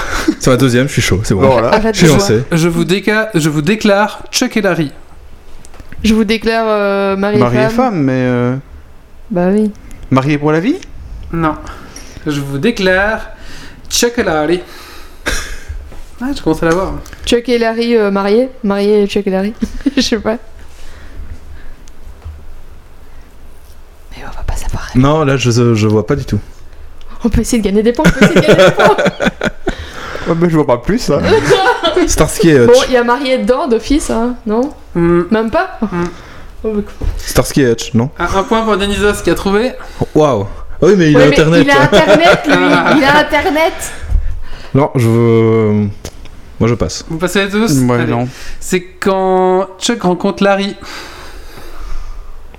C'est 0.40 0.50
ma 0.50 0.56
deuxième, 0.56 0.88
je 0.88 0.92
suis 0.92 1.02
chaud, 1.02 1.20
c'est 1.24 1.34
bon. 1.34 1.40
Bon, 1.42 1.52
voilà. 1.60 1.80
Je 1.92 1.98
suis 1.98 2.06
lancé. 2.06 2.42
je, 2.52 2.68
vous 2.68 2.84
déca- 2.84 3.28
je 3.34 3.48
vous 3.48 3.62
déclare 3.62 4.20
Chuck 4.30 4.56
et 4.56 4.60
Larry. 4.62 4.92
Je 6.04 6.14
vous 6.14 6.24
déclare 6.24 6.64
euh, 6.68 7.16
mari, 7.16 7.38
Mari 7.38 7.56
et 7.56 7.60
et 7.60 7.62
femme. 7.64 7.70
femme, 7.76 8.02
mais. 8.02 8.12
euh, 8.14 8.54
Bah 9.30 9.46
oui. 9.50 9.70
Marié 10.10 10.36
pour 10.38 10.52
la 10.52 10.60
vie? 10.60 10.76
Non. 11.32 11.54
Je 12.26 12.40
vous 12.40 12.58
déclare 12.58 13.20
Chuck 13.90 14.18
et 14.18 14.22
Larry. 14.22 14.60
Ah, 16.20 16.26
je 16.36 16.40
commence 16.40 16.62
à 16.62 16.66
la 16.66 16.74
voir. 16.74 16.92
Chuck 17.26 17.48
et 17.48 17.58
Larry 17.58 17.96
euh, 17.96 18.10
mariés. 18.12 18.48
Mariés 18.62 19.06
Chuck 19.08 19.26
et 19.26 19.30
Larry. 19.30 19.54
Je 19.96 20.00
sais 20.00 20.18
pas. 20.18 20.36
Mais 24.12 24.22
on 24.24 24.36
va 24.36 24.42
pas 24.44 24.54
savoir. 24.56 24.88
Non, 24.94 25.24
là, 25.24 25.36
je, 25.36 25.50
je 25.74 25.86
vois 25.88 26.06
pas 26.06 26.14
du 26.16 26.24
tout. 26.24 26.38
On 27.24 27.28
peut 27.28 27.40
essayer 27.40 27.58
de 27.60 27.64
gagner 27.64 27.82
des 27.82 27.92
points. 27.92 28.04
On 28.06 28.10
peut 28.18 28.24
essayer 28.24 28.40
de 28.40 28.46
gagner 28.46 28.64
des 28.64 28.70
points. 28.72 28.96
Ouais, 30.28 30.36
mais 30.40 30.48
je 30.48 30.54
vois 30.54 30.66
pas 30.68 30.78
plus, 30.78 31.08
là. 31.08 31.18
Starsky 32.06 32.50
et 32.50 32.58
Hutch. 32.60 32.66
Bon, 32.72 32.80
il 32.86 32.92
y 32.92 32.96
a 32.96 33.02
marié 33.02 33.38
dedans 33.38 33.66
d'office, 33.66 34.08
hein, 34.08 34.36
non 34.46 34.72
Hmm. 34.94 35.22
Même 35.32 35.50
pas 35.50 35.78
Hmm. 35.80 36.04
Oh, 36.62 36.74
bah, 36.74 36.82
Starsky 37.16 37.62
et 37.62 37.72
Hutch, 37.72 37.92
non 37.94 38.08
Un, 38.20 38.26
un 38.38 38.42
point 38.44 38.62
pour 38.62 38.76
Dionysos 38.76 39.20
qui 39.24 39.30
a 39.30 39.34
trouvé. 39.34 39.72
Waouh. 40.14 40.46
Ah 40.82 40.86
oui, 40.86 40.94
mais 40.96 41.10
il 41.12 41.16
Ouais, 41.16 41.22
a 41.22 41.26
mais 41.26 41.32
internet. 41.38 41.62
Il 41.64 41.70
a 41.70 41.82
internet, 41.82 42.40
lui. 42.46 42.54
il 42.98 43.04
a 43.04 43.18
internet. 43.20 43.72
Non, 44.74 44.90
je 44.96 45.08
veux. 45.08 45.72
Moi, 46.58 46.68
je 46.68 46.74
passe. 46.74 47.04
Vous 47.08 47.18
passez 47.18 47.44
les 47.44 47.50
tous 47.50 47.72
Ouais, 47.82 48.00
Allez. 48.00 48.10
non. 48.10 48.28
C'est 48.60 48.80
quand 49.00 49.68
Chuck 49.78 50.02
rencontre 50.02 50.42
Larry. 50.42 50.76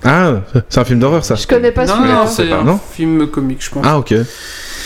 Ah, 0.04 0.32
c'est 0.68 0.80
un 0.80 0.84
film 0.84 1.00
d'horreur, 1.00 1.24
ça. 1.24 1.34
Je 1.34 1.46
connais 1.46 1.72
pas 1.72 1.86
non, 1.86 1.94
celui-là. 1.96 2.14
non, 2.14 2.26
c'est 2.26 2.52
un 2.52 2.62
Non 2.62 2.80
film 2.92 3.26
comique, 3.28 3.64
je 3.64 3.70
pense. 3.70 3.84
Ah, 3.86 3.98
ok. 3.98 4.14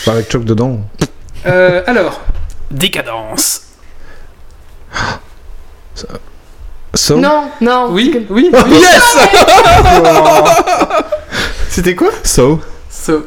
Pas 0.05 0.11
avec 0.13 0.29
Chuck 0.29 0.43
dedans. 0.45 0.79
Euh, 1.45 1.81
alors, 1.87 2.21
décadence. 2.71 3.61
So? 6.95 7.17
Non, 7.17 7.49
non. 7.61 7.87
Oui, 7.91 8.09
que- 8.11 8.33
oui. 8.33 8.49
Yes 8.69 9.17
C'était 11.69 11.95
quoi? 11.95 12.09
So? 12.23 12.59
So. 13.01 13.25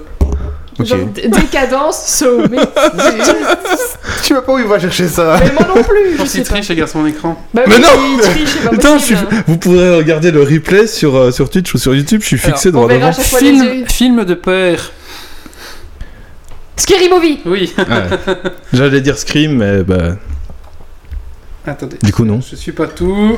Genre, 0.80 0.98
décadence, 1.28 2.02
so. 2.06 2.46
Mais, 2.50 2.56
Tu 4.24 4.32
vois 4.32 4.44
pas 4.44 4.52
où 4.54 4.58
il 4.58 4.66
va 4.66 4.78
chercher 4.78 5.06
ça 5.06 5.36
mais 5.40 5.52
moi 5.52 5.66
non 5.76 5.82
plus. 5.82 6.12
je 6.12 6.16
pense 6.16 6.32
qu'il 6.32 6.42
triche, 6.44 6.68
regarde 6.68 6.90
son 6.90 7.06
écran. 7.06 7.40
Bah 7.52 7.62
Mais 7.66 7.74
oui, 7.76 7.80
non 7.82 7.88
il 8.14 8.20
triche, 8.20 8.48
c'est 8.48 8.64
pas 8.64 8.70
Putain, 8.70 8.98
je 8.98 9.02
suis... 9.04 9.14
possible. 9.14 9.42
vous 9.46 9.56
pourrez 9.58 9.96
regarder 9.96 10.30
le 10.30 10.42
replay 10.42 10.86
sur, 10.86 11.14
euh, 11.16 11.30
sur 11.30 11.50
Twitch 11.50 11.74
ou 11.74 11.78
sur 11.78 11.94
YouTube, 11.94 12.20
je 12.22 12.26
suis 12.26 12.38
fixé 12.38 12.70
Alors, 12.70 12.88
devant. 12.88 13.06
les 13.08 13.12
Film, 13.12 13.86
film 13.86 14.24
de 14.24 14.34
peur. 14.34 14.78
Scary 16.76 17.08
Movie. 17.08 17.40
Oui. 17.44 17.72
Ouais. 17.78 17.84
J'allais 18.72 19.00
dire 19.00 19.18
Scream, 19.18 19.58
mais 19.58 19.82
bah, 19.82 20.16
Attendez. 21.66 21.96
du 22.02 22.12
coup, 22.12 22.24
non. 22.24 22.40
Je 22.40 22.56
suis 22.56 22.72
pas 22.72 22.86
tout. 22.86 23.36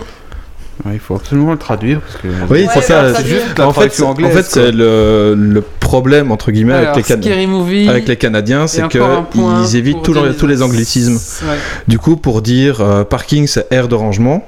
Ouais, 0.84 0.92
Il 0.94 0.98
faut 1.00 1.14
absolument 1.16 1.52
le 1.52 1.58
traduire 1.58 2.00
parce 2.00 2.16
que. 2.16 2.28
Oui, 2.52 2.62
Ouais, 2.64 2.68
c'est 2.74 2.80
ça. 2.80 3.06
c'est 3.08 3.12
traduire. 3.14 3.40
juste 3.44 3.58
la 3.58 3.68
en 3.68 3.72
fait, 3.72 4.00
en 4.02 4.14
fait, 4.30 4.42
c'est 4.42 4.72
le, 4.72 5.34
le 5.36 5.60
problème, 5.94 6.32
entre 6.32 6.50
guillemets, 6.50 6.72
Alors, 6.74 6.94
avec, 6.94 7.08
les 7.08 7.14
Can- 7.16 7.22
Scary 7.22 7.46
Movie. 7.46 7.88
avec 7.88 8.08
les 8.08 8.16
Canadiens, 8.16 8.66
c'est 8.66 8.86
qu'ils 8.88 9.76
évitent 9.76 10.02
tous, 10.02 10.12
les- 10.12 10.20
Dionysos. 10.20 10.40
tous 10.40 10.46
les 10.48 10.60
anglicismes. 10.62 11.14
Ouais. 11.48 11.56
Du 11.86 11.98
coup, 11.98 12.16
pour 12.16 12.42
dire 12.42 12.80
euh, 12.80 13.04
parking, 13.04 13.46
c'est 13.46 13.66
aire 13.72 13.86
de 13.88 13.94
rangement. 13.94 14.44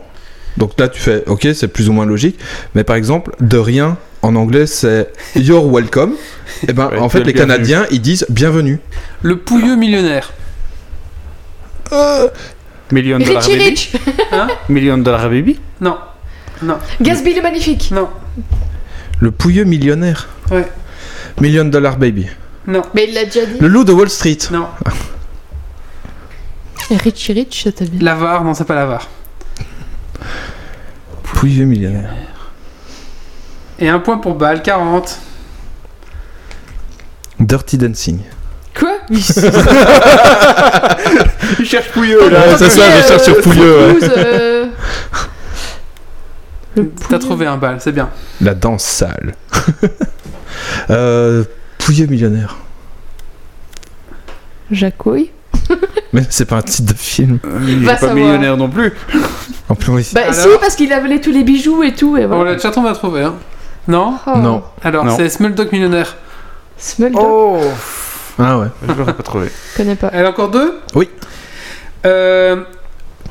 Donc 0.56 0.72
là, 0.80 0.88
tu 0.88 1.00
fais, 1.00 1.22
ok, 1.26 1.46
c'est 1.54 1.68
plus 1.68 1.88
ou 1.88 1.92
moins 1.92 2.06
logique. 2.06 2.38
Mais 2.74 2.82
par 2.82 2.96
exemple, 2.96 3.30
de 3.40 3.58
rien, 3.58 3.96
en 4.22 4.34
anglais, 4.34 4.66
c'est 4.66 5.12
you're 5.36 5.70
welcome. 5.72 6.14
Et 6.66 6.72
ben, 6.72 6.88
Ouais, 6.90 6.98
en 6.98 7.08
fait, 7.08 7.20
le 7.20 7.26
les. 7.26 7.32
Canadiens, 7.34 7.86
ils 7.92 8.00
disent 8.00 8.26
bienvenue. 8.28 8.80
Le 9.22 9.36
pouilleux 9.36 9.76
millionnaire. 9.76 10.32
Million 12.90 13.18
Dollar 13.18 13.42
Richie 13.42 13.56
Baby 13.56 13.64
Rich. 13.68 13.92
Million 14.68 14.98
Dollar 14.98 15.28
Baby? 15.28 15.58
Non. 15.80 15.96
Non. 16.62 16.78
Gatsby 17.00 17.34
le 17.34 17.42
magnifique. 17.42 17.90
Non. 17.92 18.08
Le 19.20 19.30
pouilleux 19.30 19.64
millionnaire. 19.64 20.28
Ouais. 20.50 20.66
Million 21.40 21.64
Dollar 21.66 21.96
Baby. 21.96 22.26
Non. 22.66 22.82
Mais 22.94 23.06
il 23.08 23.14
l'a 23.14 23.24
déjà 23.24 23.46
dit. 23.46 23.58
Le 23.60 23.68
loup 23.68 23.84
de 23.84 23.92
Wall 23.92 24.08
Street. 24.08 24.38
Non. 24.50 24.66
Richie 26.90 27.32
Rich, 27.32 27.64
ça 27.64 27.72
t'a 27.72 27.84
bien. 27.84 28.00
L'avare, 28.02 28.44
non, 28.44 28.54
c'est 28.54 28.64
pas 28.64 28.74
l'avare. 28.74 29.08
Pouilleux 31.22 31.64
millionnaire. 31.64 32.14
Et 33.78 33.88
un 33.88 33.98
point 33.98 34.18
pour 34.18 34.34
Bâle, 34.34 34.62
40. 34.62 35.18
Dirty 37.40 37.76
Dancing. 37.76 38.20
Quoi? 38.78 38.92
Il 39.10 39.22
cherche 41.66 41.88
Pouilleux 41.90 42.30
là. 42.30 42.56
C'est 42.56 42.70
ça, 42.70 42.82
je 43.00 43.06
cherche 43.06 43.22
sur 43.22 43.40
Pouilleux, 43.40 43.92
ouais. 43.92 43.98
Euh, 44.16 44.66
T'as 47.08 47.18
trouvé 47.18 47.46
un 47.46 47.56
bal, 47.56 47.76
c'est 47.80 47.92
bien. 47.92 48.10
La 48.40 48.54
danse 48.54 48.84
sale. 48.84 49.34
euh, 50.90 51.44
pouilleux 51.78 52.06
millionnaire. 52.06 52.56
Jacouille. 54.70 55.30
Mais 56.12 56.22
c'est 56.30 56.44
pas 56.44 56.56
un 56.56 56.62
titre 56.62 56.92
de 56.92 56.98
film. 56.98 57.38
Il 57.66 57.84
Va 57.84 57.92
est 57.92 57.94
pas 57.94 58.00
savoir. 58.00 58.14
millionnaire 58.16 58.56
non 58.56 58.68
plus. 58.68 58.92
En 59.68 59.74
plus, 59.74 59.90
oui. 59.92 60.08
Bah 60.14 60.22
Alors 60.24 60.34
si, 60.34 60.48
parce 60.60 60.76
qu'il 60.76 60.92
a 60.92 61.00
volé 61.00 61.20
tous 61.20 61.32
les 61.32 61.44
bijoux 61.44 61.82
et 61.82 61.92
tout. 61.94 62.16
Et 62.16 62.26
Bon, 62.26 62.36
voilà. 62.36 62.52
le 62.54 62.58
chaton 62.58 62.82
va 62.82 62.92
trouver, 62.92 63.22
hein. 63.22 63.34
Non 63.88 64.18
Oh. 64.26 64.38
Non. 64.38 64.62
Alors, 64.82 65.10
c'est 65.16 65.28
Smulldog 65.28 65.72
millionnaire. 65.72 66.16
Smulldog, 66.78 67.22
Oh 67.24 67.60
Ah 68.38 68.58
ouais. 68.58 68.66
Je 68.88 68.92
l'aurais 68.92 69.14
pas 69.14 69.22
trouvé. 69.22 69.48
je 69.72 69.76
connais 69.76 69.94
pas. 69.96 70.10
Elle 70.12 70.26
a 70.26 70.30
encore 70.30 70.50
deux? 70.50 70.78
Oui. 70.94 71.08
Euh, 72.04 72.56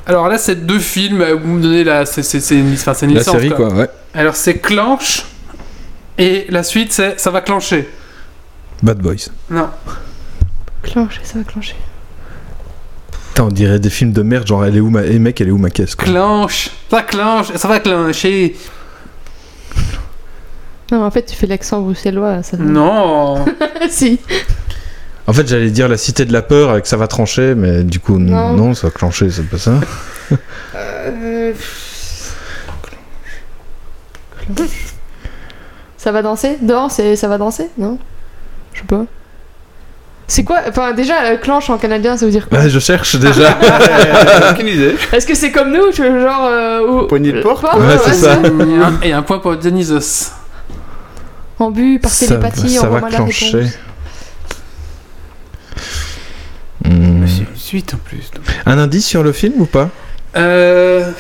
alors 0.08 0.28
là, 0.28 0.38
c'est 0.38 0.66
deux 0.66 0.80
films. 0.80 1.22
euh, 1.22 1.36
Vous 1.36 1.48
me 1.48 1.62
donnez 1.62 1.84
la. 1.84 2.06
C'est 2.06 2.24
c'est- 2.24 2.40
c'est 2.40 2.56
une, 2.58 2.74
enfin, 2.74 2.94
c'est 2.94 3.06
une 3.06 3.14
La 3.16 3.24
série, 3.24 3.50
quoi, 3.52 3.70
ouais. 3.74 3.90
Alors, 4.14 4.36
c'est 4.36 4.56
Clanche. 4.60 5.26
Et 6.18 6.46
la 6.50 6.64
suite, 6.64 6.94
c'est 6.94 7.20
Ça 7.20 7.32
va 7.32 7.42
clencher. 7.42 7.90
Bad 8.84 9.00
Boys. 9.00 9.30
Non. 9.50 9.70
Clencher, 10.84 11.22
ça 11.24 11.38
va 11.40 11.44
clencher. 11.44 11.76
Putain, 13.30 13.44
on 13.44 13.52
dirait 13.52 13.80
des 13.80 13.90
films 13.90 14.12
de 14.14 14.22
merde, 14.22 14.48
genre, 14.48 14.64
elle 14.66 14.78
est 14.78 14.80
où 14.80 14.90
ma... 14.90 15.04
Eh 15.04 15.20
mec, 15.20 15.42
elle 15.42 15.50
est 15.50 15.52
où 15.52 15.58
ma 15.58 15.70
caisse, 15.70 15.96
quoi. 15.96 16.06
Clenche. 16.06 16.70
Ça 16.90 17.02
clenche. 17.02 17.52
Ça 17.56 17.68
va 17.68 17.80
clencher. 17.80 18.56
Non, 20.92 21.04
en 21.04 21.12
fait, 21.12 21.24
tu 21.24 21.36
fais 21.36 21.48
l'accent 21.48 21.82
bruxellois. 21.82 22.44
Ça 22.44 22.58
Non. 22.58 23.44
si. 23.90 24.20
En 25.28 25.34
fait, 25.34 25.48
j'allais 25.48 25.72
dire 25.72 25.88
la 25.90 25.98
cité 25.98 26.24
de 26.26 26.32
la 26.32 26.44
peur 26.44 26.70
avec 26.70 26.86
ça 26.86 26.98
va 26.98 27.08
trancher, 27.08 27.56
mais 27.56 27.84
du 27.84 28.00
coup, 28.00 28.20
Non. 28.20 28.54
non, 28.54 28.74
ça 28.76 28.88
va 28.88 28.92
clencher, 28.92 29.30
c'est 29.32 29.50
pas 29.50 29.58
ça. 29.58 29.80
Euh, 30.76 31.54
Ça 36.06 36.12
va 36.12 36.22
danser? 36.22 36.60
Danse 36.62 37.00
et 37.00 37.16
ça 37.16 37.28
va 37.28 37.40
danser? 37.40 37.68
Non? 37.80 37.98
Je 38.74 38.82
sais 38.82 38.86
pas. 38.86 39.06
C'est 40.28 40.44
quoi? 40.44 40.60
Enfin, 40.70 40.94
déjà, 40.94 41.24
euh, 41.24 41.38
clenche 41.38 41.68
en 41.72 41.80
canadien, 41.80 42.16
ça 42.16 42.28
veut 42.28 42.32
dire 42.32 42.48
quoi? 42.48 42.60
Ouais, 42.60 42.70
je 42.70 42.78
cherche 42.78 43.16
déjà. 43.16 43.58
Aucune 44.52 44.68
idée. 44.68 44.94
Est-ce 45.12 45.26
que 45.26 45.34
c'est 45.34 45.52
comme 45.52 45.72
nous 45.72 45.92
tu 45.92 46.08
vois, 46.08 46.20
Genre. 46.20 46.46
Euh, 46.46 47.08
Poignée 47.08 47.32
de 47.32 47.42
porte 47.42 47.64
Ouais, 47.64 47.98
c'est 48.06 48.14
ça. 48.14 48.34
et, 48.36 48.84
un, 48.84 49.02
et 49.02 49.14
un 49.14 49.24
point 49.24 49.40
pour 49.40 49.56
Dionysos. 49.58 50.30
En 51.58 51.72
but, 51.72 51.98
par 51.98 52.12
ça 52.12 52.28
télépathie, 52.28 52.70
ça 52.76 52.82
va 52.82 52.86
envoie-moi 52.98 53.10
la 53.10 53.16
clencher. 53.18 53.58
réponse. 53.58 53.74
Hmm. 56.86 57.26
C'est 57.26 57.40
une 57.40 57.56
suite 57.56 57.94
en 57.96 57.98
plus. 57.98 58.30
donc. 58.32 58.44
Un 58.68 58.78
indice 58.78 59.08
sur 59.08 59.24
le 59.24 59.32
film 59.32 59.54
ou 59.58 59.66
pas? 59.66 59.90
Euh. 60.36 61.12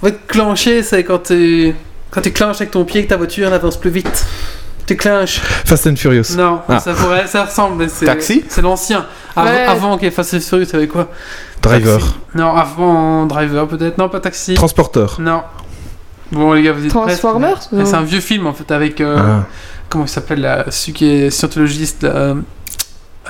Ouais, 0.00 0.14
clencher, 0.28 0.84
c'est 0.84 1.02
quand 1.02 1.24
tu. 1.24 1.74
Quand 2.12 2.20
tu 2.20 2.30
clenches 2.32 2.56
avec 2.56 2.70
ton 2.70 2.84
pied 2.84 3.00
et 3.00 3.04
que 3.04 3.08
ta 3.08 3.16
voiture 3.16 3.48
elle 3.48 3.54
avance 3.54 3.76
plus 3.78 3.90
vite. 3.90 4.24
Tu 4.86 4.96
clenches. 4.96 5.38
Fast 5.64 5.86
and 5.86 5.96
Furious. 5.96 6.36
Non, 6.36 6.60
Ah. 6.68 6.78
ça, 6.80 6.92
pourrait, 6.92 7.26
ça 7.26 7.44
ressemble. 7.44 7.76
mais 7.76 7.88
c'est- 7.88 8.04
Taxi? 8.04 8.44
C'est 8.48 8.62
l'ancien. 8.62 9.06
Av- 9.36 9.46
Ouais. 9.46 9.64
Avant 9.66 9.96
qu'il 9.96 10.04
y 10.04 10.08
ait 10.08 10.10
Fast 10.10 10.34
and 10.34 10.40
Furious, 10.40 10.66
savais 10.66 10.88
quoi? 10.88 11.08
Driver. 11.62 11.98
Taxi. 12.00 12.14
Non, 12.34 12.54
avant 12.54 13.26
Driver 13.26 13.66
peut-être. 13.68 13.96
Non, 13.98 14.08
pas 14.08 14.20
Taxi. 14.20 14.54
Transporteur. 14.54 15.16
Non. 15.20 15.42
Bon, 16.32 16.52
les 16.52 16.62
gars, 16.62 16.72
vous 16.72 16.84
êtes 16.84 16.90
Transformers 16.90 17.60
Ouais, 17.72 17.84
C'est 17.84 17.94
un 17.94 18.02
vieux 18.02 18.20
film 18.20 18.46
en 18.46 18.52
fait 18.54 18.70
avec. 18.72 19.00
euh, 19.00 19.16
Ah. 19.18 19.44
Comment 19.88 20.04
il 20.04 20.08
s'appelle 20.08 20.40
là 20.40 20.64
Celui 20.70 20.92
qui 20.94 21.06
est 21.06 21.30
scientologiste 21.30 22.02
là, 22.02 22.34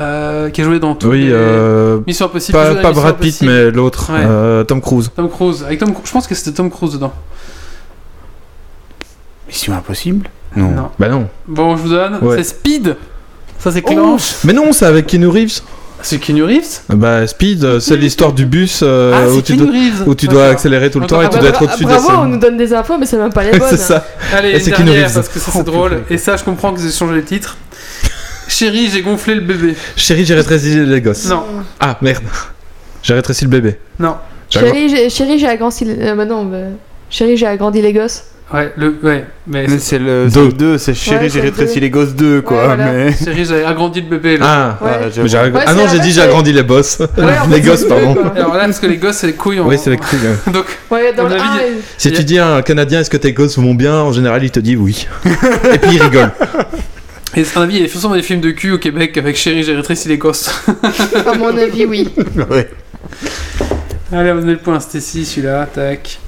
euh, 0.00 0.50
qui 0.50 0.60
a 0.60 0.64
joué 0.64 0.78
dans 0.78 0.94
tout. 0.94 1.08
Oui, 1.08 1.28
euh, 1.30 1.98
Mission 2.06 2.26
Impossible. 2.26 2.56
pas, 2.56 2.74
pas 2.76 2.88
Mission 2.88 2.92
Brad 2.92 3.16
Pitt, 3.18 3.42
mais 3.42 3.70
l'autre, 3.70 4.10
Ouais. 4.12 4.20
euh, 4.24 4.64
Tom 4.64 4.80
Cruise. 4.80 5.10
Tom 5.14 5.28
Cruise. 5.28 5.64
Avec 5.64 5.78
Tom, 5.80 5.92
je 6.04 6.10
pense 6.12 6.26
que 6.26 6.34
c'était 6.34 6.52
Tom 6.52 6.70
Cruise 6.70 6.92
dedans. 6.94 7.12
Mission 9.52 9.74
impossible 9.74 10.28
Non. 10.56 10.70
Non. 10.70 10.90
Bah 10.98 11.08
non. 11.08 11.28
Bon, 11.46 11.76
je 11.76 11.82
vous 11.82 11.88
donne. 11.90 12.18
Ouais. 12.22 12.38
C'est 12.38 12.44
Speed. 12.44 12.96
Ça 13.58 13.70
c'est 13.70 13.82
Oh. 13.86 13.90
clenche. 13.90 14.36
Mais 14.44 14.52
non, 14.52 14.72
c'est 14.72 14.86
avec 14.86 15.06
Keanu 15.06 15.28
Reeves. 15.28 15.60
C'est 16.04 16.18
Keanu 16.18 16.42
Reeves. 16.42 16.80
Bah 16.88 17.24
Speed, 17.28 17.62
euh, 17.62 17.78
c'est 17.78 17.96
l'histoire 17.96 18.32
du 18.32 18.44
bus 18.44 18.80
euh, 18.82 19.12
ah, 19.14 19.28
où, 19.30 19.40
tu 19.40 19.54
dois, 19.54 19.68
Reeves. 19.70 20.02
où 20.08 20.14
tu 20.16 20.26
D'accord. 20.26 20.42
dois 20.42 20.50
accélérer 20.50 20.90
tout 20.90 20.98
le 20.98 21.06
temps 21.06 21.22
et 21.22 21.26
Ah 21.26 21.28
tu 21.28 21.36
bah, 21.36 21.42
dois 21.42 21.50
bra- 21.52 21.58
être 21.60 21.62
au-dessus 21.62 21.84
des 21.84 21.94
Bravo, 21.94 22.22
on 22.22 22.24
nous 22.24 22.38
donne 22.38 22.56
des 22.56 22.74
infos, 22.74 22.98
mais 22.98 23.06
c'est 23.06 23.18
même 23.18 23.32
pas 23.32 23.44
les 23.44 23.50
bonnes. 23.58 23.68
c'est 23.70 23.76
ça. 23.76 24.04
Allez, 24.34 24.58
c'est 24.58 24.72
Keanu 24.72 24.90
Reeves. 24.90 25.14
parce 25.14 25.28
que 25.28 25.38
ça 25.38 25.52
c'est 25.52 25.58
Oh, 25.60 25.62
drôle. 25.62 25.90
purée. 25.90 26.02
Et 26.10 26.18
ça, 26.18 26.36
je 26.36 26.42
comprends 26.42 26.72
que 26.72 26.78
vous 26.78 26.84
avez 26.86 26.92
changé 26.94 27.14
les 27.14 27.22
titres. 27.24 27.56
Chérie, 28.48 28.88
j'ai 28.92 29.02
gonflé 29.02 29.34
le 29.36 29.42
bébé. 29.42 29.76
Chérie, 29.96 30.24
j'ai 30.24 30.34
rétréci 30.34 30.74
les 30.84 31.00
gosses. 31.00 31.26
Non, 31.28 31.44
Ah 31.78 31.96
merde. 32.02 32.24
J'ai 33.02 33.14
rétréci 33.14 33.44
le 33.44 33.50
bébé. 33.50 33.78
non. 33.98 34.16
Chérie, 34.50 34.88
j'ai- 34.90 35.08
chérie, 35.08 35.38
j'ai 35.38 35.48
agrandi. 35.48 35.86
Euh, 35.88 36.14
bah 36.14 36.24
non, 36.26 36.44
bah, 36.44 36.58
Chérie, 37.08 37.36
j'ai 37.38 37.46
agrandi 37.46 37.80
les 37.80 37.92
gosses. 37.94 38.24
Ouais, 38.52 38.72
le, 38.76 38.94
ouais, 39.02 39.24
mais 39.46 39.66
Mais 39.66 39.78
c'est 39.78 39.98
le 39.98 40.28
Deux. 40.28 40.52
2, 40.52 40.78
c'est 40.78 40.94
chérie, 40.94 41.24
Ouais, 41.24 41.30
j'ai 41.30 41.40
rétréci 41.40 41.80
les 41.80 41.88
gosses 41.90 42.14
2, 42.14 42.42
quoi. 42.42 42.58
Ouais, 42.58 42.66
voilà. 42.66 42.92
mais... 42.92 43.12
chérie, 43.12 43.44
j'ai 43.44 43.64
agrandi 43.64 44.00
le 44.02 44.08
bébé. 44.08 44.36
Là. 44.36 44.46
Ah. 44.80 44.84
Ouais. 44.84 44.90
Ah, 44.94 45.48
Mais 45.52 45.60
ah 45.66 45.74
non, 45.74 45.82
j'ai 45.90 45.98
dit 46.00 46.12
j'ai 46.12 46.20
agrandi 46.22 46.52
les 46.52 46.62
boss. 46.62 46.98
Ouais, 47.00 47.06
en 47.42 47.46
les 47.50 47.56
fait, 47.56 47.60
gosses, 47.68 47.84
pardon. 47.84 48.14
quoi. 48.14 48.32
Alors 48.36 48.54
là, 48.54 48.64
parce 48.64 48.78
que 48.78 48.86
les 48.86 48.96
gosses, 48.98 49.16
c'est 49.16 49.26
les 49.28 49.32
couilles. 49.34 49.60
En... 49.60 49.66
Oui, 49.66 49.76
c'est 49.82 49.90
les 49.90 49.96
couilles. 49.96 50.18
Donc, 50.52 50.66
Ouais, 50.90 51.12
dans 51.14 51.26
À 51.26 51.28
le 51.30 51.34
mon 51.36 51.40
avis, 51.40 51.58
1, 51.58 51.62
Si 51.96 52.12
tu 52.12 52.24
dis 52.24 52.38
à 52.38 52.56
un 52.56 52.62
Canadien 52.62 53.00
est-ce 53.00 53.10
que 53.10 53.16
tes 53.16 53.32
gosses 53.32 53.58
vont 53.58 53.74
bien, 53.74 53.94
en 53.96 54.12
général 54.12 54.44
il 54.44 54.50
te 54.50 54.60
dit 54.60 54.76
oui. 54.76 55.06
et 55.72 55.78
puis 55.78 55.94
il 55.94 56.02
rigole. 56.02 56.30
et 57.34 57.40
à 57.40 57.44
mon 57.56 57.62
avis, 57.62 57.76
il 57.76 57.82
y 57.82 57.84
a 57.84 57.88
forcément 57.88 58.14
des 58.14 58.22
films 58.22 58.40
de 58.42 58.50
cul 58.50 58.72
au 58.72 58.78
Québec 58.78 59.16
avec 59.16 59.36
Chérie, 59.36 59.62
j'ai 59.62 59.74
rétréci 59.74 60.08
les 60.08 60.18
gosses. 60.18 60.50
à 61.26 61.34
mon 61.38 61.56
avis, 61.56 61.86
oui. 61.86 62.08
Ouais. 62.50 62.68
Allez, 64.12 64.30
on 64.30 64.34
va 64.34 64.40
donner 64.40 64.52
le 64.52 64.58
point 64.58 64.76
à 64.76 64.80
Stacy, 64.80 65.24
celui-là, 65.24 65.66
tac. 65.72 66.18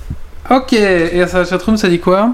Ok, 0.51 0.72
et 0.74 1.22
à 1.22 1.26
sa 1.26 1.45
chatroom, 1.45 1.76
ça 1.76 1.88
dit 1.88 2.01
quoi 2.01 2.32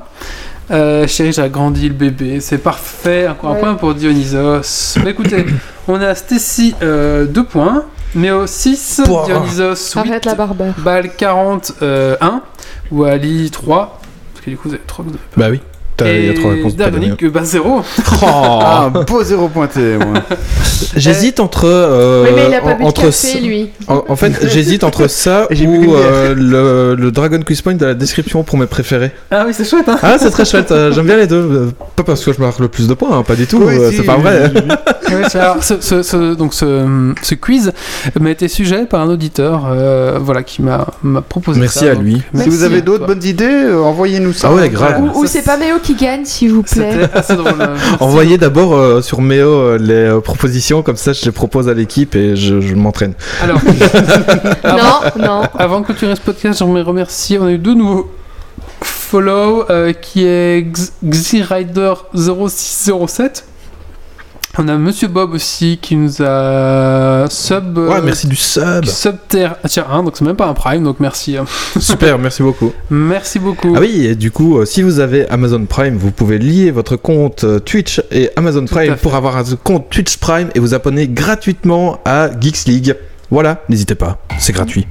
euh, 0.70 1.06
Chérie, 1.06 1.32
j'ai 1.32 1.42
agrandi 1.42 1.88
le 1.88 1.94
bébé, 1.94 2.40
c'est 2.40 2.58
parfait. 2.58 3.28
Encore 3.28 3.50
un 3.50 3.54
Ouais. 3.54 3.60
point 3.60 3.74
pour 3.74 3.94
Dionysos. 3.94 4.98
Bah 5.02 5.10
écoutez, 5.10 5.46
on 5.88 6.00
est 6.00 6.06
à 6.06 6.14
Stacy 6.14 6.74
2 6.80 7.28
points, 7.44 7.84
Méo 8.14 8.46
6, 8.46 9.02
Pouah. 9.04 9.24
Dionysos 9.26 9.94
8, 9.94 9.96
Arrête 9.98 10.24
la 10.26 10.34
barbeur. 10.34 10.74
Bal 10.78 11.10
40 11.16 11.72
1, 11.82 12.42
ou 12.90 13.04
Ali 13.04 13.50
3. 13.50 14.00
Parce 14.34 14.44
que 14.44 14.50
du 14.50 14.56
coup, 14.56 14.68
vous 14.68 14.74
avez 14.74 14.82
3 14.86 15.04
vous 15.04 15.10
avez 15.12 15.18
pas. 15.34 15.40
Bah 15.40 15.48
oui. 15.50 15.60
T'as- 16.04 16.12
Il 16.12 16.26
y 16.26 16.30
a 16.30 16.34
trois 16.34 16.50
réponses. 16.52 16.74
pas 16.74 16.90
données. 16.90 17.08
Dargonic, 17.08 17.32
bah 17.32 17.40
0. 17.44 17.82
Ah, 18.22 18.90
beau 19.08 19.22
zéro 19.22 19.48
pointé, 19.48 19.96
moi. 19.96 20.22
J'hésite 20.96 21.40
entre. 21.40 21.64
euh, 21.66 22.24
oui, 22.26 22.30
mais 22.34 22.42
il 22.48 22.54
a 22.54 22.60
pas 22.60 22.74
bu 22.74 22.82
de 22.82 22.88
entre 22.88 23.02
café, 23.06 23.28
ça- 23.28 23.38
lui. 23.40 23.70
En, 23.88 24.02
en 24.08 24.16
fait, 24.16 24.32
j'hésite 24.48 24.84
entre 24.84 25.08
ça 25.08 25.46
ou 25.50 25.94
euh, 25.94 26.34
le, 26.36 26.94
le 27.00 27.10
Dragon 27.10 27.40
Quiz 27.44 27.60
Point 27.62 27.74
de 27.74 27.84
la 27.86 27.94
description 27.94 28.42
pour 28.42 28.58
mes 28.58 28.66
préférés. 28.66 29.12
Ah 29.30 29.44
oui, 29.46 29.52
c'est 29.54 29.68
chouette, 29.68 29.88
hein 29.88 29.98
Ah, 30.02 30.16
c'est 30.18 30.30
très 30.30 30.44
chouette. 30.44 30.70
euh, 30.72 30.92
J'aime 30.92 31.06
bien 31.06 31.16
les 31.16 31.26
deux. 31.26 31.36
euh, 31.36 31.70
Pas 31.96 32.02
parce 32.02 32.24
que 32.24 32.32
je 32.32 32.40
marque 32.40 32.58
le 32.60 32.68
plus 32.68 32.88
de 32.88 32.94
points, 32.94 33.16
hein, 33.18 33.22
pas 33.22 33.36
du 33.36 33.46
tout. 33.46 33.58
Ouais, 33.58 33.78
euh, 33.78 33.90
si, 33.90 33.98
c'est 33.98 34.02
pas 34.04 34.16
vrai. 34.16 34.50
Ouais, 35.10 35.28
c'est- 35.28 35.38
alors, 35.38 35.62
ce, 35.62 35.80
ce- 35.80 36.02
ce- 36.02 36.34
donc 36.34 36.54
ce, 36.54 37.12
ce 37.22 37.34
quiz 37.34 37.72
m'a 38.20 38.30
été 38.30 38.48
sujet 38.48 38.84
par 38.86 39.00
un 39.02 39.08
auditeur 39.08 39.66
euh, 39.70 40.18
voilà, 40.20 40.42
qui 40.42 40.62
m'a 40.62 40.86
proposé 41.28 41.60
Merci 41.60 41.80
ça, 41.80 41.90
à 41.90 41.94
donc 41.94 42.04
lui. 42.04 42.22
Si 42.34 42.48
vous 42.48 42.62
avez 42.62 42.80
d'autres 42.82 43.06
bonnes 43.06 43.24
idées, 43.24 43.70
envoyez-nous 43.72 44.32
ça. 44.32 44.48
Ah 44.50 44.54
ouais, 44.54 44.68
grave. 44.68 45.00
Ou, 45.14 45.20
ou 45.22 45.26
c'est 45.26 45.42
pas 45.44 45.56
Méo 45.56 45.76
qui 45.82 45.89
gagne, 45.94 46.24
s'il 46.24 46.52
vous 46.52 46.62
plaît. 46.62 46.92
C'était 47.02 47.18
assez 47.18 47.36
drôle. 47.36 47.54
euh. 47.60 47.76
Envoyez 48.00 48.38
d'abord 48.38 48.74
euh, 48.74 49.02
sur 49.02 49.20
Méo 49.20 49.48
euh, 49.48 49.78
les 49.78 49.92
euh, 49.94 50.20
propositions, 50.20 50.82
comme 50.82 50.96
ça 50.96 51.12
je 51.12 51.24
les 51.24 51.32
propose 51.32 51.68
à 51.68 51.74
l'équipe 51.74 52.14
et 52.16 52.36
je, 52.36 52.60
je 52.60 52.74
m'entraîne. 52.74 53.14
Alors, 53.42 53.58
avant, 54.62 55.00
Non, 55.18 55.24
non. 55.24 55.42
avant 55.58 55.82
que 55.82 55.92
tu 55.92 56.06
restes 56.06 56.22
podcast, 56.22 56.58
j'aimerais 56.58 56.82
remercier. 56.82 57.38
On 57.38 57.46
a 57.46 57.52
eu 57.52 57.58
deux 57.58 57.74
nouveaux 57.74 58.10
follow 58.82 59.64
euh, 59.70 59.92
qui 59.92 60.24
est 60.24 60.60
X- 60.60 60.92
XYrider0607. 61.04 63.44
On 64.58 64.66
a 64.68 64.76
Monsieur 64.76 65.06
Bob 65.08 65.32
aussi 65.32 65.78
qui 65.80 65.94
nous 65.96 66.20
a 66.20 67.26
sub. 67.30 67.78
euh, 67.78 67.88
Ouais, 67.88 68.02
merci 68.02 68.26
du 68.26 68.34
sub. 68.36 68.84
Sub 68.84 69.16
terre. 69.28 69.54
Ah, 69.62 69.68
tiens, 69.68 69.86
un, 69.90 70.02
donc 70.02 70.16
c'est 70.16 70.24
même 70.24 70.36
pas 70.36 70.46
un 70.48 70.54
prime, 70.54 70.82
donc 70.82 70.98
merci. 70.98 71.36
hein. 71.36 71.44
Super, 71.80 72.18
merci 72.18 72.42
beaucoup. 72.42 72.72
Merci 72.90 73.38
beaucoup. 73.38 73.74
Ah 73.76 73.80
oui, 73.80 74.06
et 74.06 74.14
du 74.16 74.30
coup, 74.32 74.58
euh, 74.58 74.64
si 74.66 74.82
vous 74.82 74.98
avez 74.98 75.28
Amazon 75.28 75.64
Prime, 75.66 75.96
vous 75.96 76.10
pouvez 76.10 76.38
lier 76.38 76.72
votre 76.72 76.96
compte 76.96 77.44
euh, 77.44 77.60
Twitch 77.60 78.02
et 78.10 78.30
Amazon 78.36 78.64
Tout 78.66 78.74
Prime 78.74 78.96
pour 78.96 79.14
avoir 79.14 79.36
un 79.36 79.44
compte 79.62 79.88
Twitch 79.88 80.16
Prime 80.18 80.48
et 80.54 80.58
vous 80.58 80.74
abonner 80.74 81.06
gratuitement 81.06 82.00
à 82.04 82.28
Geeks 82.38 82.66
League. 82.66 82.96
Voilà, 83.30 83.62
n'hésitez 83.68 83.94
pas, 83.94 84.18
c'est 84.40 84.52
gratuit. 84.52 84.86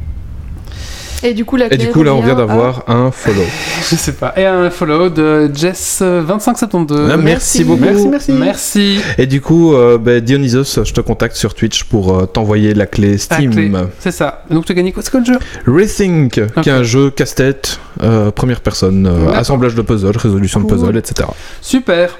Et 1.24 1.34
du 1.34 1.43
coup, 1.45 1.55
la 1.57 1.65
Et 1.67 1.78
du 1.78 1.86
clé 1.86 1.88
coup, 1.93 2.03
là, 2.03 2.13
on 2.13 2.22
vient 2.22 2.34
à- 2.34 2.36
d'avoir 2.38 2.84
un 2.88 3.11
follow. 3.11 3.43
Je 3.89 3.95
sais 3.95 4.13
pas. 4.13 4.34
Et 4.38 4.45
un 4.45 4.70
follow 4.70 5.09
de 5.09 5.49
Jess2572. 5.53 7.09
Ah, 7.11 7.17
merci 7.17 7.24
merci. 7.24 7.63
beaucoup. 7.63 7.82
Merci, 7.82 8.07
merci. 8.07 8.32
Merci. 8.32 8.99
Et 9.17 9.26
du 9.26 9.41
coup, 9.41 9.74
euh, 9.74 9.97
bah, 9.97 10.20
Dionysos, 10.20 10.84
je 10.84 10.93
te 10.93 11.01
contacte 11.01 11.36
sur 11.36 11.53
Twitch 11.53 11.84
pour 11.86 12.17
euh, 12.17 12.26
t'envoyer 12.26 12.74
la 12.74 12.86
clé 12.86 13.17
Steam. 13.17 13.51
clé. 13.51 13.72
C'est 13.99 14.11
ça. 14.11 14.43
Donc 14.49 14.65
tu 14.65 14.72
as 14.72 14.76
gagné 14.76 14.91
quoi? 14.91 15.03
C'est 15.03 15.11
quoi 15.11 15.20
le 15.20 15.26
jeu? 15.26 15.39
Rethink, 15.67 16.41
qui 16.61 16.70
est 16.70 16.74
un 16.74 16.84
jeu 16.84 17.09
casse-tête, 17.11 17.80
euh, 18.03 18.32
première 18.32 18.61
personne, 18.61 19.07
euh, 19.07 19.32
assemblage 19.34 19.76
de 19.76 19.82
puzzles, 19.82 20.17
résolution 20.17 20.59
de 20.61 20.65
puzzles, 20.67 20.97
etc. 20.97 21.28
Super. 21.61 22.17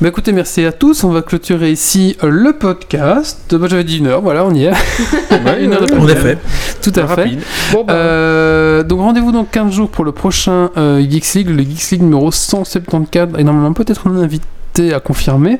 Bah 0.00 0.08
écoutez, 0.08 0.32
merci 0.32 0.64
à 0.64 0.70
tous. 0.72 1.02
On 1.02 1.10
va 1.10 1.22
clôturer 1.22 1.72
ici 1.72 2.16
euh, 2.22 2.28
le 2.30 2.52
podcast. 2.52 3.38
Bah, 3.56 3.66
J'avais 3.68 3.82
dit 3.84 3.98
une 3.98 4.06
heure, 4.06 4.20
voilà, 4.22 4.44
on 4.44 4.54
y 4.54 4.64
est. 4.66 4.72
Une 5.60 5.72
heure 5.72 5.84
de 5.84 5.92
En 5.92 5.98
podcast. 6.00 6.18
effet. 6.20 6.38
Tout 6.82 6.92
à 6.94 7.06
fait. 7.08 7.22
Rapide. 7.22 7.40
Bon, 7.72 7.84
bah, 7.84 7.94
Euh, 8.18 8.82
donc 8.82 9.00
rendez-vous 9.00 9.32
dans 9.32 9.44
15 9.44 9.72
jours 9.72 9.88
pour 9.88 10.04
le 10.04 10.12
prochain 10.12 10.70
euh, 10.76 11.00
Geeks 11.08 11.34
League, 11.34 11.48
le 11.48 11.62
Geeks 11.62 11.90
League 11.92 12.02
numéro 12.02 12.30
174. 12.30 13.38
Et 13.38 13.44
normalement 13.44 13.72
peut-être 13.72 14.08
un 14.08 14.16
invité 14.16 14.92
à 14.94 15.00
confirmer. 15.00 15.58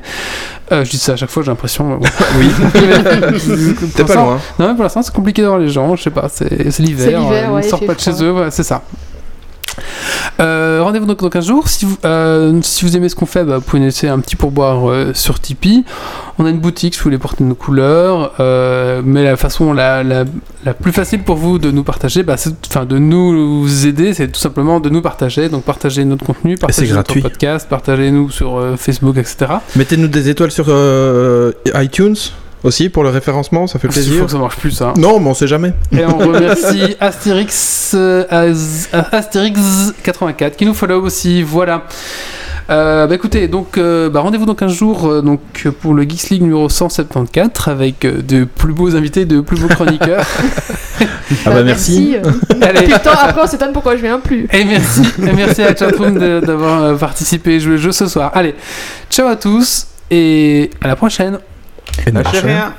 Euh, 0.71 0.85
je 0.85 0.91
dis 0.91 0.97
ça 0.97 1.13
à 1.13 1.15
chaque 1.15 1.29
fois, 1.29 1.43
j'ai 1.43 1.49
l'impression. 1.51 1.93
euh, 1.93 1.97
Oui, 2.39 2.49
t'es 3.95 4.03
pas 4.03 4.15
loin. 4.15 4.39
Non, 4.59 4.67
mais 4.69 4.73
pour 4.75 4.83
l'instant, 4.83 5.01
c'est 5.01 5.13
compliqué 5.13 5.41
d'avoir 5.41 5.59
les 5.59 5.69
gens. 5.69 5.95
Je 5.95 6.03
sais 6.03 6.09
pas, 6.09 6.27
c'est 6.29 6.71
c'est 6.71 6.83
l'hiver. 6.83 7.19
C'est 7.21 7.43
ils 7.53 7.65
il 7.65 7.69
sortent 7.69 7.85
pas 7.85 7.95
de 7.95 7.99
chez 7.99 8.23
eux, 8.23 8.35
c'est 8.49 8.63
ça. 8.63 8.81
Euh, 10.39 10.79
Rendez-vous 10.83 11.05
donc 11.05 11.19
dans 11.19 11.29
15 11.29 11.45
jours. 11.45 11.67
Si 11.67 11.85
vous, 11.85 11.97
euh, 12.05 12.59
si 12.63 12.85
vous 12.85 12.95
aimez 12.95 13.09
ce 13.09 13.15
qu'on 13.15 13.25
fait, 13.25 13.43
bah, 13.43 13.57
vous 13.57 13.63
pouvez 13.63 13.79
nous 13.79 13.87
laisser 13.87 14.07
un 14.07 14.19
petit 14.19 14.35
pourboire 14.35 14.89
euh, 14.89 15.11
sur 15.13 15.39
Tipeee. 15.39 15.83
On 16.37 16.45
a 16.45 16.49
une 16.49 16.59
boutique 16.59 16.93
si 16.93 16.99
vous 16.99 17.05
voulez 17.05 17.17
porter 17.17 17.43
nos 17.43 17.55
couleurs. 17.55 18.33
euh, 18.39 19.01
mais 19.03 19.23
la 19.23 19.35
façon 19.35 19.73
la, 19.73 20.03
la, 20.03 20.23
la 20.63 20.73
plus 20.73 20.93
facile 20.93 21.23
pour 21.23 21.35
vous 21.35 21.59
de 21.59 21.71
nous 21.71 21.83
partager, 21.83 22.23
bah, 22.23 22.35
enfin 22.67 22.85
de 22.85 22.97
nous 22.97 23.85
aider, 23.85 24.13
c'est 24.13 24.29
tout 24.29 24.39
simplement 24.39 24.79
de 24.79 24.89
nous 24.89 25.01
partager. 25.01 25.49
Donc 25.49 25.63
partagez 25.63 26.05
notre 26.05 26.25
contenu, 26.25 26.55
partagez 26.55 26.93
notre 26.93 27.19
podcast, 27.19 27.67
partagez-nous 27.69 28.29
sur 28.31 28.61
Facebook, 28.77 29.17
etc. 29.17 29.51
Mettez-nous 29.75 30.07
des 30.07 30.29
étoiles 30.29 30.51
sur 30.51 30.67
iTunes 31.75 32.15
aussi 32.63 32.89
pour 32.89 33.03
le 33.03 33.09
référencement, 33.09 33.67
ça 33.67 33.79
fait 33.79 33.87
Il 33.87 33.93
faut 33.93 33.99
plaisir. 34.01 34.25
que 34.25 34.31
ça 34.31 34.37
marche 34.37 34.57
plus, 34.57 34.71
ça. 34.71 34.93
Non, 34.97 35.19
mais 35.19 35.29
on 35.29 35.33
sait 35.33 35.47
jamais. 35.47 35.73
Et 35.91 36.05
on 36.05 36.17
remercie 36.33 36.95
Astérix, 36.99 37.91
euh, 37.95 38.25
Az- 38.29 38.89
Astérix 39.11 39.59
84 40.03 40.55
qui 40.57 40.65
nous 40.65 40.73
follow 40.73 41.01
aussi. 41.01 41.41
Voilà. 41.43 41.83
Euh, 42.69 43.07
bah 43.07 43.15
écoutez, 43.15 43.47
donc 43.47 43.79
euh, 43.79 44.11
bah 44.11 44.19
rendez-vous 44.19 44.45
dans 44.45 44.53
15 44.53 44.71
jours 44.71 45.07
euh, 45.09 45.21
donc, 45.23 45.39
pour 45.81 45.95
le 45.95 46.03
Geeks 46.03 46.29
League 46.29 46.41
numéro 46.43 46.69
174 46.69 47.49
avec 47.67 48.05
euh, 48.05 48.21
de 48.21 48.43
plus 48.43 48.73
beaux 48.73 48.95
invités, 48.95 49.25
de 49.25 49.41
plus 49.41 49.59
beaux 49.59 49.67
chroniqueurs. 49.69 50.23
Ah 51.45 51.51
bah 51.51 51.63
merci. 51.63 52.15
euh. 52.17 52.29
Allez, 52.61 52.87
temps, 52.89 53.11
après, 53.15 53.41
on 53.43 53.47
s'étonne 53.47 53.71
pourquoi 53.71 53.95
je 53.95 54.01
viens 54.01 54.19
plus. 54.19 54.47
et 54.51 54.65
merci, 54.65 55.01
et 55.21 55.31
merci 55.31 55.61
à 55.61 55.73
Chatroom 55.75 56.17
d'avoir 56.41 56.83
euh, 56.83 56.95
participé 56.95 57.51
et 57.51 57.59
joué 57.59 57.73
le 57.73 57.77
jeu 57.77 57.91
ce 57.91 58.07
soir. 58.07 58.31
Allez, 58.33 58.55
ciao 59.09 59.27
à 59.27 59.35
tous 59.35 59.85
et 60.11 60.71
à 60.81 60.87
la 60.87 60.95
prochaine. 60.95 61.37
Et 62.07 62.11
Lâchez 62.11 62.13
machin. 62.13 62.41
rien. 62.47 62.75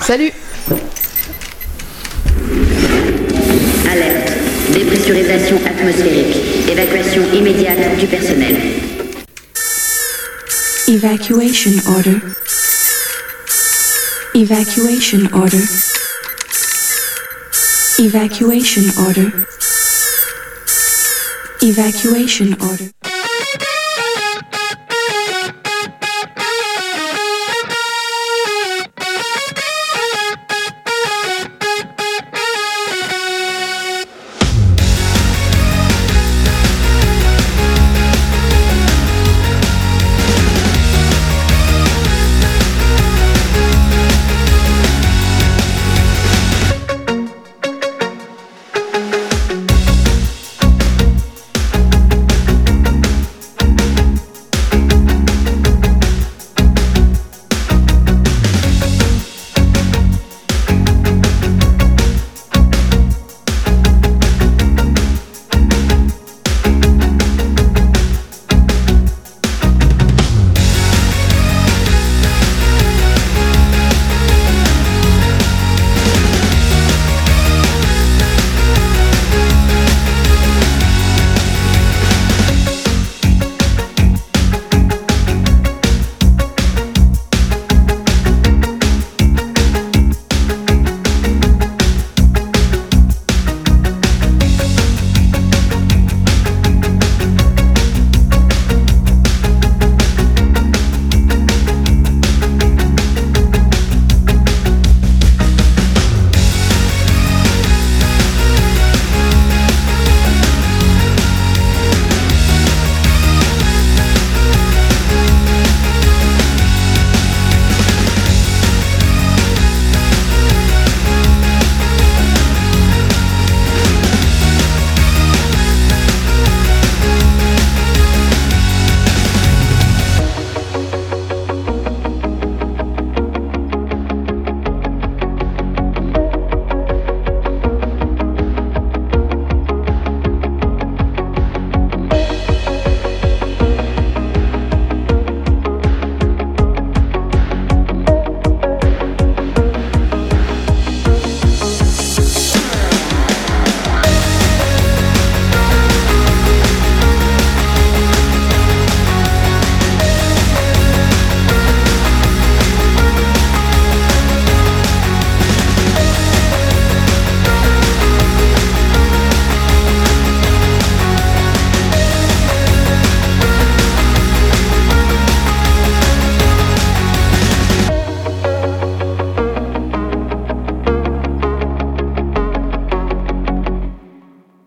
Salut 0.00 0.32
Alerte. 3.90 4.32
Dépressurisation 4.72 5.58
atmosphérique. 5.66 6.36
Évacuation 6.70 7.22
immédiate 7.34 7.98
du 7.98 8.06
personnel. 8.06 8.56
Evacuation 10.88 11.72
order. 11.88 12.16
Evacuation 14.34 15.28
order. 15.34 15.62
Evacuation 17.98 18.82
order. 19.06 19.26
Evacuation 21.62 22.56
order. 22.60 22.90